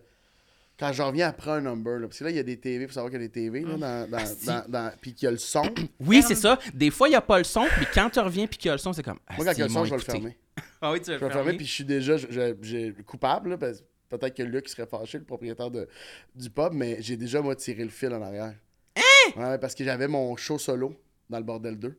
Quand 0.79 0.93
je 0.93 1.01
reviens 1.01 1.27
après 1.27 1.51
un 1.51 1.61
number, 1.61 1.99
là, 1.99 2.07
parce 2.07 2.19
que 2.19 2.23
là, 2.23 2.29
il 2.29 2.35
y 2.37 2.39
a 2.39 2.43
des 2.43 2.57
TV, 2.61 2.87
faut 2.87 2.93
savoir 2.93 3.11
qu'il 3.11 3.19
y 3.21 3.23
a 3.25 3.27
des 3.27 3.31
TV, 3.33 3.59
là, 3.61 3.75
dans, 3.75 4.09
dans, 4.09 4.25
si. 4.25 4.45
dans- 4.45 4.63
dans- 4.69 4.91
puis 5.01 5.13
qu'il 5.13 5.25
y 5.25 5.27
a 5.27 5.31
le 5.31 5.37
son. 5.37 5.63
Oui, 5.99 6.23
c'est 6.25 6.35
ça. 6.35 6.59
Des 6.73 6.91
fois, 6.91 7.07
il 7.09 7.11
n'y 7.11 7.15
a 7.17 7.21
pas 7.21 7.37
le 7.37 7.43
son, 7.43 7.65
puis 7.77 7.85
quand 7.93 8.09
tu 8.09 8.19
reviens 8.21 8.47
puis 8.47 8.57
qu'il 8.57 8.67
y 8.67 8.71
a 8.71 8.73
le 8.75 8.79
son, 8.79 8.93
c'est 8.93 9.03
comme. 9.03 9.19
Moi, 9.37 9.45
quand 9.45 9.51
il 9.53 9.59
y 9.59 9.61
a 9.63 9.65
le 9.67 9.71
son, 9.73 9.79
m'ont 9.79 9.85
je 9.85 9.91
vais 9.91 9.97
le 9.97 10.01
fermer. 10.03 10.37
Ah 10.85 10.91
oui, 10.91 11.01
tu 11.01 11.11
vas 11.11 11.17
Je 11.17 11.25
vais 11.25 11.31
fermer, 11.31 11.53
puis 11.57 11.65
je 11.65 11.71
suis 11.71 11.83
déjà 11.85 12.17
je- 12.17 12.27
je- 12.29 12.55
j'ai- 12.61 12.93
coupable, 13.05 13.49
là, 13.51 13.57
parce- 13.57 13.83
peut-être 14.09 14.35
que 14.35 14.43
Luc 14.43 14.69
serait 14.69 14.85
fâché, 14.87 15.17
le 15.17 15.23
propriétaire 15.23 15.71
de, 15.71 15.87
du 16.35 16.49
pub, 16.49 16.73
mais 16.73 16.97
j'ai 17.01 17.17
déjà, 17.17 17.41
moi, 17.41 17.55
tiré 17.55 17.83
le 17.83 17.89
fil 17.89 18.13
en 18.13 18.21
arrière. 18.21 18.53
Hein? 18.95 19.01
Ouais, 19.35 19.57
parce 19.57 19.73
que 19.75 19.83
j'avais 19.83 20.07
mon 20.07 20.35
show 20.37 20.57
solo 20.59 20.95
dans 21.29 21.37
le 21.39 21.43
Bordel 21.43 21.77
2. 21.77 21.97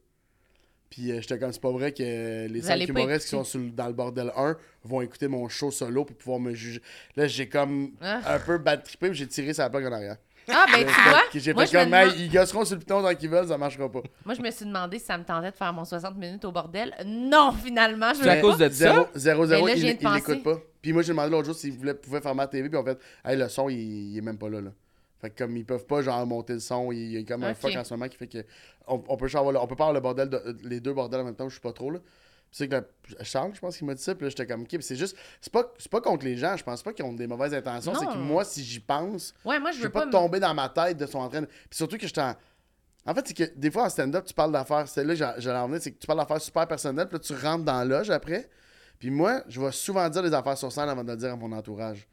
Puis 0.89 1.11
euh, 1.11 1.21
j'étais 1.21 1.39
comme, 1.39 1.53
c'est 1.53 1.61
pas 1.61 1.73
vrai 1.73 1.93
que 1.93 2.47
les 2.47 2.63
cinq 2.63 2.77
humoristes 2.89 3.25
qui 3.25 3.31
sont 3.31 3.43
sur 3.45 3.61
dans 3.73 3.89
le 3.89 3.93
Bordel 3.93 4.31
1 4.37 4.57
vont 4.85 5.01
écouter 5.03 5.27
mon 5.27 5.49
show 5.49 5.73
solo 5.73 6.05
pour 6.05 6.17
pouvoir 6.17 6.39
me 6.39 6.55
juger. 6.55 6.81
Là, 7.17 7.27
j'ai 7.27 7.49
comme 7.49 7.91
Ah. 8.01 8.35
un 8.35 8.39
peu 8.39 8.57
bad 8.59 8.85
trippé, 8.85 9.09
puis 9.09 9.19
j'ai 9.19 9.27
tiré 9.27 9.53
sa 9.53 9.69
plaque 9.69 9.85
en 9.85 9.93
arrière. 9.93 10.17
Ah, 10.49 10.67
ben 10.73 10.87
tu 10.87 10.93
vois, 11.09 11.23
J'ai 11.35 11.55
moi 11.55 11.67
fait 11.67 11.73
je, 11.73 11.77
me 11.79 11.83
comme, 11.91 11.91
demande- 12.01 12.19
ils 12.19 12.31
gosseront 12.31 12.65
sur 12.65 12.75
le 12.77 12.81
piton 12.81 13.03
tant 13.03 13.15
qu'ils 13.15 13.29
veulent, 13.31 13.49
ça 13.49 13.59
marchera 13.59 13.91
pas. 13.91 14.01
moi, 14.25 14.35
je 14.35 14.43
me 14.43 14.51
suis 14.51 14.65
demandé 14.65 14.99
si 14.99 15.05
ça 15.07 15.19
me 15.19 15.25
tentait 15.25 15.51
de 15.51 15.57
faire 15.57 15.73
mon 15.73 15.85
60 15.85 16.17
minutes 16.17 16.45
au 16.45 16.53
bordel. 16.53 16.95
Non, 17.05 17.53
finalement, 17.53 18.15
je 18.15 18.23
C'est 18.23 18.29
à 18.29 18.37
veux 18.37 18.41
cause 18.43 18.59
pas. 18.59 18.69
de 18.69 18.75
ça? 18.75 18.93
Zéro, 18.93 19.07
zéro, 19.15 19.47
zéro, 19.47 19.67
là, 19.67 19.75
je 19.75 19.87
il 19.87 19.87
l'écoute 20.15 20.43
pas. 20.43 20.59
Puis 20.81 20.93
moi, 20.93 21.03
j'ai 21.03 21.09
demandé 21.09 21.31
l'autre 21.31 21.47
jour 21.47 21.55
s'ils 21.57 21.77
pouvaient 21.97 22.21
faire 22.21 22.35
ma 22.35 22.47
TV, 22.47 22.69
puis 22.69 22.79
en 22.79 22.85
fait, 22.85 22.99
hey, 23.25 23.37
le 23.37 23.49
son, 23.49 23.69
il, 23.69 23.77
il 24.13 24.19
est 24.19 24.23
même 24.23 24.39
pas 24.39 24.49
là, 24.49 24.61
là. 24.61 24.71
Fait 25.21 25.31
que 25.31 25.39
comme 25.39 25.57
ils 25.57 25.65
peuvent 25.65 25.87
pas, 25.87 26.03
genre, 26.03 26.25
monter 26.27 26.53
le 26.53 26.61
son, 26.61 26.93
il 26.93 27.11
y 27.13 27.17
a 27.19 27.23
comme 27.25 27.43
un 27.43 27.55
fuck 27.55 27.75
en 27.75 27.83
ce 27.85 27.95
moment 27.95 28.07
qui 28.07 28.17
fait 28.19 28.27
que. 28.29 28.45
On, 28.87 29.03
on 29.09 29.17
peut, 29.17 29.27
genre, 29.27 29.41
avoir 29.41 29.53
le- 29.55 29.59
on 29.61 29.67
peut 29.67 29.75
pas 29.75 29.85
avoir 29.85 29.95
le 29.95 30.01
bordel, 30.01 30.29
de- 30.29 30.57
les 30.63 30.79
deux 30.79 30.93
bordels 30.93 31.21
en 31.23 31.25
même 31.25 31.35
temps, 31.35 31.49
je 31.49 31.55
suis 31.55 31.61
pas 31.61 31.73
trop, 31.73 31.91
là. 31.91 31.99
C'est 32.53 32.69
que 32.69 32.75
la- 32.77 33.25
Charles, 33.25 33.53
je 33.55 33.61
pense 33.61 33.77
qu'il 33.77 33.87
m'a 33.87 33.95
dit 33.95 34.03
ça, 34.03 34.15
puis 34.15 34.25
là, 34.25 34.31
j'étais 34.31 34.47
comme, 34.47 34.63
ok, 34.63 34.77
c'est 34.81 34.97
juste, 34.97 35.17
c'est 35.41 35.53
pas, 35.53 35.65
pas 35.91 36.01
contre 36.01 36.25
les 36.25 36.37
gens, 36.37 36.57
je 36.57 36.65
pense 36.65 36.83
pas 36.83 36.93
qu'ils 36.93 37.05
ont 37.05 37.13
des 37.13 37.27
mauvaises 37.27 37.53
intentions, 37.53 37.95
c'est 37.95 38.07
que 38.07 38.17
moi, 38.17 38.45
si 38.45 38.65
j'y 38.65 38.81
pense, 38.81 39.35
Ouais, 39.45 39.59
moi, 39.61 39.73
je 39.73 39.79
je 39.79 39.83
veux 39.85 39.91
pas, 39.91 40.07
me- 40.07 40.11
tomber 40.13 40.41
dans 40.41 40.55
ma 40.55 40.69
tête 40.69 40.97
de 40.97 41.05
son 41.07 41.19
en 41.19 41.29
train 41.29 41.43
de... 41.43 41.47
Puis 41.47 41.77
surtout 41.77 41.99
que 41.99 42.07
j'étais 42.07 42.23
en... 42.23 42.35
En 43.09 43.15
fait, 43.15 43.29
c'est 43.29 43.35
que 43.35 43.45
des 43.57 43.71
fois 43.71 43.85
en 43.85 43.89
stand-up, 43.89 44.25
tu 44.25 44.35
parles 44.35 44.51
d'affaires. 44.51 44.89
C'est 44.89 45.05
là 45.05 45.15
j'allais 45.15 45.59
en 45.59 45.67
venir, 45.69 45.81
c'est 45.81 45.93
que 45.93 45.99
tu 45.99 46.07
parles 46.09 46.19
d'affaires 46.19 46.41
super 46.41 46.67
personnelles, 46.67 47.07
puis 47.07 47.19
là, 47.19 47.21
tu 47.21 47.35
rentres 47.35 47.65
dans 47.65 47.79
la 47.79 47.85
loge 47.85 48.11
après. 48.11 48.51
Puis 48.99 49.11
moi, 49.11 49.43
je 49.47 49.61
vais 49.61 49.71
souvent 49.71 50.09
dire 50.09 50.23
des 50.25 50.35
affaires 50.35 50.59
sur 50.59 50.73
scène 50.73 50.89
avant 50.89 51.05
de 51.05 51.11
le 51.13 51.17
dire 51.17 51.33
à 51.33 51.37
mon 51.37 51.53
entourage. 51.53 52.09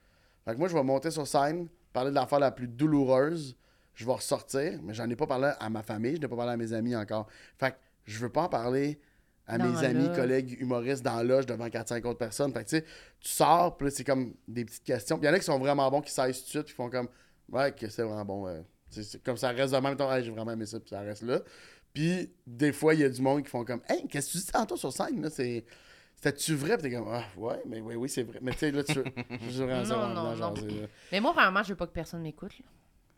Fait 0.45 0.53
que 0.53 0.59
moi, 0.59 0.67
je 0.67 0.73
vais 0.75 0.83
monter 0.83 1.09
sur 1.09 1.25
scène, 1.25 1.67
parler 1.93 2.11
de 2.11 2.15
l'affaire 2.15 2.39
la 2.39 2.51
plus 2.51 2.67
douloureuse, 2.67 3.55
je 3.95 4.05
vais 4.05 4.11
ressortir, 4.11 4.79
mais 4.83 4.93
j'en 4.93 5.09
ai 5.09 5.15
pas 5.15 5.25
parlé 5.25 5.51
à 5.59 5.69
ma 5.69 5.81
famille, 5.81 6.17
je 6.17 6.21
n'ai 6.21 6.27
pas 6.27 6.35
parlé 6.35 6.51
à 6.51 6.57
mes 6.57 6.73
amis 6.73 6.95
encore. 6.95 7.27
Fait 7.57 7.71
que 7.71 7.77
je 8.05 8.19
veux 8.19 8.29
pas 8.29 8.41
en 8.43 8.49
parler 8.49 8.99
à 9.47 9.57
Dans 9.57 9.65
mes 9.65 9.73
la 9.81 9.89
amis, 9.89 10.09
collègues 10.15 10.57
humoristes 10.59 11.03
dans 11.03 11.15
la 11.17 11.23
loge 11.23 11.45
devant 11.45 11.67
4-5 11.67 12.03
autres 12.05 12.17
personnes. 12.19 12.53
Fait 12.53 12.63
que 12.63 12.69
tu 12.69 12.77
sais, 12.77 12.83
tu 13.19 13.29
sors, 13.29 13.75
puis 13.77 13.91
c'est 13.91 14.03
comme 14.03 14.33
des 14.47 14.65
petites 14.65 14.83
questions. 14.83 15.17
Puis 15.17 15.25
il 15.25 15.29
y 15.29 15.31
en 15.31 15.35
a 15.35 15.39
qui 15.39 15.45
sont 15.45 15.59
vraiment 15.59 15.89
bons, 15.91 16.01
qui 16.01 16.11
saillent 16.11 16.33
tout 16.33 16.41
de 16.43 16.45
suite, 16.47 16.65
puis 16.65 16.73
font 16.75 16.89
comme 16.89 17.07
Ouais, 17.51 17.71
que 17.73 17.89
c'est 17.89 18.03
vraiment 18.03 18.23
bon. 18.25 18.63
c'est 18.89 19.21
comme 19.21 19.37
ça 19.37 19.49
reste 19.49 19.73
de 19.73 19.79
même 19.79 19.95
temps, 19.97 20.11
Hey, 20.13 20.23
j'ai 20.23 20.31
vraiment 20.31 20.51
aimé 20.51 20.65
ça, 20.65 20.79
puis 20.79 20.89
ça 20.89 21.01
reste 21.01 21.23
là. 21.23 21.41
Puis 21.93 22.31
des 22.47 22.71
fois, 22.71 22.93
il 22.93 23.01
y 23.01 23.03
a 23.03 23.09
du 23.09 23.21
monde 23.21 23.43
qui 23.43 23.49
font 23.49 23.65
comme 23.65 23.81
Hey, 23.89 24.07
qu'est-ce 24.07 24.27
que 24.27 24.31
tu 24.31 24.37
dis 24.39 24.51
tantôt 24.51 24.77
sur 24.77 24.91
scène 24.93 25.21
là? 25.21 25.29
C'est. 25.29 25.65
C'était-tu 26.15 26.55
vrai? 26.55 26.77
Puis 26.77 26.89
t'es 26.89 26.95
comme, 26.95 27.09
ah, 27.09 27.25
ouais, 27.35 27.61
mais 27.65 27.81
oui, 27.81 27.95
oui, 27.95 28.07
c'est 28.07 28.23
vrai. 28.23 28.39
Mais 28.41 28.53
tu 28.53 28.59
sais, 28.59 28.71
là, 28.71 28.81
tu 28.83 28.93
veux. 28.93 29.03
je 29.49 29.63
veux 29.63 29.73
Non, 29.73 30.07
non, 30.07 30.35
jaser, 30.35 30.67
là. 30.67 30.87
Mais 31.11 31.19
moi, 31.19 31.33
vraiment, 31.33 31.61
je 31.63 31.69
veux 31.69 31.75
pas 31.75 31.85
que 31.85 31.91
personne 31.91 32.21
m'écoute. 32.21 32.53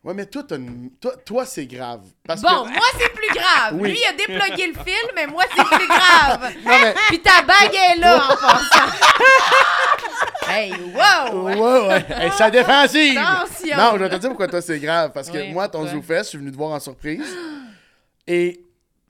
Ouais, 0.06 0.14
mais 0.14 0.28
toi, 0.28 0.44
t'as 0.48 0.58
une- 0.58 0.92
toi, 1.02 1.14
toi 1.26 1.46
c'est 1.46 1.66
grave. 1.66 2.02
Parce 2.28 2.42
Bon, 2.42 2.48
que. 2.66 2.70
moi, 2.70 2.86
c'est 2.98 3.12
plus 3.12 3.34
grave. 3.34 3.72
Oui. 3.74 3.90
Lui, 3.90 4.00
il 4.00 4.08
a 4.08 4.14
déplugué 4.14 4.68
le 4.68 4.74
fil, 4.84 5.10
mais 5.16 5.26
moi, 5.26 5.44
c'est 5.56 5.64
plus 5.66 5.88
grave. 5.88 6.54
Non, 6.64 6.72
mais. 6.82 6.94
Puis 7.08 7.20
ta 7.22 7.42
bague 7.42 7.74
est 7.74 7.98
là, 8.00 8.24
en 8.24 8.36
passant. 8.36 8.94
hey, 10.48 10.74
wow! 10.94 11.44
Ouais, 11.46 11.88
ouais. 11.88 12.06
Hey, 12.10 12.32
la 12.40 12.52
défensive! 12.52 13.18
Attention! 13.18 13.78
Non, 13.78 13.92
je 13.94 13.98
vais 14.04 14.10
te 14.10 14.16
dire 14.18 14.30
pourquoi 14.30 14.48
toi 14.48 14.62
c'est 14.62 14.80
grave. 14.80 15.12
Parce 15.14 15.30
que 15.30 15.38
Oui, 15.40 15.52
moi, 15.52 15.68
ton? 15.68 15.88
ZooFest, 15.88 16.24
je 16.26 16.30
suis 16.30 16.38
venu 16.38 16.52
te 16.52 16.56
voir 16.58 16.72
en 16.72 16.80
surprise. 16.80 17.26
Et 18.28 18.60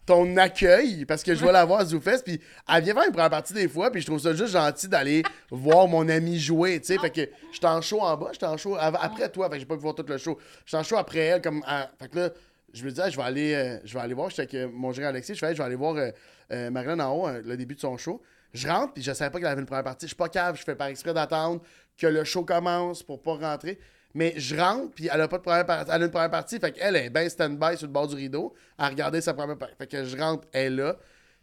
ton 0.05 0.37
accueil, 0.37 1.05
parce 1.05 1.23
que 1.23 1.33
je 1.33 1.43
vais 1.43 1.51
la 1.51 1.65
voir 1.65 1.79
à 1.81 1.85
ZooFest, 1.85 2.23
puis 2.23 2.39
elle 2.71 2.83
vient 2.83 2.93
faire 2.93 3.05
une 3.05 3.11
première 3.11 3.29
partie 3.29 3.53
des 3.53 3.67
fois, 3.67 3.89
puis 3.91 4.01
je 4.01 4.05
trouve 4.05 4.19
ça 4.19 4.33
juste 4.33 4.51
gentil 4.53 4.87
d'aller 4.87 5.23
voir 5.51 5.87
mon 5.87 6.07
ami 6.09 6.39
jouer, 6.39 6.79
tu 6.79 6.87
sais. 6.93 6.97
Fait 6.99 7.09
que 7.09 7.21
j'étais 7.51 7.65
en 7.67 7.81
show 7.81 8.01
en 8.01 8.15
bas, 8.15 8.29
j'étais 8.31 8.45
en 8.45 8.57
show 8.57 8.75
av- 8.75 8.97
après 9.01 9.29
toi, 9.29 9.47
fait 9.49 9.55
que 9.55 9.59
j'ai 9.61 9.65
pas 9.65 9.75
pu 9.75 9.81
voir 9.81 9.95
tout 9.95 10.05
le 10.07 10.17
show. 10.17 10.37
J'étais 10.65 10.77
en 10.77 10.83
show 10.83 10.97
après 10.97 11.19
elle, 11.19 11.41
comme. 11.41 11.63
à- 11.65 11.89
Fait 11.99 12.07
que 12.09 12.19
là, 12.19 12.29
je 12.73 12.83
me 12.83 12.89
disais, 12.89 13.09
je 13.09 13.17
vais 13.17 13.23
aller, 13.23 13.53
euh, 13.55 13.77
je 13.83 13.93
vais 13.93 13.99
aller 14.01 14.13
voir, 14.13 14.29
j'étais 14.29 14.41
avec 14.43 14.53
euh, 14.53 14.69
mon 14.71 14.91
gérant 14.91 15.09
Alexis, 15.09 15.33
je 15.33 15.39
fais, 15.39 15.53
je 15.53 15.57
vais 15.59 15.63
aller 15.63 15.75
voir 15.75 15.95
euh, 15.95 16.11
euh, 16.51 16.69
Marilyn 16.69 16.99
en 16.99 17.11
haut, 17.15 17.27
euh, 17.27 17.41
le 17.43 17.57
début 17.57 17.73
de 17.75 17.79
son 17.79 17.97
show. 17.97 18.21
Je 18.53 18.67
rentre, 18.67 18.93
puis 18.93 19.01
je 19.03 19.11
savais 19.11 19.31
pas 19.31 19.39
qu'elle 19.39 19.47
avait 19.47 19.59
une 19.61 19.65
première 19.67 19.83
partie. 19.83 20.05
Je 20.05 20.09
suis 20.09 20.15
pas 20.15 20.29
cave, 20.29 20.55
je 20.57 20.63
fais 20.63 20.75
par 20.75 20.87
exprès 20.87 21.13
d'attendre 21.13 21.61
que 21.97 22.07
le 22.07 22.23
show 22.23 22.43
commence 22.45 23.01
pour 23.03 23.21
pas 23.21 23.33
rentrer. 23.35 23.79
Mais 24.15 24.33
je 24.37 24.55
rentre, 24.55 24.93
puis 24.95 25.09
elle 25.13 25.21
a 25.21 25.27
pas 25.27 25.37
de 25.37 25.43
première 25.43 25.65
partie. 25.65 25.91
Elle 25.93 26.01
a 26.01 26.05
une 26.05 26.11
première 26.11 26.31
partie, 26.31 26.57
fait 26.57 26.71
qu'elle 26.71 26.95
est 26.95 27.09
bien 27.09 27.27
stand-by 27.29 27.77
sur 27.77 27.85
le 27.85 27.93
bord 27.93 28.07
du 28.07 28.15
rideau 28.15 28.53
à 28.77 28.87
regarder 28.87 29.19
sa 29.21 29.33
première 29.33 29.57
partie. 29.57 29.75
Fait 29.77 29.87
que 29.87 30.03
je 30.05 30.17
rentre, 30.17 30.47
elle 30.53 30.73
est 30.73 30.75
là, 30.77 30.95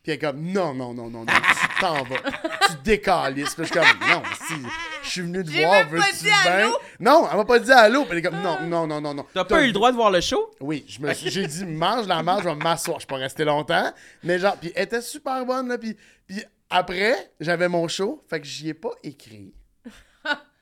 puis 0.03 0.11
elle 0.11 0.15
est 0.15 0.19
comme 0.19 0.41
non, 0.43 0.73
non, 0.75 0.95
non, 0.95 1.09
non, 1.11 1.21
non, 1.21 1.27
tu 1.27 1.81
t'en 1.81 2.03
vas. 2.03 2.17
Tu 2.69 2.77
décalisses. 2.85 3.55
Puis 3.57 3.65
je 3.67 3.73
suis 3.73 3.75
comme 3.75 4.09
non, 4.09 4.23
si, 4.47 4.55
je 5.03 5.09
suis 5.11 5.21
venu 5.21 5.45
te 5.45 5.51
J'ai 5.51 5.65
voir, 5.65 5.85
même 5.85 5.91
pas 5.91 5.97
veux-tu 6.07 6.17
dit 6.19 6.23
bien? 6.25 6.35
allô. 6.45 6.79
Non, 7.01 7.29
elle 7.31 7.37
m'a 7.37 7.45
pas 7.45 7.59
dit 7.59 7.73
allô, 7.73 8.03
puis 8.05 8.13
elle 8.13 8.19
est 8.19 8.23
comme 8.23 8.41
non, 8.41 8.61
non, 8.63 8.87
non, 8.87 9.01
non, 9.01 9.13
non. 9.15 9.27
T'as 9.35 9.45
pas 9.45 9.63
eu 9.63 9.67
le 9.67 9.73
droit 9.73 9.91
de 9.91 9.97
voir 9.97 10.11
le 10.13 10.21
show? 10.21 10.49
Oui, 10.61 10.85
je 10.89 11.01
me 11.01 11.13
suis- 11.13 11.29
j'ai 11.31 11.47
dit 11.47 11.67
mange 11.67 12.07
la 12.07 12.23
mange, 12.23 12.45
je 12.45 12.49
vais 12.49 12.55
m'asseoir. 12.55 12.99
Je 12.99 13.01
suis 13.03 13.07
pas 13.09 13.17
resté 13.17 13.45
longtemps, 13.45 13.93
mais 14.23 14.39
genre 14.39 14.57
puis 14.57 14.73
elle 14.77 14.85
était 14.85 15.03
super 15.03 15.45
bonne 15.45 15.69
là 15.69 15.77
puis 15.77 15.97
puis 16.27 16.43
après, 16.71 17.33
j'avais 17.41 17.69
mon 17.69 17.87
show, 17.89 18.25
fait 18.31 18.41
que 18.41 18.47
j'y 18.47 18.69
ai 18.71 18.75
pas 18.75 18.93
écrit. 19.03 19.53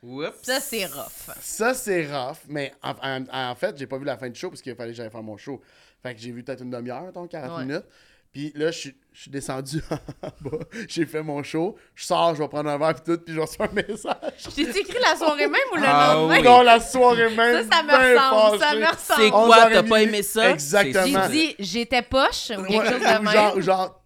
Oups. 0.03 0.31
Ça, 0.41 0.59
c'est 0.59 0.85
rough. 0.85 1.35
Ça 1.41 1.73
c'est 1.75 2.05
rough, 2.11 2.37
mais 2.49 2.73
en, 2.81 2.93
en- 3.03 3.25
en 3.51 3.55
fait, 3.55 3.77
j'ai 3.77 3.85
pas 3.87 3.97
vu 3.97 4.05
la 4.05 4.17
fin 4.17 4.29
du 4.29 4.39
show 4.39 4.49
parce 4.49 4.61
qu'il 4.61 4.75
fallait 4.75 4.91
que 4.91 4.97
j'aille 4.97 5.11
faire 5.11 5.21
mon 5.23 5.37
show. 5.37 5.61
Fait 6.01 6.15
que 6.15 6.19
j'ai 6.21 6.31
vu 6.31 6.43
peut-être 6.43 6.63
une 6.63 6.71
demi-heure, 6.71 7.11
donc 7.13 7.29
40 7.29 7.57
Ouais. 7.59 7.65
minutes. 7.65 7.85
Puis 8.33 8.51
là, 8.55 8.71
je 8.71 8.77
suis- 9.13 9.29
descendu 9.29 9.83
en 10.23 10.29
bas, 10.39 10.57
j'ai 10.87 11.05
fait 11.05 11.21
mon 11.21 11.43
show, 11.43 11.75
je 11.93 12.05
sors, 12.05 12.33
je 12.33 12.41
vais 12.41 12.47
prendre 12.47 12.69
un 12.69 12.77
verre 12.77 12.95
puis 12.95 13.03
tout, 13.13 13.21
puis 13.21 13.35
je 13.35 13.39
reçois 13.41 13.67
un 13.67 13.73
message. 13.73 14.15
J'ai-tu 14.55 14.79
écrit 14.79 14.97
la 15.01 15.17
soirée 15.17 15.47
même 15.49 15.59
ou 15.73 15.75
le 15.75 15.83
Ah 15.85 16.13
lendemain? 16.15 16.37
oui. 16.37 16.43
Non, 16.43 16.61
la 16.61 16.79
soirée 16.79 17.35
même. 17.35 17.69
Ça, 17.69 17.77
ça 17.77 17.83
me 17.83 17.91
ressemble. 17.91 18.59
Ça 18.59 18.73
me 18.75 18.79
C'est 18.79 18.87
ressemble. 18.87 19.35
On 19.35 19.45
quoi? 19.47 19.69
T'as 19.69 19.83
pas 19.83 20.01
aimé 20.01 20.23
ça? 20.23 20.49
Exactement. 20.49 21.23
J'ai 21.29 21.29
dit, 21.29 21.55
j'étais 21.59 22.01
poche 22.01 22.51
ou 22.57 22.63
quelque 22.63 22.69
Ouais, 22.83 22.89
chose 22.89 23.01
de 23.01 23.19
ou 23.19 23.21
même? 23.23 23.29
genre, 23.33 23.61
genre 23.61 24.00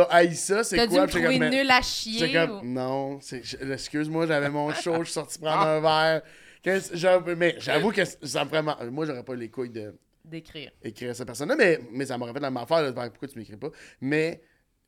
t'as, 0.00 0.14
haï 0.14 0.34
ça, 0.34 0.62
c'est 0.64 0.76
T'as 0.76 0.86
dû 0.86 0.92
quoi? 0.94 1.06
me 1.06 1.50
nul 1.50 1.70
à 1.70 1.80
chier. 1.82 2.32
comme, 2.32 2.58
ou- 2.60 2.64
non, 2.64 3.18
excuse-moi, 3.72 4.26
j'avais 4.26 4.50
mon 4.50 4.72
show, 4.82 4.98
je 5.00 5.04
suis 5.04 5.12
sorti 5.14 5.38
prendre 5.38 5.66
un 5.66 5.80
verre. 5.80 6.22
Que 6.62 7.34
mais 7.34 7.54
j'avoue 7.58 7.92
que 7.92 8.04
ça 8.04 8.44
me 8.44 8.50
vraiment. 8.50 8.76
Moi, 8.90 9.06
j'aurais 9.06 9.22
pas 9.22 9.34
les 9.36 9.48
couilles 9.48 9.70
de 9.70 9.94
D'écrire. 10.24 10.72
écrire 10.82 11.10
à 11.10 11.14
cette 11.14 11.26
personne-là, 11.26 11.54
mais, 11.56 11.78
mais 11.92 12.06
ça 12.06 12.18
m'aurait 12.18 12.32
fait 12.32 12.40
la 12.40 12.50
même 12.50 12.62
affaire 12.62 12.82
de 12.86 12.92
faire 12.92 13.10
pourquoi 13.10 13.28
tu 13.28 13.38
m'écris 13.38 13.56
pas? 13.56 13.70
Mais 14.00 14.40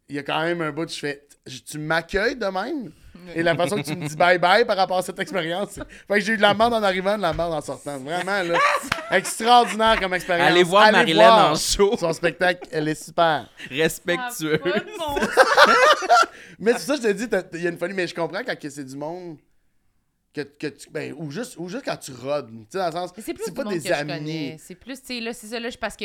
il 0.08 0.16
y 0.16 0.18
a 0.18 0.22
quand 0.24 0.42
même 0.42 0.60
un 0.60 0.72
bout, 0.72 0.88
je 0.90 0.98
fais. 0.98 1.26
Tu 1.66 1.78
m'accueilles 1.78 2.36
de 2.36 2.46
même? 2.46 2.92
Et 3.34 3.42
la 3.42 3.54
façon 3.54 3.76
que 3.76 3.82
tu 3.82 3.94
me 3.96 4.06
dis 4.08 4.16
bye 4.16 4.38
bye 4.38 4.64
par 4.64 4.76
rapport 4.76 4.98
à 4.98 5.02
cette 5.02 5.18
expérience. 5.18 5.74
Fait 6.06 6.14
que 6.14 6.20
j'ai 6.20 6.32
eu 6.32 6.36
de 6.36 6.42
la 6.42 6.54
merde 6.54 6.74
en 6.74 6.82
arrivant, 6.82 7.16
de 7.16 7.22
la 7.22 7.32
merde 7.32 7.52
en 7.52 7.60
sortant. 7.60 7.98
Vraiment, 7.98 8.42
là. 8.42 8.58
extraordinaire 9.10 9.98
comme 10.00 10.14
expérience. 10.14 10.48
Allez 10.50 10.62
voir 10.62 10.90
Marilyn 10.92 11.52
en 11.52 11.54
show. 11.54 11.96
Son 11.96 12.12
spectacle, 12.12 12.68
elle 12.72 12.88
est 12.88 13.02
super. 13.02 13.48
Respectueux. 13.70 14.60
Ah, 15.00 15.14
Mais 16.58 16.72
c'est 16.72 16.78
ça, 16.80 16.96
je 16.96 17.02
te 17.02 17.12
dis, 17.12 17.26
il 17.54 17.62
y 17.62 17.66
a 17.66 17.70
une 17.70 17.78
folie, 17.78 17.94
mais 17.94 18.06
je 18.06 18.14
comprends 18.14 18.42
quand 18.44 18.58
que 18.58 18.68
c'est 18.70 18.84
du 18.84 18.96
monde. 18.96 19.38
Que, 20.34 20.42
que 20.42 20.66
tu, 20.68 20.90
ben, 20.90 21.14
ou, 21.16 21.30
juste, 21.30 21.56
ou 21.56 21.68
juste 21.68 21.84
quand 21.84 21.96
tu 21.96 22.12
rodes. 22.12 22.50
Tu 22.50 22.66
sais, 22.70 22.78
dans 22.78 22.86
le 22.86 22.92
sens. 22.92 23.12
C'est 23.18 23.34
plus 23.34 23.50
pas 23.52 23.64
des 23.64 23.90
amis. 23.90 24.56
C'est 24.58 24.74
plus, 24.74 25.00
tu 25.00 25.06
sais, 25.06 25.20
là, 25.20 25.32
c'est 25.32 25.46
ça, 25.48 25.58
là, 25.58 25.70
je- 25.70 25.78
parce 25.78 25.96
que 25.96 26.04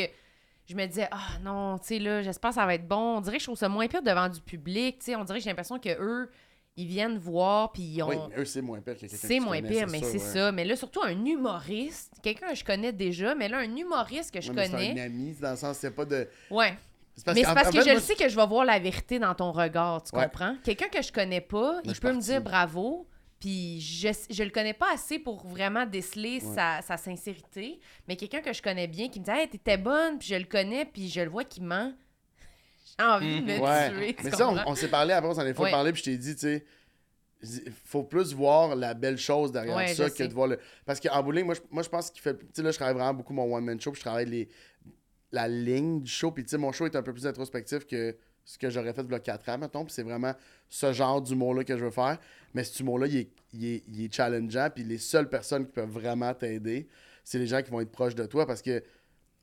je 0.66 0.74
me 0.74 0.86
disais, 0.86 1.08
ah 1.10 1.38
non, 1.42 1.78
tu 1.78 1.88
sais, 1.88 1.98
là, 1.98 2.22
j'espère 2.22 2.50
que 2.50 2.54
ça 2.54 2.64
va 2.64 2.74
être 2.74 2.88
bon. 2.88 3.18
On 3.18 3.20
dirait 3.20 3.36
que 3.36 3.42
je 3.42 3.46
trouve 3.46 3.58
ça 3.58 3.68
moins 3.68 3.86
pire 3.86 4.02
devant 4.02 4.28
du 4.28 4.40
public, 4.40 4.98
tu 4.98 5.04
sais. 5.06 5.16
On 5.16 5.24
dirait 5.24 5.38
que 5.38 5.44
j'ai 5.44 5.50
l'impression 5.50 5.78
que 5.78 5.90
eux 6.00 6.30
ils 6.76 6.86
viennent 6.86 7.18
voir, 7.18 7.70
puis 7.72 7.82
ils 7.82 8.02
ont. 8.02 8.08
Oui, 8.08 8.16
mais 8.30 8.42
eux, 8.42 8.44
c'est 8.44 8.62
moins 8.62 8.80
pire 8.80 8.94
que 8.94 9.00
quelqu'un 9.00 9.16
que 9.16 9.26
C'est 9.26 9.40
moins 9.40 9.60
connais, 9.60 9.68
pire, 9.68 9.86
mais 9.88 10.00
c'est 10.00 10.12
ouais. 10.14 10.18
ça. 10.18 10.52
Mais 10.52 10.64
là, 10.64 10.74
surtout 10.76 11.02
un 11.02 11.24
humoriste, 11.24 12.12
quelqu'un 12.22 12.48
que 12.50 12.56
je 12.56 12.64
connais 12.64 12.92
déjà, 12.92 13.34
mais 13.34 13.48
là, 13.48 13.58
un 13.58 13.76
humoriste 13.76 14.32
que 14.34 14.40
je 14.40 14.48
Ouais, 14.50 14.54
mais 14.56 14.66
C'est 14.66 14.72
connais. 14.72 15.00
un 15.00 15.04
ami, 15.04 15.36
dans 15.40 15.50
le 15.52 15.56
sens, 15.56 15.78
c'est 15.78 15.90
pas 15.92 16.04
de. 16.04 16.28
Ouais. 16.50 16.76
parce 17.24 17.36
mais 17.36 17.44
c'est 17.44 17.54
parce 17.54 17.68
que 17.70 17.76
fait, 17.76 17.80
je 17.82 17.84
moi, 17.90 17.94
le 17.94 18.00
sais 18.00 18.14
que 18.16 18.28
je 18.28 18.34
vais 18.36 18.46
voir 18.46 18.64
la 18.64 18.78
vérité 18.80 19.18
dans 19.20 19.34
ton 19.34 19.52
regard, 19.52 20.02
tu 20.02 20.16
Ouais. 20.16 20.24
comprends? 20.24 20.56
Quelqu'un 20.64 20.88
que 20.88 21.00
je 21.02 21.12
connais 21.12 21.40
pas, 21.40 21.80
il 21.84 21.94
peut 21.94 22.12
me 22.12 22.20
dire 22.20 22.42
bravo, 22.42 23.06
puis 23.38 23.80
je, 23.80 24.08
je 24.30 24.42
le 24.42 24.50
connais 24.50 24.72
pas 24.72 24.92
assez 24.92 25.18
pour 25.20 25.46
vraiment 25.46 25.86
déceler 25.86 26.42
Ouais. 26.42 26.54
sa, 26.56 26.82
sa 26.82 26.96
sincérité, 26.96 27.78
mais 28.08 28.16
quelqu'un 28.16 28.40
que 28.40 28.52
je 28.52 28.60
connais 28.62 28.88
bien 28.88 29.08
qui 29.08 29.20
me 29.20 29.24
dit 29.24 29.30
Hey, 29.30 29.48
t'étais 29.48 29.76
bonne, 29.76 30.18
puis 30.18 30.26
je 30.28 30.34
le 30.34 30.44
connais, 30.44 30.84
puis 30.86 31.08
je 31.08 31.20
le 31.20 31.30
vois 31.30 31.44
qui 31.44 31.60
ment. 31.60 31.92
J'ai 32.98 33.04
envie 33.04 33.40
de 33.40 33.46
me 33.46 33.58
Ouais. 33.60 33.90
tuer. 33.90 34.14
tu 34.14 34.24
Mais 34.24 34.30
ça, 34.30 34.48
on, 34.66 34.74
s'est 34.74 34.88
parlé 34.88 35.12
après, 35.12 35.30
on 35.30 35.34
s'en 35.34 35.44
est 35.46 35.58
Ouais. 35.58 35.70
parlé, 35.70 35.92
puis 35.92 36.00
je 36.00 36.10
t'ai 36.10 36.16
dit, 36.18 36.34
tu 36.34 36.40
sais, 36.40 36.64
il 37.42 37.72
faut 37.84 38.04
plus 38.04 38.32
voir 38.32 38.74
la 38.76 38.94
belle 38.94 39.18
chose 39.18 39.52
derrière 39.52 39.76
Ouais, 39.76 39.94
ça 39.94 40.08
que 40.08 40.16
sais. 40.16 40.28
de 40.28 40.32
voir 40.34 40.46
le. 40.48 40.58
Parce 40.86 41.00
qu'en 41.00 41.22
bowling, 41.22 41.44
moi, 41.44 41.54
je, 41.54 41.60
moi, 41.70 41.82
je 41.82 41.88
pense 41.88 42.10
qu'il 42.10 42.22
fait. 42.22 42.36
Tu 42.38 42.46
sais, 42.54 42.62
là, 42.62 42.70
je 42.70 42.76
travaille 42.76 42.94
vraiment 42.94 43.14
beaucoup 43.14 43.32
mon 43.34 43.52
one-man 43.54 43.80
show, 43.80 43.90
puis 43.92 44.00
je 44.00 44.04
travaille 44.04 44.26
les, 44.26 44.48
la 45.32 45.48
ligne 45.48 46.00
du 46.00 46.10
show, 46.10 46.30
puis 46.30 46.44
tu 46.44 46.50
sais, 46.50 46.58
mon 46.58 46.72
show 46.72 46.86
est 46.86 46.96
un 46.96 47.02
peu 47.02 47.12
plus 47.12 47.26
introspectif 47.26 47.86
que 47.86 48.16
ce 48.46 48.58
que 48.58 48.68
j'aurais 48.70 48.92
fait 48.92 49.02
il 49.02 49.10
y 49.10 49.14
a 49.14 49.18
4 49.20 49.48
ans, 49.48 49.58
mettons, 49.58 49.84
puis 49.84 49.92
c'est 49.92 50.02
vraiment 50.02 50.34
ce 50.68 50.92
genre 50.92 51.20
d'humour-là 51.20 51.64
que 51.64 51.76
je 51.76 51.84
veux 51.84 51.90
faire. 51.90 52.18
Mais 52.52 52.62
cet 52.62 52.78
humour-là, 52.80 53.06
il 53.06 53.16
est, 53.16 53.28
il, 53.54 53.64
est, 53.66 53.82
il 53.88 54.04
est 54.04 54.14
challengeant, 54.14 54.68
puis 54.74 54.84
les 54.84 54.98
seules 54.98 55.28
personnes 55.28 55.66
qui 55.66 55.72
peuvent 55.72 55.88
vraiment 55.90 56.32
t'aider, 56.34 56.86
c'est 57.24 57.38
les 57.38 57.46
gens 57.46 57.62
qui 57.62 57.70
vont 57.70 57.80
être 57.80 57.90
proches 57.90 58.14
de 58.14 58.26
toi, 58.26 58.46
parce 58.46 58.60
que 58.62 58.82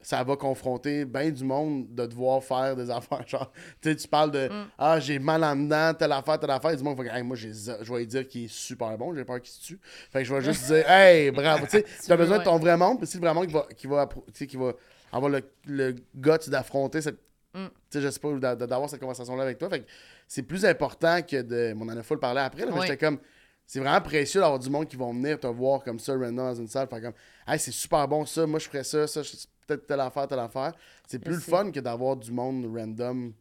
ça 0.01 0.23
va 0.23 0.35
confronter 0.35 1.05
bien 1.05 1.29
du 1.29 1.43
monde 1.43 1.93
de 1.93 2.05
devoir 2.05 2.43
faire 2.43 2.75
des 2.75 2.89
affaires. 2.91 3.27
Genre, 3.27 3.51
tu 3.81 3.89
sais, 3.89 3.95
tu 3.95 4.07
parles 4.07 4.31
de 4.31 4.47
Mm. 4.49 4.67
Ah, 4.77 4.99
j'ai 4.99 5.19
mal 5.19 5.43
en 5.43 5.55
dedans, 5.55 5.93
telle 5.93 6.11
affaire, 6.11 6.39
telle 6.39 6.49
affaire. 6.51 6.75
Du 6.75 6.83
monde 6.83 6.97
va 6.97 7.03
dire, 7.03 7.15
Hey, 7.15 7.23
moi, 7.23 7.35
je 7.35 7.47
vais 7.93 7.99
lui 7.99 8.07
dire 8.07 8.27
qu'il 8.27 8.45
est 8.45 8.51
super 8.51 8.97
bon, 8.97 9.13
j'ai 9.15 9.23
peur 9.25 9.41
qu'il 9.41 9.51
se 9.51 9.61
tue. 9.61 9.79
Fait 10.11 10.19
que 10.19 10.25
je 10.25 10.33
vais 10.33 10.41
juste 10.41 10.65
dire, 10.67 10.83
hey, 10.89 11.31
bravo. 11.31 11.65
Tu 11.67 12.11
as 12.11 12.17
besoin 12.17 12.39
de 12.39 12.43
ton 12.43 12.57
vrai 12.57 12.75
monde, 12.77 12.97
puis 12.97 13.07
si 13.07 13.17
le 13.17 13.21
vrai 13.23 13.33
monde 13.33 13.47
qui 13.47 13.53
va, 13.53 13.67
qui 13.75 13.87
va, 13.87 14.09
qui 14.47 14.57
va 14.57 14.73
avoir 15.11 15.29
le, 15.31 15.41
le 15.65 15.95
guts 16.15 16.49
d'affronter 16.49 17.01
cette. 17.01 17.19
Mm. 17.53 17.65
Tu 17.67 17.71
sais, 17.89 18.01
je 18.01 18.09
sais 18.09 18.19
pas, 18.19 18.31
d'a- 18.33 18.55
d'avoir 18.55 18.89
cette 18.89 18.99
conversation-là 19.01 19.43
avec 19.43 19.57
toi. 19.57 19.69
Fait 19.69 19.81
que 19.81 19.85
c'est 20.27 20.43
plus 20.43 20.63
important 20.65 21.21
que 21.21 21.41
de. 21.41 21.75
On 21.79 21.83
en 21.89 21.97
a 21.97 22.03
full 22.03 22.19
parlé 22.19 22.39
après, 22.41 22.65
là, 22.65 22.71
j'étais 22.81 22.97
comme. 22.97 23.19
C'est 23.67 23.79
vraiment 23.79 24.01
précieux 24.01 24.41
d'avoir 24.41 24.59
du 24.59 24.69
monde 24.69 24.85
qui 24.87 24.97
vont 24.97 25.13
venir 25.13 25.39
te 25.39 25.47
voir 25.47 25.81
comme 25.83 25.97
ça, 25.97 26.11
random 26.13 26.35
dans 26.35 26.55
une 26.55 26.67
salle. 26.67 26.87
Faire 26.89 27.01
comme, 27.01 27.13
hey, 27.47 27.57
c'est 27.57 27.71
super 27.71 28.05
bon 28.07 28.25
ça, 28.25 28.45
moi 28.45 28.59
je 28.59 28.67
ferais 28.67 28.83
ça, 28.83 29.07
ça, 29.07 29.21
je- 29.23 29.31
peut-être 29.71 29.87
telle 29.87 29.99
affaire, 30.01 30.27
telle 30.27 30.39
affaire. 30.39 30.73
C'est 31.07 31.19
plus 31.19 31.33
Je 31.33 31.37
le 31.39 31.43
sais. 31.43 31.51
fun 31.51 31.71
que 31.71 31.79
d'avoir 31.79 32.15
du 32.15 32.31
monde 32.31 32.65
random. 32.75 33.33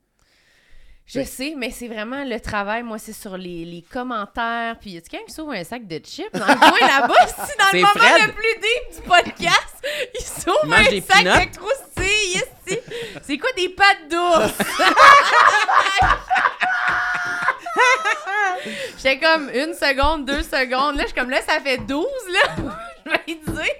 Je 1.07 1.25
sais, 1.25 1.55
mais 1.57 1.71
c'est 1.73 1.89
vraiment 1.89 2.23
le 2.23 2.39
travail. 2.39 2.85
Moi, 2.85 2.97
c'est 2.99 3.13
sur 3.13 3.37
les, 3.37 3.65
les 3.65 3.83
commentaires. 3.83 4.79
Puis, 4.81 4.91
y 4.91 4.97
a 4.97 5.01
quelqu'un 5.01 5.25
qui 5.27 5.33
s'ouvre 5.35 5.51
un 5.53 5.65
sac 5.65 5.85
de 5.85 5.99
chips 5.99 6.31
dans 6.33 6.47
le 6.47 6.55
coin 6.55 6.87
là-bas? 6.87 7.27
Si 7.27 7.57
dans 7.59 7.73
le 7.73 7.81
moment 7.81 7.93
Fred. 7.97 8.29
le 8.29 8.33
plus 8.33 8.55
deep 8.61 9.03
du 9.03 9.09
podcast, 9.09 9.85
il 10.15 10.25
s'ouvre 10.25 10.73
un 10.73 10.85
sac 10.85 11.03
peanuts. 11.25 11.51
de 11.51 11.57
croustilles. 11.57 12.35
yes. 12.35 12.49
C'est 13.23 13.39
quoi 13.39 13.51
des 13.57 13.71
pâtes 13.71 14.09
d'ours? 14.09 14.53
J'étais 18.99 19.19
comme 19.19 19.49
une 19.51 19.75
seconde, 19.75 20.27
deux 20.27 20.43
secondes. 20.43 20.97
Là, 20.97 21.03
je 21.03 21.09
suis 21.09 21.17
comme 21.19 21.31
là, 21.31 21.41
ça 21.43 21.61
fait 21.61 21.79
12, 21.79 22.07
là. 22.33 22.41
je 23.07 23.11
vais 23.11 23.21
lui 23.27 23.37
dire. 23.37 23.75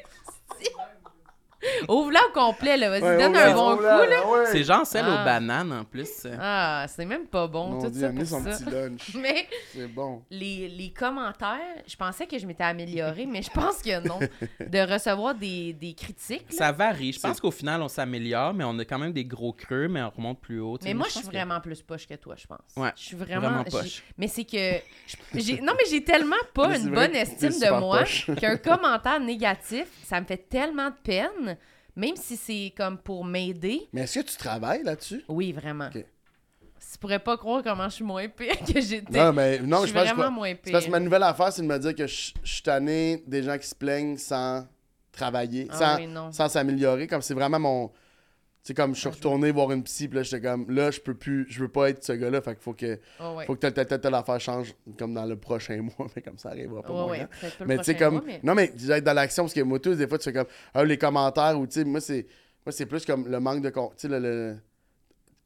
Ouvre-la 1.89 2.21
au 2.29 2.33
complet, 2.33 2.77
là. 2.77 2.91
Vas-y, 2.91 3.03
Ouais, 3.03 3.19
donne 3.19 3.37
un 3.37 3.55
bon 3.55 3.77
coup, 3.77 3.83
là. 3.83 4.01
ouais. 4.29 4.47
C'est 4.53 4.65
genre 4.65 4.87
celle 4.87 5.05
Ah. 5.07 5.21
aux 5.21 5.25
bananes 5.25 5.73
en 5.73 5.85
plus. 5.85 6.27
Ah, 6.41 6.87
c'est 6.89 7.05
même 7.05 7.27
pas 7.27 7.47
bon, 7.47 7.69
Mon 7.69 7.83
tout 7.83 7.91
Dieu, 7.91 8.01
ça 8.01 8.13
pour 8.13 8.27
son 8.27 8.45
ça. 8.45 8.51
petit 8.65 8.71
lunch. 8.71 9.15
Mais 9.17 9.47
C'est 9.75 9.87
bon. 9.89 10.23
les, 10.31 10.69
les 10.69 10.91
commentaires, 10.91 11.59
je 11.87 11.97
pensais 11.97 12.27
que 12.27 12.39
je 12.39 12.47
m'étais 12.47 12.65
améliorée, 12.65 13.27
mais 13.27 13.43
je 13.43 13.51
pense 13.51 13.83
que 13.83 14.07
non. 14.07 14.19
De 14.61 14.93
recevoir 14.93 15.35
des, 15.35 15.73
des 15.75 15.95
critiques. 15.95 16.47
là. 16.51 16.57
Ça 16.57 16.73
varie. 16.73 17.13
Je 17.13 17.21
pense 17.21 17.41
qu'au 17.41 17.51
final, 17.51 17.83
on 17.83 17.89
s'améliore, 17.89 18.55
mais 18.55 18.65
on 18.65 18.79
a 18.79 18.85
quand 18.85 18.99
même 18.99 19.13
des 19.13 19.25
gros 19.25 19.53
creux, 19.53 19.89
mais 19.89 20.03
on 20.03 20.11
remonte 20.11 20.41
plus 20.41 20.61
haut. 20.61 20.79
mais 20.83 20.95
moi, 20.95 21.07
je 21.09 21.13
suis 21.15 21.23
que- 21.23 21.27
vraiment 21.27 21.61
plus 21.61 21.83
poche 21.83 22.07
que 22.07 22.15
toi, 22.15 22.35
je 22.37 22.47
pense. 22.47 22.59
Ouais, 22.77 22.93
Je 22.97 23.03
suis 23.03 23.17
vraiment. 23.17 23.41
vraiment 23.49 23.65
poche. 23.65 24.03
Mais 24.17 24.29
c'est 24.29 24.45
que. 24.45 24.77
non, 25.63 25.73
mais 25.77 25.85
j'ai 25.91 26.03
tellement 26.05 26.37
pas 26.55 26.77
une 26.77 26.91
bonne 26.91 27.15
estime 27.15 27.51
de 27.51 27.79
moi 27.81 28.05
qu'un 28.37 28.57
commentaire 28.57 29.21
négatif, 29.21 29.87
ça 30.05 30.21
me 30.21 30.27
fait 30.27 30.49
tellement 30.49 30.89
de 30.91 30.95
peine, 31.03 31.50
même 31.97 32.17
si 32.17 32.37
c'est 32.37 32.73
comme 32.77 32.99
pour 32.99 33.25
m'aider. 33.25 33.89
Mais 33.93 34.03
est-ce 34.03 34.21
que 34.21 34.25
tu 34.27 34.37
travailles 34.37 34.83
là-dessus? 34.83 35.25
Oui, 35.29 35.53
vraiment. 35.53 35.89
Tu 35.91 36.05
pourrais 36.99 37.19
pas 37.19 37.37
croire 37.39 37.63
comment 37.63 37.89
je 37.89 37.95
suis 37.95 38.05
moins 38.05 38.29
pire 38.29 38.57
que 38.67 38.81
j'étais. 38.81 39.19
Non, 39.19 39.33
mais 39.33 39.59
non, 39.61 39.79
je 39.83 39.87
je 39.87 39.87
suis 39.93 39.99
que 39.99 40.05
vraiment 40.15 40.31
moins 40.31 40.55
pire. 40.55 40.73
parce 40.73 40.85
que 40.87 40.91
ma 40.91 41.01
nouvelle 41.01 41.23
affaire, 41.23 41.53
c'est 41.53 41.63
de 41.63 41.67
me 41.67 41.79
dire 41.79 41.95
que 41.95 42.07
je 42.07 42.33
je 42.43 42.53
suis 42.53 42.63
tanné 42.63 43.23
des 43.27 43.43
gens 43.43 43.57
qui 43.59 43.67
se 43.67 43.75
plaignent 43.75 44.17
sans 44.19 44.67
travailler, 45.13 45.67
Ah 45.71 45.77
sans 45.79 45.97
oui, 45.97 46.09
sans 46.33 46.49
s'améliorer. 46.49 47.07
Comme 47.07 47.23
c'est 47.23 47.35
vraiment 47.35 47.59
mon. 47.61 47.91
C'est 48.71 48.75
comme 48.77 48.95
je 48.95 49.01
suis 49.01 49.09
retourné 49.09 49.51
voir 49.51 49.73
une 49.73 49.83
psy, 49.83 50.07
puis 50.07 50.19
là, 50.19 50.23
j'étais 50.23 50.41
comme, 50.49 50.71
là, 50.71 50.93
je 50.93 51.01
peux 51.01 51.15
plus, 51.15 51.45
je 51.49 51.59
veux 51.61 51.69
pas 51.69 51.91
être 51.91 52.05
ce 52.05 52.13
gars-là, 52.13 52.41
fait 52.41 52.53
qu'il 52.55 52.63
faut 52.63 52.73
que, 52.73 53.01
Oh, 53.19 53.35
ouais. 53.37 53.45
faut 53.45 53.57
que 53.57 53.59
telle, 53.59 53.73
telle, 53.75 53.89
telle, 53.89 54.01
telle 54.01 54.15
affaire 54.15 54.39
change, 54.41 54.75
comme 54.97 55.13
dans 55.13 55.25
le 55.27 55.35
prochain 55.35 55.83
mois, 55.99 56.07
mais 56.15 56.23
comme 56.23 56.39
ça 56.39 56.51
arrivera 56.51 56.81
pas. 56.83 57.07
Ouais, 57.07 57.27
le 57.59 57.67
Mais 57.67 57.79
tu 57.79 57.83
sais, 57.85 57.97
comme. 57.97 58.15
mois, 58.15 58.23
mais- 58.25 58.39
Non, 58.45 58.55
mais 58.55 58.73
j'aide 58.77 59.03
dans 59.03 59.13
l'action, 59.13 59.43
parce 59.43 59.55
que 59.55 59.61
moi, 59.63 59.81
tous, 59.81 59.97
des 59.97 60.07
fois, 60.07 60.19
tu 60.19 60.25
fais 60.25 60.33
comme, 60.33 60.47
ah, 60.73 60.85
les 60.85 60.97
commentaires, 60.99 61.59
ou 61.59 61.67
tu 61.67 61.81
sais, 61.81 61.85
moi, 61.85 62.01
c'est. 62.01 62.29
Moi, 62.65 62.73
c'est 62.73 62.87
plus 62.87 63.05
comme 63.05 63.27
le 63.27 63.41
manque 63.41 63.61
de. 63.63 63.71
con- 63.71 63.91
Tu 63.97 64.03
sais, 64.03 64.09
le. 64.09 64.21
le- 64.21 64.57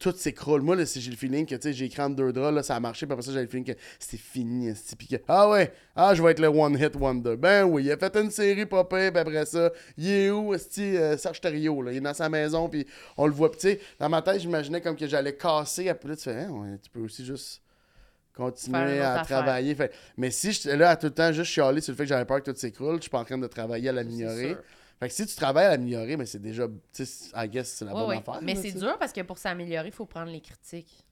Tout 0.05 0.13
s'écroule. 0.15 0.61
Moi, 0.61 0.77
là, 0.77 0.85
si 0.85 1.01
j'ai 1.01 1.11
le 1.11 1.17
feeling 1.17 1.47
que, 1.47 1.55
tu 1.55 1.63
sais, 1.63 1.73
j'ai 1.73 1.87
écrit 1.87 2.03
en 2.03 2.11
deux 2.11 2.31
draps, 2.31 2.55
là, 2.55 2.63
ça 2.63 2.77
a 2.77 2.81
marché, 2.81 3.07
puis 3.07 3.15
après 3.15 3.25
ça, 3.25 3.33
j'ai 3.33 3.41
le 3.41 3.47
feeling 3.47 3.65
que 3.65 3.73
c'était 3.99 4.19
fini, 4.19 4.71
puis 4.99 5.07
que, 5.09 5.17
ah 5.27 5.49
ouais, 5.49 5.73
ah, 5.97 6.15
je 6.15 6.23
vais 6.23 6.33
être 6.33 6.41
le 6.41 6.49
one 6.49 6.77
hit 6.79 6.95
wonder. 6.95 7.37
Ben 7.39 7.65
oui, 7.65 7.85
il 7.85 7.91
a 7.91 7.97
fait 7.97 8.15
une 8.17 8.31
série 8.31 8.67
pas 8.67 8.85
pire, 8.85 9.11
puis 9.13 9.19
après 9.19 9.47
ça, 9.47 9.71
il 9.97 10.11
est 10.11 10.31
où, 10.31 10.53
esti, 10.53 10.99
euh, 10.99 11.17
Serge 11.17 11.41
Thériault, 11.41 11.81
là, 11.81 11.93
il 11.93 11.97
est 11.97 12.01
dans 12.03 12.13
sa 12.13 12.29
maison, 12.29 12.69
puis 12.69 12.87
on 13.17 13.27
le 13.27 13.33
voit, 13.33 13.51
puis 13.51 13.61
tu 13.61 13.69
sais, 13.69 13.81
dans 13.99 14.11
ma 14.11 14.21
tête, 14.21 14.41
j'imaginais 14.41 14.83
comme 14.83 14.95
que 14.95 15.07
j'allais 15.07 15.35
casser, 15.39 15.89
après 15.89 16.11
là, 16.11 16.17
tu 16.17 16.25
fais, 16.25 16.35
hein, 16.35 16.51
ouais, 16.51 16.77
tu 16.83 16.91
peux 16.91 17.01
aussi 17.01 17.25
juste 17.25 17.63
continuer 18.37 19.01
à 19.01 19.13
affaire. 19.21 19.39
travailler. 19.39 19.75
Fait- 19.75 19.93
mais 20.19 20.31
si 20.31 20.69
là 20.69 20.91
à 20.91 20.97
tout 20.97 21.07
le 21.07 21.15
temps 21.15 21.33
juste 21.33 21.51
chialer 21.51 21.81
sur 21.81 21.93
le 21.93 21.97
fait 21.97 22.03
que 22.03 22.09
j'avais 22.11 22.27
peur 22.27 22.43
que 22.43 22.51
tout 22.51 22.57
s'écroule, 22.59 22.97
je 22.97 23.03
suis 23.03 23.11
pas 23.11 23.21
en 23.21 23.25
train 23.25 23.39
de 23.39 23.47
travailler 23.47 23.89
à 23.89 23.93
C'est 23.93 23.97
l'améliorer. 23.97 24.57
Fait 25.01 25.09
que 25.09 25.15
si 25.15 25.27
tu 25.27 25.35
travailles 25.37 25.67
à 25.67 25.71
l'améliorer, 25.71 26.17
mais 26.17 26.27
c'est 26.27 26.39
déjà, 26.41 26.67
tu 26.93 27.05
sais, 27.05 27.31
I 27.35 27.49
guess 27.49 27.69
c'est 27.69 27.85
la 27.85 27.93
bonne 27.93 28.17
affaire. 28.19 28.39
Mais 28.43 28.55
c'est 28.55 28.73
dur 28.73 28.97
parce 28.99 29.13
que 29.13 29.21
pour 29.23 29.39
s'améliorer, 29.39 29.89
il 29.89 29.93
faut 29.93 30.07
prendre 30.07 30.31
les 30.31 30.41
critiques. 30.41 31.05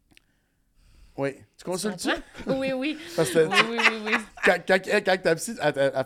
Oui. 1.14 1.34
Tu 1.58 1.64
consultes-tu? 1.64 2.08
Oui, 2.46 2.72
oui. 2.72 2.98
Parce 3.14 3.28
que 3.30 3.40
Oui, 3.46 3.54
oui, 3.70 3.76
oui, 3.78 3.96
oui. 4.06 4.12
quand, 4.42 4.56
quand, 4.66 4.78
quand, 4.82 5.00
quand 5.04 5.22
ta 5.22 5.34
psy, 5.34 5.54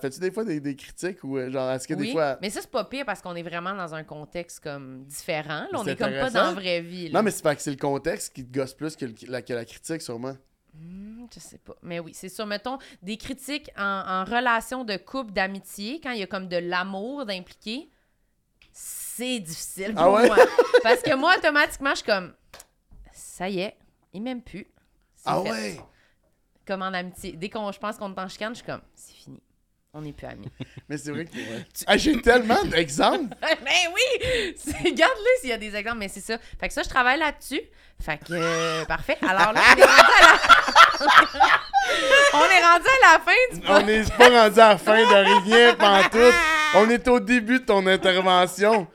fait-tu 0.00 0.18
des 0.18 0.32
fois 0.32 0.44
des, 0.44 0.58
des 0.58 0.74
critiques 0.74 1.22
ou 1.22 1.38
euh, 1.38 1.48
genre, 1.48 1.70
est-ce 1.70 1.86
que 1.86 1.94
Oui, 1.94 2.06
des 2.08 2.12
fois. 2.12 2.38
mais 2.42 2.50
ça, 2.50 2.60
c'est 2.60 2.70
pas 2.70 2.84
pire 2.84 3.04
parce 3.06 3.22
qu'on 3.22 3.36
est 3.36 3.44
vraiment 3.44 3.72
dans 3.74 3.94
un 3.94 4.02
contexte 4.02 4.58
comme 4.60 5.04
différent. 5.04 5.66
Là, 5.70 5.78
on 5.78 5.86
est 5.86 5.94
comme 5.94 6.10
pas 6.10 6.30
dans 6.30 6.46
la 6.48 6.52
vraie 6.54 6.80
vie. 6.80 7.08
là. 7.08 7.20
Non, 7.20 7.22
mais 7.22 7.30
c'est 7.30 7.42
parce 7.42 7.56
que 7.56 7.62
c'est 7.62 7.70
le 7.70 7.76
contexte 7.76 8.34
qui 8.34 8.44
te 8.44 8.52
gosse 8.52 8.74
plus 8.74 8.96
que, 8.96 9.04
le- 9.04 9.14
la, 9.28 9.42
que 9.42 9.52
la 9.52 9.64
critique, 9.64 10.02
sûrement. 10.02 10.36
Hmm, 10.78 11.26
je 11.34 11.40
sais 11.40 11.58
pas. 11.58 11.74
Mais 11.82 12.00
oui, 12.00 12.12
c'est 12.14 12.28
sûr. 12.28 12.46
Mettons, 12.46 12.78
des 13.02 13.16
critiques 13.16 13.70
en, 13.76 13.82
en 13.82 14.24
relation 14.24 14.84
de 14.84 14.96
couple, 14.96 15.32
d'amitié, 15.32 16.00
quand 16.02 16.10
il 16.12 16.18
y 16.18 16.22
a 16.22 16.26
comme 16.26 16.48
de 16.48 16.56
l'amour 16.56 17.24
d'impliquer, 17.26 17.90
c'est 18.72 19.40
difficile 19.40 19.94
pour 19.94 20.02
Ah 20.02 20.10
ouais? 20.12 20.26
moi. 20.26 20.36
Parce 20.82 21.02
que 21.02 21.14
moi, 21.14 21.34
automatiquement, 21.38 21.90
je 21.90 21.96
suis 21.96 22.04
comme, 22.06 22.34
ça 23.12 23.48
y 23.48 23.60
est, 23.60 23.76
il 24.12 24.22
m'aime 24.22 24.42
plus. 24.42 24.66
C'est 25.14 25.22
Ah 25.26 25.40
fait. 25.42 25.50
ouais! 25.50 25.80
Comme 26.66 26.82
en 26.82 26.86
amitié. 26.92 27.32
Dès 27.32 27.48
qu'on 27.48 27.70
je 27.72 27.78
pense 27.78 27.96
qu'on 27.96 28.12
est 28.14 28.18
en 28.20 28.28
chicane, 28.28 28.52
je 28.52 28.58
suis 28.58 28.66
comme, 28.66 28.82
c'est 28.94 29.14
fini. 29.14 29.40
On 29.94 30.02
n'est 30.02 30.12
plus 30.12 30.26
amis. 30.26 30.48
Mais 30.90 30.98
c'est 30.98 31.10
vrai 31.10 31.24
que. 31.24 31.34
ouais. 31.36 31.64
Ah, 31.86 31.96
J'ai 31.96 32.20
tellement 32.20 32.62
d'exemples! 32.64 33.34
ben 33.40 33.92
oui! 33.94 34.54
C'est- 34.58 34.76
Regarde-le 34.84 35.40
s'il 35.40 35.48
y 35.48 35.52
a 35.52 35.58
des 35.58 35.74
exemples, 35.74 35.96
mais 35.98 36.08
c'est 36.08 36.20
ça. 36.20 36.36
Fait 36.60 36.68
que 36.68 36.74
ça, 36.74 36.82
je 36.82 36.88
travaille 36.90 37.18
là-dessus. 37.18 37.62
Fait 38.00 38.18
que, 38.18 38.24
euh, 38.32 38.84
parfait. 38.84 39.16
Alors 39.22 39.52
là, 39.54 39.62
on 39.74 39.78
est 39.78 39.82
rendu 39.82 39.82
à 39.82 40.20
la... 40.22 40.55
On 42.34 42.44
est 42.44 42.64
rendu 42.64 42.86
à 42.86 43.12
la 43.12 43.18
fin 43.20 43.32
du 43.52 43.60
On 43.68 43.82
n'est 43.86 44.02
pas 44.04 44.42
rendu 44.42 44.60
à 44.60 44.68
la 44.70 44.78
fin 44.78 44.96
de 44.98 45.44
rien, 45.44 45.74
pantoute. 45.74 46.34
On 46.74 46.90
est 46.90 47.06
au 47.08 47.20
début 47.20 47.60
de 47.60 47.64
ton 47.64 47.86
intervention. 47.86 48.86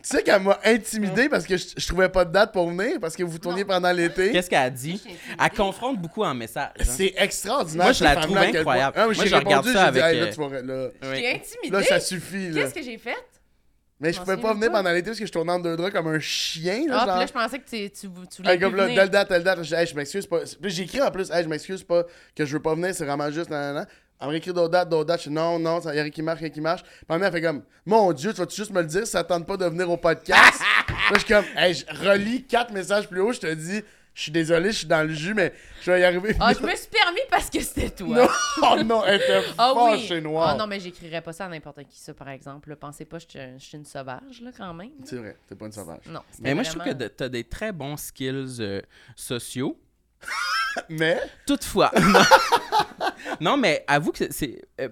Tu 0.00 0.16
sais 0.16 0.22
qu'elle 0.22 0.40
m'a 0.42 0.58
intimidé 0.64 1.28
parce 1.28 1.44
que 1.44 1.56
je, 1.56 1.66
je 1.76 1.86
trouvais 1.86 2.08
pas 2.08 2.24
de 2.24 2.32
date 2.32 2.52
pour 2.52 2.70
venir, 2.70 2.98
parce 3.00 3.14
que 3.16 3.22
vous 3.24 3.38
tourniez 3.38 3.64
pendant 3.64 3.90
l'été. 3.92 4.30
Qu'est-ce 4.32 4.48
qu'elle 4.48 4.58
a 4.62 4.70
dit? 4.70 5.02
Elle 5.42 5.50
confronte 5.50 5.98
beaucoup 5.98 6.24
en 6.24 6.34
message. 6.34 6.70
hein. 6.78 6.84
C'est 6.84 7.12
extraordinaire. 7.16 7.84
Moi, 7.86 7.92
je 7.92 8.04
la 8.04 8.16
trouve 8.16 8.36
incroyable. 8.38 8.92
point- 8.94 9.02
Ah, 9.02 9.04
Moi, 9.06 9.14
j'ai 9.14 9.26
je 9.28 9.34
regarde 9.34 9.66
répondu, 9.66 9.72
ça 9.84 9.90
dit, 9.90 10.00
avec, 10.00 10.14
Hey, 10.14 10.20
là, 10.20 10.26
euh, 10.26 10.32
tu 10.32 10.40
vas- 10.40 11.70
là, 11.72 11.78
Oui. 11.80 11.84
ça 11.84 12.00
suffit. 12.00 12.50
Qu'est-ce 12.54 12.74
que 12.74 12.82
j'ai 12.82 12.96
fait? 12.96 13.16
Mais 14.00 14.12
je 14.12 14.20
pouvais 14.20 14.36
pas 14.36 14.54
venir 14.54 14.70
pendant 14.70 14.90
l'été 14.92 15.06
parce 15.06 15.18
que 15.18 15.26
je 15.26 15.32
tournais 15.32 15.52
en 15.52 15.58
deux 15.58 15.76
draps 15.76 15.92
comme 15.92 16.06
un 16.06 16.20
chien. 16.20 16.84
Là, 16.86 16.98
Ah, 16.98 17.00
puis 17.00 17.06
genre. 17.08 17.18
là, 17.18 17.26
je 17.26 17.32
pensais 17.32 17.58
que 17.58 17.68
tu, 17.68 17.90
tu, 17.90 18.08
tu 18.30 18.36
voulais 18.42 18.52
Hey, 18.54 18.60
comme 18.60 18.76
là, 18.76 18.84
venir. 18.84 19.00
telle 19.00 19.10
date, 19.10 19.28
telle 19.28 19.42
date, 19.42 19.62
je 19.64 19.74
hey, 19.74 19.86
je 19.86 19.94
m'excuse 19.96 20.26
pas. 20.26 20.38
Puis 20.60 20.70
j'ai 20.70 20.84
écrit 20.84 21.02
en 21.02 21.10
plus, 21.10 21.30
hey, 21.32 21.42
je 21.42 21.48
m'excuse 21.48 21.82
pas 21.82 22.04
que 22.36 22.44
je 22.44 22.52
veux 22.52 22.62
pas 22.62 22.74
venir, 22.74 22.94
c'est 22.94 23.04
vraiment 23.04 23.30
juste, 23.30 23.50
nan, 23.50 23.60
nan, 23.60 23.74
nan. 23.74 23.86
Elle 24.20 24.26
me 24.26 24.32
réécrit 24.32 24.52
d'autres 24.52 24.70
dates, 24.70 24.88
d'autres 24.88 25.04
dates, 25.06 25.22
je 25.22 25.28
dis, 25.28 25.34
non, 25.34 25.58
non, 25.60 25.78
il 25.80 25.86
y 25.94 25.98
a 25.98 26.02
rien 26.02 26.10
qui 26.10 26.22
marche, 26.22 26.40
rien 26.40 26.50
qui 26.50 26.60
marche. 26.60 26.82
Puis 26.82 27.18
elle 27.22 27.30
fait 27.32 27.40
comme, 27.40 27.62
mon 27.86 28.12
Dieu, 28.12 28.32
tu 28.32 28.38
vas-tu 28.40 28.56
juste 28.56 28.72
me 28.72 28.80
le 28.80 28.86
dire 28.86 29.04
si 29.06 29.12
ça 29.12 29.22
tente 29.24 29.46
pas 29.46 29.56
de 29.56 29.64
venir 29.64 29.88
au 29.90 29.96
podcast? 29.96 30.60
là, 30.88 30.94
je 31.14 31.18
suis 31.18 31.28
comme, 31.28 31.44
hey, 31.56 31.74
je 31.74 31.84
relis 32.08 32.44
quatre 32.44 32.72
messages 32.72 33.08
plus 33.08 33.20
haut, 33.20 33.32
je 33.32 33.40
te 33.40 33.52
dis, 33.54 33.82
je 34.18 34.22
suis 34.24 34.32
désolé, 34.32 34.72
je 34.72 34.78
suis 34.78 34.86
dans 34.88 35.06
le 35.06 35.14
jus, 35.14 35.32
mais 35.32 35.52
je 35.80 35.92
vais 35.92 36.00
y 36.00 36.04
arriver. 36.04 36.34
Ah, 36.40 36.52
je 36.52 36.58
me 36.66 36.74
suis 36.74 36.88
permis 36.88 37.20
parce 37.30 37.48
que 37.48 37.60
c'était 37.60 37.90
toi. 37.90 38.16
Non, 38.16 38.28
oh 38.62 38.82
non, 38.82 39.04
elle 39.06 39.20
était 39.22 39.44
Ah 39.56 39.72
oui. 39.76 40.04
chez 40.04 40.20
Noir. 40.20 40.48
Ah 40.48 40.54
non, 40.56 40.66
mais 40.66 40.80
j'écrirais 40.80 41.20
pas 41.22 41.32
ça 41.32 41.44
à 41.44 41.48
n'importe 41.48 41.84
qui, 41.84 41.96
ça, 42.00 42.12
par 42.14 42.28
exemple. 42.30 42.74
Pensez 42.74 43.04
pas 43.04 43.18
que 43.18 43.24
je 43.32 43.38
suis- 43.38 43.58
je 43.60 43.64
suis 43.64 43.78
une 43.78 43.84
sauvage, 43.84 44.40
là, 44.42 44.50
quand 44.56 44.74
même. 44.74 44.90
C'est 45.04 45.18
vrai, 45.18 45.36
t'es 45.48 45.54
pas 45.54 45.66
une 45.66 45.72
sauvage. 45.72 46.00
Non, 46.06 46.20
Mais 46.40 46.52
moi, 46.52 46.64
je 46.64 46.70
trouve 46.70 46.82
que 46.82 47.06
t'as 47.06 47.28
des 47.28 47.44
très 47.44 47.70
bons 47.70 47.96
skills 47.96 48.56
euh, 48.58 48.82
sociaux. 49.14 49.78
Mais, 50.88 51.20
Toutefois. 51.46 51.92
non. 52.00 52.20
non, 53.40 53.56
mais 53.56 53.84
avoue 53.86 54.10
que 54.10 54.18
c'est- 54.18 54.32
c'est. 54.32 54.62
euh, 54.80 54.88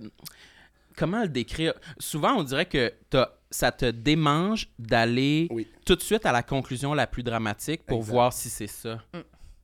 comment 0.97 1.23
le 1.23 1.29
décrire? 1.29 1.75
Souvent, 1.99 2.35
on 2.37 2.43
dirait 2.45 2.67
que 2.67 2.93
t'as- 3.11 3.33
ça 3.57 3.73
te 3.73 3.87
démange 3.91 4.69
d'aller 4.79 5.49
Oui. 5.51 5.67
tout 5.87 5.97
de 5.97 6.03
suite 6.03 6.27
à 6.27 6.33
la 6.33 6.43
conclusion 6.43 6.93
la 6.93 7.07
plus 7.07 7.23
dramatique 7.23 7.87
pour 7.87 7.99
Exact. 8.01 8.13
voir 8.13 8.33
si 8.33 8.51
c'est 8.51 8.67
ça. 8.67 8.99
Mm. 9.15 9.19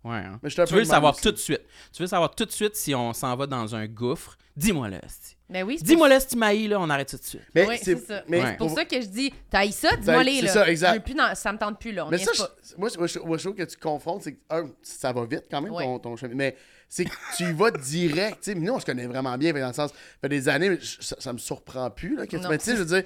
Ouais, 0.09 0.17
hein. 0.17 0.41
mais 0.43 0.49
Tu 0.51 0.61
veux 0.73 0.79
le 0.81 0.85
savoir 0.85 1.13
aussi. 1.13 1.23
tout 1.23 1.31
de 1.31 1.37
suite. 1.37 1.61
Tu 1.93 2.03
veux 2.03 2.09
savoir 2.09 2.35
tout 2.35 2.45
de 2.47 2.51
suite 2.51 2.75
si 2.75 2.95
on 2.95 3.13
s'en 3.13 3.37
va 3.37 3.47
dans 3.47 3.75
un 3.75 3.87
gouffre? 3.87 4.37
Dis-moi 4.57 4.89
là. 4.89 5.01
Mais 5.49 5.63
oui, 5.63 5.79
Dis-moi 5.81 6.09
là 6.09 6.19
si 6.21 6.29
tu 6.29 6.37
m'haïs, 6.37 6.69
là, 6.69 6.81
on 6.81 6.89
arrête 6.91 7.09
tout 7.11 7.17
de 7.19 7.23
suite. 7.23 7.43
Mais 7.55 7.67
Oui, 7.69 7.77
c'est 7.81 7.97
ça. 7.99 8.23
Mais 8.29 8.41
Ouais. 8.43 8.47
C'est 8.53 8.57
pour 8.57 8.71
ça 8.71 8.85
que 8.87 9.01
je 9.01 9.07
dis, 9.07 9.33
t'as 9.51 9.71
ça, 9.71 9.91
Ça- 9.91 9.97
dis-moi 9.97 10.25
les, 10.25 10.37
c'est 10.37 10.43
là. 10.47 10.53
ça, 10.53 10.69
exact. 10.71 11.05
Plus 11.05 11.15
dans- 11.15 11.35
ça 11.35 11.53
me 11.53 11.59
tente 11.59 11.79
plus, 11.79 11.93
là. 11.93 12.07
On 12.07 12.11
Mais 12.11 12.19
ça, 12.19 12.33
je- 12.35 12.41
moi, 12.79 12.89
je, 12.93 12.99
moi, 12.99 13.07
je- 13.07 13.19
moi, 13.21 13.37
je 13.39 13.43
trouve 13.45 13.55
que 13.57 13.63
tu 13.63 13.77
confonds, 13.77 14.19
c'est 14.21 14.33
que, 14.33 14.39
un, 14.51 14.65
ça 14.83 15.13
va 15.13 15.25
vite 15.27 15.45
quand 15.51 15.61
même, 15.61 15.73
Ouais. 15.73 15.85
ton, 15.85 15.99
ton 15.99 16.17
chemin. 16.17 16.35
Mais 16.35 16.57
c'est 16.89 17.05
que 17.05 17.11
tu 17.37 17.45
y 17.45 17.53
vas 17.53 17.71
direct. 17.71 18.39
Tu 18.43 18.53
sais, 18.53 18.55
nous, 18.55 18.73
on 18.73 18.81
se 18.81 18.87
connaît 18.87 19.07
vraiment 19.07 19.37
bien, 19.39 19.53
dans 19.53 19.69
le 19.69 19.73
sens, 19.73 19.91
ça 19.91 19.97
fait 20.23 20.29
des 20.29 20.49
années, 20.49 20.71
mais 20.71 20.79
je- 20.81 21.01
ça, 21.01 21.17
ça 21.19 21.33
me 21.33 21.39
surprend 21.39 21.91
plus. 21.91 22.17
Là, 22.17 22.27
que 22.27 22.37
tu 22.37 22.43
Non. 22.43 22.49
mais 22.49 22.59
tu 22.59 22.65
sais, 22.65 22.73
je 22.77 22.83
veux 22.83 22.87
dire, 23.01 23.05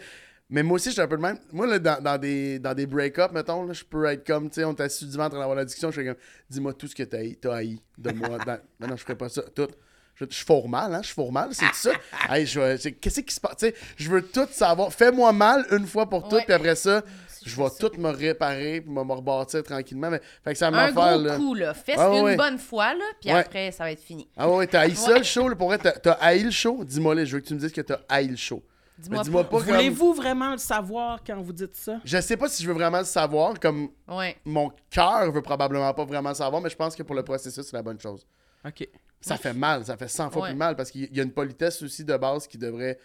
mais 0.48 0.62
moi 0.62 0.76
aussi, 0.76 0.88
je 0.90 0.92
suis 0.94 1.00
un 1.02 1.08
peu 1.08 1.16
le 1.16 1.22
même. 1.22 1.38
Moi, 1.52 1.66
là, 1.66 1.78
dans, 1.78 2.00
dans 2.02 2.18
des, 2.18 2.58
dans 2.58 2.72
des 2.74 2.86
break-up, 2.86 3.32
mettons, 3.32 3.64
là, 3.64 3.72
je 3.72 3.84
peux 3.84 4.04
être 4.06 4.24
comme, 4.26 4.48
tu 4.48 4.56
sais, 4.56 4.64
on 4.64 4.74
est 4.74 4.80
assis 4.80 5.04
du 5.06 5.16
ventre 5.16 5.36
en 5.36 5.40
avoir 5.40 5.56
la 5.56 5.64
discussion, 5.64 5.90
je 5.90 6.00
fais 6.00 6.06
comme, 6.06 6.16
dis-moi 6.48 6.72
tout 6.74 6.86
ce 6.86 6.94
que 6.94 7.02
t'as 7.02 7.18
haï, 7.54 7.80
de 7.98 8.12
moi. 8.12 8.38
dans- 8.46 8.58
non, 8.88 8.96
je 8.96 9.02
ferais 9.02 9.16
pas 9.16 9.28
ça. 9.28 9.42
Tout. 9.54 9.68
Je, 10.14 10.24
je 10.30 10.44
fourre 10.44 10.68
mal, 10.68 10.94
hein? 10.94 11.02
Je 11.02 11.12
fourre 11.12 11.32
mal, 11.32 11.50
c'est 11.52 11.74
ça. 11.74 11.90
Hey, 12.30 12.46
Qu'est-ce 12.46 13.20
qui 13.20 13.34
se 13.34 13.40
passe? 13.40 13.56
Tu 13.58 13.66
sais, 13.66 13.74
je 13.96 14.08
veux 14.08 14.22
tout 14.22 14.46
savoir. 14.50 14.92
Fais-moi 14.92 15.30
mal 15.32 15.66
une 15.72 15.86
fois 15.86 16.08
pour 16.08 16.26
toutes, 16.28 16.44
puis 16.44 16.54
après 16.54 16.74
ça, 16.74 17.02
je 17.44 17.54
vais 17.54 17.68
tout 17.78 17.90
me 17.98 18.08
réparer, 18.08 18.80
puis 18.80 18.90
me 18.90 19.04
me 19.04 19.12
rebâtir 19.12 19.62
tranquillement. 19.62 20.10
Mais, 20.10 20.20
fait 20.42 20.52
que 20.52 20.58
ça 20.58 20.70
m'a 20.70 20.84
Un 20.84 20.96
affaire, 20.96 21.22
gros 21.22 21.36
coup, 21.36 21.54
là. 21.54 21.74
Fais 21.74 21.98
ouais, 21.98 22.18
une 22.18 22.24
ouais. 22.24 22.36
bonne 22.36 22.58
fois, 22.58 22.94
là, 22.94 23.04
puis 23.20 23.30
Ouais. 23.30 23.40
après, 23.40 23.70
ça 23.72 23.84
va 23.84 23.92
être 23.92 24.00
fini. 24.00 24.26
Ah 24.38 24.48
ouais, 24.48 24.66
t'as 24.66 24.80
haï 24.80 24.96
ça 24.96 25.18
le 25.18 25.22
show, 25.24 25.48
là, 25.48 25.54
pour 25.54 25.68
vrai, 25.68 25.78
t'as 25.78 26.12
haï 26.12 26.44
le 26.44 26.50
show? 26.50 26.82
Dis-moi 26.82 27.14
là, 27.14 27.24
je 27.26 27.34
veux 27.36 27.42
que 27.42 27.46
tu 27.48 27.54
me 27.54 27.58
dises 27.60 27.72
que 27.72 27.82
t'as 27.82 27.98
haï 28.08 28.28
le 28.28 28.36
show. 28.36 28.62
Dis-moi 28.98 29.24
pas. 29.24 29.44
comme... 29.44 29.60
Voulez-vous 29.60 30.14
vraiment 30.14 30.52
le 30.52 30.58
savoir 30.58 31.20
quand 31.24 31.40
vous 31.40 31.52
dites 31.52 31.74
ça? 31.74 32.00
Je 32.04 32.20
sais 32.20 32.36
pas 32.36 32.48
si 32.48 32.62
je 32.62 32.68
veux 32.68 32.74
vraiment 32.74 32.98
le 32.98 33.04
savoir, 33.04 33.58
comme 33.60 33.90
Ouais. 34.08 34.36
mon 34.44 34.70
cœur 34.90 35.30
veut 35.32 35.42
probablement 35.42 35.92
pas 35.92 36.04
vraiment 36.04 36.30
le 36.30 36.34
savoir, 36.34 36.62
mais 36.62 36.70
je 36.70 36.76
pense 36.76 36.96
que 36.96 37.02
pour 37.02 37.14
le 37.14 37.22
processus, 37.22 37.64
c'est 37.66 37.76
la 37.76 37.82
bonne 37.82 38.00
chose. 38.00 38.26
OK. 38.66 38.88
Ça 39.20 39.36
fait 39.36 39.52
mal, 39.54 39.84
ça 39.84 39.96
fait 39.96 40.08
100 40.08 40.30
fois 40.30 40.42
Ouais. 40.42 40.48
plus 40.50 40.56
mal, 40.56 40.76
parce 40.76 40.90
qu'il 40.90 41.14
y 41.14 41.20
a 41.20 41.22
une 41.22 41.32
politesse 41.32 41.82
aussi 41.82 42.04
de 42.04 42.16
base 42.16 42.46
qui 42.46 42.58
devrait 42.58 42.98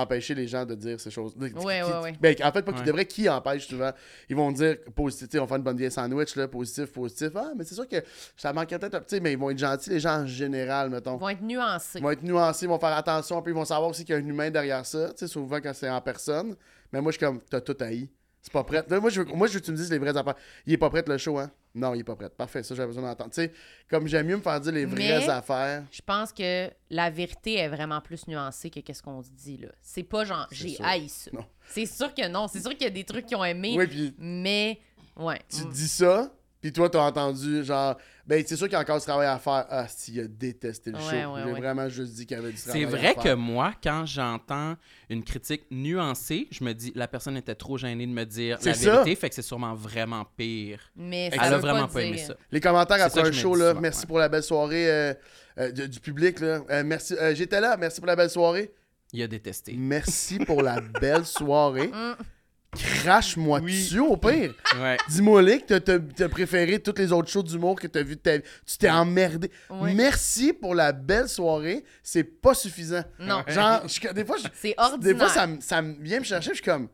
empêcher 0.00 0.34
les 0.34 0.46
gens 0.48 0.64
de 0.64 0.74
dire 0.74 1.00
ces 1.00 1.10
choses. 1.10 1.34
Ouais, 1.36 1.50
Qui- 1.50 1.58
ouais, 1.64 1.82
ouais. 2.02 2.12
Ben, 2.20 2.34
en 2.42 2.52
fait, 2.52 2.62
pas 2.62 2.72
qui 2.72 2.80
Ouais. 2.80 2.84
devrait, 2.84 3.06
qui 3.06 3.28
empêche 3.28 3.66
souvent? 3.68 3.90
Ils 4.28 4.36
vont 4.36 4.50
dire 4.52 4.76
positif, 4.94 5.28
tu 5.28 5.32
sais, 5.36 5.38
on 5.38 5.46
fait 5.46 5.56
une 5.56 5.62
bonne 5.62 5.76
vieille 5.76 5.90
sandwich, 5.90 6.36
là, 6.36 6.48
positif, 6.48 6.92
positif. 6.92 7.30
Ah, 7.34 7.52
mais 7.56 7.64
c'est 7.64 7.74
sûr 7.74 7.88
que 7.88 7.96
ça 8.36 8.52
manquerait 8.52 8.78
peut-être 8.78 8.94
un 8.94 9.00
petit, 9.00 9.20
mais 9.20 9.32
ils 9.32 9.38
vont 9.38 9.50
être 9.50 9.58
gentils, 9.58 9.90
les 9.90 10.00
gens 10.00 10.20
en 10.22 10.26
général, 10.26 10.90
mettons. 10.90 11.16
Ils 11.16 11.20
vont 11.20 11.28
être 11.28 11.42
nuancés. 11.42 11.98
Ils 11.98 12.02
vont 12.02 12.10
être 12.10 12.22
nuancés, 12.22 12.66
ils 12.66 12.68
vont 12.68 12.78
faire 12.78 12.96
attention, 12.96 13.40
puis 13.42 13.52
ils 13.52 13.56
vont 13.56 13.64
savoir 13.64 13.90
aussi 13.90 14.04
qu'il 14.04 14.14
y 14.14 14.18
a 14.18 14.20
un 14.20 14.26
humain 14.26 14.50
derrière 14.50 14.84
ça, 14.86 15.08
tu 15.10 15.14
sais, 15.18 15.26
souvent 15.26 15.56
quand 15.60 15.72
c'est 15.74 15.90
en 15.90 16.00
personne. 16.00 16.54
Mais 16.92 17.00
moi, 17.00 17.12
je 17.12 17.18
suis 17.18 17.26
comme, 17.26 17.40
t'as 17.50 17.60
tout 17.60 17.76
haï. 17.80 18.08
C'est 18.40 18.52
pas 18.52 18.64
prêt. 18.64 18.84
Là, 18.88 19.00
moi, 19.00 19.10
je 19.10 19.20
veux, 19.22 19.32
moi, 19.34 19.46
je 19.46 19.54
veux 19.54 19.60
que 19.60 19.64
tu 19.66 19.72
me 19.72 19.76
dises 19.76 19.90
les 19.90 19.98
vraies 19.98 20.16
affaires. 20.16 20.36
Il 20.64 20.72
est 20.72 20.78
pas 20.78 20.88
prêt 20.88 21.04
le 21.06 21.18
show, 21.18 21.38
hein? 21.38 21.50
Non, 21.74 21.94
il 21.94 22.00
est 22.00 22.04
pas 22.04 22.16
prêt. 22.16 22.28
Parfait, 22.30 22.62
ça, 22.62 22.74
j'avais 22.74 22.88
besoin 22.88 23.02
d'entendre. 23.02 23.30
Tu 23.30 23.42
sais, 23.42 23.52
comme 23.88 24.06
j'aime 24.08 24.26
mieux 24.26 24.36
me 24.36 24.42
faire 24.42 24.60
dire 24.60 24.72
les 24.72 24.84
vraies 24.86 25.18
Mais- 25.18 25.28
affaires. 25.28 25.84
Je 25.92 26.00
pense 26.02 26.32
que 26.32 26.70
la 26.90 27.10
vérité 27.10 27.56
est 27.56 27.68
vraiment 27.68 28.00
plus 28.00 28.26
nuancée 28.26 28.70
que 28.70 28.80
qu'est-ce 28.80 29.02
qu'on 29.02 29.22
se 29.22 29.30
dit, 29.30 29.58
là. 29.58 29.68
C'est 29.80 30.02
pas 30.02 30.24
genre, 30.24 30.46
j'ai 30.50 30.76
haï 30.82 31.08
ça. 31.08 31.30
C'est 31.68 31.86
sûr 31.86 32.12
que 32.14 32.26
non. 32.28 32.48
C'est 32.48 32.60
sûr 32.60 32.70
qu'il 32.72 32.82
y 32.82 32.86
a 32.86 32.90
des 32.90 33.04
trucs 33.04 33.26
qu'ils 33.26 33.36
ont 33.36 33.44
aimé, 33.44 33.74
Oui, 33.76 33.86
puis 33.86 34.14
mais... 34.18 34.80
Ouais. 35.16 35.40
tu 35.48 35.62
Mm. 35.64 35.70
dis 35.72 35.88
ça, 35.88 36.32
puis 36.60 36.72
toi, 36.72 36.90
t'as 36.90 37.00
entendu, 37.00 37.64
genre, 37.64 37.96
ben, 38.26 38.42
c'est 38.46 38.56
sûr 38.56 38.66
qu'il 38.66 38.72
y 38.74 38.76
a 38.76 38.80
encore 38.80 38.98
du 38.98 39.04
travail 39.04 39.26
à 39.28 39.38
faire. 39.38 39.64
Ah, 39.70 39.86
si, 39.88 40.14
il 40.14 40.20
a 40.20 40.26
détesté 40.26 40.90
le 40.90 40.96
Ouais, 40.96 41.02
show. 41.02 41.32
ouais, 41.34 41.40
J'ai 41.44 41.52
ouais. 41.52 41.58
vraiment 41.60 41.88
juste 41.88 42.12
dit 42.14 42.26
qu'il 42.26 42.36
y 42.36 42.40
avait 42.40 42.52
du 42.52 42.58
travail 42.60 42.80
C'est 42.80 42.86
à 42.86 42.90
vrai 42.90 43.14
faire. 43.14 43.22
que 43.22 43.34
moi, 43.34 43.72
quand 43.82 44.04
j'entends 44.06 44.76
une 45.08 45.22
critique 45.24 45.62
nuancée, 45.70 46.48
je 46.50 46.62
me 46.64 46.72
dis 46.74 46.92
la 46.94 47.08
personne 47.08 47.36
était 47.36 47.54
trop 47.54 47.78
gênée 47.78 48.06
de 48.06 48.12
me 48.12 48.24
dire 48.24 48.56
la 48.56 48.74
C'est 48.74 48.84
ça. 48.84 48.92
vérité, 48.92 49.14
fait 49.14 49.28
que 49.28 49.34
c'est 49.34 49.42
sûrement 49.42 49.74
vraiment 49.74 50.26
pire. 50.36 50.80
Mais 50.96 51.30
Elle 51.32 51.40
a 51.40 51.50
veut 51.50 51.56
vraiment 51.58 51.86
pas 51.86 51.94
pas 51.94 52.02
aimé 52.02 52.18
ça. 52.18 52.34
Les 52.50 52.60
commentaires 52.60 52.96
C'est 52.98 53.04
après 53.18 53.28
un 53.28 53.32
show, 53.32 53.54
là. 53.54 53.68
souvent, 53.70 53.80
merci 53.80 54.00
ouais. 54.00 54.06
pour 54.06 54.18
la 54.18 54.28
belle 54.28 54.42
soirée 54.42 54.90
euh, 54.90 55.14
euh, 55.58 55.70
du, 55.70 55.88
du 55.88 56.00
public, 56.00 56.40
là. 56.40 56.60
Euh, 56.70 56.82
merci. 56.84 57.14
euh, 57.14 57.34
J'étais 57.34 57.60
là, 57.60 57.76
merci 57.76 58.00
pour 58.00 58.06
la 58.08 58.16
belle 58.16 58.30
soirée. 58.30 58.72
Il 59.12 59.22
a 59.22 59.26
détesté. 59.26 59.74
Merci 59.78 60.38
pour 60.40 60.60
la 60.62 60.80
belle 60.80 61.24
soirée. 61.24 61.90
Crache-moi 62.76 63.60
Oui. 63.62 63.72
dessus, 63.72 63.98
au 63.98 64.16
pire? 64.16 64.54
Ouais. 64.78 64.98
Dis-moi 65.08 65.42
que 65.42 65.64
t'as- 65.64 65.80
t'as 65.80 65.98
t'as 65.98 66.28
préféré 66.28 66.78
toutes 66.78 66.98
les 66.98 67.12
autres 67.12 67.30
shows 67.30 67.42
d'humour 67.42 67.76
que 67.80 67.86
t'as 67.86 68.02
vu 68.02 68.16
de 68.16 68.20
ta 68.20 68.36
vie? 68.36 68.42
Tu 68.66 68.76
t'es 68.76 68.90
emmerdé. 68.90 69.50
Ouais. 69.70 69.94
Merci 69.94 70.52
pour 70.52 70.74
la 70.74 70.92
belle 70.92 71.28
soirée. 71.28 71.82
C'est 72.02 72.24
pas 72.24 72.52
suffisant. 72.54 73.02
Non. 73.18 73.42
Genre, 73.46 73.82
je- 73.88 74.12
des 74.12 74.24
fois, 74.24 74.36
je- 74.36 74.96
des 74.98 75.14
fois 75.14 75.28
ça, 75.30 75.46
me- 75.46 75.60
ça 75.60 75.80
me 75.80 75.94
vient 76.02 76.18
me 76.20 76.24
chercher. 76.24 76.50
Je 76.50 76.56
suis 76.56 76.64
comme, 76.64 76.88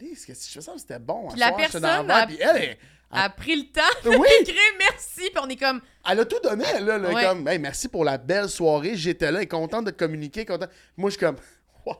qu'est-ce 0.00 0.26
que 0.26 0.32
je 0.32 0.54
fais 0.54 0.60
ça? 0.62 0.72
C'était 0.78 0.98
bon. 0.98 1.28
Puis 1.28 1.38
la 1.38 1.48
soir, 1.48 1.60
j'étais 1.60 1.80
dans 1.80 1.88
personne 1.88 2.06
la 2.08 2.16
a- 2.16 2.26
Puis 2.26 2.38
elle, 2.40 2.56
elle, 2.56 2.76
a 3.10 3.28
pris 3.30 3.56
le 3.56 3.64
temps 3.70 4.10
Oui. 4.18 4.26
d'écrire 4.40 4.56
merci, 4.78 5.20
puis 5.30 5.40
on 5.42 5.48
est 5.48 5.56
comme... 5.56 5.80
elle 6.10 6.20
a 6.20 6.24
tout 6.24 6.40
donné, 6.42 6.64
elle, 6.74 6.86
là. 6.86 6.98
là, 6.98 7.10
Ouais. 7.10 7.22
comme, 7.22 7.46
Hey, 7.46 7.58
merci 7.58 7.88
pour 7.88 8.04
la 8.04 8.16
belle 8.18 8.48
soirée. 8.48 8.96
J'étais 8.96 9.30
là, 9.30 9.38
elle 9.38 9.44
est 9.44 9.48
contente 9.48 9.84
de 9.84 9.90
te 9.90 9.98
communiquer. 9.98 10.44
Contente. 10.46 10.70
Moi, 10.96 11.10
je 11.10 11.16
suis 11.16 11.24
comme, 11.26 11.36
wow, 11.86 11.94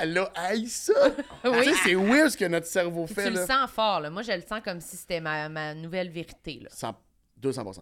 elle 0.00 0.18
a 0.18 0.24
haï 0.34 0.66
ça. 0.68 0.92
Oui. 1.44 1.58
Tu 1.62 1.70
sais, 1.70 1.74
c'est 1.84 1.94
weird 1.94 2.30
ce 2.30 2.36
que 2.36 2.44
notre 2.44 2.66
cerveau 2.66 3.06
fait. 3.06 3.28
tu 3.28 3.30
là. 3.34 3.40
le 3.40 3.46
sens 3.46 3.70
fort, 3.70 4.00
là. 4.00 4.10
Moi, 4.10 4.22
je 4.22 4.32
le 4.32 4.42
sens 4.42 4.60
comme 4.64 4.80
si 4.80 4.96
c'était 4.96 5.20
ma, 5.20 5.48
ma 5.48 5.74
nouvelle 5.74 6.10
vérité, 6.10 6.60
là. 6.62 6.68
100 6.72 6.94
200%. 7.40 7.78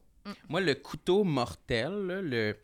Moi, 0.49 0.61
le 0.61 0.75
couteau 0.75 1.25
mortel, 1.25 1.93
là, 2.07 2.21
le, 2.21 2.57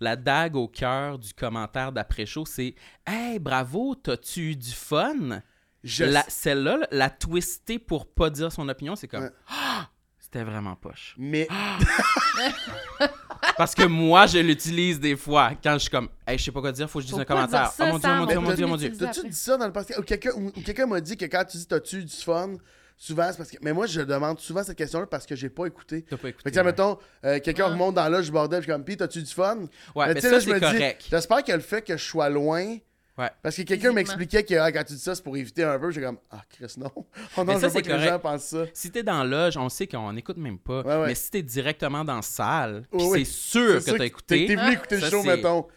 la 0.00 0.16
dague 0.16 0.56
au 0.56 0.68
cœur 0.68 1.18
du 1.18 1.34
commentaire 1.34 1.92
d'après-show, 1.92 2.46
c'est 2.46 2.74
Hey, 3.06 3.38
bravo, 3.38 3.94
t'as-tu 3.94 4.52
eu 4.52 4.56
du 4.56 4.70
fun? 4.70 5.42
Je 5.84 6.04
La- 6.04 6.24
Celle-là, 6.28 6.76
là, 6.78 6.86
la 6.92 7.10
twister 7.10 7.78
pour 7.78 8.06
pas 8.06 8.30
dire 8.30 8.52
son 8.52 8.68
opinion, 8.68 8.94
c'est 8.96 9.08
comme 9.08 9.24
Ouais. 9.24 9.30
Ah! 9.48 9.88
C'était 10.18 10.44
vraiment 10.44 10.76
poche. 10.76 11.14
Mais 11.18 11.46
Parce 13.56 13.74
que 13.74 13.84
moi, 13.84 14.26
je 14.26 14.38
l'utilise 14.38 15.00
des 15.00 15.16
fois 15.16 15.52
quand 15.62 15.74
je 15.74 15.78
suis 15.80 15.90
comme 15.90 16.08
Hey, 16.26 16.38
je 16.38 16.44
sais 16.44 16.52
pas 16.52 16.60
quoi 16.60 16.72
dire, 16.72 16.88
faut 16.88 16.98
que 17.00 17.04
je 17.06 17.10
dise 17.10 17.18
un 17.20 17.24
commentaire. 17.24 17.70
ça, 17.72 17.84
oh 17.84 17.92
mon 17.92 17.98
dieu, 17.98 18.08
Sam, 18.08 18.16
oh 18.16 18.20
mon 18.20 18.26
dieu, 18.26 18.36
oh 18.38 18.40
mon 18.42 18.54
dieu, 18.54 18.64
oh 18.64 18.68
mon 18.68 18.76
dieu. 18.76 18.92
T'as-tu 18.96 19.28
dit 19.28 19.36
ça 19.36 19.56
dans 19.56 19.66
le 19.66 19.72
passé? 19.72 19.94
Ou 19.98 20.02
quelqu'un 20.02 20.30
quelqu'un 20.64 20.86
m'a 20.86 21.00
dit 21.00 21.16
que 21.16 21.24
quand 21.26 21.44
tu 21.44 21.56
dis 21.58 21.66
t'as-tu 21.66 22.04
du 22.04 22.14
fun, 22.14 22.54
souvent 22.96 23.28
c'est 23.30 23.36
parce 23.38 23.50
que. 23.50 23.56
Mais 23.62 23.72
moi, 23.72 23.86
je 23.86 24.00
demande 24.00 24.38
souvent 24.40 24.62
cette 24.62 24.78
question-là 24.78 25.06
parce 25.06 25.26
que 25.26 25.34
j'ai 25.34 25.48
pas 25.50 25.66
écouté. 25.66 26.04
T'as 26.08 26.16
pas 26.16 26.28
écouté. 26.28 26.44
Fait 26.44 26.50
que, 26.50 26.54
tiens, 26.54 26.62
ouais. 26.62 26.70
mettons, 26.70 26.98
euh, 27.24 27.40
quelqu'un 27.40 27.64
Ouais. 27.66 27.70
remonte 27.72 27.94
dans 27.96 28.08
l'âge 28.08 28.26
du 28.26 28.32
bordel, 28.32 28.60
je 28.60 28.64
suis 28.64 28.72
comme, 28.72 28.84
pis 28.84 28.96
t'as-tu 28.96 29.22
du 29.22 29.32
fun? 29.32 29.58
Ouais, 29.94 30.06
mais 30.08 30.14
tu 30.14 30.20
sais, 30.20 30.28
ça, 30.28 30.32
là, 30.34 30.38
je 30.40 30.48
me 30.48 30.54
c'est 30.54 30.60
dis, 30.60 30.72
correct. 30.72 31.04
J'espère 31.10 31.44
que 31.44 31.52
le 31.52 31.60
fait 31.60 31.82
que 31.82 31.96
je 31.96 32.04
sois 32.04 32.28
loin. 32.28 32.76
Ouais. 33.18 33.30
Parce 33.42 33.56
que 33.56 33.62
quelqu'un 33.62 33.92
m'expliquait 33.92 34.42
que 34.42 34.54
ah, 34.54 34.72
quand 34.72 34.84
tu 34.84 34.94
dis 34.94 34.98
ça, 34.98 35.14
c'est 35.14 35.22
pour 35.22 35.36
éviter 35.36 35.64
un 35.64 35.78
peu. 35.78 35.90
J'ai 35.90 36.00
comme, 36.00 36.18
ah, 36.30 36.42
Chris, 36.48 36.72
non. 36.78 36.90
Oh 36.96 37.04
non, 37.38 37.44
Mais 37.44 37.54
je 37.54 37.58
ça, 37.60 37.70
c'est 37.70 37.82
que 37.82 37.88
les 37.88 37.92
correct. 37.94 38.08
gens 38.08 38.18
pensent 38.18 38.44
ça. 38.44 38.64
Si 38.72 38.90
t'es 38.90 39.02
dans 39.02 39.22
l'âge, 39.24 39.56
on 39.58 39.68
sait 39.68 39.86
qu'on 39.86 40.12
n'écoute 40.14 40.38
même 40.38 40.58
pas. 40.58 40.80
Ouais, 40.80 40.96
ouais. 40.96 41.06
Mais 41.08 41.14
si 41.14 41.30
t'es 41.30 41.42
directement 41.42 42.04
dans 42.04 42.16
la 42.16 42.22
salle, 42.22 42.84
Oui, 42.90 43.24
c'est 43.26 43.30
sûr 43.32 43.84
que 43.84 43.90
t'as 43.98 44.04
écouté. 44.04 44.46
t'es 44.46 44.56
venu 44.56 44.72
écouter 44.72 44.98
le 44.98 45.10
show, 45.10 45.22
mettons. 45.22 45.66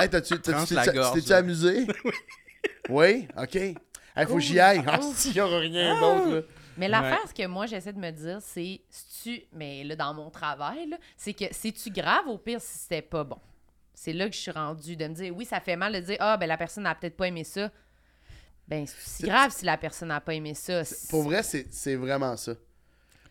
Hey, 0.00 0.08
t'as-tu 0.08 0.38
t'es-tu- 0.40 1.32
amusé? 1.32 1.84
oui, 2.88 3.26
ok. 3.36 3.56
Hey, 3.56 3.76
faut 4.26 4.34
que 4.34 4.40
j'y 4.40 4.60
aille. 4.60 4.80
Ah, 4.86 5.00
s'il 5.14 5.34
y 5.34 5.40
aura 5.40 5.58
rien 5.58 5.98
d'autre, 5.98 6.34
là. 6.36 6.40
Mais 6.76 6.86
l'affaire, 6.86 7.18
ce 7.28 7.34
que 7.34 7.44
moi, 7.48 7.66
j'essaie 7.66 7.92
de 7.92 7.98
me 7.98 8.12
dire, 8.12 8.38
c'est, 8.40 8.80
si 8.88 9.22
tu, 9.24 9.42
mais 9.52 9.82
là, 9.82 9.96
dans 9.96 10.14
mon 10.14 10.30
travail, 10.30 10.88
là, 10.88 10.96
c'est 11.16 11.32
que 11.32 11.46
c'est-tu 11.50 11.90
grave 11.90 12.28
au 12.28 12.38
pire 12.38 12.60
si 12.60 12.78
c'était 12.78 13.02
pas 13.02 13.24
bon? 13.24 13.38
C'est 14.00 14.12
là 14.12 14.28
que 14.28 14.34
je 14.34 14.38
suis 14.40 14.50
rendue, 14.52 14.94
de 14.96 15.06
me 15.08 15.14
dire, 15.14 15.34
oui, 15.36 15.44
ça 15.44 15.58
fait 15.60 15.74
mal 15.74 15.92
de 15.92 15.98
dire, 16.00 16.16
ah, 16.20 16.36
ben 16.36 16.46
la 16.46 16.56
personne 16.56 16.84
n'a 16.84 16.94
peut-être 16.94 17.16
pas 17.16 17.26
aimé 17.26 17.42
ça. 17.42 17.70
Ben, 18.68 18.86
c'est 18.86 19.26
grave 19.26 19.50
si 19.52 19.64
la 19.64 19.76
personne 19.76 20.08
n'a 20.08 20.20
pas 20.20 20.34
aimé 20.34 20.54
ça. 20.54 20.82
Pour 21.10 21.22
vrai, 21.24 21.42
c'est 21.42 21.66
c'est 21.70 21.96
vraiment 21.96 22.36
ça. 22.36 22.54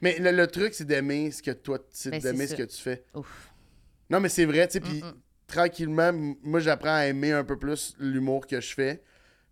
Mais 0.01 0.20
le, 0.20 0.32
le 0.32 0.47
truc, 0.47 0.74
c'est 0.74 0.84
d'aimer 0.86 1.32
ce 1.32 1.41
que 1.41 1.51
toi, 1.51 1.80
c'est 1.91 2.09
Ben, 2.11 2.20
d'aimer 2.20 2.47
ce 2.47 2.55
ça. 2.55 2.57
que 2.57 2.63
tu 2.70 2.78
fais. 2.82 3.05
Ouf. 3.13 3.53
Non, 4.09 4.20
mais 4.20 4.28
c'est 4.30 4.43
vrai, 4.45 4.68
tu 4.68 4.74
sais, 4.74 4.80
puis 4.82 5.01
tranquillement, 5.47 6.11
moi, 6.43 6.59
j'apprends 6.59 6.95
à 6.95 7.05
aimer 7.05 7.32
un 7.32 7.43
peu 7.45 7.57
plus 7.57 7.95
l'humour 7.99 8.45
que 8.45 8.59
je 8.59 8.74
fais, 8.74 9.01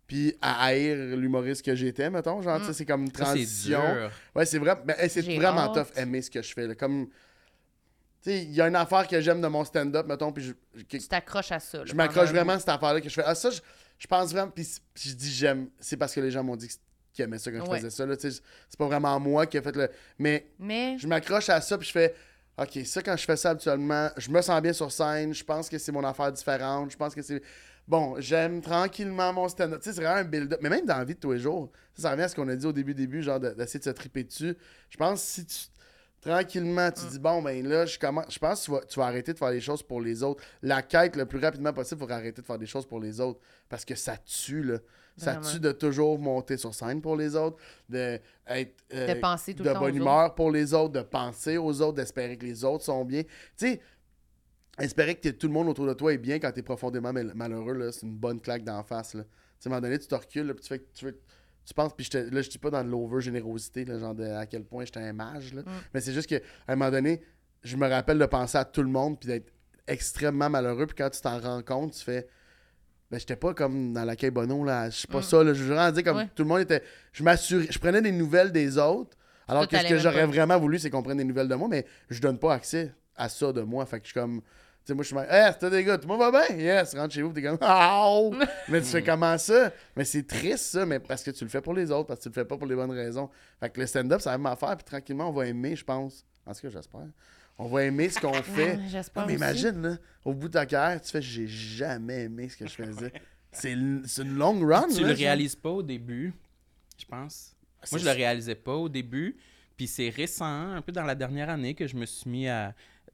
puis 0.06 0.36
à 0.42 0.64
haïr 0.66 1.16
l'humoriste 1.16 1.64
que 1.64 1.74
j'étais, 1.74 2.10
mettons, 2.10 2.42
genre, 2.42 2.60
tu 2.60 2.66
sais, 2.66 2.72
c'est 2.74 2.84
comme 2.86 3.02
une 3.04 3.14
Ça, 3.14 3.24
transition. 3.24 3.80
dur. 3.80 4.10
Ouais, 4.34 4.44
c'est 4.44 4.58
vrai, 4.58 4.76
ben, 4.84 4.94
c'est 5.08 5.22
vraiment 5.22 5.74
hâte. 5.74 5.74
tough 5.94 5.98
aimer 5.98 6.20
ce 6.20 6.30
que 6.30 6.42
je 6.42 6.52
fais, 6.52 6.66
là, 6.66 6.74
comme... 6.74 7.08
Tu 8.26 8.32
sais, 8.32 8.42
il 8.42 8.52
y 8.52 8.60
a 8.60 8.66
une 8.66 8.74
affaire 8.74 9.06
que 9.06 9.20
j'aime 9.20 9.40
de 9.40 9.46
mon 9.46 9.64
stand-up, 9.64 10.04
mettons, 10.04 10.32
puis 10.32 10.42
je, 10.74 10.82
Tu 10.82 10.98
t'accroches 11.06 11.52
à 11.52 11.60
ça. 11.60 11.78
là, 11.78 11.84
je 11.86 11.94
m'accroche 11.94 12.30
vraiment 12.30 12.54
à 12.54 12.58
cette 12.58 12.68
affaire-là 12.68 13.00
que 13.00 13.08
je 13.08 13.14
fais. 13.14 13.22
Ah, 13.24 13.36
ça, 13.36 13.50
je, 13.50 13.60
je 13.98 14.06
pense 14.08 14.32
vraiment. 14.32 14.50
Puis 14.50 14.68
je 14.96 15.12
dis 15.12 15.30
j'aime. 15.32 15.68
C'est 15.78 15.96
parce 15.96 16.12
que 16.12 16.18
les 16.18 16.32
gens 16.32 16.42
m'ont 16.42 16.56
dit 16.56 16.68
qu'ils 17.12 17.24
aimaient 17.24 17.38
ça 17.38 17.52
quand 17.52 17.64
je 17.64 17.76
faisais 17.76 17.90
ça. 17.90 18.04
là, 18.04 18.16
tu 18.16 18.28
sais, 18.28 18.40
C'est 18.68 18.78
pas 18.78 18.86
vraiment 18.86 19.20
moi 19.20 19.46
qui 19.46 19.58
ai 19.58 19.62
fait 19.62 19.76
le. 19.76 19.88
Mais 20.18 20.50
Mais, 20.58 20.98
je 20.98 21.06
m'accroche 21.06 21.48
à 21.50 21.60
ça, 21.60 21.78
puis 21.78 21.86
je 21.86 21.92
fais. 21.92 22.14
Ok, 22.58 22.80
ça, 22.84 23.00
quand 23.00 23.16
je 23.16 23.24
fais 23.24 23.36
ça 23.36 23.50
habituellement, 23.50 24.08
je 24.16 24.28
me 24.30 24.40
sens 24.42 24.60
bien 24.60 24.72
sur 24.72 24.90
scène. 24.90 25.32
Je 25.32 25.44
pense 25.44 25.68
que 25.68 25.78
c'est 25.78 25.92
mon 25.92 26.02
affaire 26.02 26.32
différente. 26.32 26.90
Je 26.90 26.96
pense 26.96 27.14
que 27.14 27.22
c'est. 27.22 27.40
Bon, 27.86 28.16
j'aime 28.18 28.60
tranquillement 28.60 29.32
mon 29.32 29.46
stand-up. 29.48 29.80
Tu 29.82 29.90
sais, 29.90 29.94
c'est 29.94 30.02
vraiment 30.02 30.18
un 30.20 30.24
build-up. 30.24 30.58
Mais 30.62 30.70
même 30.70 30.84
dans 30.84 30.96
la 30.98 31.04
vie 31.04 31.14
de 31.14 31.20
tous 31.20 31.30
les 31.30 31.38
jours, 31.38 31.70
ça, 31.94 32.02
ça 32.02 32.10
revient 32.10 32.22
à 32.24 32.28
ce 32.28 32.34
qu'on 32.34 32.48
a 32.48 32.56
dit 32.56 32.66
au 32.66 32.72
début, 32.72 32.92
début, 32.94 33.22
genre 33.22 33.38
de- 33.38 33.50
d'essayer 33.50 33.78
de 33.78 33.84
se 33.84 33.90
triper 33.90 34.24
dessus. 34.24 34.56
Je 34.90 34.96
pense 34.96 35.20
que 35.22 35.26
si 35.28 35.46
tu. 35.46 35.56
Tranquillement, 36.30 36.88
Mm. 36.88 36.92
tu 36.92 37.06
dis, 37.06 37.18
bon, 37.18 37.40
ben 37.42 37.66
là, 37.66 37.86
je 37.86 37.98
commence. 37.98 38.26
Je 38.32 38.38
pense 38.38 38.60
que 38.60 38.64
tu 38.66 38.70
vas, 38.72 38.80
tu 38.84 38.98
vas 39.00 39.06
arrêter 39.06 39.32
de 39.32 39.38
faire 39.38 39.50
les 39.50 39.60
choses 39.60 39.82
pour 39.82 40.00
les 40.00 40.22
autres. 40.22 40.42
La 40.62 40.82
quête, 40.82 41.16
le 41.16 41.24
plus 41.26 41.38
rapidement 41.38 41.72
possible, 41.72 42.00
il 42.02 42.06
faut 42.06 42.12
arrêter 42.12 42.40
de 42.42 42.46
faire 42.46 42.58
des 42.58 42.66
choses 42.66 42.86
pour 42.86 43.00
les 43.00 43.20
autres. 43.20 43.40
Parce 43.68 43.84
que 43.84 43.94
ça 43.94 44.16
tue, 44.16 44.62
là. 44.62 44.78
Ça 45.16 45.32
Vraiment. 45.32 45.48
tue 45.50 45.60
de 45.60 45.72
toujours 45.72 46.18
monter 46.18 46.56
sur 46.58 46.74
scène 46.74 47.00
pour 47.00 47.16
les 47.16 47.34
autres, 47.36 47.56
de 47.88 48.20
être. 48.48 48.74
euh, 48.92 49.14
de 49.14 49.20
penser 49.20 49.54
tout 49.54 49.62
de 49.62 49.68
le 49.68 49.74
temps 49.74 49.80
bonne 49.80 49.96
humeur 49.96 50.34
pour 50.34 50.50
les 50.50 50.74
autres, 50.74 50.92
de 50.92 51.00
penser 51.00 51.56
aux 51.56 51.80
autres, 51.80 51.94
d'espérer 51.94 52.36
que 52.36 52.44
les 52.44 52.64
autres 52.64 52.84
sont 52.84 53.02
bien. 53.04 53.22
Tu 53.22 53.28
sais, 53.56 53.80
espérer 54.78 55.14
que 55.14 55.30
tout 55.30 55.46
le 55.46 55.52
monde 55.54 55.68
autour 55.68 55.86
de 55.86 55.94
toi 55.94 56.12
est 56.12 56.18
bien 56.18 56.38
quand 56.38 56.52
tu 56.52 56.60
es 56.60 56.62
profondément 56.62 57.12
mal- 57.12 57.32
malheureux, 57.34 57.72
là, 57.74 57.92
c'est 57.92 58.02
une 58.04 58.14
bonne 58.16 58.40
claque 58.40 58.62
d'en 58.64 58.82
face. 58.82 59.14
Là. 59.14 59.22
Tu 59.24 59.28
sais, 59.60 59.68
à 59.68 59.72
un 59.72 59.76
moment 59.76 59.80
donné, 59.86 59.98
tu 59.98 60.06
te 60.06 60.14
recules, 60.14 60.46
là, 60.48 60.52
puis 60.54 60.62
tu 60.62 60.68
fais 60.68 60.78
que 60.80 60.84
tu 60.92 61.04
veux- 61.06 61.18
Tu 61.66 61.74
penses, 61.74 61.92
puis 61.94 62.04
je 62.06 62.10
te- 62.10 62.34
là, 62.34 62.40
je 62.42 62.48
dis 62.48 62.58
pas 62.58 62.70
dans 62.70 62.82
de 62.84 62.88
l'over-générosité, 62.88 63.84
genre 63.98 64.14
de 64.14 64.24
à 64.24 64.46
quel 64.46 64.64
point 64.64 64.84
j'étais 64.84 65.00
un 65.00 65.12
mage, 65.12 65.52
là. 65.52 65.62
mais 65.92 66.00
c'est 66.00 66.12
juste 66.12 66.28
qu'à 66.28 66.38
un 66.68 66.76
moment 66.76 66.90
donné, 66.90 67.20
je 67.64 67.76
me 67.76 67.88
rappelle 67.88 68.18
de 68.18 68.26
penser 68.26 68.56
à 68.56 68.64
tout 68.64 68.82
le 68.82 68.88
monde, 68.88 69.18
puis 69.18 69.26
d'être 69.26 69.52
extrêmement 69.88 70.48
malheureux, 70.48 70.86
puis 70.86 70.94
quand 70.96 71.10
tu 71.10 71.20
t'en 71.20 71.38
rends 71.40 71.62
compte, 71.62 71.92
tu 71.92 72.04
fais. 72.04 72.28
Ben, 73.10 73.18
j'étais 73.18 73.36
pas 73.36 73.54
comme 73.54 73.92
dans 73.92 74.04
la 74.04 74.14
Bono, 74.30 74.64
là. 74.64 74.90
Je 74.90 74.96
sais 75.00 75.06
pas 75.08 75.18
Mm. 75.20 75.22
ça, 75.22 75.44
là. 75.44 75.54
Je 75.54 75.62
veux 75.62 75.92
dire 75.92 76.02
comme 76.04 76.16
Ouais. 76.16 76.28
tout 76.34 76.42
le 76.42 76.48
monde 76.48 76.60
était. 76.60 76.82
Je 77.12 77.22
m'assurais. 77.22 77.66
Je 77.70 77.78
prenais 77.78 78.02
des 78.02 78.10
nouvelles 78.10 78.50
des 78.50 78.78
autres. 78.78 79.16
Alors 79.48 79.68
que 79.68 79.76
ce 79.78 79.86
que 79.88 79.96
j'aurais 79.98 80.26
vraiment 80.26 80.58
voulu, 80.58 80.78
c'est 80.80 80.90
qu'on 80.90 81.04
prenne 81.04 81.18
des 81.18 81.24
nouvelles 81.24 81.46
de 81.46 81.54
moi, 81.54 81.68
mais 81.68 81.86
je 82.10 82.20
donne 82.20 82.36
pas 82.38 82.54
accès 82.54 82.92
à 83.14 83.28
ça 83.28 83.52
de 83.52 83.60
moi. 83.60 83.86
Fait 83.86 84.00
que 84.00 84.06
je 84.06 84.10
suis 84.12 84.20
comme. 84.20 84.40
Tu 84.86 84.92
sais, 84.92 84.94
moi, 84.94 85.02
je 85.02 85.06
suis 85.08 85.16
comme, 85.16 85.26
hey, 85.28 85.52
c'est 85.58 85.68
des 85.68 85.82
gars, 85.82 85.98
tout 85.98 86.06
le 86.06 86.16
monde 86.16 86.32
va 86.32 86.46
bien? 86.46 86.56
Yes, 86.56 86.94
rentre 86.94 87.12
chez 87.12 87.20
vous, 87.22 87.32
t'es 87.32 87.42
comme, 87.42 87.58
ah! 87.60 88.08
mais 88.68 88.80
tu 88.80 88.86
fais 88.86 89.02
comment 89.02 89.36
ça? 89.36 89.72
Mais 89.96 90.04
c'est 90.04 90.22
triste, 90.24 90.58
ça, 90.66 90.86
mais 90.86 91.00
parce 91.00 91.24
que 91.24 91.32
tu 91.32 91.42
le 91.42 91.50
fais 91.50 91.60
pour 91.60 91.74
les 91.74 91.90
autres, 91.90 92.06
parce 92.06 92.20
que 92.20 92.22
tu 92.22 92.28
le 92.28 92.34
fais 92.34 92.44
pas 92.44 92.56
pour 92.56 92.68
les 92.68 92.76
bonnes 92.76 92.92
raisons. 92.92 93.28
Fait 93.58 93.68
que 93.68 93.80
le 93.80 93.86
stand-up, 93.88 94.20
c'est 94.20 94.30
la 94.30 94.38
même 94.38 94.46
affaire, 94.46 94.76
puis 94.76 94.84
tranquillement, 94.84 95.28
on 95.28 95.32
va 95.32 95.48
aimer, 95.48 95.74
je 95.74 95.84
pense. 95.84 96.24
En 96.46 96.52
tout 96.54 96.60
cas, 96.60 96.70
j'espère. 96.70 97.00
On 97.58 97.66
va 97.66 97.82
aimer 97.82 98.08
ce 98.10 98.20
qu'on 98.20 98.32
fait. 98.42 98.76
Ouais, 98.76 98.80
j'espère 98.88 99.22
Non, 99.22 99.26
mais 99.28 99.34
imagine, 99.34 99.82
là, 99.82 99.96
au 100.24 100.32
bout 100.34 100.46
de 100.46 100.52
ta 100.52 100.64
carrière, 100.66 101.00
tu 101.00 101.10
fais, 101.10 101.20
j'ai 101.20 101.48
jamais 101.48 102.22
aimé 102.22 102.48
ce 102.48 102.56
que 102.56 102.68
je 102.68 102.74
faisais. 102.74 103.12
c'est 103.50 103.72
une 103.72 104.04
long 104.36 104.64
run, 104.64 104.86
Tu 104.88 105.00
là, 105.00 105.08
le 105.08 105.08
genre. 105.08 105.16
réalises 105.16 105.56
pas 105.56 105.70
au 105.70 105.82
début, 105.82 106.32
je 106.96 107.06
pense. 107.06 107.56
Moi, 107.90 107.98
je 107.98 108.04
le 108.04 108.12
réalisais 108.12 108.54
pas 108.54 108.74
au 108.74 108.88
début. 108.88 109.36
Puis 109.76 109.88
c'est 109.88 110.10
récent, 110.10 110.44
un 110.74 110.80
peu 110.80 110.92
dans 110.92 111.02
la 111.02 111.14
dernière 111.16 111.50
année, 111.50 111.74
que 111.74 111.88
je 111.88 111.96
me 111.96 112.06
suis 112.06 112.30
mis 112.30 112.48
à. 112.48 112.72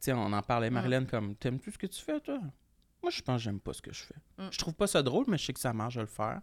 On 0.09 0.33
en 0.33 0.43
parlait, 0.43 0.71
Mm. 0.71 0.75
Marilyn, 0.75 1.05
comme 1.05 1.35
T'aimes-tu 1.37 1.71
ce 1.71 1.79
que 1.79 1.87
tu 1.87 2.03
fais, 2.03 2.19
toi? 2.21 2.41
Moi, 3.03 3.11
je 3.11 3.21
pense 3.23 3.37
que 3.39 3.43
j'aime 3.45 3.61
pas 3.61 3.73
ce 3.73 3.83
que 3.83 3.93
je 3.93 4.03
fais. 4.03 4.15
Mm. 4.39 4.49
Je 4.51 4.59
trouve 4.59 4.75
pas 4.75 4.87
ça 4.87 5.03
drôle, 5.03 5.25
mais 5.29 5.39
je 5.39 5.45
sais 5.47 5.53
que 5.53 5.61
ça 5.61 5.73
marche, 5.73 5.95
je 5.95 5.99
vais 6.01 6.05
le 6.05 6.09
faire. 6.09 6.41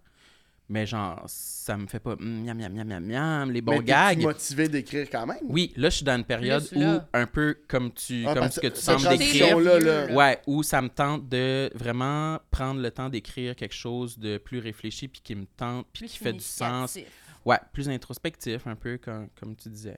Mais 0.72 0.86
genre, 0.86 1.24
ça 1.26 1.76
me 1.78 1.88
fait 1.88 2.00
pas 2.00 2.16
mm, 2.16 2.44
miam, 2.46 2.56
miam, 2.58 2.72
miam, 2.74 2.88
miam, 2.88 3.04
miam, 3.04 3.52
les 3.52 3.60
bons 3.62 3.80
Mais 3.80 3.84
gags. 3.84 4.22
motivé 4.22 4.70
d'écrire 4.70 5.10
quand 5.10 5.26
même? 5.26 5.40
Oui, 5.44 5.74
là, 5.76 5.90
je 5.90 5.96
suis 5.96 6.06
dans 6.06 6.16
une 6.16 6.24
période 6.24 6.64
où, 6.76 6.80
là. 6.80 7.10
un 7.14 7.26
peu 7.26 7.58
comme 7.68 7.92
tu, 7.92 8.24
Ah, 8.28 8.36
comme 8.36 8.52
ce 8.52 8.60
que 8.60 8.68
tu 8.68 8.80
sembles 8.80 9.08
décrire. 9.18 9.60
là. 9.60 9.80
Vieux, 10.06 10.16
Ouais, 10.16 10.40
où 10.46 10.62
ça 10.62 10.80
me 10.82 10.90
tente 10.90 11.28
de 11.28 11.72
vraiment 11.74 12.40
prendre 12.52 12.82
le 12.82 12.92
temps 12.92 13.10
d'écrire 13.10 13.56
quelque 13.56 13.74
chose 13.74 14.20
de 14.20 14.38
plus 14.38 14.60
réfléchi, 14.60 15.08
puis 15.08 15.22
qui 15.22 15.34
me 15.34 15.46
tente, 15.46 15.88
puis 15.92 16.02
Plus 16.04 16.12
qui 16.12 16.18
fait 16.20 16.34
du 16.34 16.40
sens. 16.40 17.00
Ouais, 17.46 17.58
plus 17.74 17.90
introspectif, 17.90 18.68
un 18.68 18.76
peu 18.76 19.00
comme, 19.00 19.28
comme 19.40 19.56
tu 19.56 19.70
disais. 19.70 19.98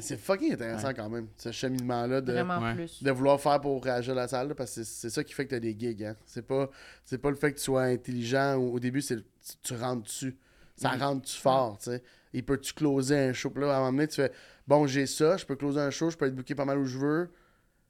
C'est 0.00 0.16
fucking 0.18 0.52
intéressant 0.52 0.92
quand 0.94 1.08
même, 1.08 1.28
ce 1.36 1.50
cheminement-là 1.52 2.20
de, 2.20 2.32
Vraiment 2.32 2.58
Ouais. 2.60 2.74
plus. 2.74 3.02
de 3.02 3.10
vouloir 3.10 3.40
faire 3.40 3.60
pour 3.60 3.82
réagir 3.82 4.12
à 4.12 4.16
la 4.16 4.28
salle, 4.28 4.48
là, 4.48 4.54
parce 4.54 4.74
que 4.74 4.82
c'est 4.82 4.84
c'est 4.84 5.10
ça 5.10 5.24
qui 5.24 5.32
fait 5.34 5.44
que 5.46 5.50
t'as 5.50 5.60
des 5.60 5.76
gigs. 5.78 6.04
Hein. 6.04 6.16
C'est 6.26 6.46
pas, 6.46 6.68
c'est 7.04 7.18
pas 7.18 7.30
le 7.30 7.36
fait 7.36 7.52
que 7.52 7.58
tu 7.58 7.64
sois 7.64 7.82
intelligent 7.84 8.56
ou 8.56 8.74
au 8.74 8.80
début, 8.80 9.00
c'est 9.02 9.16
tu, 9.16 9.22
tu 9.62 9.74
rentres 9.74 10.02
dessus. 10.04 10.36
Ça 10.76 10.92
Mhm. 10.94 11.02
rentre-tu 11.02 11.36
fort, 11.36 11.78
tu 11.78 11.90
sais. 11.90 12.02
Il 12.32 12.44
peut-tu 12.44 12.72
closer 12.74 13.16
un 13.18 13.32
show? 13.32 13.50
Puis 13.50 13.62
là, 13.62 13.70
à 13.72 13.76
un 13.76 13.78
moment 13.80 13.92
donné, 13.92 14.06
tu 14.08 14.16
fais 14.16 14.30
Bon, 14.66 14.86
j'ai 14.86 15.06
ça, 15.06 15.36
je 15.38 15.46
peux 15.46 15.56
closer 15.56 15.80
un 15.80 15.90
show, 15.90 16.10
je 16.10 16.16
peux 16.16 16.26
être 16.26 16.34
booké 16.34 16.54
pas 16.54 16.66
mal 16.66 16.76
où 16.78 16.84
je 16.84 16.98
veux. 16.98 17.30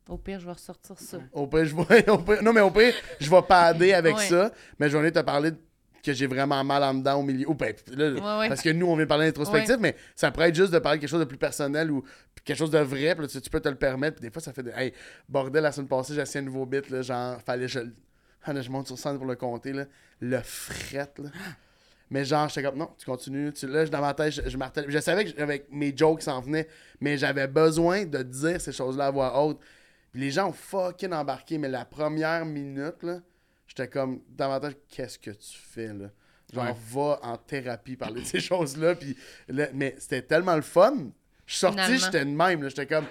Au 0.09 0.17
pire, 0.17 0.39
je 0.41 0.47
vais 0.47 0.53
ressortir 0.53 0.99
ça. 0.99 1.19
Au 1.33 1.47
pire, 1.49 1.65
je 1.67 1.75
vais. 1.75 2.09
au 2.09 2.19
pire- 2.19 2.43
non, 2.43 2.53
mais 2.53 2.61
au 2.63 2.71
pire, 2.71 2.95
je 3.21 3.29
vais 3.29 3.43
padder 3.43 3.93
avec 3.93 4.17
Ouais. 4.17 4.27
ça. 4.29 4.53
Mais 4.79 4.89
j'en 4.89 5.03
ai 5.05 5.11
te 5.13 5.19
parler 5.19 5.51
de- 5.51 5.59
que 6.03 6.13
j'ai 6.13 6.27
vraiment 6.27 6.63
mal 6.65 6.83
en 6.83 6.95
dedans 6.95 7.17
au 7.17 7.23
milieu. 7.23 7.49
Ou 7.49 7.55
ben, 7.55 7.75
là, 7.95 8.11
Ouais, 8.11 8.41
ouais. 8.41 8.49
Parce 8.49 8.63
que 8.63 8.71
nous, 8.71 8.87
on 8.87 8.95
vient 8.95 9.05
de 9.05 9.09
parler 9.09 9.27
d'introspectif, 9.27 9.77
mais 9.79 9.97
ça 10.15 10.31
pourrait 10.31 10.49
être 10.49 10.55
juste 10.55 10.73
de 10.73 10.79
parler 10.79 10.99
de 10.99 11.03
quelque 11.03 11.11
chose 11.11 11.21
de 11.21 11.25
plus 11.25 11.39
personnel 11.39 11.91
ou 11.91 12.05
quelque 12.45 12.57
chose 12.57 12.71
de 12.71 12.79
vrai. 12.79 13.15
Puis 13.15 13.23
là, 13.23 13.29
tu, 13.29 13.41
tu 13.41 13.51
peux 13.51 13.61
te 13.61 13.69
le 13.69 13.75
permettre. 13.75 14.21
Des 14.21 14.31
fois, 14.31 14.43
ça 14.43 14.53
fait 14.53 14.63
de. 14.63 14.71
Hey, 14.75 14.93
bordel, 15.29 15.63
la 15.63 15.73
semaine 15.73 15.89
passée, 15.89 16.15
j'ai 16.15 16.23
essayé 16.23 16.43
un 16.43 16.47
nouveau 16.47 16.67
bit. 16.67 16.89
Là, 16.91 17.03
genre, 17.03 17.41
fallait 17.45 17.67
que 17.67 17.73
je. 17.73 17.81
Ah, 18.45 18.53
là, 18.53 18.61
je 18.63 18.71
monte 18.71 18.87
sur 18.87 18.99
scène 18.99 19.19
pour 19.19 19.27
le 19.27 19.37
compter. 19.37 19.73
Là, 19.73 19.85
le 20.21 20.41
fret. 20.41 21.13
Là. 21.19 21.31
Mais 22.11 22.25
genre, 22.25 22.49
j'étais 22.49 22.63
comme, 22.63 22.79
non, 22.79 22.91
tu 22.97 23.05
continues. 23.05 23.53
Tu, 23.53 23.67
là, 23.67 23.85
dans 23.87 24.01
ma 24.01 24.15
tête, 24.15 24.33
je, 24.33 24.49
je 24.49 24.57
martelais. 24.57 24.87
Je 24.89 24.99
savais 24.99 25.25
que 25.25 25.33
j'avais 25.37 25.67
mes 25.71 25.95
jokes 25.95 26.23
s'en 26.23 26.41
venaient, 26.41 26.69
mais 27.01 27.19
j'avais 27.19 27.47
besoin 27.47 28.05
de 28.05 28.23
dire 28.23 28.61
ces 28.61 28.73
choses-là 28.73 29.07
à 29.07 29.11
voix 29.11 29.43
haute. 29.43 29.59
Puis 30.13 30.23
les 30.23 30.31
gens 30.31 30.49
ont 30.49 30.53
fucking 30.53 31.13
embarqué, 31.13 31.59
mais 31.59 31.69
la 31.69 31.85
première 31.85 32.47
minute, 32.47 33.03
là, 33.03 33.21
j'étais 33.69 33.87
comme, 33.89 34.21
dans 34.29 34.49
ma 34.49 34.59
tête, 34.59 34.79
qu'est-ce 34.89 35.19
que 35.19 35.31
tu 35.31 35.57
fais, 35.57 35.93
là? 35.95 36.11
Genre, 36.53 36.65
Ouais. 36.65 36.75
va 36.93 37.21
en 37.23 37.37
thérapie 37.37 37.95
parler 37.97 38.23
de 38.23 38.27
ces 38.27 38.41
choses-là. 38.41 38.95
Puis, 38.97 39.15
là, 39.49 39.69
mais 39.75 39.95
c'était 39.99 40.23
tellement 40.23 40.57
le 40.57 40.63
fun. 40.63 40.95
Je 41.47 41.53
suis 41.53 41.61
sorti, 41.61 41.99
j'étais 41.99 42.25
de 42.25 42.31
même, 42.31 42.63
là, 42.63 42.69
j'étais 42.71 42.87
comme, 42.87 43.05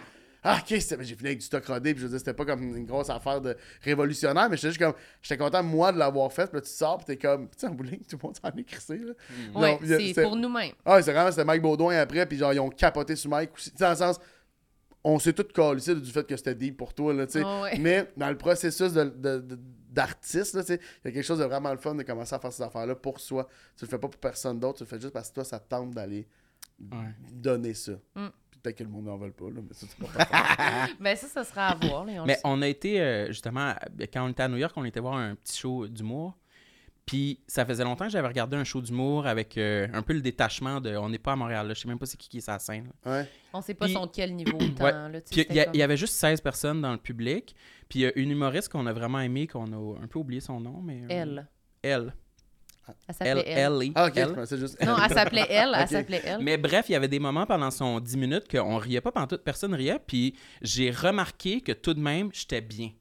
ah, 0.43 0.59
ok, 0.61 0.67
j'ai 0.69 0.79
fini 1.15 1.27
avec 1.27 1.39
du 1.39 1.45
stock 1.45 1.65
rodé, 1.65 1.93
puis 1.93 2.01
je 2.01 2.05
veux 2.07 2.11
dire, 2.11 2.19
c'était 2.19 2.33
pas 2.33 2.45
comme 2.45 2.63
une 2.63 2.85
grosse 2.85 3.09
affaire 3.09 3.41
de 3.41 3.55
révolutionnaire, 3.83 4.49
mais 4.49 4.55
j'étais 4.57 4.69
juste 4.69 4.79
comme, 4.79 4.93
j'étais 5.21 5.37
content, 5.37 5.61
moi, 5.61 5.91
de 5.91 5.97
l'avoir 5.99 6.31
fait, 6.31 6.47
puis 6.47 6.55
là, 6.55 6.61
tu 6.61 6.69
sors, 6.69 6.97
puis 6.97 7.05
t'es 7.05 7.17
comme, 7.17 7.47
tu 7.49 7.55
sais, 7.57 7.67
en 7.67 7.71
bowling, 7.75 7.99
tout 8.05 8.17
le 8.21 8.27
monde 8.27 8.37
s'en 8.37 8.49
est 8.57 8.63
crissé, 8.63 8.97
là. 8.99 9.13
Ouais, 9.55 9.79
y 9.83 9.93
a- 9.93 10.13
c'est 10.13 10.23
pour 10.23 10.35
nous-mêmes. 10.35 10.73
ah, 10.85 11.01
c'est 11.01 11.11
vraiment, 11.11 11.29
c'était 11.31 11.45
Mike 11.45 11.61
Baudouin 11.61 11.95
après, 11.97 12.25
puis 12.25 12.37
genre, 12.37 12.53
ils 12.53 12.59
ont 12.59 12.69
capoté 12.69 13.15
sur 13.15 13.29
Mike 13.29 13.51
aussi. 13.55 13.71
Tu 13.71 13.77
sais, 13.77 13.83
dans 13.83 13.89
le 13.91 13.95
sens, 13.95 14.19
on 15.03 15.19
s'est 15.19 15.33
tous 15.33 15.43
calissé 15.53 15.95
du 15.95 16.11
fait 16.11 16.25
que 16.25 16.35
c'était 16.37 16.55
deep 16.55 16.77
pour 16.77 16.93
toi, 16.93 17.13
là, 17.13 17.25
tu 17.27 17.33
sais. 17.33 17.43
Ouais, 17.43 17.61
ouais. 17.61 17.77
Mais 17.79 18.07
dans 18.17 18.29
le 18.29 18.37
processus 18.37 18.93
de, 18.93 19.03
de- 19.03 19.39
de- 19.39 19.59
d'artiste, 19.89 20.53
là, 20.53 20.61
tu 20.61 20.67
sais, 20.73 20.79
il 21.03 21.07
y 21.07 21.09
a 21.09 21.11
quelque 21.13 21.25
chose 21.25 21.39
de 21.39 21.45
vraiment 21.45 21.71
le 21.71 21.77
fun 21.77 21.95
de 21.95 22.03
commencer 22.03 22.35
à 22.35 22.39
faire 22.39 22.51
ces 22.53 22.63
affaires-là 22.63 22.95
pour 22.95 23.19
soi. 23.19 23.47
Tu 23.77 23.85
le 23.85 23.89
fais 23.89 23.97
pas 23.97 24.07
pour 24.07 24.19
personne 24.19 24.59
d'autre, 24.59 24.77
tu 24.79 24.83
le 24.83 24.87
fais 24.89 24.99
juste 24.99 25.13
parce 25.13 25.29
que 25.29 25.35
toi, 25.35 25.43
ça 25.43 25.59
te 25.59 25.69
tente 25.69 25.91
d'aller 25.91 26.27
Ouais. 26.79 27.07
donner 27.31 27.73
ça. 27.73 27.93
Mm. 28.15 28.27
Puis 28.51 28.59
peut-être 28.61 28.77
que 28.77 28.83
le 28.83 28.89
monde 28.89 29.05
n'en 29.05 29.17
veut 29.17 29.31
pas, 29.31 29.45
là, 29.45 29.61
mais 29.67 29.73
ça, 29.73 29.87
c'est 29.89 29.97
pas 29.97 30.25
grave. 30.25 30.89
Ben 30.99 31.15
ça, 31.15 31.27
ça 31.27 31.43
sera 31.43 31.69
à 31.69 31.75
voir. 31.75 32.05
là, 32.05 32.21
on 32.21 32.25
Mais 32.25 32.37
on 32.43 32.61
a 32.61 32.67
été, 32.67 33.01
euh, 33.01 33.27
justement, 33.27 33.73
quand 34.13 34.25
on 34.25 34.29
était 34.29 34.43
à 34.43 34.47
New 34.47 34.57
York, 34.57 34.73
on 34.75 34.85
était 34.85 34.99
voir 34.99 35.15
un 35.15 35.33
petit 35.35 35.57
show 35.57 35.87
d'humour. 35.87 36.37
Puis 37.05 37.39
ça 37.47 37.65
faisait 37.65 37.85
longtemps 37.85 38.05
que 38.05 38.11
j'avais 38.11 38.27
regardé 38.27 38.57
un 38.57 38.65
show 38.65 38.81
d'humour 38.81 39.27
avec 39.27 39.57
euh, 39.57 39.87
un 39.93 40.01
peu 40.01 40.11
le 40.11 40.19
détachement 40.19 40.81
de 40.81 40.95
on 40.97 41.07
n'est 41.07 41.17
pas 41.17 41.31
à 41.31 41.35
Montréal, 41.37 41.65
là. 41.65 41.73
je 41.73 41.79
sais 41.79 41.87
même 41.87 41.97
pas 41.97 42.05
c'est 42.05 42.17
qui 42.17 42.27
qui 42.27 42.39
est 42.39 42.41
sa 42.41 42.59
scène. 42.59 42.91
Ouais. 43.05 43.25
On 43.53 43.61
sait 43.61 43.73
pas 43.73 43.85
Puis- 43.85 43.93
son 43.93 44.07
de 44.07 44.11
quel 44.13 44.35
niveau 44.35 44.57
y, 44.59 44.75
comme- 44.75 45.13
il 45.47 45.75
y 45.79 45.81
avait 45.81 45.95
juste 45.95 46.15
16 46.15 46.41
personnes 46.41 46.81
dans 46.81 46.91
le 46.91 46.97
public. 46.97 47.55
Puis 47.89 47.99
il 47.99 48.01
y 48.03 48.05
a 48.05 48.11
une 48.17 48.31
humoriste 48.31 48.69
qu'on 48.69 48.85
a 48.85 48.93
vraiment 48.93 49.19
aimée, 49.19 49.47
qu'on 49.47 49.71
a 49.71 50.03
un 50.03 50.07
peu 50.07 50.19
oublié 50.19 50.41
son 50.41 50.59
nom, 50.59 50.81
mais... 50.81 51.01
euh, 51.03 51.07
Elle. 51.09 51.47
Elle. 51.81 52.13
Elle 52.87 52.93
Elle. 53.09 53.15
s'appelait 53.15 53.43
elle. 53.49 53.81
Elle. 53.83 53.91
Ah, 53.95 54.07
ok, 54.07 54.17
Elle. 54.17 54.85
Non, 54.87 54.95
elle 55.03 55.13
s'appelait 55.13 55.47
elle. 55.49 55.87
S'appelait 55.89 56.21
elle. 56.23 56.41
Mais 56.41 56.57
bref, 56.57 56.85
il 56.89 56.93
y 56.93 56.95
avait 56.95 57.07
des 57.09 57.19
moments 57.19 57.45
pendant 57.45 57.69
son 57.71 57.99
10 57.99 58.17
minutes 58.17 58.49
qu'on 58.49 58.77
riait 58.77 59.01
pas 59.01 59.11
pendant 59.11 59.27
toute 59.27 59.43
personne 59.43 59.73
riait, 59.73 59.99
puis 60.05 60.35
j'ai 60.61 60.89
remarqué 60.91 61.59
que 61.61 61.73
tout 61.73 61.93
de 61.93 61.99
même, 61.99 62.29
j'étais 62.33 62.61
bien. 62.61 62.91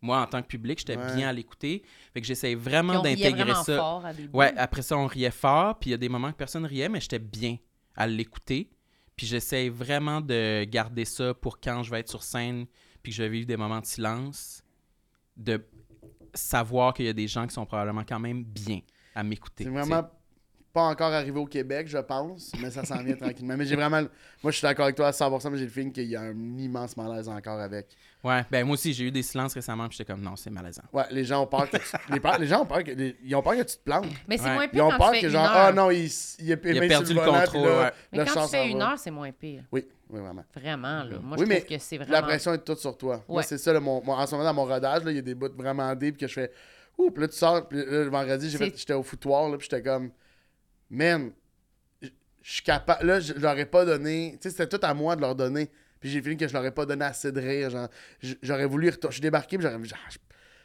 Moi, 0.00 0.20
en 0.20 0.26
tant 0.26 0.42
que 0.42 0.46
public, 0.48 0.78
j'étais 0.78 0.96
Ouais. 0.96 1.14
bien 1.16 1.28
à 1.28 1.32
l'écouter. 1.32 1.82
Fait 2.14 2.20
que 2.20 2.26
j'essayais 2.26 2.54
vraiment 2.54 2.94
on 2.94 3.02
riait 3.02 3.16
d'intégrer 3.16 3.54
ça. 3.54 3.76
fort 3.76 4.06
à. 4.06 4.10
Ouais, 4.32 4.52
après 4.56 4.82
ça, 4.82 4.96
on 4.96 5.06
riait 5.06 5.30
fort, 5.32 5.78
puis 5.78 5.90
il 5.90 5.92
y 5.92 5.94
a 5.94 5.98
des 5.98 6.08
moments 6.08 6.30
que 6.30 6.36
personne 6.36 6.64
riait, 6.64 6.88
mais 6.88 7.00
j'étais 7.00 7.18
bien 7.18 7.56
à 7.96 8.06
l'écouter. 8.06 8.70
Puis 9.16 9.26
j'essaie 9.26 9.68
vraiment 9.68 10.20
de 10.20 10.62
garder 10.64 11.04
ça 11.04 11.34
pour 11.34 11.58
quand 11.60 11.82
je 11.82 11.90
vais 11.90 11.98
être 12.00 12.08
sur 12.08 12.22
scène 12.22 12.66
puis 13.08 13.12
que 13.12 13.16
je 13.16 13.22
vais 13.22 13.30
vivre 13.30 13.46
des 13.46 13.56
moments 13.56 13.80
de 13.80 13.86
silence, 13.86 14.62
de 15.34 15.64
savoir 16.34 16.92
qu'il 16.92 17.06
y 17.06 17.08
a 17.08 17.14
des 17.14 17.26
gens 17.26 17.46
qui 17.46 17.54
sont 17.54 17.64
probablement 17.64 18.04
quand 18.06 18.18
même 18.20 18.44
bien 18.44 18.80
à 19.14 19.22
m'écouter. 19.22 19.64
C'est 19.64 19.70
vraiment 19.70 20.10
pas 20.74 20.82
encore 20.82 21.12
arrivé 21.12 21.40
au 21.40 21.46
Québec, 21.46 21.88
je 21.88 21.96
pense, 21.96 22.52
mais 22.60 22.70
ça 22.70 22.84
s'en 22.84 23.02
vient 23.02 23.16
tranquillement. 23.20 23.56
Mais 23.56 23.64
j'ai 23.64 23.76
vraiment. 23.76 24.02
Moi, 24.42 24.52
je 24.52 24.58
suis 24.58 24.62
d'accord 24.62 24.84
avec 24.84 24.96
toi 24.96 25.06
à 25.06 25.12
100%, 25.12 25.50
mais 25.50 25.56
j'ai 25.56 25.64
le 25.64 25.70
feeling 25.70 25.90
qu'il 25.90 26.04
y 26.04 26.16
a 26.16 26.20
un 26.20 26.58
immense 26.58 26.98
malaise 26.98 27.30
encore 27.30 27.58
avec. 27.58 27.96
Ouais, 28.24 28.44
ben 28.50 28.64
moi 28.66 28.74
aussi, 28.74 28.92
j'ai 28.92 29.04
eu 29.04 29.10
des 29.12 29.22
silences 29.22 29.54
récemment, 29.54 29.86
puis 29.88 29.96
j'étais 29.96 30.10
comme 30.12 30.20
non, 30.22 30.34
c'est 30.34 30.50
malaisant. 30.50 30.82
Ouais, 30.92 31.04
les 31.12 31.24
gens 31.24 31.42
ont 31.42 31.46
peur 31.46 31.70
que 31.70 31.76
tu, 31.76 31.84
les, 32.12 32.18
par- 32.18 32.36
les 32.38 32.46
gens 32.48 32.62
ont 32.62 32.66
peur 32.66 32.82
que 32.82 32.90
les- 32.90 33.16
ils 33.22 33.34
ont 33.36 33.42
peur 33.42 33.52
que 33.54 33.62
tu 33.62 33.76
te 33.76 33.82
plantes. 33.84 34.06
Mais 34.26 34.36
c'est 34.36 34.44
Ouais. 34.44 34.54
moins 34.54 34.64
Ils 34.64 34.70
pire 34.70 34.86
ont 34.86 34.90
quand 34.90 34.98
peur 34.98 35.12
tu 35.12 35.20
que 35.20 35.28
genre 35.28 35.44
heure. 35.44 35.50
ah 35.54 35.72
non, 35.72 35.90
il, 35.92 36.10
il, 36.40 36.52
a 36.52 36.56
perdu 36.56 37.14
le 37.14 37.20
contrôle, 37.20 37.48
puis 37.48 37.62
là, 37.62 37.78
ouais. 37.84 37.92
Mais 38.12 38.24
quand 38.24 38.42
tu 38.44 38.50
fais 38.50 38.68
une 38.70 38.82
heure, 38.82 38.98
c'est 38.98 39.12
moins 39.12 39.30
pire. 39.30 39.62
Oui, 39.70 39.86
oui, 40.10 40.20
vraiment. 40.20 40.44
Vraiment, 40.52 41.04
là. 41.04 41.18
Moi, 41.22 41.36
Oui, 41.38 41.44
je 41.44 41.48
mais 41.48 41.60
trouve 41.60 41.76
que 41.76 41.78
c'est 41.82 41.98
La 41.98 42.04
vraiment... 42.06 42.26
pression 42.26 42.52
est 42.54 42.64
toute 42.64 42.78
sur 42.80 42.96
toi. 42.98 43.22
Moi, 43.28 43.36
Ouais. 43.38 43.42
c'est 43.44 43.58
ça, 43.58 43.72
là, 43.72 43.78
mon, 43.78 44.02
en 44.04 44.26
ce 44.26 44.32
moment, 44.32 44.44
dans 44.44 44.54
mon 44.54 44.64
rodage, 44.64 45.04
là, 45.04 45.10
il 45.12 45.16
y 45.16 45.20
a 45.20 45.22
des 45.22 45.34
bouts 45.36 45.54
vraiment 45.56 45.94
deep 45.94 46.16
que 46.18 46.26
je 46.26 46.32
fais. 46.32 46.50
Ouh, 46.98 47.12
puis 47.12 47.20
là, 47.22 47.28
tu 47.28 47.36
sors. 47.36 47.68
Puis 47.68 47.78
là, 47.78 47.84
le 47.84 48.10
vendredi, 48.10 48.50
j'ai 48.50 48.58
C'est- 48.58 48.64
fait- 48.70 48.76
j'étais 48.78 48.94
au 48.94 49.04
foutoir, 49.04 49.48
là, 49.48 49.56
puis 49.56 49.68
j'étais 49.70 49.82
comme. 49.88 50.10
Man, 50.90 51.30
je 52.02 52.08
je 52.42 52.52
suis 52.54 52.62
capable. 52.62 53.06
Là, 53.06 53.20
je 53.20 53.34
leur 53.34 53.56
ai 53.58 53.66
pas 53.66 53.84
donné. 53.84 54.32
Tu 54.40 54.50
sais, 54.50 54.56
c'était 54.56 54.76
tout 54.78 54.84
à 54.84 54.92
moi 54.94 55.14
de 55.14 55.20
leur 55.20 55.34
donner. 55.36 55.70
Puis 56.00 56.10
j'ai 56.10 56.22
fini 56.22 56.36
que 56.36 56.46
je 56.48 56.52
leur 56.52 56.64
ai 56.64 56.70
pas 56.70 56.86
donné 56.86 57.04
assez 57.04 57.32
de 57.32 57.40
rire. 57.40 57.70
Genre, 57.70 57.88
j'aurais 58.42 58.66
voulu. 58.66 58.90
Je 58.90 59.10
suis 59.10 59.20
débarqué, 59.20 59.58
puis 59.58 59.66
j'aurais. 59.66 59.78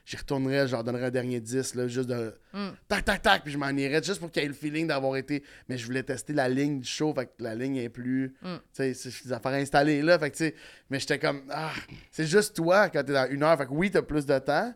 J'y 0.05 0.17
retournerais, 0.17 0.67
je 0.67 0.73
leur 0.73 0.83
donnerais 0.83 1.05
un 1.05 1.11
dernier 1.11 1.39
10, 1.39 1.75
là, 1.75 1.87
juste 1.87 2.09
de. 2.09 2.35
Mm. 2.51 2.69
Tac, 2.89 3.05
tac, 3.05 3.21
tac, 3.21 3.43
puis 3.43 3.53
je 3.53 3.57
m'en 3.57 3.69
irais, 3.69 4.03
juste 4.03 4.19
pour 4.19 4.29
qu'il 4.29 4.41
y 4.41 4.45
ait 4.45 4.49
le 4.49 4.53
feeling 4.53 4.85
d'avoir 4.85 5.15
été. 5.15 5.45
Mais 5.69 5.77
je 5.77 5.85
voulais 5.85 6.03
tester 6.03 6.33
la 6.33 6.49
ligne 6.49 6.81
du 6.81 6.87
show, 6.87 7.13
fait 7.13 7.27
que 7.27 7.31
la 7.41 7.55
ligne 7.55 7.77
est 7.77 7.87
plus. 7.87 8.35
Mm. 8.41 8.55
Tu 8.55 8.61
sais, 8.73 8.93
c'est 8.93 9.23
des 9.23 9.31
affaires 9.31 9.53
installées 9.53 10.01
là, 10.01 10.19
fait 10.19 10.29
que 10.29 10.35
tu 10.35 10.43
sais. 10.43 10.55
Mais 10.89 10.99
j'étais 10.99 11.19
comme. 11.19 11.43
Ah, 11.49 11.71
c'est 12.11 12.25
juste 12.25 12.53
toi 12.53 12.89
quand 12.89 13.01
t'es 13.01 13.13
dans 13.13 13.29
une 13.29 13.43
heure, 13.43 13.57
fait 13.57 13.65
que 13.65 13.71
oui, 13.71 13.91
t'as 13.91 14.01
plus 14.01 14.25
de 14.25 14.37
temps. 14.39 14.73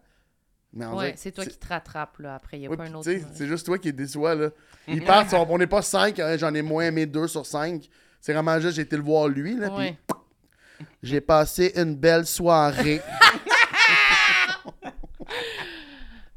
Mais 0.72 0.86
dirait 0.86 0.97
Ouais, 0.97 1.14
c'est 1.18 1.32
toi 1.32 1.45
qui 1.45 1.58
te 1.58 1.68
rattrapes, 1.68 2.20
là. 2.20 2.36
Après, 2.36 2.58
il 2.58 2.62
n'y 2.62 2.68
a 2.68 2.70
pas 2.76 2.84
un 2.84 2.93
autre... 2.93 3.10
c'est 3.34 3.47
juste 3.47 3.66
toi 3.66 3.78
qui 3.78 3.91
déçois, 3.91 4.36
là. 4.36 4.49
Ils 4.88 5.03
partent, 5.03 5.30
sont- 5.32 5.45
on 5.49 5.58
n'est 5.58 5.68
pas 5.68 5.82
5, 5.82 6.22
j'en 6.38 6.53
ai 6.53 6.62
moins 6.62 6.86
aimé 6.86 7.05
2 7.05 7.28
sur 7.28 7.45
5. 7.45 7.89
C'est 8.22 8.34
vraiment 8.34 8.60
juste, 8.60 8.76
j'ai 8.76 8.84
été 8.84 8.95
le 8.95 9.03
voir 9.03 9.28
lui, 9.28 9.55
là, 9.55 9.70
puis 9.70 9.78
Ouais. 9.78 9.97
J'ai 11.03 11.21
passé 11.21 11.73
une 11.75 11.95
belle 11.95 12.25
soirée. 12.25 13.01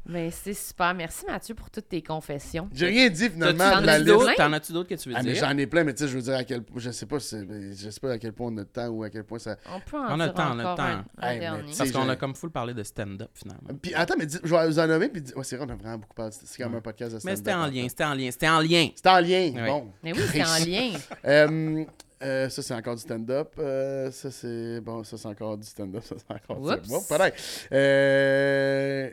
Mais 0.03 0.29
c'est 0.29 0.55
super. 0.55 0.93
Merci, 0.93 1.23
Mathieu, 1.25 1.55
pour 1.55 1.69
toutes 1.69 1.87
tes 1.87 2.01
confessions. 2.01 2.67
j'ai 2.73 2.87
rien 2.87 3.07
dit, 3.09 3.29
finalement, 3.29 3.79
de 3.79 3.85
la 3.85 3.97
liste. 3.99 4.35
T'en 4.35 4.51
as-tu 4.51 4.73
d'autres 4.73 4.89
que 4.89 4.95
tu 4.95 5.07
veux 5.07 5.15
Ah, 5.17 5.21
mais 5.23 5.31
dire? 5.33 5.45
j'en 5.47 5.55
ai 5.57 5.67
plein, 5.67 5.85
mais 5.85 5.93
tu 5.93 6.03
sais, 6.03 6.09
je 6.09 6.15
veux 6.17 6.21
dire 6.23 6.35
à 6.35 6.43
quel 6.43 6.63
point, 6.63 6.81
je 6.81 6.89
sais 6.91 7.05
pas, 7.05 7.19
si- 7.21 7.37
je 7.77 7.89
sais 7.89 7.99
pas 8.01 8.11
à 8.11 8.17
quel 8.17 8.33
point 8.33 8.47
on 8.51 8.57
a 8.57 8.61
de 8.63 8.67
temps 8.67 8.87
ou 8.87 9.03
à 9.03 9.09
quel 9.09 9.23
point 9.23 9.39
ça... 9.39 9.55
On 9.73 9.79
peut 9.79 9.97
en 9.97 10.17
On 10.17 10.19
a 10.19 10.25
dire 10.27 10.27
le 10.27 10.33
temps, 10.33 10.47
on 10.55 10.59
a 10.59 10.71
le 10.71 10.75
temps. 10.75 10.83
un, 10.83 11.05
un 11.17 11.29
Hey, 11.31 11.39
mais 11.39 11.71
Parce 11.77 11.91
qu'on 11.91 12.09
a 12.09 12.15
comme 12.17 12.35
full 12.35 12.51
parlé 12.51 12.73
de 12.73 12.83
stand-up, 12.83 13.29
finalement. 13.33 13.69
Puis 13.81 13.93
attends, 13.93 14.15
mais 14.17 14.25
dis- 14.25 14.39
je 14.43 14.53
vais 14.53 14.67
vous 14.67 14.79
en 14.79 14.87
nommer, 14.87 15.07
puis 15.07 15.21
dis- 15.21 15.33
ouais, 15.33 15.43
c'est 15.45 15.55
vrai, 15.55 15.65
on 15.69 15.71
a 15.71 15.75
vraiment 15.75 15.99
beaucoup 15.99 16.15
parlé, 16.15 16.31
c'est 16.43 16.61
comme 16.61 16.75
un 16.75 16.81
podcast 16.81 17.11
de 17.11 17.15
Mais 17.23 17.35
stand-up. 17.35 17.37
c'était 17.37 17.53
en 17.53 17.67
lien, 17.67 17.87
c'était 17.87 18.03
en 18.03 18.13
lien, 18.13 18.31
c'était 18.31 18.49
en 18.49 18.59
lien. 18.59 18.87
C'était 18.93 19.09
en 19.09 19.19
lien, 19.19 19.65
bon. 19.67 19.91
Mais 20.03 20.11
oui, 20.13 20.19
c'est 20.29 20.43
en 20.43 20.65
lien. 20.65 20.91
Euh, 21.25 21.85
euh, 22.21 22.49
ça, 22.49 22.61
c'est 22.61 22.73
encore 22.73 22.95
du 22.95 23.01
stand-up. 23.01 23.53
Euh, 23.59 24.11
ça, 24.11 24.31
c'est. 24.31 24.79
Bon, 24.81 25.03
ça, 25.03 25.17
c'est 25.17 25.27
encore 25.27 25.57
du 25.57 25.65
stand-up. 25.67 26.03
Ça, 26.03 26.15
c'est 26.17 26.33
encore 26.33 26.61
Oups. 26.61 26.81
du. 26.81 26.89
Bon, 26.89 27.01
peut-être. 27.07 27.37
Euh... 27.71 29.09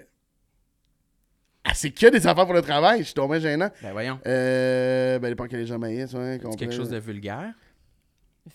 Ah, 1.64 1.72
c'est 1.74 1.90
que 1.90 2.06
des 2.06 2.26
affaires 2.26 2.44
pour 2.46 2.54
le 2.54 2.62
travail. 2.62 3.00
Je 3.00 3.04
suis 3.04 3.14
tombé 3.14 3.40
gênant. 3.40 3.70
Ben 3.82 3.92
voyons. 3.92 4.18
Euh. 4.26 5.18
Ben, 5.18 5.28
dépend 5.28 5.46
que 5.46 5.56
les 5.56 5.66
gens 5.66 5.78
maïs, 5.78 6.12
ouais. 6.14 6.38
C'est 6.42 6.56
quelque 6.56 6.74
chose 6.74 6.90
de 6.90 6.98
vulgaire, 6.98 7.52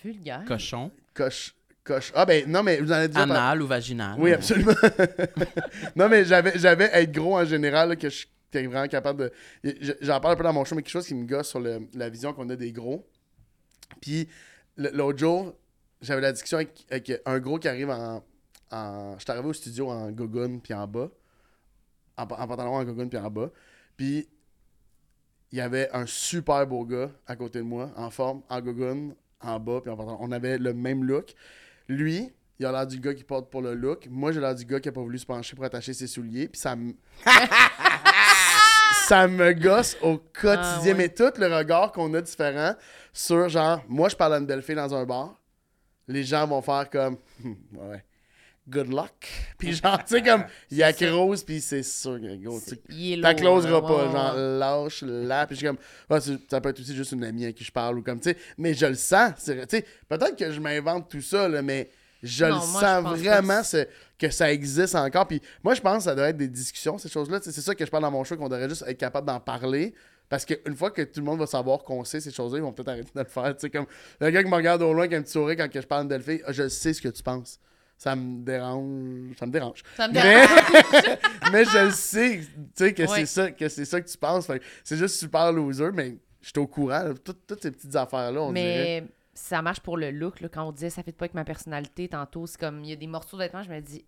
Vulgaire. 0.04 0.43
cochon, 0.47 0.89
Coche. 1.14 1.54
Coche. 1.84 2.12
Ah, 2.16 2.26
ben, 2.26 2.45
non, 2.47 2.64
mais 2.64 2.78
vous 2.80 2.89
en 2.91 2.95
avez 2.95 3.16
anal 3.20 3.62
ou 3.62 3.68
vaginal. 3.68 4.16
Oui, 4.18 4.32
absolument. 4.34 4.72
non, 5.95 6.08
mais 6.10 6.24
j'avais, 6.26 6.54
j'avais 6.58 6.89
être 6.93 7.12
gros 7.12 7.38
en 7.38 7.45
général, 7.45 7.89
là, 7.89 7.95
que 7.97 8.10
je 8.10 8.16
suis 8.16 8.28
vraiment 8.68 8.88
capable 8.88 9.20
de. 9.24 9.32
je- 9.82 9.91
J'en 10.01 10.20
parle 10.22 10.34
un 10.34 10.38
peu 10.38 10.43
dans 10.43 10.54
mon 10.54 10.64
show, 10.64 10.76
mais 10.76 10.82
quelque 10.82 10.91
chose 10.93 11.06
qui 11.08 11.14
me 11.14 11.26
gosse 11.26 11.49
sur 11.49 11.60
le- 11.60 11.88
la 11.93 12.10
vision 12.10 12.34
qu'on 12.34 12.49
a 12.49 12.56
des 12.56 12.72
gros. 12.72 13.06
Puis 14.02 14.28
l'autre 14.78 15.18
jour, 15.20 15.54
j'avais 16.02 16.22
la 16.22 16.32
discussion 16.32 16.58
avec, 16.90 17.22
un 17.26 17.40
gros 17.40 17.60
qui 17.60 17.68
arrive 17.68 17.90
en. 17.90 18.24
en 18.72 19.16
je 19.18 19.24
suis 19.24 19.32
arrivé 19.32 19.48
au 19.48 19.54
studio 19.54 19.90
en 19.90 20.12
gogoon 20.12 20.60
puis 20.60 20.74
en 20.74 20.88
bas. 20.88 21.10
En, 22.18 22.28
pa- 22.28 22.38
en 22.40 22.48
pantalon 22.48 22.76
en 22.76 22.84
gogoon 22.84 23.08
puis 23.10 23.18
en 23.20 23.30
bas. 23.32 23.50
Puis 23.98 24.28
il 25.52 25.58
y 25.58 25.62
avait 25.62 25.90
un 25.94 26.06
super 26.06 26.66
beau 26.68 26.84
gars 26.86 27.12
à 27.28 27.36
côté 27.36 27.60
de 27.60 27.64
moi, 27.64 27.92
en 27.96 28.10
forme, 28.10 28.42
en 28.50 28.60
gogoon, 28.62 29.16
en 29.42 29.60
bas 29.60 29.82
puis 29.82 29.92
en 29.92 29.96
pantalon. 29.98 30.18
On 30.20 30.32
avait 30.32 30.58
le 30.58 30.74
même 30.74 31.04
look. 31.04 31.34
Lui, 31.88 32.32
il 32.60 32.66
a 32.66 32.72
l'air 32.72 32.88
du 32.88 33.00
gars 33.00 33.14
qui 33.14 33.24
porte 33.24 33.50
pour 33.52 33.62
le 33.62 33.74
look. 33.74 34.08
Moi, 34.10 34.32
j'ai 34.32 34.40
l'air 34.40 34.56
du 34.56 34.66
gars 34.66 34.80
qui 34.80 34.90
a 34.90 34.92
pas 34.92 35.02
voulu 35.02 35.20
se 35.20 35.26
pencher 35.26 35.56
pour 35.56 35.66
attacher 35.66 35.94
ses 35.94 36.08
souliers. 36.08 36.48
Puis 36.48 36.60
ça 36.62 36.76
me. 36.76 36.94
ça 39.08 39.28
me 39.28 39.54
gosse 39.54 39.97
au 40.01 40.18
quotidien. 40.18 40.62
Ah 40.64 40.82
ouais. 40.84 40.93
Mais 40.93 41.10
tout 41.10 41.32
le 41.38 41.56
regard 41.56 41.91
qu'on 41.91 42.14
a 42.14 42.22
différent 42.22 42.76
sur 43.12 43.47
genre, 43.49 43.84
moi, 43.88 44.10
je 44.10 44.16
parle 44.16 44.36
à 44.36 44.38
une 44.38 44.45
belle 44.45 44.62
fille 44.62 44.76
dans 44.76 44.93
un 44.93 45.06
bar. 45.06 45.39
Les 46.08 46.24
gens 46.24 46.45
vont 46.47 46.62
faire 46.62 46.89
comme. 46.89 47.18
Hmm, 47.41 47.54
ouais. 47.74 48.04
Good 48.68 48.93
luck. 48.93 49.28
Puis 49.58 49.74
genre, 49.74 49.97
tu 50.06 50.16
sais, 50.16 50.22
comme, 50.26 50.45
il 50.72 50.78
y 50.78 50.84
a. 50.84 50.91
Rose, 51.12 51.43
puis 51.43 51.60
c'est 51.60 51.84
sûr 51.84 52.20
que, 52.20 52.36
gros, 52.43 52.60
tu 52.62 52.70
sais, 52.72 52.82
Il 52.89 53.20
est 53.20 53.22
T'as 53.22 53.32
lourd, 53.34 53.62
closeras 53.62 53.82
là. 53.82 53.82
pas, 53.82 54.12
genre 54.12 54.36
lâche 54.38 55.04
là, 55.04 55.45
puis 55.47 55.56
je 55.56 55.60
suis 55.60 55.68
comme 55.68 55.78
ah, 56.10 56.22
c'est- 56.22 56.49
ça 56.49 56.62
peut 56.62 56.70
être 56.70 56.80
aussi 56.80 56.95
juste 56.95 57.12
une 57.12 57.24
amie 57.26 57.45
à 57.45 57.51
qui 57.51 57.64
je 57.66 57.72
parle 57.72 57.97
ou 57.99 58.01
comme 58.04 58.20
tu 58.22 58.30
sais, 58.30 58.38
mais 58.58 58.74
je 58.74 58.86
le 58.86 58.95
sens, 58.95 59.34
tu 59.43 59.54
sais, 59.68 59.86
peut-être 60.08 60.38
que 60.38 60.49
je 60.51 60.60
m'invente 60.62 61.10
tout 61.10 61.22
ça 61.22 61.49
là, 61.49 61.62
mais 61.62 61.89
je 62.24 62.45
Non, 62.45 62.61
le 62.61 62.67
moi, 62.71 62.82
sens 62.82 63.19
vraiment 63.19 63.63
c'est- 63.63 63.89
que 64.17 64.30
ça 64.32 64.51
existe 64.51 64.95
encore 64.95 65.28
puis 65.28 65.41
moi 65.63 65.74
je 65.76 65.82
pense 65.82 65.97
que 65.97 66.03
ça 66.05 66.15
doit 66.15 66.30
être 66.30 66.38
des 66.38 66.47
discussions 66.47 66.97
ces 66.97 67.09
choses-là, 67.09 67.39
c'est 67.43 67.51
ça 67.51 67.76
que 67.76 67.86
je 67.86 67.91
parle 67.91 68.03
dans 68.03 68.11
mon 68.11 68.24
show 68.24 68.38
qu'on 68.38 68.47
devrait 68.49 68.69
juste 68.69 68.84
être 68.88 68.97
capable 68.97 69.28
d'en 69.28 69.39
parler. 69.39 69.93
Parce 70.30 70.45
qu'une 70.45 70.76
fois 70.76 70.89
que 70.89 71.01
tout 71.03 71.19
le 71.19 71.26
monde 71.26 71.38
va 71.38 71.45
savoir 71.45 71.84
qu'on 71.84 72.03
sait 72.05 72.19
ces 72.21 72.32
choses-là, 72.32 72.57
ils 72.57 72.61
vont 72.63 72.71
peut-être 72.71 72.88
arrêter 72.89 73.11
de 73.13 73.19
le 73.19 73.26
faire. 73.26 73.53
Comme 73.71 73.86
le 74.19 74.30
gars 74.32 74.41
qui 74.41 74.49
me 74.49 74.55
regarde 74.55 74.82
au 74.82 74.91
loin 74.93 75.03
avec 75.03 75.13
un 75.13 75.21
petit 75.21 75.34
sourire 75.34 75.57
quand 75.57 75.69
que 75.69 75.80
je 75.82 75.86
parle 75.86 76.07
de 76.07 76.19
ah, 76.45 76.51
je 76.51 76.69
sais 76.69 76.93
ce 76.93 77.01
que 77.01 77.09
tu 77.09 77.21
penses. 77.21 77.59
Ça 77.97 78.15
me 78.15 78.43
dérange. 78.43 79.36
Ça 79.38 79.45
me 79.45 79.51
dérange. 79.51 79.84
Ça 79.95 80.07
me 80.07 80.13
Mais, 80.13 80.21
dérange. 80.21 81.17
mais 81.51 81.65
je 81.65 81.86
le 81.86 81.91
sais, 81.91 82.39
tu 82.39 82.47
sais, 82.74 82.93
que 82.93 83.03
Ouais. 83.03 83.07
c'est 83.19 83.26
ça, 83.28 83.51
que 83.51 83.69
c'est 83.69 83.86
ça 83.86 84.01
que 84.01 84.09
tu 84.09 84.17
penses. 84.17 84.47
Que 84.47 84.53
c'est 84.84 84.97
juste 84.97 85.17
super 85.19 85.51
loser, 85.51 85.91
mais 85.93 86.17
je 86.41 86.47
suis 86.47 86.57
au 86.59 86.67
courant. 86.67 87.03
là. 87.03 87.13
Toutes, 87.24 87.45
toutes 87.45 87.61
ces 87.61 87.71
petites 87.71 87.95
affaires-là, 87.95 88.41
on 88.41 88.53
dirait. 88.53 89.03
Ça 89.34 89.62
marche 89.62 89.80
pour 89.80 89.98
le 89.98 90.12
look. 90.12 90.42
Là, 90.42 90.50
quand 90.50 90.64
on 90.68 90.72
disait 90.72 90.90
ça 90.90 91.02
fait 91.04 91.12
pas 91.12 91.26
avec 91.26 91.34
ma 91.34 91.44
personnalité, 91.44 92.08
tantôt, 92.08 92.46
c'est 92.48 92.60
comme 92.60 92.84
il 92.84 92.90
y 92.92 92.94
a 92.94 92.96
des 92.96 93.08
morceaux 93.08 93.38
de 93.38 93.44
vêtements, 93.44 93.64
je 93.64 93.70
me 93.72 93.80
dis. 93.82 94.04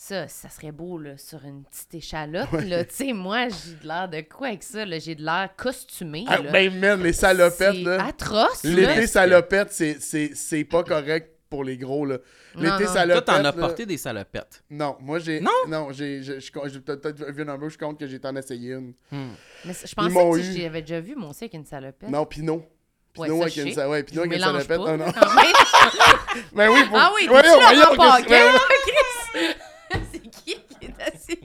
Ça, 0.00 0.28
ça 0.28 0.48
serait 0.48 0.70
beau 0.70 0.96
là, 0.96 1.18
sur 1.18 1.44
une 1.44 1.64
petite 1.64 1.92
échalote. 1.92 2.52
là. 2.52 2.84
Tu 2.84 2.94
sais, 2.94 3.12
moi, 3.12 3.48
j'ai 3.48 3.74
de 3.82 3.86
l'air 3.88 4.08
de 4.08 4.20
quoi 4.20 4.46
avec 4.48 4.62
ça? 4.62 4.84
là? 4.86 5.00
J'ai 5.00 5.16
de 5.16 5.24
l'air 5.24 5.48
costumé. 5.56 6.24
Ah, 6.28 6.40
ben, 6.40 6.72
man, 6.78 7.02
les 7.02 7.12
salopettes, 7.12 7.74
C'est 7.74 7.82
là. 7.82 8.06
atroce. 8.06 8.62
là. 8.62 8.70
L'été 8.94 9.08
salopette, 9.08 9.72
c'est- 9.72 9.98
c'est 10.00 10.30
c'est 10.36 10.62
pas 10.62 10.84
correct 10.84 11.34
pour 11.50 11.64
les 11.64 11.76
gros, 11.76 12.04
là. 12.06 12.18
Non, 12.54 12.60
L'été 12.62 12.70
non. 12.74 12.78
Toi, 12.78 12.86
salopette. 12.94 13.24
t'en 13.24 13.44
as 13.44 13.52
porté 13.52 13.86
des 13.86 13.96
salopettes. 13.96 14.62
Non, 14.70 14.96
moi, 15.00 15.18
j'ai. 15.18 15.40
Non? 15.40 15.50
Non, 15.66 15.90
j'ai. 15.90 16.22
je- 16.22 16.38
je- 16.38 16.68
J'ai 16.68 16.80
peut-être 16.80 17.24
vu 17.32 17.42
un 17.42 17.46
number, 17.46 17.68
je 17.68 17.78
compte 17.78 17.98
que 17.98 18.06
j'ai 18.06 18.20
en 18.22 18.36
essayé 18.36 18.74
une. 18.74 18.92
Hmm. 19.10 19.30
Mais 19.64 19.72
je 19.72 19.94
pensais 19.96 20.14
que 20.14 20.38
eu. 20.58 20.60
j'avais 20.62 20.82
déjà 20.82 21.00
vu, 21.00 21.16
moi 21.16 21.30
aussi, 21.30 21.42
avec 21.42 21.54
une 21.54 21.64
salopette. 21.64 22.08
Non, 22.08 22.24
Pinot. 23.26 23.38
Ouais, 23.42 23.50
Pinot 23.50 23.74
ça, 23.74 23.88
ouais, 23.88 24.02
Pinot 24.02 24.26
mélange 24.26 24.62
salopette. 24.62 24.76
pas. 24.78 24.92
Oh, 24.92 24.96
non. 24.96 25.06
Ah. 25.16 25.42
Ben 26.52 26.70
oui, 26.70 26.84
pour... 26.88 26.98
Ah 26.98 27.10
oui, 27.16 27.26
voyons, 27.28 27.60
voyons, 27.60 27.96
Paquin, 27.96 28.52
Chris? 28.82 29.54
C'est 30.12 30.20
qui 30.20 30.54
qui 30.80 30.86
est 30.86 31.02
assis? 31.02 31.36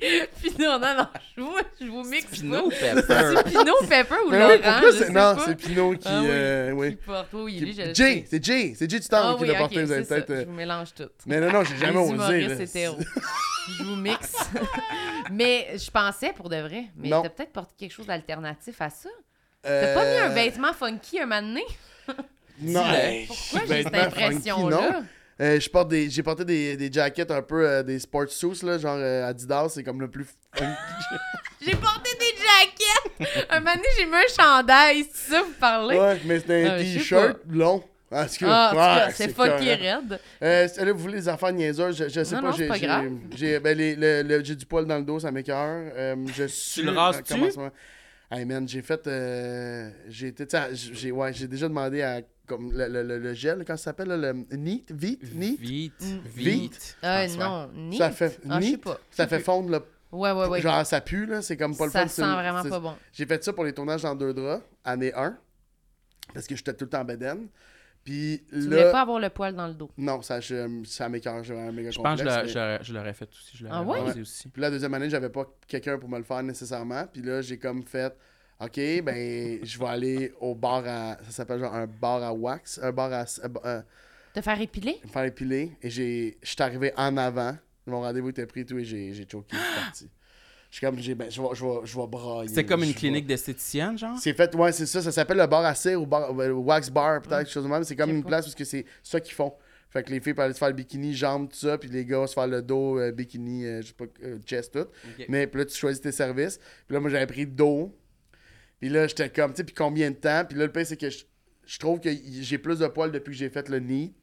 Puis 0.42 0.54
non, 0.60 0.78
non, 0.80 1.08
je 1.36 1.42
vous, 1.42 1.56
je 1.80 1.86
vous 1.88 2.04
mixe 2.04 2.26
Pinot 2.40 2.70
pas. 2.70 2.76
Pepper. 2.76 3.34
C'est 3.38 3.44
Pinot, 3.46 3.76
Pepper 3.88 4.16
ou 4.26 4.30
Ben 4.30 4.40
Laurent? 4.40 4.82
oui, 4.84 5.00
Non, 5.08 5.14
pas. 5.14 5.38
c'est 5.46 5.56
Pinot 5.56 5.92
qui. 5.94 6.08
Ah 6.08 6.20
oui, 6.22 6.28
euh, 6.30 6.68
Qui 6.70 6.74
oui. 6.74 6.96
porte, 7.06 7.28
oui, 7.34 7.60
lui, 7.60 7.74
je 7.74 7.82
le 7.84 7.94
Jay, 7.94 8.26
c'est 8.30 8.44
Jay, 8.44 8.74
c'est 8.78 8.90
Jay 8.90 9.00
du 9.00 9.08
temps 9.08 9.32
Ah 9.32 9.36
qui 9.38 9.44
oui, 9.44 9.48
l'a 9.50 9.58
porté, 9.58 9.84
vous 9.84 9.92
avez 9.92 10.04
peut-être. 10.04 10.30
euh, 10.30 10.42
Je 10.42 10.46
vous 10.46 10.52
mélange 10.54 10.94
tout. 10.94 11.10
Mais 11.26 11.40
non, 11.40 11.52
non, 11.52 11.64
j'ai 11.64 11.78
jamais 11.78 11.94
Les 11.94 11.98
osé. 12.00 12.14
humoristes 12.14 12.50
là. 12.58 12.64
hétéros. 12.64 12.98
Je 13.78 13.84
vous 13.84 13.96
mixe. 13.96 14.36
mais 15.32 15.68
je 15.78 15.90
pensais 15.90 16.34
pour 16.34 16.50
de 16.50 16.58
vrai. 16.58 16.86
Mais 16.98 17.10
t'as 17.10 17.30
peut-être 17.30 17.54
porté 17.54 17.74
quelque 17.80 17.94
chose 17.94 18.08
d'alternatif 18.08 18.82
à 18.82 18.90
ça. 18.90 19.10
T'as 19.64 19.70
Euh, 19.70 19.96
pas 19.96 20.06
mis 20.06 20.18
un 20.18 20.30
vêtement 20.30 20.74
funky 20.74 21.20
un 21.20 21.26
moment 21.26 21.42
donné? 21.42 21.64
Non, 22.62 22.84
Pourquoi 23.28 23.62
j'ai 23.68 23.84
cette 23.84 23.96
impression-là? 23.96 25.02
Euh, 25.42 25.60
je 25.60 25.68
porte 25.70 25.88
des, 25.90 26.10
j'ai 26.10 26.22
porté 26.22 26.46
des, 26.46 26.78
des 26.78 26.92
jackets 26.94 27.32
un 27.32 27.42
peu, 27.42 27.68
euh, 27.68 27.82
des 27.84 27.98
sport 27.98 28.30
suits, 28.30 28.62
là, 28.64 28.78
genre 28.78 28.96
euh, 29.00 29.28
Adidas, 29.28 29.70
c'est 29.70 29.84
comme 29.84 30.00
le 30.00 30.08
plus 30.10 30.28
funky. 30.54 30.72
J'ai 31.66 31.76
porté 31.76 32.10
des 32.20 32.36
jackets! 32.38 33.46
Un 33.50 33.60
moment 33.62 33.72
donné, 33.76 33.88
j'ai 33.98 34.06
mis 34.06 34.16
un 34.16 34.22
chandail, 34.38 35.06
c'est 35.14 35.32
ça, 35.32 35.42
vous 35.42 35.54
parlez? 35.60 35.98
ouais, 35.98 36.20
mais 36.26 36.40
c'était 36.40 36.66
un 36.68 36.74
Ah, 36.74 36.78
t-shirt 36.80 37.38
long. 37.50 37.80
Cas, 37.80 37.86
Ah, 38.12 38.22
en 38.24 38.28
tout 38.28 38.46
cas, 38.46 39.06
ouais, 39.08 39.12
c'est 39.16 39.34
fucky 39.34 39.74
raide. 39.74 40.20
Euh, 40.44 40.68
c'est- 40.68 40.84
là, 40.86 40.92
vous 40.92 41.00
voulez 41.00 41.16
des 41.22 41.30
affaires 41.30 41.54
niaiseuses, 41.54 41.98
je, 41.98 42.10
je 42.10 42.24
sais 42.24 42.36
Non, 42.36 42.42
pas, 42.42 42.48
non, 42.50 42.54
j'ai, 42.54 42.64
c'est 42.64 42.68
pas 42.68 42.76
j'ai- 42.76 42.86
grave. 42.86 43.12
j'ai, 43.36 43.60
ben, 43.60 43.78
les- 43.78 43.96
le- 43.96 44.22
le- 44.24 44.44
j'ai 44.44 44.56
du 44.56 44.66
poil 44.66 44.86
dans 44.86 44.98
le 44.98 45.04
dos, 45.04 45.20
ça 45.22 45.32
m'écoeure. 45.32 45.92
Euh, 45.96 46.16
je 46.36 46.44
suis. 46.48 46.82
le 46.84 46.92
rases-tu? 46.92 47.34
Ça? 48.34 48.40
Hey 48.40 48.46
man, 48.46 48.68
j'ai 48.68 48.82
fait. 48.82 49.06
euh, 49.08 49.90
j'ai 50.08 50.28
été. 50.28 50.46
ouais, 51.12 51.34
j'ai 51.34 51.48
déjà 51.48 51.68
demandé 51.68 52.02
à. 52.02 52.22
Comme 52.46 52.74
le, 52.74 52.90
le, 52.90 53.04
le, 53.04 53.20
le 53.20 53.34
gel, 53.34 53.64
comment 53.66 53.78
ça 53.78 53.86
s'appelle 53.86 54.10
Le 54.10 54.34
NEAT 54.58 54.84
Vite 54.92 55.34
Neat? 55.34 55.58
Vite, 55.62 55.94
Mm. 56.02 56.28
vite. 56.36 56.98
Euh, 57.02 57.28
François. 57.30 57.70
non, 57.74 57.88
ni. 57.90 57.98
Ça 57.98 58.12
fait. 58.12 58.38
Ah, 58.50 58.60
neat, 58.60 58.78
pas. 58.82 59.00
Ça 59.12 59.28
fait 59.28 59.40
fondre 59.40 59.70
le. 59.70 59.82
Ouais, 60.12 60.32
ouais, 60.32 60.48
ouais. 60.48 60.62
Genre, 60.62 60.86
ça 60.86 61.00
pue, 61.00 61.26
là. 61.26 61.42
C'est 61.42 61.56
comme 61.56 61.76
pas 61.78 61.86
le 61.86 61.92
ça 61.92 62.02
fun, 62.02 62.08
sent 62.10 62.22
c'est- 62.22 62.34
vraiment 62.34 62.64
pas 62.64 62.80
bon. 62.82 62.96
J'ai 63.14 63.26
fait 63.26 63.42
ça 63.44 63.54
pour 63.54 63.64
les 63.64 63.72
tournages 63.74 64.02
dans 64.02 64.14
deux 64.14 64.34
draps, 64.34 64.62
année 64.84 65.14
1. 65.16 65.38
Parce 66.34 66.46
que 66.46 66.56
j'étais 66.58 66.74
tout 66.74 66.84
le 66.84 66.90
temps 66.90 67.00
en 67.02 67.06
bedaine. 67.06 67.48
Puis 68.04 68.44
Tu 68.50 68.60
voulais 68.62 68.84
là. 68.86 68.92
pas 68.92 69.02
avoir 69.02 69.20
le 69.20 69.30
poil 69.30 69.56
dans 69.56 69.68
le 69.68 69.74
dos. 69.74 69.90
Non, 69.98 70.22
ça, 70.22 70.40
je, 70.42 70.84
ça 70.86 71.08
m'écœure. 71.08 71.44
J'ai 71.44 71.58
un 71.58 71.72
méga 71.72 71.90
Je 71.92 72.00
pense 72.00 72.20
que 72.20 72.24
je 72.26 72.30
l'aurais- 72.30 72.44
mais- 72.44 72.50
j'aurais- 72.50 72.80
je 72.84 72.94
l'aurais 72.94 73.14
fait 73.14 73.30
aussi. 73.30 73.58
Je 73.58 73.64
l'aurais 73.64 73.78
Ah 73.78 73.82
ouais? 73.84 74.20
aussi. 74.22 74.50
Puis 74.50 74.62
la 74.62 74.70
deuxième 74.70 74.94
année, 74.94 75.10
j'avais 75.10 75.30
pas 75.30 75.46
quelqu'un 75.68 75.98
pour 75.98 76.10
me 76.10 76.18
le 76.18 76.24
faire 76.26 76.44
nécessairement. 76.44 77.06
Puis 77.12 77.22
là, 77.22 77.42
j'ai 77.42 77.58
comme 77.58 77.82
fait, 77.84 78.14
OK, 78.60 78.76
ben, 79.04 79.60
je 79.66 79.80
vais 79.80 79.86
aller 79.86 80.34
au 80.42 80.54
bar 80.54 80.84
à. 80.86 81.18
Ça 81.24 81.32
s'appelle 81.32 81.60
genre 81.60 81.74
un 81.74 81.88
bar 81.88 82.22
à 82.24 82.34
wax. 82.34 82.80
Un 82.84 82.92
bar 82.92 83.12
à. 83.14 83.22
euh, 83.22 83.50
euh, 83.66 83.82
Te 84.34 84.42
faire 84.42 84.60
épiler? 84.60 85.00
me 85.04 85.10
faire 85.10 85.24
épiler. 85.24 85.72
Et 85.82 85.90
j'ai. 85.90 86.38
Je 86.42 86.50
suis 86.50 86.62
arrivé 86.62 86.92
en 86.98 87.16
avant. 87.18 87.56
Mon 87.88 88.02
rendez-vous 88.02 88.30
était 88.30 88.46
pris 88.46 88.62
et 88.62 88.66
tout. 88.66 88.78
Et 88.80 88.84
j'ai 88.86 89.14
j'ai 89.14 89.26
choqué. 89.30 89.56
Je 89.56 89.62
suis 89.62 89.76
parti. 89.82 90.10
Je 90.74 90.80
suis 90.80 90.88
comme, 90.88 90.98
j'ai, 90.98 91.14
ben, 91.14 91.30
je 91.30 91.40
vais, 91.40 91.48
je 91.54 91.64
vais, 91.64 91.76
je 91.84 91.96
vais 91.96 92.08
brailler. 92.08 92.50
C'est 92.52 92.66
comme 92.66 92.82
une 92.82 92.96
clinique 92.96 93.28
d'esthéticienne, 93.28 93.96
genre? 93.96 94.18
C'est 94.18 94.34
fait, 94.34 94.56
ouais, 94.56 94.72
c'est 94.72 94.88
ça. 94.88 95.04
Ça 95.04 95.12
s'appelle 95.12 95.38
le 95.38 95.46
bar 95.46 95.64
à 95.64 95.76
cire 95.76 96.02
ou 96.02 96.08
bar, 96.08 96.32
euh, 96.32 96.50
wax 96.50 96.90
bar, 96.90 97.22
peut-être, 97.22 97.44
quelque 97.44 97.52
chose 97.52 97.64
de 97.64 97.70
même. 97.70 97.84
C'est 97.84 97.96
comme 97.96 98.10
une 98.10 98.24
place 98.24 98.46
parce 98.46 98.56
que 98.56 98.64
c'est 98.66 98.84
ça 99.04 99.20
qu'ils 99.20 99.36
font. 99.36 99.54
Fait 99.92 100.02
que 100.02 100.10
les 100.10 100.20
filles 100.20 100.34
peuvent 100.34 100.46
aller 100.46 100.56
se 100.56 100.58
faire 100.58 100.70
le 100.70 100.74
bikini, 100.74 101.14
jambes, 101.14 101.48
tout 101.48 101.58
ça, 101.58 101.78
puis 101.78 101.90
les 101.90 102.04
gars 102.04 102.26
se 102.26 102.34
faire 102.34 102.48
le 102.48 102.64
dos, 102.64 102.98
euh, 102.98 103.12
bikini, 103.12 103.68
euh, 103.68 103.82
je 103.84 103.90
sais 103.90 103.94
pas, 103.94 104.06
euh, 104.24 104.40
chest, 104.48 104.74
tout. 104.74 104.88
Mais 105.30 105.46
puis 105.46 105.60
là, 105.60 105.66
tu 105.66 105.78
choisis 105.78 106.02
tes 106.02 106.12
services. 106.12 106.58
Puis 106.88 106.96
là, 106.96 107.00
moi, 107.00 107.12
j'avais 107.12 107.28
pris 107.28 107.46
dos. 107.46 107.96
Puis 108.80 108.90
là, 108.90 109.06
j'étais 109.06 109.30
comme, 109.30 109.52
tu 109.52 109.58
sais, 109.58 109.64
puis 109.66 109.76
combien 109.76 110.10
de 110.10 110.16
temps? 110.16 110.44
Puis 110.44 110.58
là, 110.58 110.66
le 110.66 110.72
pire, 110.72 110.88
c'est 110.88 110.98
que 110.98 111.12
je, 111.12 111.24
je 111.68 111.78
trouve 111.78 112.00
que 112.00 112.10
j'ai 112.10 112.58
plus 112.58 112.80
de 112.80 112.88
poils 112.88 113.12
depuis 113.12 113.34
que 113.34 113.38
j'ai 113.38 113.50
fait 113.50 113.70
le 113.70 113.80
NEAT. 113.80 114.16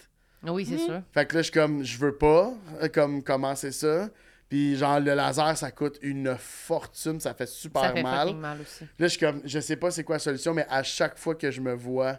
Ah 0.44 0.52
Oui, 0.52 0.66
c'est 0.68 0.78
sûr. 0.78 1.00
Fait 1.12 1.26
que 1.26 1.36
là, 1.36 1.42
je 1.42 1.44
suis 1.44 1.52
comme, 1.52 1.84
je 1.84 1.96
veux 1.96 2.16
pas 2.16 2.52
comme 2.92 3.22
commencer 3.22 3.70
ça. 3.70 4.10
Puis 4.50 4.76
genre, 4.76 5.00
le 5.00 5.14
laser, 5.14 5.56
ça 5.56 5.70
coûte 5.70 5.98
une 6.02 6.36
fortune, 6.38 7.18
ça 7.20 7.32
fait 7.32 7.46
super 7.46 7.82
Ça 7.82 7.92
fait 7.92 8.02
mal. 8.02 8.34
mal 8.34 8.60
aussi. 8.60 8.84
Là, 8.84 9.06
je 9.06 9.06
suis 9.06 9.20
comme, 9.20 9.40
je 9.44 9.60
sais 9.60 9.76
pas 9.76 9.90
c'est 9.90 10.04
quoi 10.04 10.16
la 10.16 10.20
solution, 10.20 10.52
mais 10.52 10.66
à 10.68 10.82
chaque 10.82 11.16
fois 11.16 11.34
que 11.36 11.50
je 11.50 11.60
me 11.62 11.72
vois 11.72 12.18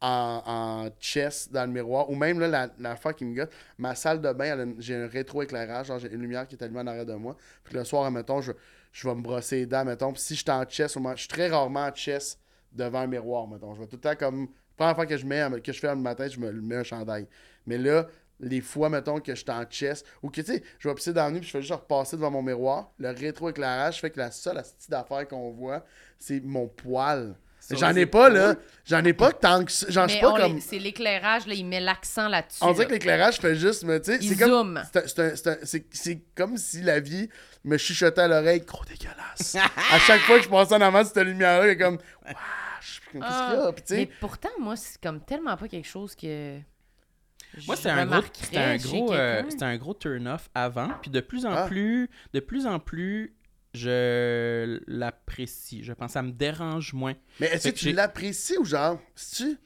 en, 0.00 0.42
en 0.44 0.90
chest 1.00 1.52
dans 1.52 1.64
le 1.64 1.70
miroir, 1.70 2.10
ou 2.10 2.16
même 2.16 2.40
là, 2.40 2.48
la, 2.48 2.68
la 2.80 2.96
fois 2.96 3.14
qui 3.14 3.24
me 3.24 3.34
gosse, 3.36 3.48
ma 3.78 3.94
salle 3.94 4.20
de 4.20 4.32
bain, 4.32 4.74
j'ai 4.80 4.96
un 4.96 5.06
rétroéclairage, 5.06 5.86
genre 5.86 6.00
j'ai 6.00 6.12
une 6.12 6.20
lumière 6.20 6.46
qui 6.48 6.56
est 6.56 6.62
allumée 6.64 6.80
en 6.80 6.86
arrière 6.88 7.06
de 7.06 7.14
moi. 7.14 7.36
Puis 7.62 7.74
le 7.74 7.84
soir, 7.84 8.10
mettons, 8.10 8.40
je, 8.40 8.50
je 8.90 9.08
vais 9.08 9.14
me 9.14 9.22
brosser 9.22 9.56
les 9.60 9.66
dents, 9.66 9.84
mettons. 9.84 10.12
Puis 10.12 10.20
si 10.22 10.34
je 10.34 10.40
suis 10.40 10.50
en 10.50 10.64
chest, 10.64 10.96
au 10.96 11.00
moins- 11.00 11.14
je 11.14 11.20
suis 11.20 11.28
très 11.28 11.48
rarement 11.48 11.86
en 11.86 11.92
chest 11.92 12.40
devant 12.72 12.98
un 13.00 13.06
miroir, 13.06 13.46
mettons. 13.46 13.72
Je 13.76 13.80
vais 13.80 13.86
tout 13.86 13.94
le 13.96 14.00
temps 14.00 14.16
comme, 14.16 14.48
première 14.76 14.96
fois 14.96 15.06
que 15.06 15.16
je 15.16 15.24
mets, 15.24 15.46
que 15.62 15.72
je 15.72 15.78
fais 15.78 15.88
le 15.90 15.94
matin, 15.94 16.26
je 16.26 16.40
me 16.40 16.50
mets 16.50 16.76
un 16.78 16.82
chandail. 16.82 17.28
Mais 17.66 17.78
là, 17.78 18.08
les 18.40 18.60
fois, 18.60 18.88
mettons, 18.88 19.20
que 19.20 19.34
je 19.34 19.40
suis 19.40 19.50
en 19.50 19.64
chest, 19.64 20.06
ou 20.22 20.28
que, 20.30 20.40
tu 20.40 20.46
sais, 20.52 20.62
je 20.78 20.88
vais 20.88 20.94
pisser 20.94 21.12
dans 21.12 21.24
la 21.24 21.30
nuit, 21.30 21.40
puis 21.40 21.48
je 21.48 21.52
fais 21.52 21.62
juste 21.62 21.74
repasser 21.74 22.16
devant 22.16 22.30
mon 22.30 22.42
miroir, 22.42 22.90
le 22.98 23.10
rétroéclairage 23.10 24.00
fait 24.00 24.10
que 24.10 24.18
la 24.18 24.30
seule 24.30 24.58
astuce 24.58 24.88
d'affaire 24.88 25.26
qu'on 25.28 25.50
voit, 25.50 25.84
c'est 26.18 26.40
mon 26.40 26.66
poil. 26.68 27.36
J'en 27.70 27.94
ai 27.94 28.06
pas, 28.06 28.28
là. 28.28 28.56
J'en 28.84 29.04
ai 29.04 29.12
pas 29.12 29.32
tant 29.32 29.64
que. 29.64 29.72
J'en 29.88 30.08
suis 30.08 30.16
Mais 30.16 30.20
pas 30.20 30.36
comme. 30.36 30.60
c'est 30.60 30.78
l'éclairage, 30.78 31.46
là, 31.46 31.54
il 31.54 31.64
met 31.64 31.80
l'accent 31.80 32.28
là-dessus. 32.28 32.58
On 32.60 32.72
dirait 32.72 32.86
que 32.86 32.92
l'éclairage 32.92 33.38
fait 33.38 33.54
juste, 33.54 33.84
mais 33.84 34.00
tu 34.00 34.12
sais, 34.12 34.18
Il 34.20 34.30
c'est 34.30 34.36
comme. 34.36 34.82
zoome. 34.84 35.84
c'est 35.92 36.22
comme 36.34 36.56
si 36.56 36.82
la 36.82 37.00
vie 37.00 37.28
me 37.64 37.76
chuchotait 37.78 38.22
à 38.22 38.28
l'oreille, 38.28 38.60
gros 38.60 38.84
dégueulasse. 38.84 39.56
à 39.92 39.98
chaque 40.00 40.20
fois 40.22 40.38
que 40.38 40.44
je 40.44 40.48
passais 40.48 40.74
en 40.74 40.80
avant 40.80 41.02
de 41.02 41.06
cette 41.06 41.18
lumière-là, 41.18 41.68
il 41.68 41.70
est 41.70 41.78
comme, 41.78 41.98
wesh, 42.26 42.34
qu'est-ce 42.80 43.10
qu'il 43.10 43.20
y 43.20 43.22
a? 43.22 43.66
Ah, 43.68 43.72
Mais 43.90 44.10
pourtant, 44.20 44.48
moi, 44.58 44.74
c'est 44.76 45.00
comme 45.00 45.20
tellement 45.20 45.56
pas 45.56 45.68
quelque 45.68 45.88
chose 45.88 46.16
que. 46.16 46.58
Moi, 47.66 47.76
je 47.76 47.80
c'était 47.82 47.90
un 47.90 48.06
gros, 48.06 48.22
c'était 48.34 48.56
un 48.58 48.76
gros, 48.76 49.12
euh, 49.12 49.42
c'était 49.48 49.64
un 49.64 49.76
gros 49.76 49.94
turn-off 49.94 50.48
avant. 50.54 50.88
Puis 51.02 51.10
de 51.10 51.20
plus 51.20 51.44
en 51.46 51.52
Ah. 51.52 51.66
plus, 51.66 52.08
de 52.32 52.40
plus 52.40 52.66
en 52.66 52.78
plus, 52.78 53.34
je 53.74 54.80
l'apprécie. 54.86 55.82
Je 55.82 55.92
pense 55.92 56.08
que 56.08 56.12
ça 56.12 56.22
me 56.22 56.32
dérange 56.32 56.92
moins. 56.92 57.14
mais 57.40 57.46
est-ce 57.48 57.68
que 57.68 57.74
que 57.74 57.78
tu 57.78 57.92
l'apprécies 57.92 58.56
ou 58.58 58.64
genre, 58.64 58.98
tu 59.36 59.56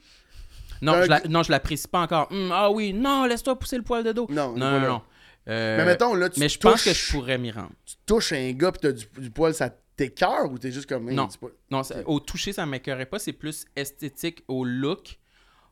Non, 0.82 0.92
un 0.92 1.02
je 1.04 1.08
la- 1.08 1.22
non, 1.28 1.42
je 1.42 1.50
l'apprécie 1.50 1.88
pas 1.88 2.00
encore. 2.00 2.28
Hum, 2.30 2.50
ah 2.52 2.70
oui, 2.70 2.92
non, 2.92 3.24
laisse-toi 3.24 3.58
pousser 3.58 3.76
le 3.76 3.82
poil 3.82 4.04
de 4.04 4.12
dos. 4.12 4.26
Non, 4.30 4.52
non, 4.56 4.80
non. 4.80 5.02
Euh, 5.48 5.76
Mais 5.78 5.84
mettons, 5.84 6.14
là, 6.14 6.28
tu 6.28 6.40
mais 6.40 6.48
je 6.48 6.58
touches, 6.58 6.72
pense 6.72 6.82
que 6.82 6.92
je 6.92 7.10
pourrais 7.12 7.38
m'y 7.38 7.52
rendre. 7.52 7.70
tu 7.84 7.94
touches 8.04 8.32
un 8.32 8.50
gars 8.52 8.72
pis 8.72 8.80
t'as 8.80 8.90
du, 8.92 9.06
du 9.18 9.30
poil, 9.30 9.54
ça 9.54 9.70
t'écœure 9.96 10.50
ou 10.50 10.58
t'es 10.58 10.72
juste 10.72 10.88
comme, 10.88 11.08
hey, 11.08 11.14
Non. 11.14 11.28
pas- 11.28 11.46
Non, 11.70 11.82
au 12.06 12.18
toucher, 12.20 12.52
ça 12.52 12.66
m'écœurait 12.66 13.06
pas. 13.06 13.18
C'est 13.20 13.32
plus 13.32 13.64
esthétique 13.76 14.42
au 14.48 14.64
look. 14.64 15.18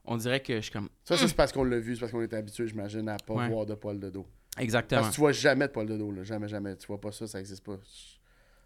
On 0.07 0.17
dirait 0.17 0.41
que 0.41 0.57
je 0.57 0.61
suis 0.61 0.73
comme. 0.73 0.89
Ça, 1.05 1.17
ça 1.17 1.27
c'est 1.29 1.35
parce 1.37 1.51
qu'on 1.53 1.65
l'a 1.65 1.79
vu, 1.79 1.95
c'est 1.95 2.01
parce 2.01 2.13
qu'on 2.13 2.21
est 2.23 2.35
habitué, 2.35 2.67
j'imagine, 2.69 3.09
à 3.09 3.17
pas 3.17 3.35
Ouais. 3.35 3.49
voir 3.49 3.65
de 3.67 3.75
poil 3.75 3.99
de 3.99 4.11
dos. 4.11 4.27
Exactement. 4.59 5.01
Parce 5.01 5.11
que 5.11 5.15
tu 5.17 5.21
vois 5.21 5.33
jamais 5.33 5.67
de 5.67 5.73
poil 5.73 5.87
de 5.87 5.97
dos, 5.97 6.11
là. 6.13 6.23
Jamais, 6.25 6.47
jamais. 6.49 6.77
Tu 6.77 6.87
vois 6.87 7.01
pas 7.01 7.11
ça, 7.13 7.27
ça 7.27 7.41
existe 7.41 7.65
pas. 7.65 7.73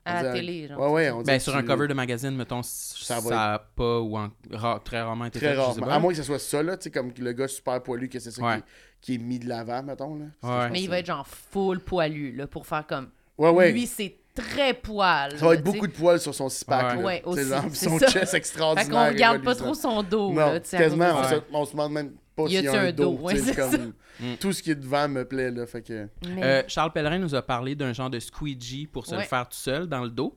On 0.06 0.10
À 0.10 0.22
la 0.22 0.32
télé, 0.32 0.66
genre. 0.68 0.80
Ouais, 0.80 0.90
ouais, 0.92 1.10
on 1.10 1.22
Ben, 1.22 1.38
sur 1.38 1.54
un 1.54 1.62
cover 1.62 1.86
de 1.86 1.94
magazine, 1.94 2.30
mettons, 2.34 2.62
ça, 2.62 3.20
va 3.20 3.28
ça 3.28 3.70
pas 3.76 4.00
ou 4.00 4.16
en- 4.16 4.30
ra- 4.50 4.80
très 4.82 5.00
rarement 5.02 5.26
été 5.26 5.38
Très 5.38 5.48
fait. 5.48 5.54
je 5.54 5.60
sais 5.60 5.66
rarement. 5.66 5.86
pas. 5.86 5.94
À 5.94 5.98
moins 5.98 6.10
que 6.12 6.16
ce 6.16 6.22
soit 6.22 6.38
ça, 6.38 6.62
là, 6.62 6.76
tu 6.76 6.84
sais, 6.84 6.90
comme 6.90 7.12
le 7.18 7.32
gars 7.32 7.46
super 7.48 7.82
poilu, 7.82 8.08
que 8.08 8.18
c'est 8.18 8.30
ça 8.30 8.42
Ouais. 8.42 8.56
qui, 9.02 9.14
est, 9.14 9.16
qui 9.18 9.22
est 9.22 9.26
mis 9.26 9.38
de 9.38 9.48
l'avant, 9.48 9.82
mettons, 9.82 10.14
là. 10.16 10.24
Ouais. 10.42 10.70
Mais 10.70 10.80
il 10.82 10.88
va 10.88 10.98
être 11.00 11.06
genre 11.06 11.26
full 11.26 11.80
poilu, 11.80 12.32
là, 12.32 12.46
pour 12.46 12.66
faire 12.66 12.86
comme. 12.86 13.10
Ouais, 13.36 13.50
ouais. 13.50 13.70
Lui, 13.72 13.86
c'est 13.86 14.17
très 14.42 14.74
poil. 14.74 15.38
ça 15.38 15.46
va 15.46 15.54
être 15.54 15.62
beaucoup 15.64 15.86
de 15.86 15.92
poils 15.92 16.20
sur 16.20 16.34
son 16.34 16.48
six-pack, 16.48 16.98
Ouais. 17.04 17.22
là. 17.24 17.28
Ouais, 17.30 17.42
son 17.74 17.98
ça. 17.98 18.08
chest 18.08 18.30
Fait 18.30 18.36
extraordinaire. 18.38 18.90
qu'on 18.90 19.08
regarde 19.12 19.42
pas 19.42 19.54
trop 19.54 19.74
son 19.74 20.02
dos, 20.02 20.30
Non, 20.32 20.52
là, 20.52 20.60
quasiment. 20.60 21.12
On 21.18 21.24
se, 21.24 21.34
on 21.52 21.64
se 21.64 21.70
demande 21.72 21.92
même 21.92 22.12
pas 22.36 22.44
Y 22.44 22.48
s'il 22.56 22.64
y 22.64 22.68
a 22.68 22.72
un 22.80 22.86
un 22.86 22.92
dos. 22.92 23.04
dos? 23.16 23.22
Ouais, 23.22 23.34
comme... 23.54 23.92
Mm. 24.20 24.34
Tout 24.40 24.52
ce 24.52 24.62
qui 24.62 24.70
est 24.72 24.74
devant 24.76 25.08
me 25.08 25.24
plaît, 25.24 25.50
là. 25.50 25.64
Fait 25.66 25.82
que... 25.82 26.08
Mais- 26.28 26.42
Euh, 26.42 26.62
Charles 26.66 26.92
Pellerin 26.92 27.18
nous 27.18 27.34
a 27.34 27.42
parlé 27.42 27.74
d'un 27.76 27.92
genre 27.92 28.10
de 28.10 28.18
squeegee 28.18 28.86
pour 28.86 29.06
se 29.06 29.14
le 29.14 29.22
faire 29.22 29.48
tout 29.48 29.56
seul 29.56 29.86
dans 29.86 30.02
le 30.02 30.10
dos. 30.10 30.36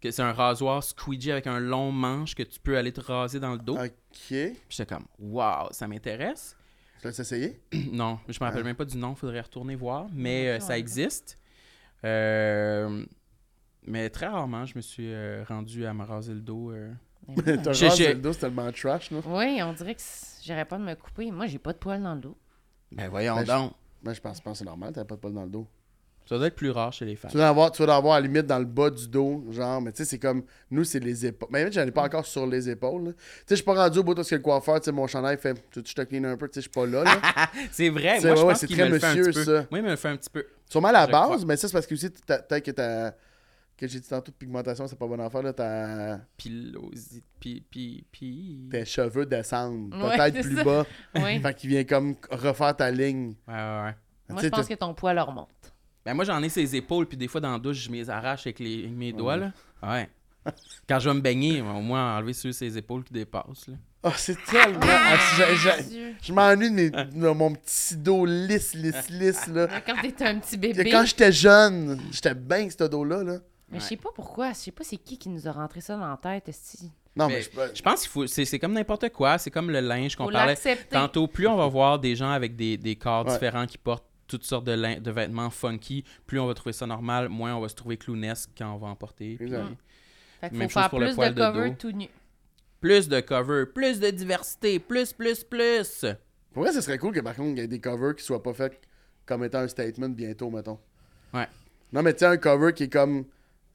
Que 0.00 0.10
c'est 0.10 0.22
un 0.22 0.32
rasoir 0.32 0.82
squeegee 0.84 1.32
avec 1.32 1.46
un 1.46 1.58
long 1.58 1.90
manche 1.90 2.34
que 2.34 2.42
tu 2.42 2.60
peux 2.60 2.76
aller 2.76 2.92
te 2.92 3.00
raser 3.00 3.40
dans 3.40 3.52
le 3.52 3.58
dos. 3.58 3.76
OK. 3.76 3.88
Puis 4.28 4.52
j'étais 4.68 4.94
comme, 4.94 5.06
waouh, 5.18 5.68
ça 5.70 5.88
m'intéresse. 5.88 6.56
Tu 7.00 7.06
l'as 7.08 7.18
essayé? 7.18 7.60
non, 7.92 8.18
je 8.28 8.38
me 8.38 8.44
rappelle 8.44 8.60
Ah. 8.62 8.66
même 8.66 8.76
pas 8.76 8.84
du 8.84 8.96
nom, 8.98 9.14
faudrait 9.14 9.40
retourner 9.40 9.74
voir. 9.76 10.06
Mais 10.12 10.48
euh, 10.48 10.60
ça 10.60 10.68
ouais. 10.74 10.78
existe. 10.78 11.38
Euh, 12.04 13.04
mais 13.86 14.08
très 14.10 14.26
rarement, 14.26 14.64
je 14.66 14.76
me 14.76 14.80
suis 14.82 15.12
euh, 15.12 15.44
rendu 15.48 15.84
à 15.86 15.92
me 15.94 16.04
raser 16.04 16.34
le 16.34 16.40
dos. 16.40 16.70
euh. 16.70 16.92
T'as 17.64 17.72
J'ai- 17.72 17.88
rasé 17.88 18.08
le 18.14 18.20
dos, 18.20 18.32
c'est 18.32 18.40
tellement 18.40 18.70
trash, 18.72 19.10
là. 19.10 19.20
Oui, 19.26 19.60
on 19.62 19.72
dirait 19.72 19.94
que 19.94 20.02
j'aurais 20.44 20.64
pas 20.66 20.78
de 20.78 20.84
me 20.84 20.94
couper. 20.94 21.30
Moi, 21.30 21.46
j'ai 21.46 21.58
pas 21.58 21.72
de 21.72 21.78
poils 21.78 22.02
dans 22.02 22.14
le 22.14 22.20
dos. 22.20 22.36
Ben 22.92 23.08
voyons 23.08 23.34
Ben, 23.36 23.42
je- 23.42 23.46
donc. 23.46 23.72
Ben, 24.02 24.12
je 24.12 24.20
pense, 24.20 24.36
je 24.38 24.42
pense 24.42 24.52
que 24.52 24.58
c'est 24.58 24.64
normal, 24.64 24.92
t'as 24.92 25.04
pas 25.04 25.14
de 25.16 25.20
poils 25.20 25.32
dans 25.32 25.44
le 25.44 25.50
dos. 25.50 25.66
Ça 26.26 26.38
doit 26.38 26.46
être 26.46 26.54
plus 26.56 26.70
rare 26.70 26.92
chez 26.92 27.04
les 27.04 27.16
femmes. 27.16 27.30
Tu 27.30 27.36
vas 27.36 27.46
en 27.46 27.50
avoir, 27.50 27.70
tu 27.70 27.82
avoir 27.82 28.14
à 28.14 28.20
la 28.20 28.26
limite 28.26 28.46
dans 28.46 28.58
le 28.58 28.64
bas 28.64 28.88
du 28.88 29.06
dos, 29.08 29.44
genre, 29.50 29.82
mais 29.82 29.92
tu 29.92 29.98
sais, 29.98 30.04
c'est 30.06 30.18
comme, 30.18 30.42
nous, 30.70 30.82
c'est 30.84 31.00
les 31.00 31.26
épaules. 31.26 31.48
Mais 31.52 31.70
j'en 31.70 31.82
ai 31.86 31.90
pas 31.90 32.02
encore 32.04 32.24
sur 32.24 32.46
les 32.46 32.68
épaules. 32.70 33.12
Tu 33.14 33.20
sais, 33.20 33.44
je 33.50 33.54
suis 33.56 33.64
pas 33.64 33.74
rendu 33.74 33.98
au 33.98 34.02
bout 34.04 34.14
parce 34.14 34.30
que 34.30 34.34
le 34.36 34.40
coiffeur, 34.40 34.80
tu 34.80 34.86
sais, 34.86 34.92
mon 34.92 35.06
chandail 35.06 35.36
fait, 35.36 35.54
tu 35.70 35.82
tu 35.82 35.94
te 35.94 36.00
clean 36.02 36.24
un 36.24 36.36
peu, 36.38 36.48
tu 36.48 36.54
sais, 36.54 36.60
je 36.60 36.62
suis 36.62 36.70
pas 36.70 36.86
là, 36.86 37.04
là. 37.04 37.20
C'est 37.70 37.90
vrai, 37.90 38.20
C'est- 38.20 38.28
moi 38.28 38.36
je 38.36 38.42
pense 38.42 38.58
c'est 38.60 38.66
très 38.68 38.84
me 38.86 38.90
le 38.94 38.98
fait 38.98 39.06
un 39.06 39.14
monsieur, 39.16 39.32
petit 39.32 39.38
peu. 39.38 39.44
ça. 39.44 39.66
Oui, 39.70 39.78
il 39.80 39.82
me 39.84 39.90
le 39.90 39.96
fait 39.96 40.08
un 40.08 40.16
petit 40.16 40.30
peu. 40.30 40.46
Sûrement 40.70 40.88
à 40.88 40.92
la 40.92 41.06
Je 41.06 41.12
base, 41.12 41.24
crois. 41.26 41.38
mais 41.46 41.56
ça, 41.56 41.68
c'est 41.68 41.72
parce 41.74 41.86
que 41.86 41.94
aussi, 41.94 42.08
peut-être 42.08 42.60
que 42.64 42.70
t'as, 42.70 43.10
que 43.76 43.86
j'ai 43.86 44.00
dit 44.00 44.08
tantôt 44.08 44.30
de 44.32 44.36
pigmentation, 44.36 44.86
c'est 44.86 44.98
pas 44.98 45.06
bonne 45.06 45.20
affaire, 45.20 45.42
là, 45.42 45.52
t'as, 45.52 46.18
Pilosité. 46.38 47.22
Pi, 47.40 47.62
pi, 47.70 48.04
pi. 48.10 48.68
tes 48.70 48.84
cheveux 48.86 49.26
descendent, 49.26 49.92
Ouais, 49.94 50.16
peut-être 50.16 50.40
plus 50.40 50.56
ça. 50.56 50.64
bas. 50.64 50.86
Oui. 51.16 51.40
fait 51.40 51.54
qu'il 51.54 51.68
vient 51.70 51.84
comme 51.84 52.14
refaire 52.30 52.74
ta 52.74 52.90
ligne. 52.90 53.34
Ouais, 53.46 53.52
ouais, 53.54 53.82
ouais. 53.84 53.94
Moi, 54.30 54.42
je 54.42 54.48
pense 54.48 54.66
que 54.66 54.72
ton 54.74 54.94
poil 54.94 55.14
leur 55.16 55.26
remonte. 55.26 55.48
Ben 56.04 56.14
moi 56.14 56.24
j'en 56.24 56.42
ai 56.42 56.48
ses 56.48 56.76
épaules, 56.76 57.06
puis 57.06 57.16
des 57.16 57.28
fois 57.28 57.40
dans 57.40 57.52
la 57.52 57.58
douche, 57.58 57.78
je 57.78 57.90
me 57.90 57.96
les 57.96 58.10
arrache 58.10 58.46
avec, 58.46 58.58
les, 58.58 58.80
avec 58.80 58.90
mes 58.92 59.12
doigts, 59.12 59.36
là. 59.36 59.52
Ouais. 59.82 60.08
Quand 60.88 60.98
je 60.98 61.08
vais 61.08 61.14
me 61.14 61.20
baigner, 61.20 61.62
au 61.62 61.80
moins 61.80 62.18
enlever 62.18 62.34
sur 62.34 62.52
ses 62.52 62.76
épaules 62.76 63.02
qui 63.04 63.12
dépassent, 63.14 63.66
là. 63.68 63.74
Oh, 64.06 64.10
c'est 64.16 64.36
tellement. 64.44 64.80
Ah, 64.82 65.16
j'ai- 65.38 65.56
j'ai- 65.56 65.82
Dieu. 65.84 66.14
je 66.22 66.32
m'ennuie 66.34 66.68
de, 66.70 66.74
mes- 66.74 66.90
de 66.90 67.28
mon 67.30 67.54
petit 67.54 67.96
dos 67.96 68.26
lisse, 68.26 68.74
lisse, 68.74 69.08
lisse, 69.08 69.46
là. 69.46 69.66
Quand 69.86 69.94
t'étais 70.02 70.26
un 70.26 70.38
petit 70.40 70.58
bébé. 70.58 70.90
Quand 70.90 71.06
j'étais 71.06 71.32
jeune, 71.32 71.98
j'étais 72.12 72.34
bien 72.34 72.68
ce 72.68 72.84
dos-là, 72.84 73.22
là. 73.24 73.38
Mais 73.70 73.80
je 73.80 73.84
sais 73.84 73.96
pas 73.96 74.10
pourquoi. 74.14 74.50
Je 74.52 74.56
sais 74.58 74.70
pas 74.72 74.84
c'est 74.84 74.98
qui 74.98 75.16
qui 75.18 75.30
nous 75.30 75.48
a 75.48 75.52
rentré 75.52 75.80
ça 75.80 75.96
dans 75.96 76.06
la 76.06 76.18
tête, 76.18 76.50
esti. 76.50 76.92
Non, 77.16 77.28
Mais 77.28 77.36
mais, 77.56 77.68
je, 77.70 77.76
Je 77.76 77.82
pense 77.82 78.02
qu'il 78.02 78.10
faut. 78.10 78.26
C'est 78.26 78.44
c'est 78.44 78.58
comme 78.58 78.74
n'importe 78.74 79.08
quoi. 79.08 79.38
C'est 79.38 79.50
comme 79.50 79.70
le 79.70 79.80
linge 79.80 80.16
qu'on 80.16 80.28
parlait 80.30 80.54
tantôt. 80.90 81.26
Plus 81.26 81.46
on 81.46 81.56
va 81.56 81.66
voir 81.68 81.98
des 81.98 82.14
gens 82.14 82.30
avec 82.30 82.56
des, 82.56 82.76
des 82.76 82.96
corps 82.96 83.24
Ouais. 83.24 83.32
différents 83.32 83.66
qui 83.66 83.78
portent 83.78 84.04
toutes 84.26 84.44
sortes 84.44 84.64
de, 84.64 84.98
de 85.00 85.10
vêtements 85.10 85.50
funky, 85.50 86.04
plus 86.26 86.38
on 86.40 86.46
va 86.46 86.54
trouver 86.54 86.72
ça 86.72 86.86
normal, 86.86 87.28
moins 87.28 87.54
on 87.54 87.60
va 87.60 87.68
se 87.68 87.74
trouver 87.74 87.96
clownesque 87.96 88.50
quand 88.56 88.72
on 88.74 88.78
va 88.78 88.88
en 88.88 88.96
porter. 88.96 89.36
puis- 89.36 89.46
Exact. 89.46 89.64
Fait 90.40 90.50
Même 90.52 90.68
faut 90.68 90.74
chose 90.74 90.82
faire 90.82 90.90
pour 90.90 91.00
le 91.00 91.06
plus 91.06 91.14
poil 91.14 91.34
de 91.34 91.40
de 91.40 91.46
cover 91.46 91.70
dos. 91.70 91.76
tout 91.78 91.92
nu. 91.92 92.06
Plus 92.80 93.08
de 93.08 93.20
cover, 93.20 93.64
plus 93.66 93.98
de 94.00 94.10
diversité, 94.10 94.78
plus, 94.78 95.12
plus, 95.12 95.42
plus. 95.44 96.04
pour 96.52 96.62
vrai, 96.64 96.72
ce 96.72 96.80
serait 96.82 96.98
cool 96.98 97.14
que 97.14 97.20
par 97.20 97.34
contre, 97.34 97.50
il 97.50 97.58
y 97.58 97.62
ait 97.62 97.66
des 97.68 97.80
covers 97.80 98.14
qui 98.14 98.22
soient 98.24 98.42
pas 98.42 98.52
faits 98.52 98.78
comme 99.24 99.42
étant 99.44 99.60
un 99.60 99.68
statement 99.68 100.10
bientôt, 100.10 100.50
mettons. 100.50 100.78
Ouais. 101.32 101.48
Non, 101.92 102.02
mais 102.02 102.12
tu 102.12 102.18
sais, 102.20 102.26
un 102.26 102.36
cover 102.36 102.72
qui 102.74 102.84
est 102.84 102.92
comme 102.92 103.24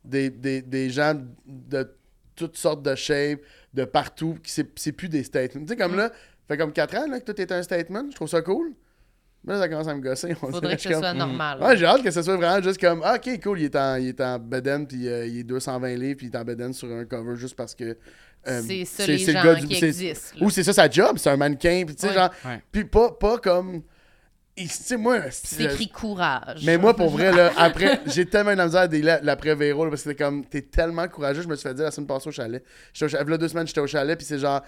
des, 0.06 0.30
des, 0.30 0.62
des 0.62 0.90
gens 0.92 1.20
de 1.48 1.92
toutes 2.36 2.56
sortes 2.58 2.84
de 2.84 2.94
shapes, 2.96 3.42
de 3.74 3.86
partout, 3.86 4.38
qui 4.44 4.52
c'est 4.52 4.68
c'est 4.80 4.92
plus 4.92 5.10
des 5.10 5.24
statements. 5.24 5.62
Tu 5.64 5.70
sais, 5.70 5.76
comme 5.78 5.94
Mm. 5.94 5.98
là, 5.98 6.12
fait 6.48 6.58
comme 6.58 6.72
4 6.72 6.96
ans 6.98 7.08
là, 7.10 7.20
que 7.20 7.32
tout 7.32 7.42
est 7.42 7.52
un 7.52 7.64
statement, 7.64 8.06
je 8.12 8.16
trouve 8.16 8.30
ça 8.30 8.42
cool. 8.44 8.74
Mais 9.44 9.54
là, 9.54 9.60
ça 9.62 9.70
commence 9.70 9.88
à 9.88 9.96
me 9.96 10.02
gosser. 10.02 10.36
on 10.42 10.52
Faudrait 10.52 10.76
que 10.76 10.82
ce 10.82 10.92
soit 10.94 11.14
normal. 11.14 11.62
Ouais, 11.62 11.78
j'ai 11.78 11.86
hâte 11.86 12.04
que 12.04 12.12
ce 12.12 12.22
soit 12.22 12.36
vraiment 12.36 12.62
juste 12.62 12.80
comme, 12.80 13.02
ah, 13.06 13.16
ok, 13.16 13.42
cool, 13.42 13.60
il 13.62 13.66
est 13.66 13.76
en, 13.76 13.96
il 13.96 14.10
est 14.10 14.22
en 14.22 14.38
bedaine, 14.38 14.86
puis 14.86 15.08
euh, 15.08 15.26
il 15.26 15.40
est 15.40 15.44
220 15.44 15.96
livres, 15.96 16.18
puis 16.18 16.28
il 16.28 16.36
est 16.36 16.38
en 16.38 16.44
bedaine 16.44 16.74
sur 16.74 16.92
un 16.92 17.06
cover 17.06 17.36
juste 17.38 17.56
parce 17.56 17.74
que. 17.74 17.98
euh, 18.48 18.62
c'est 18.68 18.84
ça 18.86 19.04
c'est- 19.06 19.08
les 19.08 19.18
c'est 19.20 19.32
le 19.34 19.38
gens 19.40 19.44
gars 19.46 19.56
du- 19.56 19.68
qui 19.68 19.84
existent. 19.86 20.36
Ou 20.42 20.50
c'est 20.50 20.64
ça 20.64 20.74
sa 20.74 20.90
job, 20.90 21.18
c'est 21.18 21.30
un 21.30 21.38
mannequin, 21.38 21.84
puis 21.86 21.96
tu 21.96 22.02
sais, 22.02 22.08
Ouais. 22.10 22.14
genre. 22.16 22.30
Ouais. 22.46 22.62
Puis 22.72 22.84
pas, 22.86 23.12
pas 23.12 23.38
comme. 23.38 23.82
C'est 24.72 25.64
écrit 25.64 25.88
courage. 25.88 26.64
Mais 26.66 26.78
moi, 26.78 26.94
pour 26.94 27.10
vrai, 27.10 27.32
là, 27.32 27.52
après, 27.58 28.02
j'ai 28.08 28.26
tellement 28.26 28.52
eu 28.52 28.56
la 28.56 28.66
misère 28.66 28.82
à 28.82 28.88
délai 28.90 29.20
l'après-Véro, 29.24 29.86
là, 29.86 29.90
parce 29.92 30.04
que 30.04 30.10
c'était 30.10 30.22
comme, 30.22 30.44
t'es 30.44 30.64
tellement 30.64 31.08
courageux. 31.08 31.42
Je 31.44 31.48
me 31.48 31.56
suis 31.56 31.68
fait 31.68 31.74
dire 31.74 31.86
la 31.86 31.92
semaine 31.92 32.08
passée 32.08 32.28
au 32.28 32.32
chalet. 32.34 32.62
J'étais 32.94 33.06
au 33.06 33.08
chalet, 33.08 33.30
là, 33.30 33.38
deux 33.38 33.48
semaines, 33.48 33.68
j'étais 33.68 33.80
au 33.80 33.88
chalet, 33.88 34.18
puis 34.18 34.26
c'est 34.28 34.38
genre, 34.40 34.62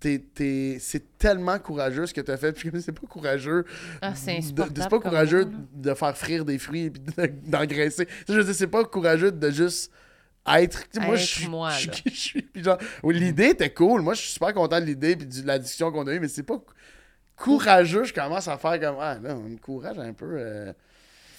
t'es, 0.00 0.18
t'es- 0.34 0.78
c'est 0.80 1.18
tellement 1.18 1.58
courageux 1.58 2.06
ce 2.06 2.14
que 2.14 2.20
t'as 2.22 2.36
fait, 2.38 2.52
puis 2.54 2.70
c'est 2.80 2.92
pas 2.92 3.06
courageux. 3.06 3.64
Ah, 4.02 4.14
c'est 4.14 4.40
pas 4.88 4.98
courageux 4.98 5.48
de 5.74 5.94
faire 5.94 6.16
frire 6.16 6.44
des 6.44 6.58
fruits 6.58 6.84
et 6.86 6.90
de- 6.90 7.26
d'engraisser. 7.46 8.06
Tu 8.06 8.32
Je 8.32 8.40
veux 8.40 8.52
c'est 8.52 8.66
pas 8.66 8.84
courageux 8.84 9.30
de 9.30 9.50
juste 9.50 9.92
être. 10.46 10.88
tu 10.90 11.00
moi, 11.00 11.16
je 11.16 11.24
suis 11.26 11.48
moi, 11.48 11.70
je 11.70 11.78
suis 11.78 11.88
là. 11.88 11.92
qui 11.94 12.10
je 12.10 12.18
suis. 12.20 12.42
Puis 12.42 12.64
genre, 12.64 12.78
oui, 13.02 13.18
l'idée 13.18 13.50
était 13.50 13.72
cool. 13.72 14.00
Moi, 14.02 14.14
je 14.14 14.22
suis 14.22 14.32
super 14.32 14.54
content 14.54 14.80
de 14.80 14.86
l'idée 14.86 15.14
puis 15.16 15.26
de 15.26 15.46
la 15.46 15.58
discussion 15.58 15.92
qu'on 15.92 16.06
a 16.06 16.12
eue, 16.14 16.20
mais 16.20 16.28
c'est 16.28 16.42
pas 16.42 16.56
cou- 16.58 16.64
courageux. 17.36 18.04
Je 18.04 18.14
commence 18.14 18.48
à 18.48 18.56
faire 18.56 18.80
comme, 18.80 18.96
ah, 19.00 19.18
là, 19.22 19.36
on 19.36 19.56
courage 19.56 19.98
un 19.98 20.12
peu. 20.14 20.34
euh, 20.38 20.72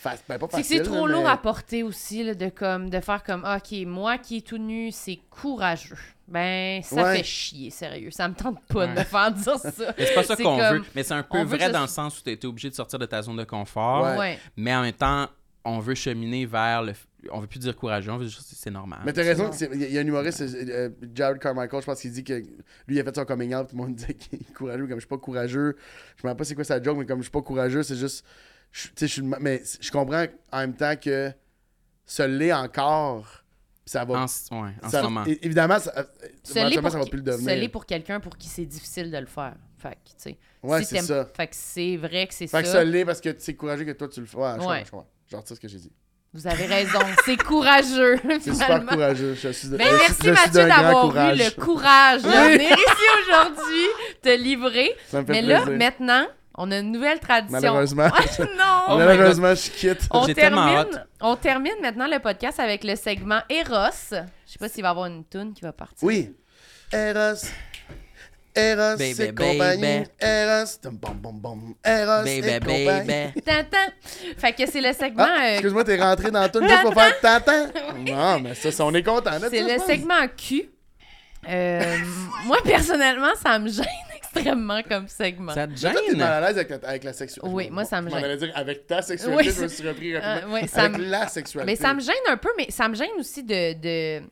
ben, 0.03 0.38
pas 0.40 0.48
C'est 0.52 0.57
que 0.57 0.64
facile. 0.64 0.78
c'est 0.78 0.84
trop 0.84 1.07
lourd 1.07 1.28
à 1.28 1.38
porter 1.38 1.84
aussi, 1.84 2.23
là, 2.23 2.34
de, 2.34 2.49
comme, 2.49 2.90
de 2.90 2.99
faire 2.99 3.23
comme, 3.23 3.44
Ah, 3.45 3.57
OK, 3.57 3.78
moi 3.86 4.18
qui 4.18 4.38
est 4.38 4.48
tout 4.48 4.57
nu, 4.57 4.91
c'est 4.91 5.19
courageux. 5.30 5.98
Ben, 6.28 6.82
ça 6.82 7.03
Ouais. 7.03 7.18
fait 7.18 7.23
chier, 7.23 7.69
sérieux. 7.72 8.10
Ça 8.11 8.28
me 8.30 8.34
tente 8.34 8.60
pas 8.68 8.88
de 8.88 8.91
me 8.94 9.03
faire 9.03 9.32
dire 9.32 9.57
ça. 9.57 9.94
Mais 9.98 10.06
c'est 10.06 10.14
pas 10.14 10.23
ça 10.23 10.36
qu'on 10.38 10.57
comme- 10.57 10.78
veut. 10.78 10.84
Mais 10.95 11.03
c'est 11.03 11.14
un 11.14 11.23
peu 11.23 11.41
vrai 11.44 11.69
dans 11.72 11.82
le 11.82 11.88
sens 11.88 12.19
où 12.19 12.23
tu 12.23 12.30
été 12.32 12.48
obligé 12.48 12.69
de 12.69 12.76
sortir 12.76 12.99
de 12.99 13.06
ta 13.06 13.22
zone 13.22 13.36
de 13.38 13.44
confort. 13.44 14.03
Ouais. 14.03 14.18
Ouais. 14.18 14.40
Mais 14.56 14.73
en 14.73 14.82
même 14.82 14.94
temps, 14.94 15.28
on 15.65 15.80
veut 15.80 15.94
cheminer 15.95 16.45
vers 16.45 16.82
le. 16.84 16.94
f- 16.94 17.06
On 17.32 17.40
veut 17.40 17.45
plus 17.48 17.60
dire 17.60 17.76
courageux, 17.76 18.11
on 18.11 18.18
veut 18.18 18.26
juste 18.26 18.41
c'est 18.56 18.72
normal. 18.72 18.99
Mais 19.06 19.14
t'as 19.14 19.22
raison, 19.22 19.52
il 19.73 19.91
y, 19.91 19.98
a- 19.98 20.02
un 20.02 20.07
humoriste, 20.07 20.48
c'est, 20.48 20.69
euh, 20.72 20.90
Jared 21.14 21.38
Carmichael, 21.40 21.82
je 21.82 21.86
pense 21.86 22.02
qu'il 22.02 22.11
dit 22.11 22.23
que 22.23 22.34
lui, 22.34 22.95
il 22.95 22.99
a 22.99 23.03
fait 23.03 23.15
son 23.15 23.26
coming 23.26 23.53
out, 23.53 23.68
tout 23.69 23.76
le 23.76 23.84
monde 23.84 23.94
disait 23.94 24.15
qu'il 24.15 24.40
est 24.40 24.53
courageux, 24.56 24.88
comme 24.88 24.95
je 24.95 25.02
suis 25.02 25.07
pas 25.07 25.19
courageux. 25.19 25.76
Je 26.15 26.23
me 26.26 26.30
rappelle 26.30 26.38
pas 26.38 26.44
c'est 26.45 26.56
quoi 26.56 26.64
sa 26.64 26.82
joke, 26.82 26.98
mais 26.98 27.06
comme 27.06 27.19
je 27.19 27.23
suis 27.26 27.32
pas 27.32 27.44
courageux, 27.44 27.84
c'est 27.84 27.95
juste. 27.95 28.26
Je- 28.72 28.88
Tu 28.89 28.93
sais, 28.95 29.07
je 29.07 29.22
Mais 29.22 29.61
je 29.80 29.91
comprends 29.91 30.26
en 30.52 30.57
même 30.60 30.76
temps 30.76 30.95
que 30.95 31.31
ce 32.06 32.23
l'est 32.23 32.53
encore, 32.53 33.43
ça 33.85 34.06
va. 34.06 34.22
En, 34.22 34.27
c- 34.27 34.48
ouais, 34.52 34.69
en 34.84 34.89
ça- 34.89 34.99
ce 34.99 35.03
moment. 35.03 35.23
Évidemment, 35.26 35.80
ça, 35.80 35.93
euh, 35.98 36.03
Se 36.43 36.57
éventuellement, 36.57 36.81
pour, 36.81 36.91
ça 36.91 36.99
va 36.99 37.06
plus 37.06 37.19
le 37.22 37.31
se 37.31 37.38
devenir. 37.38 37.56
l'est 37.56 37.69
pour 37.69 37.85
quelqu'un 37.85 38.19
pour 38.19 38.38
qui 38.38 38.48
c'est 38.48 38.65
difficile 38.65 39.11
de 39.11 39.18
le 39.18 39.26
faire. 39.26 39.56
Fait 39.77 39.91
que, 39.95 40.10
tu 40.10 40.14
sais. 40.18 40.38
Ouais, 40.61 40.84
si 40.84 40.95
c'est 40.98 41.02
ça. 41.02 41.26
Fait 41.26 41.48
que 41.48 41.56
c'est 41.56 41.98
vrai 41.98 42.27
que 42.27 42.34
c'est 42.34 42.45
Fait 42.48 42.57
ça. 42.57 42.61
que 42.64 42.68
ça 42.69 42.84
l'est 42.84 43.03
parce 43.06 43.19
que 43.22 43.35
c'est 43.38 43.56
courageux 43.56 43.85
que 43.85 43.91
toi 43.91 44.07
tu 44.07 44.19
le 44.19 44.26
fais. 44.27 44.38
Ouais, 44.38 44.53
je 44.60 44.65
Ouais. 44.68 44.84
comprends. 44.84 45.07
Je 45.30 45.35
retire 45.35 45.56
ce 45.56 45.61
que 45.61 45.68
j'ai 45.68 45.80
dit. 45.80 45.91
Vous 46.34 46.48
avez 46.48 46.65
raison. 46.65 46.99
C'est 47.26 47.35
courageux, 47.35 48.18
C'est 48.41 48.53
super 48.53 48.85
courageux. 48.85 49.34
Je 49.35 49.49
suis 49.49 49.68
de- 49.69 49.76
Ben, 49.77 49.85
je 49.88 49.91
merci 49.98 50.15
je 50.23 50.30
Mathieu 50.30 50.68
d'avoir 50.68 51.06
eu 51.06 51.10
courage. 51.10 51.38
le 51.39 51.61
courage 51.61 52.22
de 52.23 52.30
venir 52.30 52.72
ici 52.72 53.06
aujourd'hui, 53.23 53.88
te 54.22 54.30
livrer. 54.41 54.95
Ça 55.10 55.22
me 55.22 55.26
fait 55.26 55.31
Mais 55.34 55.41
là, 55.41 55.65
maintenant, 55.65 56.26
on 56.57 56.72
a 56.72 56.80
une 56.80 56.91
nouvelle 56.91 57.19
tradition. 57.19 57.60
Malheureusement. 57.60 58.07
non! 58.40 58.82
Oh 58.90 58.95
Malheureusement, 58.98 59.53
je 59.56 59.69
quitte. 59.69 60.07
On 60.11 60.26
termine, 60.28 61.06
on 61.22 61.36
termine 61.36 61.76
maintenant 61.82 62.07
le 62.07 62.19
podcast 62.19 62.60
avec 62.60 62.84
le 62.84 62.95
segment 62.95 63.40
Eros. 63.49 63.90
Je 64.11 64.52
sais 64.53 64.60
pas 64.60 64.68
s'il 64.69 64.84
va 64.84 64.90
y 64.90 64.91
avoir 64.91 65.06
une 65.07 65.23
toune 65.26 65.53
qui 65.53 65.61
va 65.61 65.72
partir. 65.72 65.98
Oui. 66.03 66.36
Eros. 66.91 67.45
Eros 68.53 68.98
Baby, 68.98 69.22
et 69.23 69.28
compagnie. 69.34 69.82
baby. 69.82 70.10
Eros. 70.19 70.78
Tum, 70.82 70.98
bom, 70.98 71.14
bom, 71.14 71.32
bom. 71.34 71.73
Eros 71.86 72.26
et 72.26 72.41
Baby, 72.41 72.60
compagnie. 72.60 73.07
baby. 73.07 73.41
Tintin. 73.44 73.94
Fait 74.38 74.52
que 74.52 74.69
c'est 74.69 74.82
le 74.82 74.91
segment. 74.91 75.26
Ah, 75.26 75.38
euh, 75.41 75.52
excuse-moi, 75.53 75.86
t'es 75.86 75.95
rentré 76.02 76.32
dans 76.32 76.49
tout 76.49 76.61
juste 76.61 76.82
pour 76.82 76.94
faire 76.94 77.18
tantan. 77.22 77.68
Non, 78.06 78.41
mais 78.41 78.53
ça, 78.56 78.69
ça, 78.73 78.86
on 78.86 78.94
est 78.94 79.03
content. 79.03 79.32
c'est 79.49 79.61
le 79.64 79.80
segment 79.80 80.28
Q. 80.36 80.69
Euh, 81.48 81.98
moi, 82.45 82.57
personnellement, 82.64 83.32
ça 83.41 83.57
me 83.57 83.69
gêne 83.69 83.86
extrêmement 84.35 84.81
comme 84.83 85.07
segment. 85.07 85.53
Ça 85.53 85.67
te 85.67 85.71
Mais 85.73 85.77
toi, 85.79 85.91
t'es 86.05 86.09
gêne? 86.11 86.17
mal 86.19 86.31
à 86.31 86.47
l'aise 86.47 86.57
avec, 86.57 86.69
la- 86.69 86.89
avec 86.89 87.03
la 87.03 87.13
sexualité. 87.13 87.55
Oui, 87.55 87.69
moi, 87.69 87.85
ça 87.85 88.01
me 88.01 88.09
Je 88.09 88.15
gêne. 88.17 88.35
dire 88.37 88.51
avec 88.55 88.87
ta 88.87 89.01
sexualité, 89.01 89.43
Oui, 89.47 89.53
je 89.55 89.61
me 89.61 89.67
suis 89.67 89.87
repris 89.87 90.17
rapidement. 90.17 90.55
Euh, 90.57 90.67
ça 90.67 90.83
avec 90.83 90.97
me- 90.97 91.05
la 91.05 91.27
sexualité. 91.27 91.71
Mais 91.71 91.75
ça 91.75 91.93
me 91.93 91.99
gêne 92.01 92.13
un 92.29 92.37
peu, 92.37 92.49
mais 92.57 92.67
ça 92.69 92.87
me 92.87 92.95
gêne 92.95 93.09
aussi 93.19 93.43
de, 93.43 93.73
de, 93.73 94.23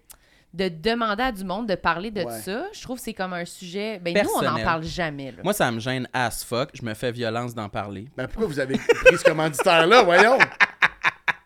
de 0.54 0.70
demander 0.70 1.24
à 1.24 1.32
du 1.32 1.44
monde 1.44 1.68
de 1.68 1.76
parler 1.76 2.12
de 2.12 2.24
Ouais. 2.24 2.40
ça. 2.42 2.66
Je 2.74 2.82
trouve 2.82 2.98
que 2.98 3.04
c'est 3.04 3.14
comme 3.14 3.34
un 3.34 3.46
sujet. 3.46 4.00
Ben, 4.00 4.14
nous, 4.24 4.30
on 4.36 4.42
n'en 4.42 4.60
parle 4.64 4.84
jamais. 4.84 5.32
Là. 5.32 5.44
Moi, 5.44 5.54
ça 5.54 5.72
me 5.72 5.80
gêne 5.80 6.08
as 6.14 6.44
fuck. 6.44 6.70
Je 6.74 6.84
me 6.84 6.94
fais 6.94 7.12
violence 7.12 7.54
d'en 7.54 7.70
parler. 7.70 8.08
Ben 8.18 8.28
pourquoi 8.28 8.48
vous 8.48 8.60
avez 8.60 8.78
pris 8.78 9.18
ce 9.18 9.24
commanditaire-là, 9.24 10.04
voyons? 10.04 10.38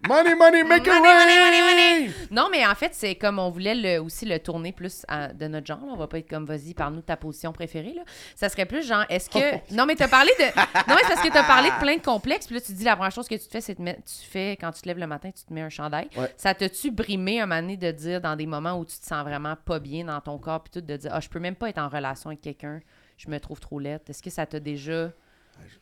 Money, 0.07 0.35
money, 0.35 0.63
make 0.63 0.81
it 0.85 0.87
Money, 0.87 1.07
rain! 1.07 1.25
money, 1.25 1.61
money, 1.61 2.11
Non, 2.29 2.49
mais 2.51 2.65
en 2.65 2.75
fait, 2.75 2.93
c'est 2.93 3.15
comme 3.15 3.39
on 3.39 3.49
voulait 3.49 3.73
le- 3.75 3.99
aussi 4.01 4.25
le 4.25 4.37
tourner 4.39 4.73
plus 4.73 5.05
à- 5.07 5.29
de 5.29 5.47
notre 5.47 5.65
genre. 5.65 5.79
là. 5.85 5.91
On 5.93 5.95
va 5.95 6.07
pas 6.07 6.17
être 6.17 6.29
comme, 6.29 6.45
vas-y, 6.45 6.73
parle-nous 6.73 6.99
de 7.01 7.05
ta 7.05 7.15
position 7.15 7.53
préférée. 7.53 7.93
Là. 7.95 8.01
Ça 8.35 8.49
serait 8.49 8.65
plus 8.65 8.85
genre, 8.85 9.05
est-ce 9.09 9.29
que. 9.29 9.73
Non, 9.73 9.85
mais 9.85 9.95
t'as 9.95 10.09
parlé 10.09 10.31
de. 10.39 10.43
Non, 10.45 10.95
mais 10.95 11.03
c'est 11.07 11.13
parce 11.13 11.21
que 11.27 11.31
t'as 11.33 11.43
parlé 11.43 11.69
de 11.69 11.79
plein 11.79 11.95
de 11.95 12.01
complexes. 12.01 12.47
Puis 12.47 12.55
là, 12.55 12.61
tu 12.61 12.73
dis, 12.73 12.83
la 12.83 12.95
première 12.95 13.11
chose 13.13 13.27
que 13.29 13.35
tu 13.35 13.45
te 13.45 13.51
fais, 13.51 13.61
c'est 13.61 13.79
mettre. 13.79 14.01
Tu 14.03 14.27
fais, 14.27 14.57
quand 14.59 14.71
tu 14.71 14.81
te 14.81 14.87
lèves 14.89 14.99
le 14.99 15.07
matin, 15.07 15.29
tu 15.31 15.43
te 15.45 15.53
mets 15.53 15.61
un 15.61 15.69
chandail. 15.69 16.09
Ouais. 16.17 16.33
Ça 16.35 16.53
t'a-tu 16.53 16.91
brimé 16.91 17.39
un 17.39 17.45
moment 17.45 17.61
donné 17.61 17.77
de 17.77 17.91
dire, 17.91 18.19
dans 18.19 18.35
des 18.35 18.45
moments 18.45 18.73
où 18.77 18.83
tu 18.85 18.97
te 18.99 19.05
sens 19.05 19.23
vraiment 19.23 19.55
pas 19.55 19.79
bien 19.79 20.03
dans 20.05 20.19
ton 20.19 20.37
corps, 20.37 20.61
puis 20.63 20.71
tout, 20.71 20.81
de 20.85 20.97
dire, 20.97 21.11
ah, 21.13 21.21
je 21.21 21.29
peux 21.29 21.39
même 21.39 21.55
pas 21.55 21.69
être 21.69 21.79
en 21.79 21.87
relation 21.87 22.29
avec 22.29 22.41
quelqu'un, 22.41 22.81
je 23.17 23.29
me 23.29 23.39
trouve 23.39 23.59
trop 23.61 23.79
laide. 23.79 24.01
Est-ce 24.09 24.21
que 24.21 24.29
ça 24.29 24.45
t'a 24.45 24.59
déjà. 24.59 25.11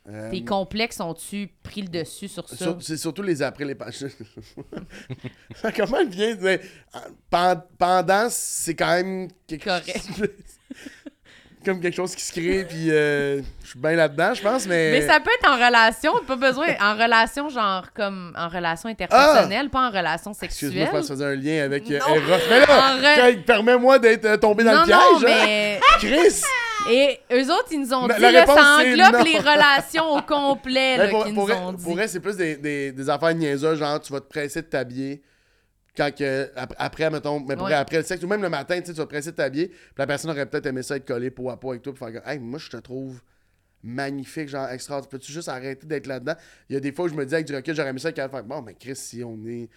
Euh, 0.09 0.31
Tes 0.31 0.43
complexes 0.43 0.99
ont-tu 0.99 1.47
pris 1.61 1.83
le 1.83 1.87
dessus 1.87 2.27
sur 2.27 2.49
ça? 2.49 2.55
sur- 2.55 2.77
C'est 2.81 2.97
surtout 2.97 3.21
les 3.21 3.41
après 3.43 3.65
les 3.65 3.75
pages. 3.75 4.03
Comment 5.77 5.97
elle 5.99 6.09
vient? 6.09 6.35
mais, 6.41 6.59
euh, 6.95 6.99
pen- 7.29 7.61
Pendant, 7.77 8.27
c'est 8.29 8.73
quand 8.73 8.87
même 8.95 9.27
quelque 9.47 9.65
Correct. 9.65 10.09
comme 11.63 11.79
quelque 11.79 11.93
chose 11.95 12.15
qui 12.15 12.23
se 12.23 12.31
crée, 12.31 12.65
puis 12.67 12.89
euh, 12.89 13.41
je 13.63 13.69
suis 13.69 13.79
bien 13.79 13.91
là-dedans, 13.91 14.33
je 14.33 14.41
pense, 14.41 14.65
mais. 14.65 14.91
Mais 14.91 15.07
ça 15.07 15.19
peut 15.19 15.29
être 15.39 15.47
en 15.47 15.55
relation, 15.63 16.13
pas 16.25 16.35
besoin 16.35 16.69
en 16.81 16.93
relation 16.95 17.49
genre 17.49 17.85
comme 17.93 18.33
en 18.35 18.49
relation 18.49 18.89
interpersonnelle, 18.89 19.69
pas 19.69 19.87
en 19.87 19.91
relation 19.91 20.33
sexuelle. 20.33 20.71
Excuse-moi, 20.71 20.85
je 20.87 20.91
pense 20.91 21.01
que 21.01 21.07
ça 21.09 21.13
faisait 21.13 21.25
un 21.25 21.35
lien 21.35 21.63
avec 21.63 21.83
euh, 21.91 21.99
Non. 21.99 22.15
Eros. 22.15 22.37
Mais 22.49 22.59
là, 22.61 22.97
re- 23.29 23.43
permets-moi 23.43 23.99
d'être 23.99 24.25
euh, 24.25 24.37
tombé 24.37 24.63
dans 24.63 24.73
non, 24.73 24.79
le 24.81 24.85
piège. 24.87 24.97
non, 25.21 25.27
hein? 25.27 25.35
mais 25.47 25.79
Chris! 25.99 26.41
Et 26.89 27.19
eux 27.31 27.51
autres 27.51 27.67
ils 27.71 27.79
nous 27.81 27.93
ont 27.93 28.07
dit 28.07 28.13
la 28.19 28.31
là, 28.31 28.39
réponse, 28.41 28.55
ça 28.59 28.77
englobe 28.79 29.25
les 29.25 29.37
relations 29.39 30.09
au 30.15 30.21
complet 30.21 30.97
là, 30.97 31.07
pour, 31.09 31.25
qu'ils 31.25 31.33
pour 31.35 31.47
nous 31.47 31.53
vrai- 31.53 31.63
ont 31.63 31.73
dit. 31.73 31.83
pour 31.83 31.93
vrai, 31.93 32.07
c'est 32.07 32.19
plus 32.19 32.35
des, 32.37 32.55
des, 32.57 32.91
des 32.91 33.09
affaires 33.09 33.35
niaiseuses, 33.35 33.79
genre 33.79 33.99
tu 33.99 34.11
vas 34.13 34.19
te 34.21 34.27
presser 34.29 34.61
de 34.61 34.67
t'habiller 34.67 35.21
quand 35.95 36.09
que, 36.15 36.49
après, 36.77 37.09
mettons, 37.09 37.39
mais 37.41 37.55
pour 37.55 37.65
Ouais. 37.65 37.71
vrai, 37.71 37.79
après 37.79 37.97
le 37.97 38.03
sexe, 38.03 38.23
ou 38.23 38.27
même 38.27 38.41
le 38.41 38.47
matin, 38.49 38.79
tu 38.79 38.87
sais, 38.87 38.93
tu 38.93 38.97
vas 38.99 39.03
te 39.03 39.09
presser 39.09 39.31
de 39.31 39.35
t'habiller, 39.35 39.67
puis 39.67 39.77
la 39.97 40.07
personne 40.07 40.31
aurait 40.31 40.45
peut-être 40.45 40.65
aimé 40.67 40.83
ça 40.83 40.95
être 40.95 41.05
collé 41.05 41.29
peau 41.31 41.49
à 41.49 41.59
peau 41.59 41.71
avec 41.71 41.81
toi, 41.81 41.93
puis 41.93 41.99
faire 42.05 42.27
hey, 42.27 42.39
moi 42.39 42.59
je 42.59 42.69
te 42.69 42.77
trouve 42.77 43.19
magnifique, 43.83 44.47
genre 44.47 44.69
extra, 44.69 45.01
peux-tu 45.01 45.31
juste 45.31 45.49
arrêter 45.49 45.85
d'être 45.87 46.07
là-dedans? 46.07 46.35
Il 46.69 46.73
y 46.73 46.77
a 46.77 46.79
des 46.79 46.91
fois 46.91 47.05
où 47.05 47.07
je 47.09 47.13
me 47.13 47.25
dis 47.25 47.33
avec 47.33 47.45
du 47.47 47.55
recul, 47.55 47.75
j'aurais 47.75 47.89
aimé 47.89 47.99
ça 47.99 48.11
qu'elle 48.11 48.29
fasse, 48.29 48.43
bon, 48.45 48.61
mais 48.61 48.73
Chris, 48.75 48.95
si 48.95 49.23
on 49.23 49.37
est. 49.45 49.69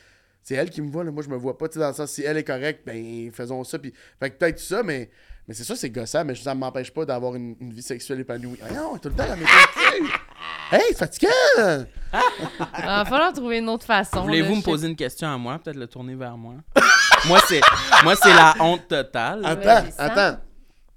C'est 0.43 0.55
elle 0.56 0.68
qui 0.68 0.82
me 0.82 0.90
voit, 0.90 1.05
là. 1.05 1.10
moi 1.10 1.22
je 1.22 1.31
me 1.31 1.36
vois 1.36 1.56
pas, 1.56 1.68
tu 1.68 1.74
sais, 1.74 1.81
dans 1.81 1.89
le 1.89 1.94
sens, 1.94 2.12
si 2.12 2.22
elle 2.22 2.36
est 2.36 2.44
correcte, 2.44 2.82
ben 2.86 3.31
faisons 3.32 3.64
ça, 3.64 3.78
puis. 3.78 3.93
Fait 4.20 4.31
que 4.31 4.36
peut-être 4.36 4.59
ça, 4.60 4.82
mais. 4.82 5.10
Mais 5.46 5.52
c'est 5.54 5.64
ça, 5.64 5.76
c'est 5.76 5.90
gossant, 5.90 6.24
mais 6.24 6.34
ça 6.34 6.54
ne 6.54 6.60
m'empêche 6.60 6.90
pas 6.90 7.04
d'avoir 7.04 7.34
une, 7.34 7.54
une 7.60 7.72
vie 7.72 7.82
sexuelle 7.82 8.20
épanouie. 8.20 8.58
Ah 8.62 8.72
non, 8.72 8.96
tout 8.96 9.10
le 9.10 9.14
temps, 9.14 9.24
elle 9.30 9.38
m'est 9.38 9.44
Hey, 10.72 10.80
c'est 10.90 10.98
fatigant! 10.98 11.28
Il 12.78 12.84
va 12.84 13.04
falloir 13.04 13.32
trouver 13.32 13.58
une 13.58 13.68
autre 13.68 13.84
façon. 13.84 14.22
Voulez-vous 14.22 14.56
me 14.56 14.62
poser 14.62 14.88
une 14.88 14.96
question 14.96 15.28
à 15.28 15.36
moi? 15.36 15.58
Peut-être 15.58 15.76
le 15.76 15.86
tourner 15.86 16.14
vers 16.14 16.36
moi? 16.38 16.54
moi, 17.26 17.38
c'est 17.46 17.60
moi 18.02 18.16
c'est 18.16 18.32
la 18.32 18.54
honte 18.60 18.88
totale. 18.88 19.44
Attends, 19.44 19.90
ça. 19.90 20.02
attends. 20.04 20.40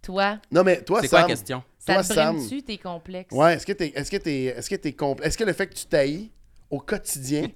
Toi, 0.02 0.38
Non, 0.52 0.64
mais 0.64 0.82
toi, 0.82 1.02
C'est 1.02 1.10
quoi 1.10 1.20
la 1.20 1.24
Sam. 1.26 1.30
question? 1.36 1.64
ça 1.80 1.94
Toi, 1.96 2.04
te 2.04 2.14
Sam. 2.14 2.36
brime-tu 2.38 2.64
tes 2.64 2.78
complexes? 2.78 3.34
Ouais, 3.36 3.56
est-ce 3.56 3.66
que 3.66 3.74
t'es. 3.74 3.92
Est-ce 3.94 4.10
que 4.10 4.18
t'es. 4.18 4.44
Est-ce 4.46 4.70
que 4.70 4.76
t'es 4.76 4.92
compl- 4.92 5.22
Est-ce 5.22 5.38
que 5.38 5.44
le 5.44 5.52
fait 5.54 5.68
que 5.68 5.74
tu 5.76 5.86
taillis 5.86 6.32
au 6.70 6.80
quotidien 6.80 7.48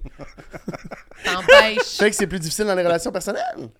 T'empêches. 1.24 1.96
fait 1.98 2.10
que 2.10 2.16
c'est 2.16 2.26
plus 2.26 2.38
difficile 2.40 2.66
dans 2.66 2.74
les 2.74 2.82
relations 2.84 3.10
personnelles? 3.12 3.70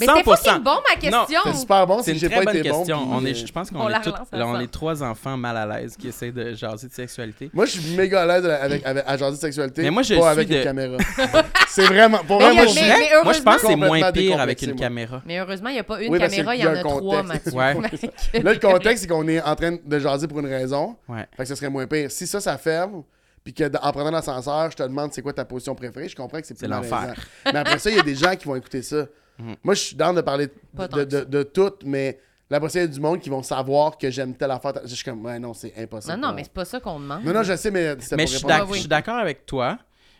Mais 0.00 0.06
100%. 0.06 0.22
fucking 0.24 0.62
bon 0.62 0.70
ma 0.70 1.10
Non, 1.10 1.24
question. 1.26 1.40
C'est 1.44 1.54
super 1.60 1.86
bon, 1.86 1.98
C'est 1.98 2.04
c'est 2.14 2.20
une 2.26 2.30
très 2.30 2.38
pas 2.38 2.44
bonne 2.46 2.56
été 2.56 2.68
bon. 2.70 2.78
question. 2.78 2.98
puis, 2.98 3.08
on 3.12 3.24
est, 3.24 3.34
je 3.34 3.52
pense 3.52 3.68
On 3.74 3.78
qu'on 3.78 3.88
est, 3.88 3.92
là, 4.38 4.46
on 4.46 4.60
est 4.60 4.70
trois 4.70 5.02
enfants 5.02 5.36
mal 5.36 5.56
à 5.56 5.66
l'aise 5.66 5.96
qui 5.96 6.08
essayent 6.08 6.32
de 6.32 6.54
jaser 6.54 6.88
de 6.88 6.92
sexualité. 6.92 7.50
Moi, 7.52 7.66
je 7.66 7.72
suis 7.80 7.96
méga 7.96 8.22
à 8.22 8.26
l'aise 8.26 8.46
avec, 8.46 8.84
avec, 8.86 9.04
à 9.06 9.16
jaser 9.16 9.36
de 9.36 9.40
sexualité. 9.40 9.82
Mais 9.82 9.90
moi, 9.90 10.02
je 10.02 10.14
pas 10.14 10.20
suis 10.20 10.28
avec 10.30 10.48
de- 10.48 10.56
une 10.56 10.62
caméra. 10.64 10.96
c'est 11.68 11.84
vraiment. 11.86 12.18
Pour 12.18 12.38
Mais 12.38 12.44
vrai, 12.50 12.50
a- 12.50 12.54
moi, 12.54 12.66
je 12.66 12.74
mais- 12.74 12.94
suis. 12.94 13.14
Moi, 13.24 13.32
je 13.32 13.40
pense 13.42 13.60
que 13.62 13.66
c'est 13.66 13.76
moins 13.76 14.12
pire 14.12 14.40
avec 14.40 14.62
une 14.62 14.70
moi. 14.70 14.78
caméra. 14.78 15.22
Mais 15.26 15.38
heureusement, 15.38 15.68
il 15.70 15.74
n'y 15.74 15.78
a 15.80 15.84
pas 15.84 16.00
une 16.00 16.12
Oui, 16.12 16.18
caméra, 16.18 16.54
il 16.56 16.62
y 16.62 16.66
en 16.66 16.70
un 16.70 16.76
a 16.76 16.82
trois. 16.82 17.22
Mathieu. 17.22 17.52
Là, 18.42 18.52
le 18.52 18.58
contexte, 18.58 19.02
c'est 19.02 19.08
qu'on 19.08 19.26
est 19.28 19.40
en 19.40 19.54
train 19.54 19.76
de 19.84 19.98
jaser 19.98 20.26
pour 20.28 20.38
une 20.40 20.46
raison. 20.46 20.96
Ouais. 21.08 21.26
Fait 21.36 21.42
que 21.42 21.48
ce 21.48 21.54
serait 21.54 21.70
moins 21.70 21.86
pire. 21.86 22.10
Si 22.10 22.26
ça, 22.26 22.40
ça 22.40 22.56
ferme, 22.58 23.02
puis 23.44 23.54
que 23.54 23.64
en 23.82 23.92
prenant 23.92 24.10
l'ascenseur, 24.10 24.70
je 24.70 24.76
te 24.76 24.82
demande 24.82 25.12
c'est 25.12 25.22
quoi 25.22 25.32
ta 25.32 25.44
position 25.44 25.74
préférée, 25.74 26.08
je 26.08 26.16
comprends 26.16 26.40
que 26.40 26.46
c'est 26.46 26.54
plus 26.54 26.60
C'est 26.60 26.68
l'enfer. 26.68 27.14
Mais 27.46 27.58
après 27.58 27.78
ça, 27.78 27.90
il 27.90 27.96
y 27.96 28.00
a 28.00 28.02
des 28.02 28.14
gens 28.14 28.34
qui 28.36 28.46
vont 28.46 28.56
écouter 28.56 28.82
ça. 28.82 29.06
Mhm. 29.38 29.56
Moi, 29.62 29.74
je 29.74 29.80
suis 29.80 29.96
dans 29.96 30.12
de 30.12 30.20
parler 30.20 30.48
de, 30.74 31.24
de, 31.24 31.42
tout, 31.42 31.72
mais 31.84 32.18
ça, 32.50 32.58
il 32.74 32.76
y 32.76 32.78
a 32.80 32.86
du 32.86 33.00
monde 33.00 33.20
qui 33.20 33.28
vont 33.30 33.42
savoir 33.42 33.96
que 33.98 34.10
j'aime 34.10 34.34
telle 34.34 34.50
affaire. 34.50 34.72
Je 34.84 34.94
suis 34.94 35.04
comme, 35.04 35.24
ouais, 35.24 35.38
non, 35.38 35.54
c'est 35.54 35.72
impossible. 35.76 36.14
Non, 36.16 36.28
non, 36.28 36.34
mais 36.34 36.44
c'est 36.44 36.52
pas 36.52 36.64
ça 36.64 36.80
qu'on 36.80 36.98
demande. 36.98 37.24
Non, 37.24 37.32
non, 37.32 37.42
je 37.42 37.54
sais, 37.56 37.70
mais 37.70 37.96
c'était 38.00 38.16
Mais 38.16 38.26
je 38.26 38.36
suis 38.38 38.88
d'accord 38.88 39.16
avec 39.18 39.46
toi. 39.46 39.78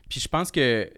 Puis 0.09 0.21
je 0.21 0.29
pense 0.29 0.51
que 0.51 0.91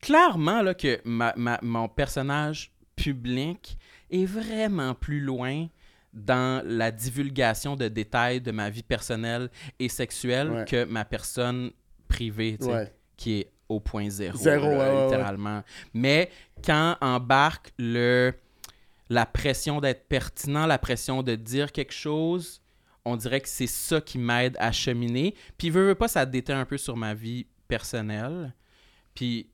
clairement 0.00 0.62
là, 0.62 0.74
que 0.74 1.00
ma- 1.04 1.34
ma- 1.36 1.58
mon 1.62 1.88
personnage 1.88 2.72
public 2.96 3.78
est 4.10 4.24
vraiment 4.26 4.94
plus 4.94 5.20
loin 5.20 5.66
dans 6.12 6.62
la 6.66 6.90
divulgation 6.90 7.74
de 7.74 7.88
détails 7.88 8.40
de 8.40 8.50
ma 8.52 8.68
vie 8.68 8.82
personnelle 8.82 9.48
et 9.78 9.88
sexuelle 9.88 10.50
Ouais. 10.50 10.64
que 10.66 10.84
ma 10.84 11.04
personne 11.04 11.70
privée, 12.08 12.56
tu 12.60 12.66
sais, 12.66 12.72
Ouais. 12.72 12.92
qui 13.16 13.40
est 13.40 13.51
au 13.72 13.80
point 13.80 14.08
zéro, 14.10 14.36
Zéro, 14.38 14.66
là, 14.70 14.78
ouais, 14.78 15.04
littéralement. 15.04 15.62
Mais 15.94 16.30
quand 16.64 16.96
embarque 17.00 17.72
le 17.78 18.32
la 19.08 19.26
pression 19.26 19.80
d'être 19.80 20.08
pertinent, 20.08 20.64
la 20.64 20.78
pression 20.78 21.22
de 21.22 21.34
dire 21.34 21.70
quelque 21.72 21.92
chose, 21.92 22.62
on 23.04 23.16
dirait 23.16 23.40
que 23.42 23.48
c'est 23.48 23.66
ça 23.66 24.00
qui 24.00 24.16
m'aide 24.16 24.56
à 24.58 24.72
cheminer. 24.72 25.34
Puis, 25.58 25.68
veut, 25.68 25.86
veut 25.88 25.94
pas, 25.94 26.08
ça 26.08 26.24
déteint 26.24 26.58
un 26.58 26.64
peu 26.64 26.78
sur 26.78 26.96
ma 26.96 27.12
vie 27.12 27.46
personnelle. 27.68 28.54
Puis, 29.14 29.48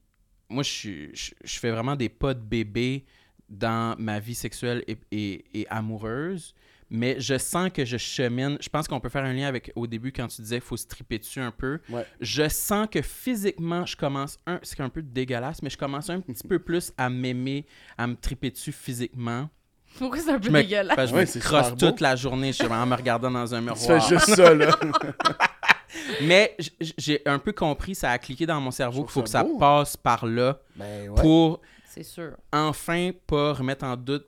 moi, 0.48 0.62
je, 0.62 1.08
je, 1.12 1.32
je 1.42 1.58
fais 1.58 1.70
vraiment 1.72 1.96
des 1.96 2.08
pas 2.08 2.34
de 2.34 2.40
bébé 2.40 3.04
dans 3.48 3.96
ma 3.98 4.20
vie 4.20 4.34
sexuelle 4.36 4.84
et, 4.86 4.96
et- 5.10 5.44
et 5.60 5.66
amoureuse. 5.70 6.54
Mais 6.90 7.20
je 7.20 7.36
sens 7.36 7.70
que 7.72 7.84
je 7.84 7.96
chemine. 7.98 8.56
Je 8.60 8.68
pense 8.70 8.88
qu'on 8.88 8.98
peut 9.00 9.08
faire 9.10 9.24
un 9.24 9.32
lien 9.34 9.46
avec 9.46 9.70
au 9.76 9.86
début 9.86 10.10
quand 10.10 10.26
tu 10.28 10.40
disais 10.40 10.56
qu'il 10.56 10.64
faut 10.66 10.76
se 10.76 10.86
triper 10.86 11.18
dessus 11.18 11.40
un 11.40 11.50
peu. 11.50 11.80
Ouais. 11.90 12.06
Je 12.20 12.48
sens 12.48 12.86
que 12.90 13.02
physiquement, 13.02 13.84
je 13.84 13.96
commence 13.96 14.38
un. 14.46 14.58
C'est 14.62 14.80
un 14.80 14.88
peu 14.88 15.02
dégueulasse, 15.02 15.60
mais 15.62 15.68
je 15.70 15.76
commence 15.76 16.08
un 16.08 16.20
petit 16.20 16.46
peu 16.48 16.58
plus 16.58 16.92
à 16.96 17.10
m'aimer, 17.10 17.66
à 17.98 18.06
me 18.06 18.14
triper 18.16 18.50
dessus 18.50 18.72
physiquement. 18.72 19.50
Pourquoi 19.98 20.20
c'est 20.20 20.30
un 20.30 20.38
peu 20.38 20.46
Je 20.46 20.50
me, 20.50 20.62
dégueulasse? 20.62 20.96
parce 20.96 21.10
que 21.10 21.10
je 21.10 21.14
Ouais, 21.16 21.20
me 21.22 21.26
c'est 21.26 21.40
crosse 21.40 21.74
toute 21.76 22.00
la 22.00 22.14
journée 22.16 22.52
je 22.52 22.62
en 22.64 22.86
me 22.86 22.94
regardant 22.94 23.30
dans 23.30 23.54
un 23.54 23.60
miroir. 23.60 23.78
fais 23.78 24.00
juste 24.00 24.34
ça, 24.34 24.54
là. 24.54 24.74
Mais 26.22 26.54
j'ai 26.98 27.22
un 27.26 27.38
peu 27.38 27.52
compris, 27.52 27.94
ça 27.94 28.10
a 28.10 28.18
cliqué 28.18 28.44
dans 28.46 28.60
mon 28.60 28.70
cerveau 28.70 29.02
qu'il 29.04 29.12
faut 29.12 29.22
que 29.22 29.28
ça 29.28 29.42
beau. 29.44 29.58
passe 29.58 29.96
par 29.96 30.26
là 30.26 30.58
ben, 30.76 31.08
ouais. 31.10 31.20
pour 31.22 31.60
C'est 31.86 32.02
sûr. 32.02 32.32
enfin 32.52 33.10
pas 33.26 33.54
remettre 33.54 33.84
en 33.84 33.96
doute 33.96 34.26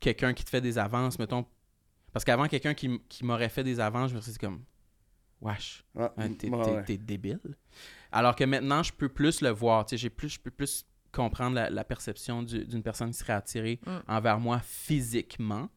quelqu'un 0.00 0.32
qui 0.32 0.44
te 0.44 0.50
fait 0.50 0.60
des 0.60 0.78
avances, 0.78 1.18
mettons. 1.18 1.44
Parce 2.14 2.24
qu'avant, 2.24 2.46
quelqu'un 2.48 2.72
qui, 2.72 2.98
qui 3.10 3.24
m'aurait 3.26 3.48
fait 3.50 3.64
des 3.64 3.78
avances, 3.80 4.10
je 4.10 4.16
me 4.16 4.20
suis 4.22 4.32
dit 4.32 4.38
comme, 4.38 4.62
wesh, 5.42 5.84
Ouais, 5.94 6.08
hein, 6.16 6.32
t'es 6.32 6.48
ouais, 6.48 6.96
débile. 6.96 7.40
Alors 8.12 8.34
que 8.36 8.44
maintenant, 8.44 8.82
je 8.82 8.92
peux 8.92 9.08
plus 9.10 9.42
le 9.42 9.50
voir, 9.50 9.84
tu 9.84 9.90
sais, 9.90 9.96
j'ai 9.98 10.08
plus, 10.10 10.30
je 10.30 10.40
peux 10.40 10.50
plus 10.52 10.86
comprendre 11.12 11.56
la, 11.56 11.68
la 11.70 11.84
perception 11.84 12.42
du- 12.42 12.64
d'une 12.64 12.82
personne 12.82 13.10
qui 13.10 13.18
serait 13.18 13.32
attirée 13.34 13.80
Mm. 13.86 13.98
envers 14.08 14.38
moi 14.40 14.60
physiquement. 14.64 15.68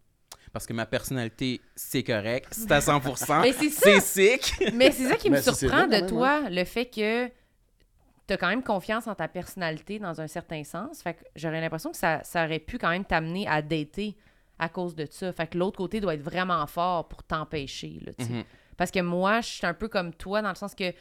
Parce 0.53 0.65
que 0.65 0.73
ma 0.73 0.85
personnalité, 0.85 1.59
c'est 1.76 2.03
correct, 2.03 2.47
c'est 2.51 2.72
à 2.72 2.80
100%, 2.80 3.41
Mais 3.41 3.51
c'est 3.53 3.99
sick. 3.99 4.53
Mais 4.73 4.91
c'est 4.91 5.09
ça 5.09 5.15
qui 5.18 5.30
me 5.30 5.41
surprend 5.41 5.88
vrai, 5.88 6.01
de 6.01 6.07
toi, 6.07 6.49
le 6.49 6.64
fait 6.64 6.85
que 6.85 7.27
tu 7.27 8.34
as 8.34 8.38
quand 8.38 8.47
même 8.47 8.64
confiance 8.64 9.07
en 9.07 9.15
ta 9.15 9.27
personnalité 9.27 9.99
dans 9.99 10.19
un 10.22 10.27
certain 10.27 10.64
sens. 10.64 11.01
Fait 11.01 11.14
que 11.15 11.23
j'aurais 11.35 11.61
l'impression 11.61 11.91
que 11.91 11.97
ça, 11.97 12.23
ça 12.23 12.45
aurait 12.45 12.59
pu 12.59 12.77
quand 12.77 12.89
même 12.89 13.05
t'amener 13.05 13.47
à 13.47 13.61
dater 13.61 14.15
à 14.59 14.69
cause 14.69 14.95
de 14.95 15.07
ça. 15.09 15.31
Fait 15.34 15.47
que 15.47 15.57
l'autre 15.57 15.77
côté 15.77 15.99
doit 15.99 16.13
être 16.15 16.21
vraiment 16.21 16.65
fort 16.67 17.07
pour 17.07 17.23
t'empêcher. 17.23 17.99
là. 18.05 18.11
Mhm. 18.19 18.43
Parce 18.75 18.91
que 18.91 18.99
moi, 18.99 19.41
je 19.41 19.47
suis 19.47 19.65
un 19.65 19.73
peu 19.73 19.88
comme 19.88 20.13
toi, 20.13 20.41
dans 20.41 20.49
le 20.49 20.55
sens 20.55 20.75
que 20.75 20.93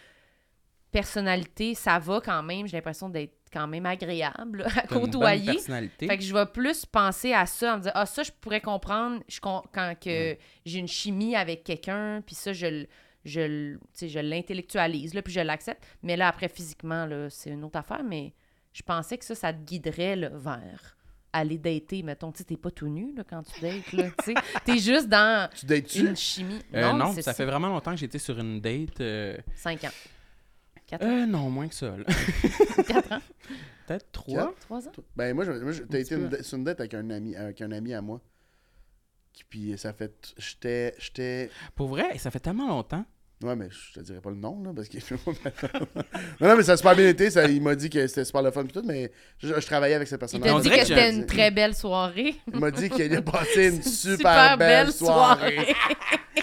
personnalité, 0.90 1.74
ça 1.74 1.98
va 1.98 2.20
quand 2.20 2.42
même. 2.42 2.66
J'ai 2.66 2.76
l'impression 2.76 3.08
d'être 3.08 3.34
quand 3.52 3.66
même 3.66 3.86
agréable 3.86 4.60
là, 4.60 4.66
à 4.76 4.86
côtoyer. 4.86 5.52
personnalité. 5.52 6.06
Fait 6.06 6.16
que 6.18 6.24
je 6.24 6.32
vais 6.32 6.46
plus 6.46 6.86
penser 6.86 7.32
à 7.32 7.46
ça, 7.46 7.72
en 7.72 7.76
me 7.76 7.80
disant, 7.82 7.92
ah, 7.94 8.06
ça, 8.06 8.22
je 8.22 8.30
pourrais 8.40 8.60
comprendre 8.60 9.22
je 9.28 9.40
quand 9.40 9.62
que 10.00 10.36
j'ai 10.64 10.78
une 10.78 10.88
chimie 10.88 11.36
avec 11.36 11.64
quelqu'un, 11.64 12.22
puis 12.24 12.34
ça, 12.34 12.52
je, 12.52 12.66
l- 12.66 12.88
je, 13.24 13.76
je 14.00 14.18
l'intellectualise, 14.18 15.14
là, 15.14 15.22
puis 15.22 15.32
je 15.32 15.40
l'accepte. 15.40 15.84
Mais 16.02 16.16
là, 16.16 16.28
après, 16.28 16.48
physiquement, 16.48 17.06
là, 17.06 17.28
c'est 17.30 17.50
une 17.50 17.64
autre 17.64 17.78
affaire, 17.78 18.02
mais 18.04 18.32
je 18.72 18.82
pensais 18.82 19.18
que 19.18 19.24
ça, 19.24 19.34
ça 19.34 19.52
te 19.52 19.62
guiderait 19.64 20.16
là, 20.16 20.30
vers 20.32 20.95
aller 21.36 21.58
dater, 21.58 22.02
mettons. 22.02 22.32
Tu 22.32 22.38
sais, 22.38 22.44
t'es 22.44 22.56
pas 22.56 22.70
tout 22.70 22.88
nu 22.88 23.14
là, 23.14 23.22
quand 23.28 23.42
tu 23.42 23.60
dates, 23.60 23.92
là, 23.92 24.10
tu 24.22 24.24
sais. 24.24 24.34
T'es 24.64 24.78
juste 24.78 25.08
dans 25.08 25.48
Tu 25.54 26.00
une 26.00 26.16
chimie. 26.16 26.58
Euh, 26.74 26.92
non, 26.92 27.12
ça 27.12 27.34
fait 27.34 27.44
vraiment 27.44 27.68
longtemps 27.68 27.92
que 27.92 27.96
j'étais 27.98 28.18
sur 28.18 28.38
une 28.38 28.60
date. 28.60 29.00
euh, 29.00 29.36
Cinq 29.54 29.84
ans. 29.84 29.90
Quatre 30.86 31.04
ans. 31.04 31.08
euh, 31.10 31.26
non, 31.26 31.50
moins 31.50 31.66
que 31.68 31.74
ça. 31.74 31.96
là. 31.96 32.04
Quatre 32.86 33.12
ans. 33.12 33.20
Peut-être 33.86 34.10
trois. 34.12 34.54
Trois 34.60 34.86
ans. 34.88 34.92
Ben, 35.16 35.34
moi, 35.34 35.44
je- 35.44 35.52
moi 35.52 35.72
t'as 35.88 35.98
été 35.98 36.14
une 36.14 36.42
sur 36.42 36.58
une 36.58 36.64
date 36.64 36.80
avec 36.80 36.94
un 36.94 37.08
ami, 37.10 37.34
avec 37.36 37.60
un 37.60 37.70
ami 37.72 37.92
à 37.94 38.00
moi. 38.02 38.20
Qui- 39.32 39.44
Puis 39.44 39.78
ça 39.78 39.92
fait. 39.92 40.32
J'étais. 40.38 40.94
J'étais. 40.98 41.50
Pour 41.74 41.88
vrai, 41.88 42.18
ça 42.18 42.30
fait 42.30 42.40
tellement 42.40 42.68
longtemps. 42.68 43.04
Ouais, 43.42 43.54
mais 43.54 43.68
je 43.70 43.92
te 43.92 44.00
dirais 44.04 44.20
pas 44.22 44.30
le 44.30 44.36
nom, 44.36 44.62
là, 44.64 44.70
parce 44.74 44.88
que. 44.88 44.96
non, 46.40 46.48
non, 46.48 46.56
mais 46.56 46.62
ça 46.62 46.72
a 46.72 46.76
super 46.78 46.96
bien 46.96 47.06
été. 47.08 47.28
Ça, 47.30 47.44
il 47.46 47.60
m'a 47.60 47.74
dit 47.74 47.90
que 47.90 48.06
c'était 48.06 48.24
super 48.24 48.40
le 48.42 48.50
fun, 48.50 48.64
pis 48.64 48.72
tout, 48.72 48.82
mais 48.82 49.12
je, 49.38 49.48
je 49.60 49.66
travaillais 49.66 49.94
avec 49.94 50.08
cette 50.08 50.16
Il 50.16 50.20
personne 50.20 50.40
t'a 50.40 50.54
On 50.54 50.58
dit 50.58 50.70
que 50.70 50.84
c'était 50.86 51.10
une 51.12 51.26
très 51.26 51.50
belle 51.50 51.74
soirée. 51.74 52.34
Il 52.52 52.58
m'a 52.58 52.70
dit 52.70 52.88
qu'il 52.88 53.02
allait 53.02 53.20
passer 53.20 53.68
une 53.68 53.82
super, 53.82 54.56
belle, 54.56 54.90
soirée. 54.90 55.74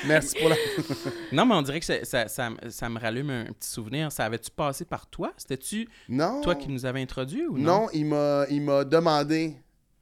Merci 0.05 0.37
pour 0.39 0.49
la. 0.49 0.55
Non, 1.31 1.47
mais 1.47 1.55
on 1.55 1.61
dirait 1.63 1.79
que 1.79 1.85
ça, 1.87 2.03
ça, 2.05 2.27
ça 2.27 2.49
me- 2.51 2.69
ça 2.69 2.89
me 2.89 2.99
rallume 2.99 3.29
un 3.31 3.45
petit 3.45 3.69
souvenir. 3.69 4.11
Ça 4.11 4.25
avait-tu 4.25 4.51
passé 4.51 4.85
par 4.85 5.07
toi? 5.07 5.33
C'était-tu 5.37 5.87
Non. 6.09 6.41
toi 6.41 6.53
qui 6.53 6.69
nous 6.69 6.85
avais 6.85 7.01
introduit 7.01 7.45
ou 7.47 7.57
non? 7.57 7.81
Non, 7.83 7.87
il 7.93 8.05
m'a, 8.05 8.45
il 8.51 8.61
m'a 8.61 8.83
demandé. 8.83 9.55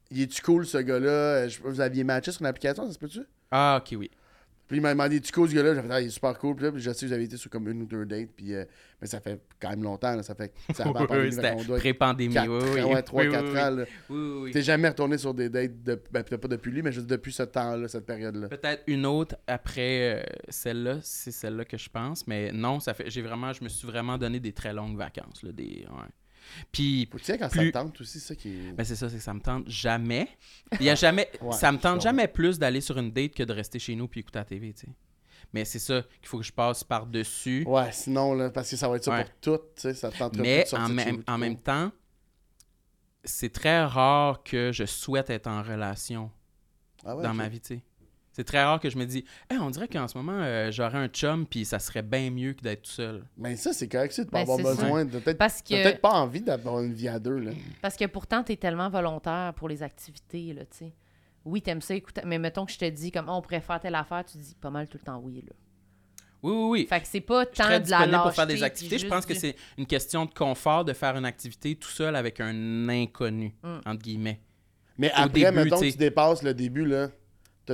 Il 0.10 0.22
est-tu 0.24 0.42
cool 0.42 0.66
ce 0.66 0.78
gars-là? 0.78 1.48
Vous 1.64 1.80
aviez 1.80 2.04
matché 2.04 2.34
sur 2.34 2.42
une 2.42 2.48
application, 2.48 2.86
ça 2.86 2.92
se 2.94 3.00
peut-tu? 3.00 3.22
Ah, 3.50 3.82
ok, 3.82 3.98
oui. 3.98 4.12
Puis 4.72 4.78
il 4.78 4.82
m'a 4.82 4.92
demandé, 4.94 5.20
tu 5.20 5.34
cool 5.34 5.50
ce 5.50 5.54
gars-là? 5.56 5.76
J'ai 5.76 5.82
fait, 5.82 5.88
ah, 5.92 6.00
il 6.00 6.08
est 6.08 6.12
super 6.12 6.40
cool. 6.40 6.56
Puis 6.56 6.64
là, 6.64 6.72
puis 6.72 6.82
je 6.82 6.92
sais 6.94 7.12
avez 7.12 7.26
été 7.26 7.36
sur 7.36 7.50
comme 7.50 7.68
une 7.68 7.82
ou 7.82 7.86
deux 7.86 8.06
dates. 8.06 8.30
Puis, 8.38 8.56
euh, 8.56 8.64
mais 9.02 9.08
ça 9.08 9.20
fait 9.20 9.38
quand 9.60 9.70
même 9.70 9.84
longtemps. 9.84 10.16
Là, 10.16 10.24
ça 10.24 10.34
fait. 10.34 10.54
Ça 10.74 10.84
a 10.86 10.88
Oui, 10.88 11.08
pas 11.08 11.20
oui, 11.20 11.34
c'était 11.34 11.52
on 11.52 11.64
doit 11.66 11.76
être 11.76 11.82
pré-pandémie. 11.82 12.40
Oui, 12.40 12.64
oui. 12.76 12.82
ouais, 12.82 13.04
3 13.04 13.24
Oui, 13.26 13.32
4 13.32 13.44
oui, 13.44 13.60
ans. 13.60 13.86
Oui. 14.44 14.52
T'es 14.54 14.62
jamais 14.62 14.88
retourné 14.88 15.18
sur 15.18 15.34
des 15.34 15.50
dates, 15.50 15.84
de... 15.84 16.02
ben, 16.10 16.24
peut-être 16.24 16.40
pas 16.40 16.48
depuis 16.48 16.72
lui, 16.72 16.82
mais 16.82 16.94
juste 16.94 17.08
depuis 17.08 17.34
ce 17.34 17.44
temps-là, 17.44 17.90
cette 17.90 18.06
période-là. 18.06 18.48
Peut-être 18.48 18.84
une 18.88 19.06
autre 19.06 19.36
après 19.46 20.22
euh, 20.22 20.24
celle-là, 20.48 21.00
c'est 21.04 21.32
celle-là 21.32 21.66
que 21.66 21.78
je 21.78 21.90
pense. 21.90 22.26
Mais 22.26 22.54
non, 22.54 22.80
ça 22.80 22.94
fait. 22.94 23.10
J'ai 23.10 23.22
vraiment. 23.22 23.52
Je 23.52 23.66
me 23.66 23.68
suis 23.68 23.86
vraiment 23.86 24.18
donné 24.18 24.40
des 24.40 24.54
très 24.54 24.72
longues 24.72 24.96
vacances. 24.96 25.44
Là, 25.44 25.52
des, 25.52 25.86
ouais. 25.86 26.08
Puis 26.72 27.10
tu 27.12 27.24
sais 27.24 27.38
quand 27.38 27.50
Plus- 27.50 27.68
ça 27.68 27.72
tente 27.84 28.00
aussi, 28.02 28.20
ça 28.20 28.36
qui 28.36 28.50
est. 28.50 28.72
Ben 28.74 28.84
c'est 28.84 28.96
ça, 28.96 29.10
c'est 29.10 29.18
que 29.18 29.24
ça 29.24 29.34
me 29.34 29.40
tente 29.42 29.68
jamais. 29.70 30.28
Il 30.80 30.86
y 30.86 30.90
a 30.90 30.96
jamais 30.96 31.30
Ouais, 31.42 31.52
ça 31.54 31.72
me 31.72 31.78
tente 31.78 32.02
jamais 32.02 32.28
plus 32.28 32.58
d'aller 32.60 32.82
sur 32.82 32.98
une 32.98 33.12
date 33.12 33.34
que 33.34 33.44
de 33.44 33.54
rester 33.54 33.80
chez 33.80 33.96
nous 33.96 34.08
puis 34.08 34.20
écouter 34.22 34.40
la 34.40 34.46
TV, 34.46 34.74
tu 34.74 34.82
sais. 34.82 34.88
Mais 35.54 35.66
c'est 35.66 35.80
ça 35.80 36.02
qu'il 36.20 36.28
faut 36.30 36.38
que 36.38 36.46
je 36.46 36.52
passe 36.54 36.84
par-dessus. 36.84 37.64
Ouais, 37.68 37.92
sinon, 37.92 38.34
là, 38.34 38.50
parce 38.52 38.70
que 38.70 38.78
ça 38.78 38.88
va 38.88 38.96
être 38.96 39.04
ça 39.04 39.12
Ouais. 39.12 39.24
pour 39.26 39.34
tout, 39.42 39.58
tu 39.76 39.82
sais, 39.82 39.94
ça 39.94 40.10
te 40.10 40.18
tente 40.18 40.38
Mais 40.38 40.66
en, 40.74 40.88
même, 40.88 41.24
en 41.28 41.38
même 41.38 41.58
temps, 41.58 41.92
c'est 43.24 43.52
très 43.52 43.84
rare 43.84 44.44
que 44.44 44.72
je 44.72 44.86
souhaite 44.86 45.30
être 45.30 45.48
en 45.48 45.62
relation 45.62 46.32
Ah 47.06 47.16
ouais, 47.16 47.24
dans 47.24 47.34
ma 47.34 47.50
vie, 47.50 47.60
tu 47.60 47.76
sais. 47.76 47.82
C'est 48.34 48.44
très 48.46 48.64
rare 48.64 48.80
que 48.80 48.90
je 48.90 48.98
me 48.98 49.06
dis, 49.06 49.26
Hey, 49.50 49.58
on 49.60 49.70
dirait 49.70 49.88
qu'en 49.90 50.08
ce 50.08 50.18
moment, 50.18 50.40
euh, 50.40 50.72
j'aurais 50.72 50.98
un 51.00 51.08
chum 51.08 51.46
puis 51.46 51.66
ça 51.66 51.80
serait 51.80 52.02
bien 52.02 52.30
mieux 52.32 52.54
que 52.54 52.62
d'être 52.62 52.84
tout 52.84 52.92
seul. 52.92 53.26
Ben 53.38 53.58
ça, 53.58 53.74
c'est 53.74 53.88
correct, 53.90 54.12
c'est 54.14 54.26
de 54.26 54.30
pas 54.30 54.46
Ben, 54.46 54.52
avoir 54.54 54.58
besoin. 54.76 55.06
de 55.06 55.20
Peut-être 55.20 55.38
Parce 55.38 55.62
que, 55.62 55.70
peut-être 55.84 56.02
pas 56.02 56.14
envie 56.14 56.42
d'avoir 56.42 56.80
une 56.82 56.94
vie 56.94 57.10
à 57.10 57.20
deux, 57.20 57.40
là. 57.40 57.52
parce 57.82 57.98
que 57.98 58.06
pourtant, 58.06 58.44
tu 58.44 58.54
es 58.54 58.56
tellement 58.58 58.90
volontaire 58.90 59.54
pour 59.56 59.68
les 59.68 59.84
activités, 59.84 60.54
là, 60.54 60.62
tu 60.66 60.78
sais. 60.78 60.94
Oui, 61.44 61.62
t'aimes 61.62 61.82
ça, 61.82 61.96
écoute, 61.96 62.20
mais 62.24 62.38
mettons 62.38 62.66
que 62.66 62.72
je 62.72 62.78
te 62.78 62.88
dis, 62.90 63.12
comme, 63.12 63.26
oh, 63.28 63.34
on 63.34 63.42
pourrait 63.42 63.62
faire 63.62 63.80
telle 63.80 63.96
affaire, 63.96 64.24
tu 64.24 64.38
dis 64.38 64.56
pas 64.62 64.70
mal 64.70 64.88
tout 64.88 64.98
le 65.02 65.04
temps 65.06 65.20
oui, 65.24 65.44
là. 65.46 65.54
Oui, 66.44 66.54
oui, 66.54 66.68
oui. 66.70 66.86
Fait 66.88 67.00
que 67.02 67.08
c'est 67.08 67.22
pas 67.22 67.46
tant 67.46 67.66
de 67.66 67.70
la 67.72 67.80
disponible 67.80 68.12
pour 68.18 68.32
faire 68.34 68.46
lâcheté, 68.46 68.54
des 68.56 68.64
activités. 68.64 68.98
Je 68.98 69.08
pense 69.08 69.26
que 69.28 69.34
c'est 69.36 69.56
une 69.78 69.86
question 69.86 70.26
de 70.26 70.34
confort 70.34 70.86
de 70.86 70.94
faire 70.94 71.16
une 71.16 71.26
activité 71.26 71.76
tout 71.76 71.90
seul 71.90 72.16
avec 72.16 72.40
un 72.40 72.90
inconnu, 72.90 73.54
Mm. 73.62 73.78
entre 73.86 74.02
guillemets. 74.02 74.40
Mais 74.98 75.10
Au 75.12 75.22
après, 75.22 75.30
début, 75.42 75.56
mettons 75.56 75.76
tu 75.78 75.82
que 75.82 75.86
sais. 75.88 75.92
tu 75.94 75.98
dépasses 76.00 76.42
le 76.44 76.54
début, 76.56 76.86
là, 76.86 77.10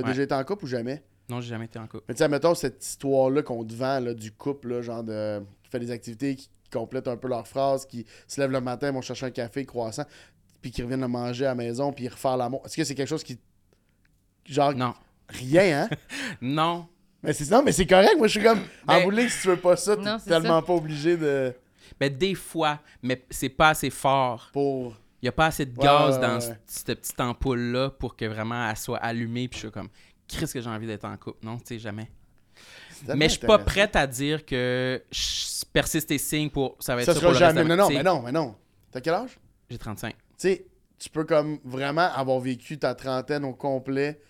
t'as 0.00 0.06
Ouais. 0.08 0.12
déjà 0.12 0.22
été 0.22 0.34
en 0.34 0.44
couple 0.44 0.64
ou 0.64 0.68
jamais? 0.68 1.02
Non, 1.28 1.40
j'ai 1.40 1.50
jamais 1.50 1.66
été 1.66 1.78
en 1.78 1.86
couple. 1.86 2.04
Mais 2.08 2.14
tu 2.14 2.18
sais, 2.18 2.28
mettons 2.28 2.54
cette 2.54 2.84
histoire-là 2.84 3.42
qu'on 3.42 3.64
te 3.64 3.74
vend, 3.74 4.00
là, 4.00 4.14
du 4.14 4.32
couple, 4.32 4.68
là, 4.68 4.82
genre 4.82 5.04
de... 5.04 5.40
qui 5.62 5.70
fait 5.70 5.78
des 5.80 5.90
activités, 5.90 6.36
qui 6.36 6.48
complètent 6.72 7.08
un 7.08 7.16
peu 7.16 7.28
leurs 7.28 7.46
phrases, 7.46 7.84
qui 7.86 8.06
se 8.26 8.40
lèvent 8.40 8.50
le 8.52 8.60
matin, 8.60 8.90
vont 8.92 9.02
chercher 9.02 9.26
un 9.26 9.30
café, 9.30 9.64
croissant, 9.66 10.04
puis 10.62 10.70
qui 10.70 10.82
reviennent 10.82 11.00
le 11.02 11.08
manger 11.08 11.44
à 11.44 11.50
la 11.50 11.54
maison, 11.54 11.92
puis 11.92 12.08
refaire 12.08 12.36
l'amour. 12.36 12.62
Est-ce 12.64 12.76
que 12.76 12.84
c'est 12.84 12.94
quelque 12.94 13.08
chose 13.08 13.22
qui... 13.22 13.38
Genre, 14.46 14.74
Non. 14.74 14.94
rien, 15.28 15.82
hein? 15.90 15.96
Non. 16.40 16.86
mais 17.22 17.32
c'est 17.34 17.50
non, 17.50 17.62
mais 17.62 17.72
c'est 17.72 17.86
correct. 17.86 18.14
Moi, 18.16 18.26
je 18.28 18.38
suis 18.38 18.42
comme... 18.42 18.60
En 18.86 18.94
Mais- 18.98 19.04
bout 19.04 19.10
de 19.10 19.16
ligne, 19.16 19.28
si 19.28 19.42
tu 19.42 19.48
veux 19.48 19.56
pas 19.56 19.76
ça, 19.76 19.96
t'es 19.96 20.30
tellement 20.30 20.62
pas 20.62 20.72
obligé 20.74 21.16
de... 21.16 21.52
Ben, 22.00 22.14
des 22.14 22.34
fois, 22.34 22.80
mais 23.02 23.22
c'est 23.30 23.48
pas 23.48 23.70
assez 23.70 23.90
fort. 23.90 24.50
Pour... 24.52 24.96
Il 25.20 25.26
y 25.26 25.28
a 25.28 25.32
pas 25.32 25.46
assez 25.46 25.66
de 25.66 25.76
gaz 25.76 26.16
ouais, 26.16 26.20
dans 26.20 26.38
cette 26.66 27.00
petite 27.00 27.20
ampoule-là 27.20 27.90
pour 27.90 28.14
que 28.16 28.24
vraiment 28.24 28.68
elle 28.68 28.76
soit 28.76 28.98
allumée. 28.98 29.48
Puis 29.48 29.58
je 29.58 29.66
suis 29.66 29.72
comme, 29.72 29.88
Qu'est-ce 30.28 30.52
que 30.52 30.60
j'ai 30.60 30.68
envie 30.68 30.86
d'être 30.86 31.06
en 31.06 31.16
couple? 31.16 31.44
Non, 31.44 31.56
tu 31.56 31.64
sais, 31.64 31.78
jamais. 31.78 32.10
Mais 33.14 33.28
je 33.28 33.38
suis 33.38 33.46
pas 33.46 33.58
prête 33.58 33.96
à 33.96 34.06
dire 34.06 34.44
que 34.44 35.02
je 35.10 35.64
persiste 35.72 36.10
et 36.10 36.18
signe 36.18 36.50
pour. 36.50 36.76
Ça 36.80 36.94
va 36.94 37.02
être 37.02 37.06
Ça 37.06 37.14
ça, 37.14 37.20
sera 37.20 37.32
pour 37.32 37.40
le 37.40 37.44
reste 37.44 37.56
jamais. 37.56 37.68
de 37.68 37.74
Non, 37.74 37.82
non, 37.82 37.88
tu 37.88 37.92
sais, 37.94 37.98
mais 37.98 38.10
non, 38.10 38.22
mais 38.22 38.32
non. 38.32 38.54
T'as 38.90 39.00
quel 39.00 39.14
âge? 39.14 39.38
J'ai 39.70 39.78
35. 39.78 40.14
Tu 40.14 40.18
sais, 40.36 40.66
tu 40.98 41.08
peux 41.08 41.24
comme 41.24 41.58
vraiment 41.64 42.12
avoir 42.12 42.38
vécu 42.40 42.78
ta 42.78 42.94
trentaine 42.94 43.44
au 43.44 43.54
complet 43.54 44.20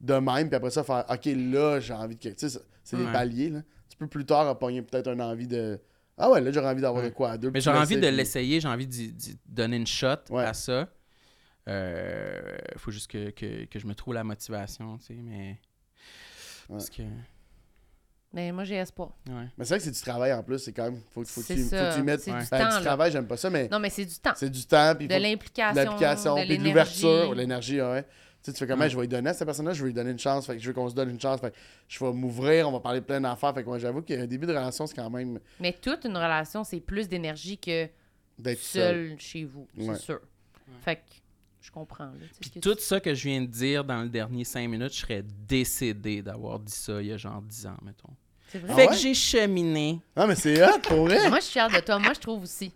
de 0.00 0.14
même, 0.14 0.48
puis 0.48 0.56
après 0.56 0.70
ça, 0.70 0.82
faire 0.82 1.04
OK, 1.08 1.24
là, 1.26 1.80
j'ai 1.80 1.94
envie 1.94 2.16
de 2.16 2.20
quelque 2.20 2.40
chose. 2.40 2.60
C'est 2.82 2.96
des 2.96 3.04
paliers, 3.04 3.50
là. 3.50 3.60
Tu 3.88 3.96
peux 3.96 4.06
plus 4.06 4.24
tard 4.24 4.58
pogner 4.58 4.82
peut-être 4.82 5.08
une 5.08 5.22
envie 5.22 5.46
de. 5.46 5.78
Ah 6.18 6.30
ouais, 6.30 6.40
là, 6.40 6.50
j'aurais 6.50 6.68
envie 6.68 6.82
d'avoir 6.82 7.02
Ouais. 7.02 7.10
de 7.10 7.14
quoi 7.14 7.30
à 7.32 7.38
deux. 7.38 7.50
Mais 7.50 7.60
tu 7.60 7.68
envie 7.68 7.96
de 7.96 8.08
l'essayer, 8.08 8.60
j'ai 8.60 8.68
envie 8.68 8.86
d'y 8.86 9.12
d'y 9.12 9.38
donner 9.46 9.76
une 9.76 9.86
shot 9.86 10.16
Ouais. 10.30 10.44
à 10.44 10.52
ça. 10.54 10.88
Euh, 11.68 12.56
faut 12.76 12.90
juste 12.90 13.10
que, 13.10 13.30
que, 13.30 13.64
que 13.66 13.78
je 13.78 13.86
me 13.86 13.94
trouve 13.94 14.14
la 14.14 14.24
motivation, 14.24 14.98
tu 14.98 15.06
sais, 15.06 15.14
mais. 15.14 15.58
Parce 16.68 16.90
que. 16.90 17.02
Mais 18.32 18.52
moi, 18.52 18.64
j'ai 18.64 18.74
espoir. 18.74 19.12
Ouais. 19.28 19.46
Mais 19.56 19.64
c'est 19.64 19.70
vrai 19.70 19.78
que 19.78 19.84
c'est 19.84 19.90
du 19.90 20.00
travail 20.00 20.32
en 20.34 20.42
plus, 20.42 20.58
c'est 20.58 20.72
quand 20.72 20.84
même. 20.84 21.00
Faut, 21.10 21.24
faut, 21.24 21.40
que 21.40 21.46
tu, 21.46 21.62
faut 21.64 21.70
que 21.70 21.94
tu 21.96 22.02
mettes. 22.02 22.20
c'est 22.20 22.30
du 22.30 22.36
Ben, 22.36 22.44
temps, 22.58 22.68
du 22.68 22.74
là. 22.74 22.80
travail, 22.82 23.10
j'aime 23.12 23.26
pas 23.26 23.36
ça, 23.38 23.48
mais 23.48 23.68
Non, 23.68 23.78
mais 23.78 23.88
c'est 23.90 24.04
du 24.04 24.16
temps. 24.18 24.32
c'est 24.36 24.50
du 24.50 24.66
temps, 24.66 24.94
puis 24.96 25.08
De 25.08 25.14
l'implication, 25.14 25.72
de 25.74 25.86
l'application, 25.86 26.34
de 26.34 26.40
puis 26.40 26.48
de 26.48 26.52
l'énergie. 26.64 26.68
l'ouverture, 27.02 27.34
l'énergie, 27.34 27.80
ouais. 27.80 28.04
Tu 28.42 28.50
sais, 28.50 28.52
tu 28.52 28.58
fais 28.60 28.66
comment 28.68 28.84
Ouais. 28.84 28.90
je 28.90 28.94
vais 28.96 29.02
lui 29.02 29.08
donner 29.08 29.30
à 29.30 29.34
cette 29.34 29.46
personne-là, 29.46 29.72
je 29.72 29.82
vais 29.82 29.88
lui 29.88 29.94
donner 29.94 30.10
une 30.12 30.18
chance, 30.18 30.46
fait 30.46 30.54
que 30.56 30.62
je 30.62 30.68
veux 30.68 30.72
qu'on 30.72 30.88
se 30.88 30.94
donne 30.94 31.10
une 31.10 31.20
chance, 31.20 31.40
fait 31.40 31.50
que 31.50 31.56
je 31.88 31.98
vais 32.04 32.12
m'ouvrir, 32.12 32.68
on 32.68 32.72
va 32.72 32.80
parler 32.80 33.00
de 33.00 33.04
plein 33.04 33.20
d'affaires, 33.20 33.52
fait 33.52 33.62
que 33.62 33.68
moi 33.68 33.78
j'avoue 33.78 34.00
qu'un 34.02 34.26
début 34.26 34.46
de 34.46 34.52
relation, 34.52 34.86
c'est 34.86 34.94
quand 34.94 35.10
même 35.10 35.40
Mais 35.58 35.72
toute 35.72 36.04
une 36.04 36.16
relation, 36.16 36.62
c'est 36.62 36.80
plus 36.80 37.08
d'énergie 37.08 37.58
que 37.58 37.88
d'être 38.38 38.60
seul. 38.60 39.08
seul 39.10 39.18
chez 39.20 39.44
vous, 39.44 39.66
Ouais. 39.76 39.94
c'est 39.94 40.02
sûr. 40.02 40.20
Fait 40.82 40.96
que 40.96 41.00
je 41.60 41.70
comprends. 41.72 42.04
Là, 42.06 42.12
Puis 42.40 42.50
que 42.50 42.58
tout 42.60 42.76
ça 42.78 43.00
que 43.00 43.12
je 43.12 43.24
viens 43.28 43.40
de 43.40 43.46
dire 43.46 43.82
dans 43.84 44.02
le 44.02 44.08
dernier 44.08 44.44
5 44.44 44.68
minutes, 44.68 44.92
je 44.94 45.00
serais 45.00 45.24
décédé 45.48 46.22
d'avoir 46.22 46.60
dit 46.60 46.72
ça 46.72 47.00
il 47.02 47.08
y 47.08 47.12
a 47.12 47.16
genre 47.16 47.42
10 47.42 47.66
ans, 47.66 47.76
mettons. 47.82 48.14
C'est 48.50 48.60
vrai? 48.60 48.70
Ah 48.72 48.76
fait 48.76 48.82
ouais? 48.82 48.88
que 48.88 48.94
j'ai 48.94 49.14
cheminé. 49.14 50.00
Non, 50.16 50.26
mais 50.28 50.36
c'est 50.36 50.62
hot, 50.62 50.78
pour 50.84 51.06
vrai! 51.06 51.18
Moi, 51.28 51.38
je 51.40 51.44
suis 51.44 51.52
fière 51.52 51.68
de 51.68 51.80
toi. 51.80 51.98
Moi, 51.98 52.12
je 52.14 52.20
trouve 52.20 52.44
aussi. 52.44 52.72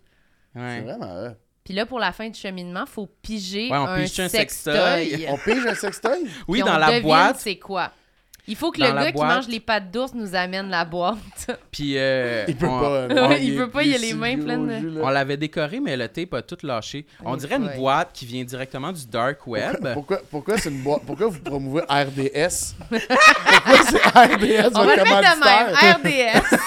C'est 0.53 0.81
vraiment 0.81 1.27
hot. 1.29 1.35
Puis 1.63 1.73
là, 1.73 1.85
pour 1.85 1.99
la 1.99 2.11
fin 2.11 2.27
du 2.29 2.37
cheminement, 2.37 2.85
faut 2.85 3.07
piger 3.21 3.69
Ouais, 3.71 3.77
on 3.77 3.85
un 3.87 4.01
pige 4.01 4.19
un 4.19 4.27
sextoy. 4.27 4.73
sextoy? 5.09 5.25
On 5.29 5.37
pige 5.37 5.65
un 5.65 5.75
sextoy? 5.75 6.23
Oui, 6.47 6.59
Puis 6.59 6.69
dans 6.69 6.75
on 6.75 6.79
la 6.79 6.99
boîte. 6.99 7.37
c'est 7.39 7.55
quoi. 7.57 7.91
Il 8.45 8.57
faut 8.57 8.71
que 8.71 8.81
le 8.81 8.91
gars 8.91 9.11
qui 9.13 9.21
mange 9.21 9.47
les 9.47 9.61
pâtes 9.61 9.89
d'ours 9.89 10.13
nous 10.13 10.35
amène 10.35 10.69
la 10.69 10.83
boîte. 10.83 11.15
Puis 11.71 11.93
euh, 11.97 12.43
Il 12.47 12.57
peut 12.57 12.65
on, 12.67 12.79
pas. 12.79 13.07
Ouais, 13.07 13.13
non, 13.13 13.31
il 13.31 13.55
peut 13.55 13.69
pas, 13.69 13.83
il 13.83 13.95
a 13.95 13.97
les 13.97 14.13
mains 14.13 14.37
pleines 14.37 14.67
de- 14.67 15.01
on 15.01 15.09
l'avait 15.09 15.37
décoré, 15.37 15.79
mais 15.79 15.95
le 15.95 16.09
tape 16.09 16.33
a 16.33 16.41
tout 16.41 16.57
lâché. 16.63 17.05
On 17.23 17.33
Oui, 17.33 17.37
dirait 17.39 17.55
une 17.55 17.73
boîte 17.77 18.09
qui 18.13 18.25
vient 18.25 18.43
directement 18.43 18.91
du 18.91 19.05
dark 19.07 19.47
web. 19.47 19.77
Pourquoi, 19.93 20.19
pourquoi 20.29 20.57
c'est 20.57 20.69
une 20.69 20.81
boîte? 20.83 21.03
Pourquoi 21.05 21.27
vous 21.27 21.39
promouvez 21.39 21.83
RDS? 21.83 22.75
pourquoi 22.89 23.77
c'est 23.89 24.03
RDS 24.07 24.71
On 24.75 24.83
va 24.83 24.95
le 24.95 25.03
mettre 25.03 25.35
de 25.35 25.39
même. 25.43 25.95
RDS. 25.95 26.57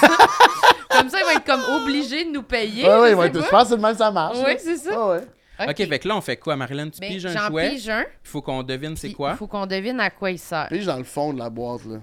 comme 0.89 1.09
ça, 1.09 1.17
ils 1.19 1.23
vont 1.25 1.31
être 1.31 1.45
comme 1.45 1.63
obligés 1.81 2.25
de 2.25 2.31
nous 2.31 2.43
payer. 2.43 2.85
Ouais, 2.87 3.13
ouais, 3.13 3.31
je 3.33 3.39
pense 3.49 3.63
que 3.63 3.69
c'est 3.69 3.75
le 3.75 3.81
même 3.81 3.95
ça 3.95 4.09
marche. 4.09 4.37
Oui, 4.43 4.53
c'est 4.57 4.77
ça. 4.77 5.07
Ouais. 5.09 5.21
Ok, 5.59 5.75
fait 5.87 5.99
que 5.99 6.07
là, 6.07 6.17
on 6.17 6.21
fait 6.21 6.37
quoi, 6.37 6.55
Marilyn? 6.55 6.89
Tu 6.89 6.99
Ben, 6.99 7.09
piges 7.11 7.25
un 7.25 7.33
J'en 7.33 7.47
jouet, 7.47 7.69
pige 7.71 7.89
un. 7.89 8.01
il 8.01 8.05
faut 8.29 8.41
qu'on 8.41 8.63
devine 8.63 8.95
c'est 8.95 9.11
quoi. 9.11 9.31
Il 9.31 9.37
faut 9.37 9.47
qu'on 9.47 9.65
devine 9.65 9.99
à 9.99 10.09
quoi 10.09 10.31
il 10.31 10.39
sert. 10.39 10.67
Pige 10.69 10.85
dans 10.85 10.97
le 10.97 11.03
fond 11.03 11.33
de 11.33 11.39
la 11.39 11.49
boîte, 11.49 11.85
là. 11.85 11.97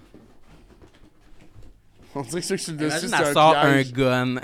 On 2.16 2.20
dirait 2.22 2.40
que 2.42 2.46
ceux 2.46 2.56
qui 2.56 2.64
sont 2.64 2.72
dessus, 2.72 3.08
c'est 3.08 3.14
un 3.14 3.32
sort 3.32 3.56
un 3.56 3.82
gun. 3.82 4.36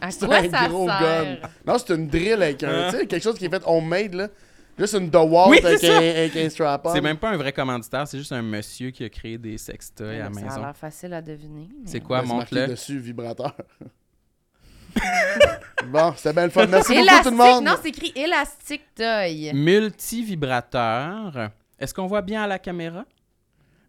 À 0.00 0.10
C'est 0.10 0.26
quoi 0.26 0.38
un 0.38 0.50
ça 0.50 0.66
gros 0.68 0.88
sert? 0.88 1.00
gun. 1.00 1.36
Non, 1.64 1.78
c'est 1.78 1.94
une 1.94 2.08
drill 2.08 2.42
avec 2.42 2.62
un. 2.64 2.68
Hein? 2.68 2.88
Tu 2.90 2.96
sais, 2.98 3.06
quelque 3.06 3.22
chose 3.22 3.38
qui 3.38 3.44
est 3.44 3.48
fait 3.48 3.62
homemade, 3.64 4.14
là. 4.14 4.28
Juste 4.76 4.94
une 4.94 5.08
DeWalt 5.10 5.50
Oui, 5.50 5.58
avec, 5.62 5.84
un, 5.84 5.96
avec 5.98 6.34
un 6.36 6.48
strap-on. 6.48 6.92
C'est 6.94 7.00
même 7.00 7.18
pas 7.18 7.30
un 7.30 7.36
vrai 7.36 7.52
commanditaire, 7.52 8.08
c'est 8.08 8.18
juste 8.18 8.32
un 8.32 8.42
monsieur 8.42 8.90
qui 8.90 9.04
a 9.04 9.08
créé 9.08 9.38
des 9.38 9.56
sextoys 9.58 10.16
à 10.16 10.28
la 10.30 10.32
Ça 10.32 10.40
a 10.40 10.44
maison. 10.44 10.60
l'air 10.62 10.76
facile 10.76 11.12
à 11.12 11.20
deviner. 11.22 11.68
mais- 11.78 11.86
C'est 11.88 12.00
quoi, 12.00 12.22
Ben, 12.22 12.28
montre-le. 12.28 12.66
dessus, 12.68 12.98
vibrateur. 12.98 13.54
bon, 15.86 16.12
c'était 16.16 16.32
bien 16.32 16.44
le 16.44 16.50
fun. 16.50 16.66
Merci 16.66 16.94
beaucoup, 16.94 17.22
tout 17.24 17.30
le 17.30 17.36
monde. 17.36 17.64
non, 17.64 17.74
c'est 17.82 17.88
écrit 17.88 18.12
élastique 18.14 18.84
toy. 18.94 19.52
Multivibrateur. 19.54 21.50
Est-ce 21.78 21.92
qu'on 21.94 22.06
voit 22.06 22.22
bien 22.22 22.42
à 22.42 22.46
la 22.46 22.58
caméra? 22.58 23.04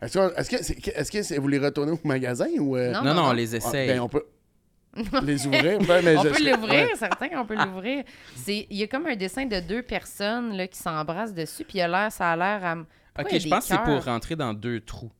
Est-ce 0.01 0.17
que, 0.17 0.39
est-ce 0.39 0.49
que, 0.49 0.63
c'est- 0.63 0.87
est-ce 0.97 1.11
que 1.11 1.21
c'est- 1.23 1.37
vous 1.37 1.47
les 1.47 1.59
retournez 1.59 1.91
au 1.91 1.99
magasin 2.03 2.47
ou. 2.59 2.75
euh, 2.75 2.91
Non, 2.91 3.03
Non, 3.03 3.13
non, 3.13 3.21
non. 3.23 3.29
on 3.29 3.33
les 3.33 3.53
ah, 3.53 3.57
essaye. 3.57 3.87
ben, 3.87 3.99
on 4.01 4.09
peut 4.09 4.25
les 5.23 5.47
ouvrir. 5.47 5.79
Ben, 5.79 6.01
mais 6.03 6.17
On 6.17 6.23
je- 6.23 6.29
peut 6.29 6.35
je- 6.39 6.49
l'ouvrir, 6.49 6.87
ouais. 6.89 6.95
certain 6.97 7.29
qu'on 7.29 7.45
peut 7.45 7.55
l'ouvrir. 7.55 8.03
C'est, 8.35 8.67
il 8.69 8.77
y 8.77 8.83
a 8.83 8.87
comme 8.87 9.05
un 9.07 9.15
dessin 9.15 9.45
de 9.45 9.59
deux 9.61 9.81
personnes 9.81 10.57
là, 10.57 10.67
qui 10.67 10.77
s'embrassent 10.77 11.33
dessus, 11.33 11.63
puis 11.63 11.77
il 11.77 11.81
a 11.81 11.87
l'air, 11.87 12.11
ça 12.11 12.31
a 12.31 12.35
l'air 12.35 12.65
à. 12.65 12.71
m- 12.73 12.85
Pourquoi 13.13 13.31
il 13.31 13.33
y 13.33 13.35
Ok, 13.35 13.35
a 13.35 13.39
je 13.39 13.43
des 13.43 13.49
pense 13.49 13.67
que 13.67 13.75
c'est 13.75 13.83
pour 13.83 14.03
rentrer 14.05 14.35
dans 14.35 14.53
deux 14.53 14.81
trous. 14.81 15.11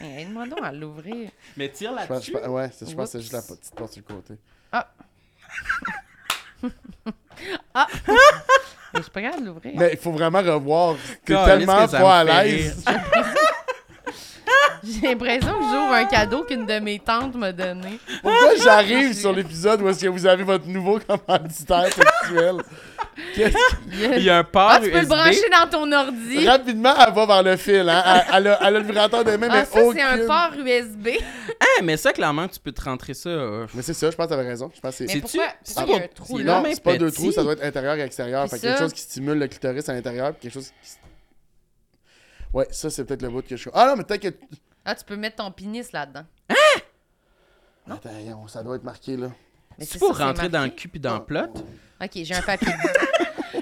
Hey, 0.00 0.22
Aide-moi 0.22 0.46
donc 0.46 0.60
à 0.62 0.72
l'ouvrir. 0.72 1.30
Mais 1.56 1.68
tire 1.70 1.90
Je 1.92 1.96
pense- 2.06 2.10
là-dessus. 2.10 2.32
pense- 2.32 2.46
ouais, 2.48 2.70
c'est- 2.72 2.90
je 2.90 2.94
pense 2.96 3.06
que 3.06 3.12
c'est 3.12 3.20
juste 3.20 3.32
la 3.32 3.42
petite 3.42 3.74
porte 3.74 3.92
sur 3.92 4.02
le 4.08 4.14
côté. 4.14 4.34
Mais 6.62 6.62
je 8.96 9.02
suis 9.02 9.10
pas 9.10 9.22
capable 9.22 9.42
de 9.42 9.46
l'ouvrir. 9.48 9.72
Mais 9.76 9.90
il 9.92 9.98
faut 9.98 10.12
vraiment 10.12 10.40
revoir. 10.42 10.96
T'es 11.24 11.34
Caliste 11.34 11.66
tellement 11.66 11.84
que 11.84 11.90
ça 11.90 12.00
pas 12.00 12.20
à 12.20 12.24
me 12.24 12.30
fait 12.30 12.44
l'aise. 12.44 12.84
J'ai 14.84 15.00
l'impression 15.08 15.52
que 15.52 15.62
j'ouvre 15.64 15.92
un 15.92 16.04
cadeau 16.06 16.42
qu'une 16.42 16.66
de 16.66 16.78
mes 16.80 16.98
tantes 16.98 17.36
m'a 17.36 17.52
donné. 17.52 18.00
Pourquoi 18.20 18.56
j'arrive 18.62 19.12
sur 19.14 19.32
l'épisode 19.32 19.80
où 19.80 19.88
est-ce 19.88 20.00
que 20.00 20.08
vous 20.08 20.26
avez 20.26 20.42
votre 20.42 20.66
nouveau 20.66 20.98
commanditaire 20.98 21.88
sexuel? 21.92 22.56
Qu'est-ce 23.34 23.52
que- 23.54 24.16
Il 24.18 24.22
y 24.24 24.30
a 24.30 24.38
un 24.38 24.44
port 24.44 24.70
Ah, 24.72 24.80
tu 24.82 24.90
peux 24.90 25.00
le 25.00 25.06
brancher 25.06 25.48
dans 25.50 25.68
ton 25.68 25.92
ordi. 25.92 26.46
Rapidement, 26.46 26.94
elle 27.06 27.12
va 27.12 27.26
vers 27.26 27.42
le 27.42 27.56
fil. 27.56 27.88
Hein? 27.88 28.02
Elle, 28.06 28.22
elle 28.36 28.46
a, 28.48 28.58
elle 28.60 28.76
a 28.76 28.78
le 28.78 28.84
vibrateur 28.86 29.22
de 29.24 29.36
main, 29.36 29.48
Ah, 29.50 29.54
mais 29.58 29.64
ça, 29.64 29.82
aucune... 29.84 30.00
c'est 30.00 30.22
un 30.22 30.26
port 30.26 30.52
USB. 30.58 31.08
Ah, 31.60 31.64
mais 31.82 31.96
ça, 31.96 32.12
clairement, 32.12 32.48
tu 32.48 32.58
peux 32.58 32.72
te 32.72 32.80
rentrer 32.82 33.14
ça. 33.14 33.28
euh, 33.28 33.66
Mais 33.74 33.82
c'est 33.82 33.94
ça, 33.94 34.10
je 34.10 34.16
pense 34.16 34.26
que 34.26 34.30
t'avais 34.30 34.48
raison. 34.48 34.70
Je 34.74 34.80
pense 34.80 34.96
que 34.96 35.06
c'est... 35.06 35.14
Mais 35.14 35.20
pourquoi, 35.20 35.44
c'est 35.62 35.74
pourquoi 35.74 35.94
il 35.94 35.96
y 35.96 35.96
a 35.96 35.98
pas- 36.00 36.04
un 36.04 36.08
trou 36.24 36.38
c'est 36.38 36.44
là? 36.44 36.54
non, 36.56 36.62
mais 36.62 36.74
c'est 36.74 36.82
pas 36.82 36.96
deux 36.96 37.06
petit. 37.10 37.14
trous, 37.22 37.32
ça 37.32 37.42
doit 37.42 37.52
être 37.52 37.64
intérieur 37.64 37.94
et 37.96 38.00
extérieur. 38.02 38.48
Fait 38.48 38.58
quelque 38.58 38.76
ça. 38.76 38.82
chose 38.84 38.92
qui 38.92 39.00
stimule 39.02 39.38
le 39.38 39.46
clitoris 39.48 39.88
à 39.88 39.92
l'intérieur, 39.94 40.32
puis 40.32 40.42
quelque 40.42 40.54
chose 40.54 40.68
qui... 40.82 40.90
Ouais, 42.54 42.66
ça, 42.70 42.90
c'est 42.90 43.04
peut-être 43.04 43.22
le 43.22 43.28
bout 43.30 43.46
que 43.46 43.56
je... 43.56 43.68
Ah 43.74 43.86
non, 43.88 43.96
mais 43.96 44.04
peut-être 44.04 44.22
que... 44.22 44.34
Ah, 44.84 44.94
tu 44.94 45.04
peux 45.04 45.16
mettre 45.16 45.36
ton 45.36 45.50
pénis 45.50 45.90
là-dedans. 45.92 46.24
Attends, 47.90 48.10
on- 48.42 48.48
ça 48.48 48.62
doit 48.62 48.76
être 48.76 48.84
marqué, 48.84 49.16
là. 49.16 49.28
C'est 49.80 49.98
pour 49.98 50.16
rentrer 50.16 50.48
dans 50.48 50.64
le 50.64 50.70
cul 50.70 50.88
puis 50.88 51.00
dans 51.00 51.14
le 51.14 51.24
plot? 51.24 51.52
Ok, 52.02 52.10
j'ai 52.14 52.34
un 52.34 52.42
papier. 52.42 52.72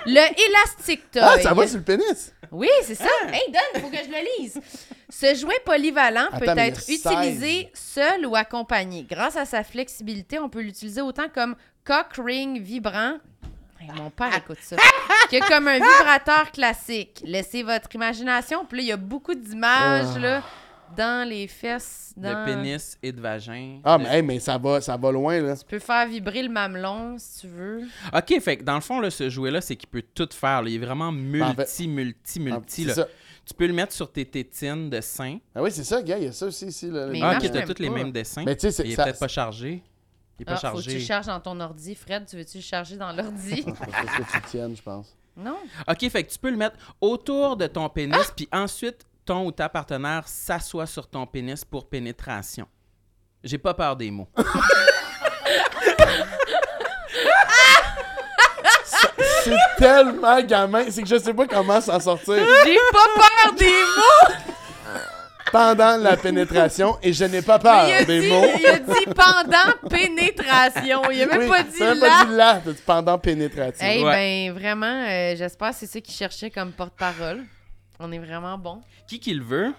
le 0.07 0.49
élastique 0.49 1.11
toy. 1.11 1.23
Ah, 1.23 1.39
ça 1.41 1.55
va 1.55 1.67
sur 1.67 1.79
le 1.79 1.85
pénis! 1.85 2.33
Oui, 2.51 2.69
c'est 2.83 2.95
ça. 2.97 3.05
Hey, 3.29 3.53
donne, 3.53 3.83
faut 3.83 3.91
que 3.91 3.97
je 3.97 4.11
le 4.11 4.43
lise. 4.43 4.61
Ce 5.09 5.35
jouet 5.35 5.61
polyvalent 5.65 6.27
Attends, 6.33 6.39
peut 6.55 6.59
être 6.59 6.81
utilisé 6.89 7.71
seul 7.75 8.27
ou 8.27 8.35
accompagné. 8.35 9.07
Grâce 9.09 9.37
à 9.37 9.45
sa 9.45 9.63
flexibilité, 9.63 10.39
on 10.39 10.49
peut 10.49 10.61
l'utiliser 10.61 11.01
autant 11.01 11.29
comme 11.33 11.55
cock 11.85 12.07
ring 12.19 12.61
vibrant. 12.61 13.19
Hey, 13.81 13.89
mon 13.95 14.11
père 14.11 14.37
écoute 14.37 14.59
ça. 14.63 14.77
que 15.31 15.49
comme 15.49 15.69
un 15.69 15.75
vibrateur 15.79 16.51
classique. 16.51 17.23
Laissez 17.25 17.63
votre 17.63 17.95
imagination. 17.95 18.65
Puis 18.65 18.79
là, 18.79 18.83
il 18.83 18.89
y 18.89 18.93
a 18.93 18.97
beaucoup 18.97 19.35
d'images 19.35 20.17
Ah. 20.17 20.19
là, 20.19 20.43
dans 20.97 21.29
les 21.29 21.47
fesses. 21.47 22.13
Dans... 22.17 22.29
De 22.41 22.45
pénis 22.45 22.99
et 23.03 23.13
de 23.13 23.21
vagin. 23.21 23.81
Ah, 23.85 23.97
De- 23.99 24.03
mais, 24.05 24.17
hey, 24.17 24.23
mais 24.23 24.39
ça 24.41 24.59
va, 24.59 24.81
ça 24.81 24.97
va 24.97 25.11
loin, 25.13 25.41
là. 25.41 25.57
Tu 25.57 25.65
peux 25.65 25.79
faire 25.79 26.07
vibrer 26.09 26.43
le 26.43 26.49
mamelon 26.49 27.17
si 27.19 27.41
tu 27.43 27.47
veux. 27.49 27.83
Ok, 28.13 28.41
fait 28.41 28.57
que 28.59 28.63
dans 28.65 28.75
le 28.75 28.81
fond, 28.81 29.01
là, 29.01 29.11
ce 29.11 29.29
jouet-là, 29.31 29.61
c'est 29.61 29.77
qu'il 29.77 29.89
peut 29.89 30.03
tout 30.15 30.29
faire. 30.33 30.63
là. 30.63 30.69
Il 30.69 30.75
est 30.77 30.85
vraiment 30.85 31.13
multi, 31.13 31.43
en 31.45 31.55
fait- 31.55 31.87
multi, 31.87 32.39
Ah, 32.39 32.41
multi. 32.57 32.85
là. 32.85 32.95
ça. 32.95 33.09
Tu 33.47 33.55
peux 33.55 33.67
le 33.67 33.73
mettre 33.73 33.93
sur 33.93 34.13
tes 34.13 34.25
tétines 34.25 34.91
de 34.91 35.01
sein. 35.01 35.39
Ah 35.55 35.63
oui, 35.63 35.73
c'est 35.73 35.83
ça, 35.85 36.03
gars, 36.03 36.19
il 36.19 36.25
y 36.25 36.27
a 36.29 36.33
ça 36.33 36.47
aussi 36.47 36.67
ici. 36.67 36.89
Là, 36.91 37.07
Mais 37.09 37.19
il 37.19 37.25
Ah, 37.25 37.39
ok, 37.41 37.51
t'as 37.51 37.67
tous 37.67 37.83
les 37.83 37.91
mêmes 37.91 38.13
dessins. 38.13 38.45
Mais 38.45 38.55
tu 38.55 38.61
sais, 38.63 38.71
c'est- 38.71 38.85
Il 38.85 38.93
est 38.93 38.95
ça- 38.97 39.05
peut-être 39.05 39.19
pas 39.19 39.29
chargé. 39.29 39.83
Il 40.39 40.43
est 40.43 40.45
pas 40.45 40.53
Ah, 40.63 40.71
faut 40.71 40.79
que 40.79 40.83
tu 40.83 40.91
chargé. 40.91 41.05
charges 41.05 41.27
dans 41.27 41.41
ton 41.41 41.59
ordi. 41.61 41.95
Fred, 41.95 42.27
tu 42.27 42.37
veux-tu 42.37 42.59
le 42.59 42.63
charger 42.63 42.97
dans 42.97 43.13
l'ordi? 43.13 43.63
C'est 43.67 43.91
parce 43.91 44.17
que 44.17 44.33
tu 44.37 44.43
tiennes, 44.51 44.77
je 44.77 44.83
pense. 44.83 45.17
non. 45.37 45.57
Ok, 45.89 46.09
fait 46.11 46.25
que 46.25 46.31
tu 46.33 46.39
peux 46.39 46.51
le 46.51 46.57
mettre 46.57 46.77
autour 47.01 47.57
de 47.57 47.67
ton 47.67 47.89
pénis, 47.89 48.17
Ah! 48.19 48.33
puis 48.37 48.49
ensuite, 48.53 49.05
ton 49.31 49.47
ou 49.47 49.53
ta 49.53 49.69
partenaire 49.69 50.27
s'assoit 50.27 50.87
sur 50.87 51.07
ton 51.07 51.25
pénis 51.25 51.65
pour 51.65 51.89
pénétration. 51.89 52.67
J'ai 53.45 53.59
pas 53.59 53.75
peur 53.75 53.95
des 53.95 54.11
mots. 54.11 54.27
C'est 59.45 59.57
tellement 59.79 60.41
gamin, 60.43 60.85
c'est 60.91 61.03
que 61.03 61.09
je 61.09 61.17
sais 61.19 61.33
pas 61.33 61.47
comment 61.47 61.81
s'en 61.81 62.01
sortir 62.01 62.35
J'ai 62.65 62.77
pas 62.93 63.07
peur 63.15 63.55
des 63.55 63.67
mots! 63.67 64.35
pendant 65.53 65.97
la 65.97 66.17
pénétration 66.17 66.97
et 67.03 67.13
je 67.13 67.25
n'ai 67.25 67.43
pas 67.43 67.59
peur 67.59 67.85
Mais 67.87 67.91
il, 67.91 67.95
a 67.95 68.05
des 68.05 68.21
dit, 68.21 68.29
mots. 68.29 68.45
il 68.61 68.67
a 68.67 68.79
dit 68.79 69.05
pendant 69.07 69.89
pénétration. 69.89 71.03
Il 71.11 71.23
a 71.23 71.27
même 71.27 71.41
Oui, 71.43 71.49
pas 71.49 71.63
dit 71.65 71.81
même 71.81 71.99
là. 71.99 72.09
pas 72.09 72.25
dit 72.25 72.37
là, 72.37 72.61
dit 72.67 72.83
pendant 72.87 73.19
pénétration. 73.19 73.87
Eh 73.89 74.05
Ouais. 74.05 74.49
ben, 74.51 74.55
vraiment, 74.59 75.05
euh, 75.09 75.35
j'espère 75.37 75.71
que 75.71 75.77
c'est 75.77 75.87
ça 75.87 76.01
qu'il 76.01 76.15
cherchait 76.15 76.51
comme 76.51 76.71
porte-parole. 76.73 77.45
On 78.01 78.11
est 78.13 78.19
vraiment 78.19 78.57
bon. 78.59 78.81
Qui 79.07 79.21
qui 79.21 79.35
le 79.35 79.45
veut? 79.45 79.73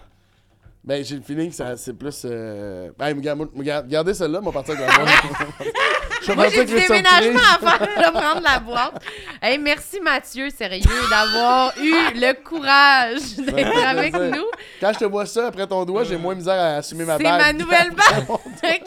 Ben, 0.84 1.04
j'ai 1.04 1.16
le 1.16 1.22
feeling 1.22 1.50
que 1.50 1.54
ça- 1.56 1.76
c'est 1.76 1.92
plus. 1.92 2.22
Euh... 2.24 2.90
Ben, 2.98 3.14
regarde, 3.16 3.48
regarde- 3.56 3.86
regardez 3.86 4.14
celle-là, 4.14 4.38
on 4.40 4.46
va 4.46 4.52
partir 4.52 4.74
avec 4.76 4.86
la 4.88 5.04
Moi, 6.34 6.48
j'ai 6.48 6.64
du 6.64 6.74
déménagement 6.74 7.40
à 7.40 7.58
faire. 7.78 7.88
Vais 7.96 8.10
prendre 8.20 8.40
la 8.42 8.58
boîte. 8.60 9.02
Hey, 9.40 9.58
merci, 9.58 10.00
Mathieu, 10.00 10.50
sérieux, 10.50 10.82
d'avoir 11.10 11.72
eu 11.78 11.92
le 12.14 12.32
courage 12.42 13.36
d'être 13.36 13.86
avec 13.86 14.14
nous. 14.14 14.44
Quand 14.80 14.92
je 14.92 14.98
te 15.00 15.04
vois 15.04 15.26
ça 15.26 15.48
après 15.48 15.66
ton 15.66 15.84
doigt, 15.84 16.04
j'ai 16.04 16.16
moins 16.16 16.34
misère 16.34 16.54
à 16.54 16.76
assumer 16.76 17.04
ma 17.04 17.16
C'est 17.18 17.24
bague. 17.24 17.40
ma 17.40 17.52
nouvelle 17.52 17.90
bague. 18.62 18.82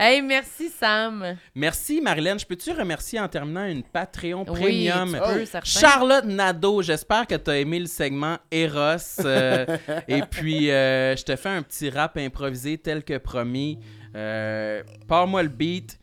hey, 0.00 0.22
merci, 0.22 0.70
Sam. 0.78 1.36
Merci, 1.54 2.00
Marilyn. 2.00 2.38
Je 2.38 2.46
peux-tu 2.46 2.72
remercier 2.72 3.20
en 3.20 3.28
terminant 3.28 3.64
une 3.64 3.82
Patreon 3.82 4.44
Oui, 4.48 4.60
Premium? 4.60 5.12
tu 5.12 5.32
peux, 5.34 5.44
certain. 5.46 5.68
Charlotte 5.80 6.24
Nadeau, 6.24 6.82
j'espère 6.82 7.26
que 7.26 7.34
tu 7.34 7.50
as 7.50 7.58
aimé 7.58 7.78
le 7.80 7.86
segment 7.86 8.36
Eros. 8.50 8.96
euh, 9.24 9.66
et 10.08 10.22
puis, 10.22 10.70
euh, 10.70 11.16
je 11.16 11.24
te 11.24 11.36
fais 11.36 11.48
un 11.50 11.62
petit 11.62 11.90
rap 11.90 12.16
improvisé 12.16 12.78
tel 12.78 13.02
que 13.04 13.18
promis. 13.18 13.78
Euh, 14.16 14.82
Pars-moi 15.06 15.42
le 15.42 15.48
beat. 15.48 15.98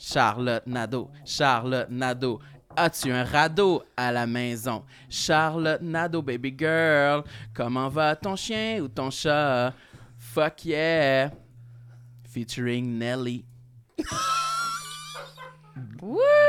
Charlotte 0.00 0.66
Nadeau, 0.66 1.10
Charlotte 1.26 1.90
Nadeau. 1.90 2.40
As-tu 2.74 3.12
un 3.12 3.24
radeau 3.24 3.82
à 3.96 4.10
la 4.10 4.26
maison? 4.26 4.84
Charlotte 5.10 5.82
Nadeau, 5.82 6.22
baby 6.22 6.54
girl. 6.56 7.22
Comment 7.52 7.88
va 7.88 8.16
ton 8.16 8.34
chien 8.34 8.80
ou 8.80 8.88
ton 8.88 9.10
chat? 9.10 9.74
Fuck 10.16 10.64
yeah. 10.64 11.30
Featuring 12.32 12.96
Nelly. 12.98 13.44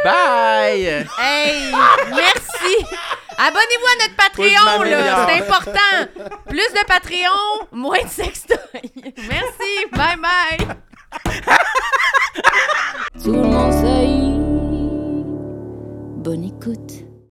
Bye! 0.04 1.06
Hey, 1.20 1.72
merci. 2.10 2.86
Abonnez-vous 3.38 3.88
à 3.88 3.96
notre 4.02 4.16
Patreon, 4.16 4.84
là. 4.84 5.28
C'est 5.28 5.42
important. 5.42 6.40
Plus 6.48 6.70
de 6.74 6.86
Patreon, 6.86 7.68
moins 7.72 8.04
de 8.04 8.10
sextoy. 8.10 8.58
Merci. 9.28 9.86
Bye 9.92 10.18
bye. 10.18 10.78
Tout 13.24 13.34
le 13.34 13.44
monde 13.44 13.72
sait. 13.72 14.08
Bonne 16.24 16.44
écoute. 16.44 17.11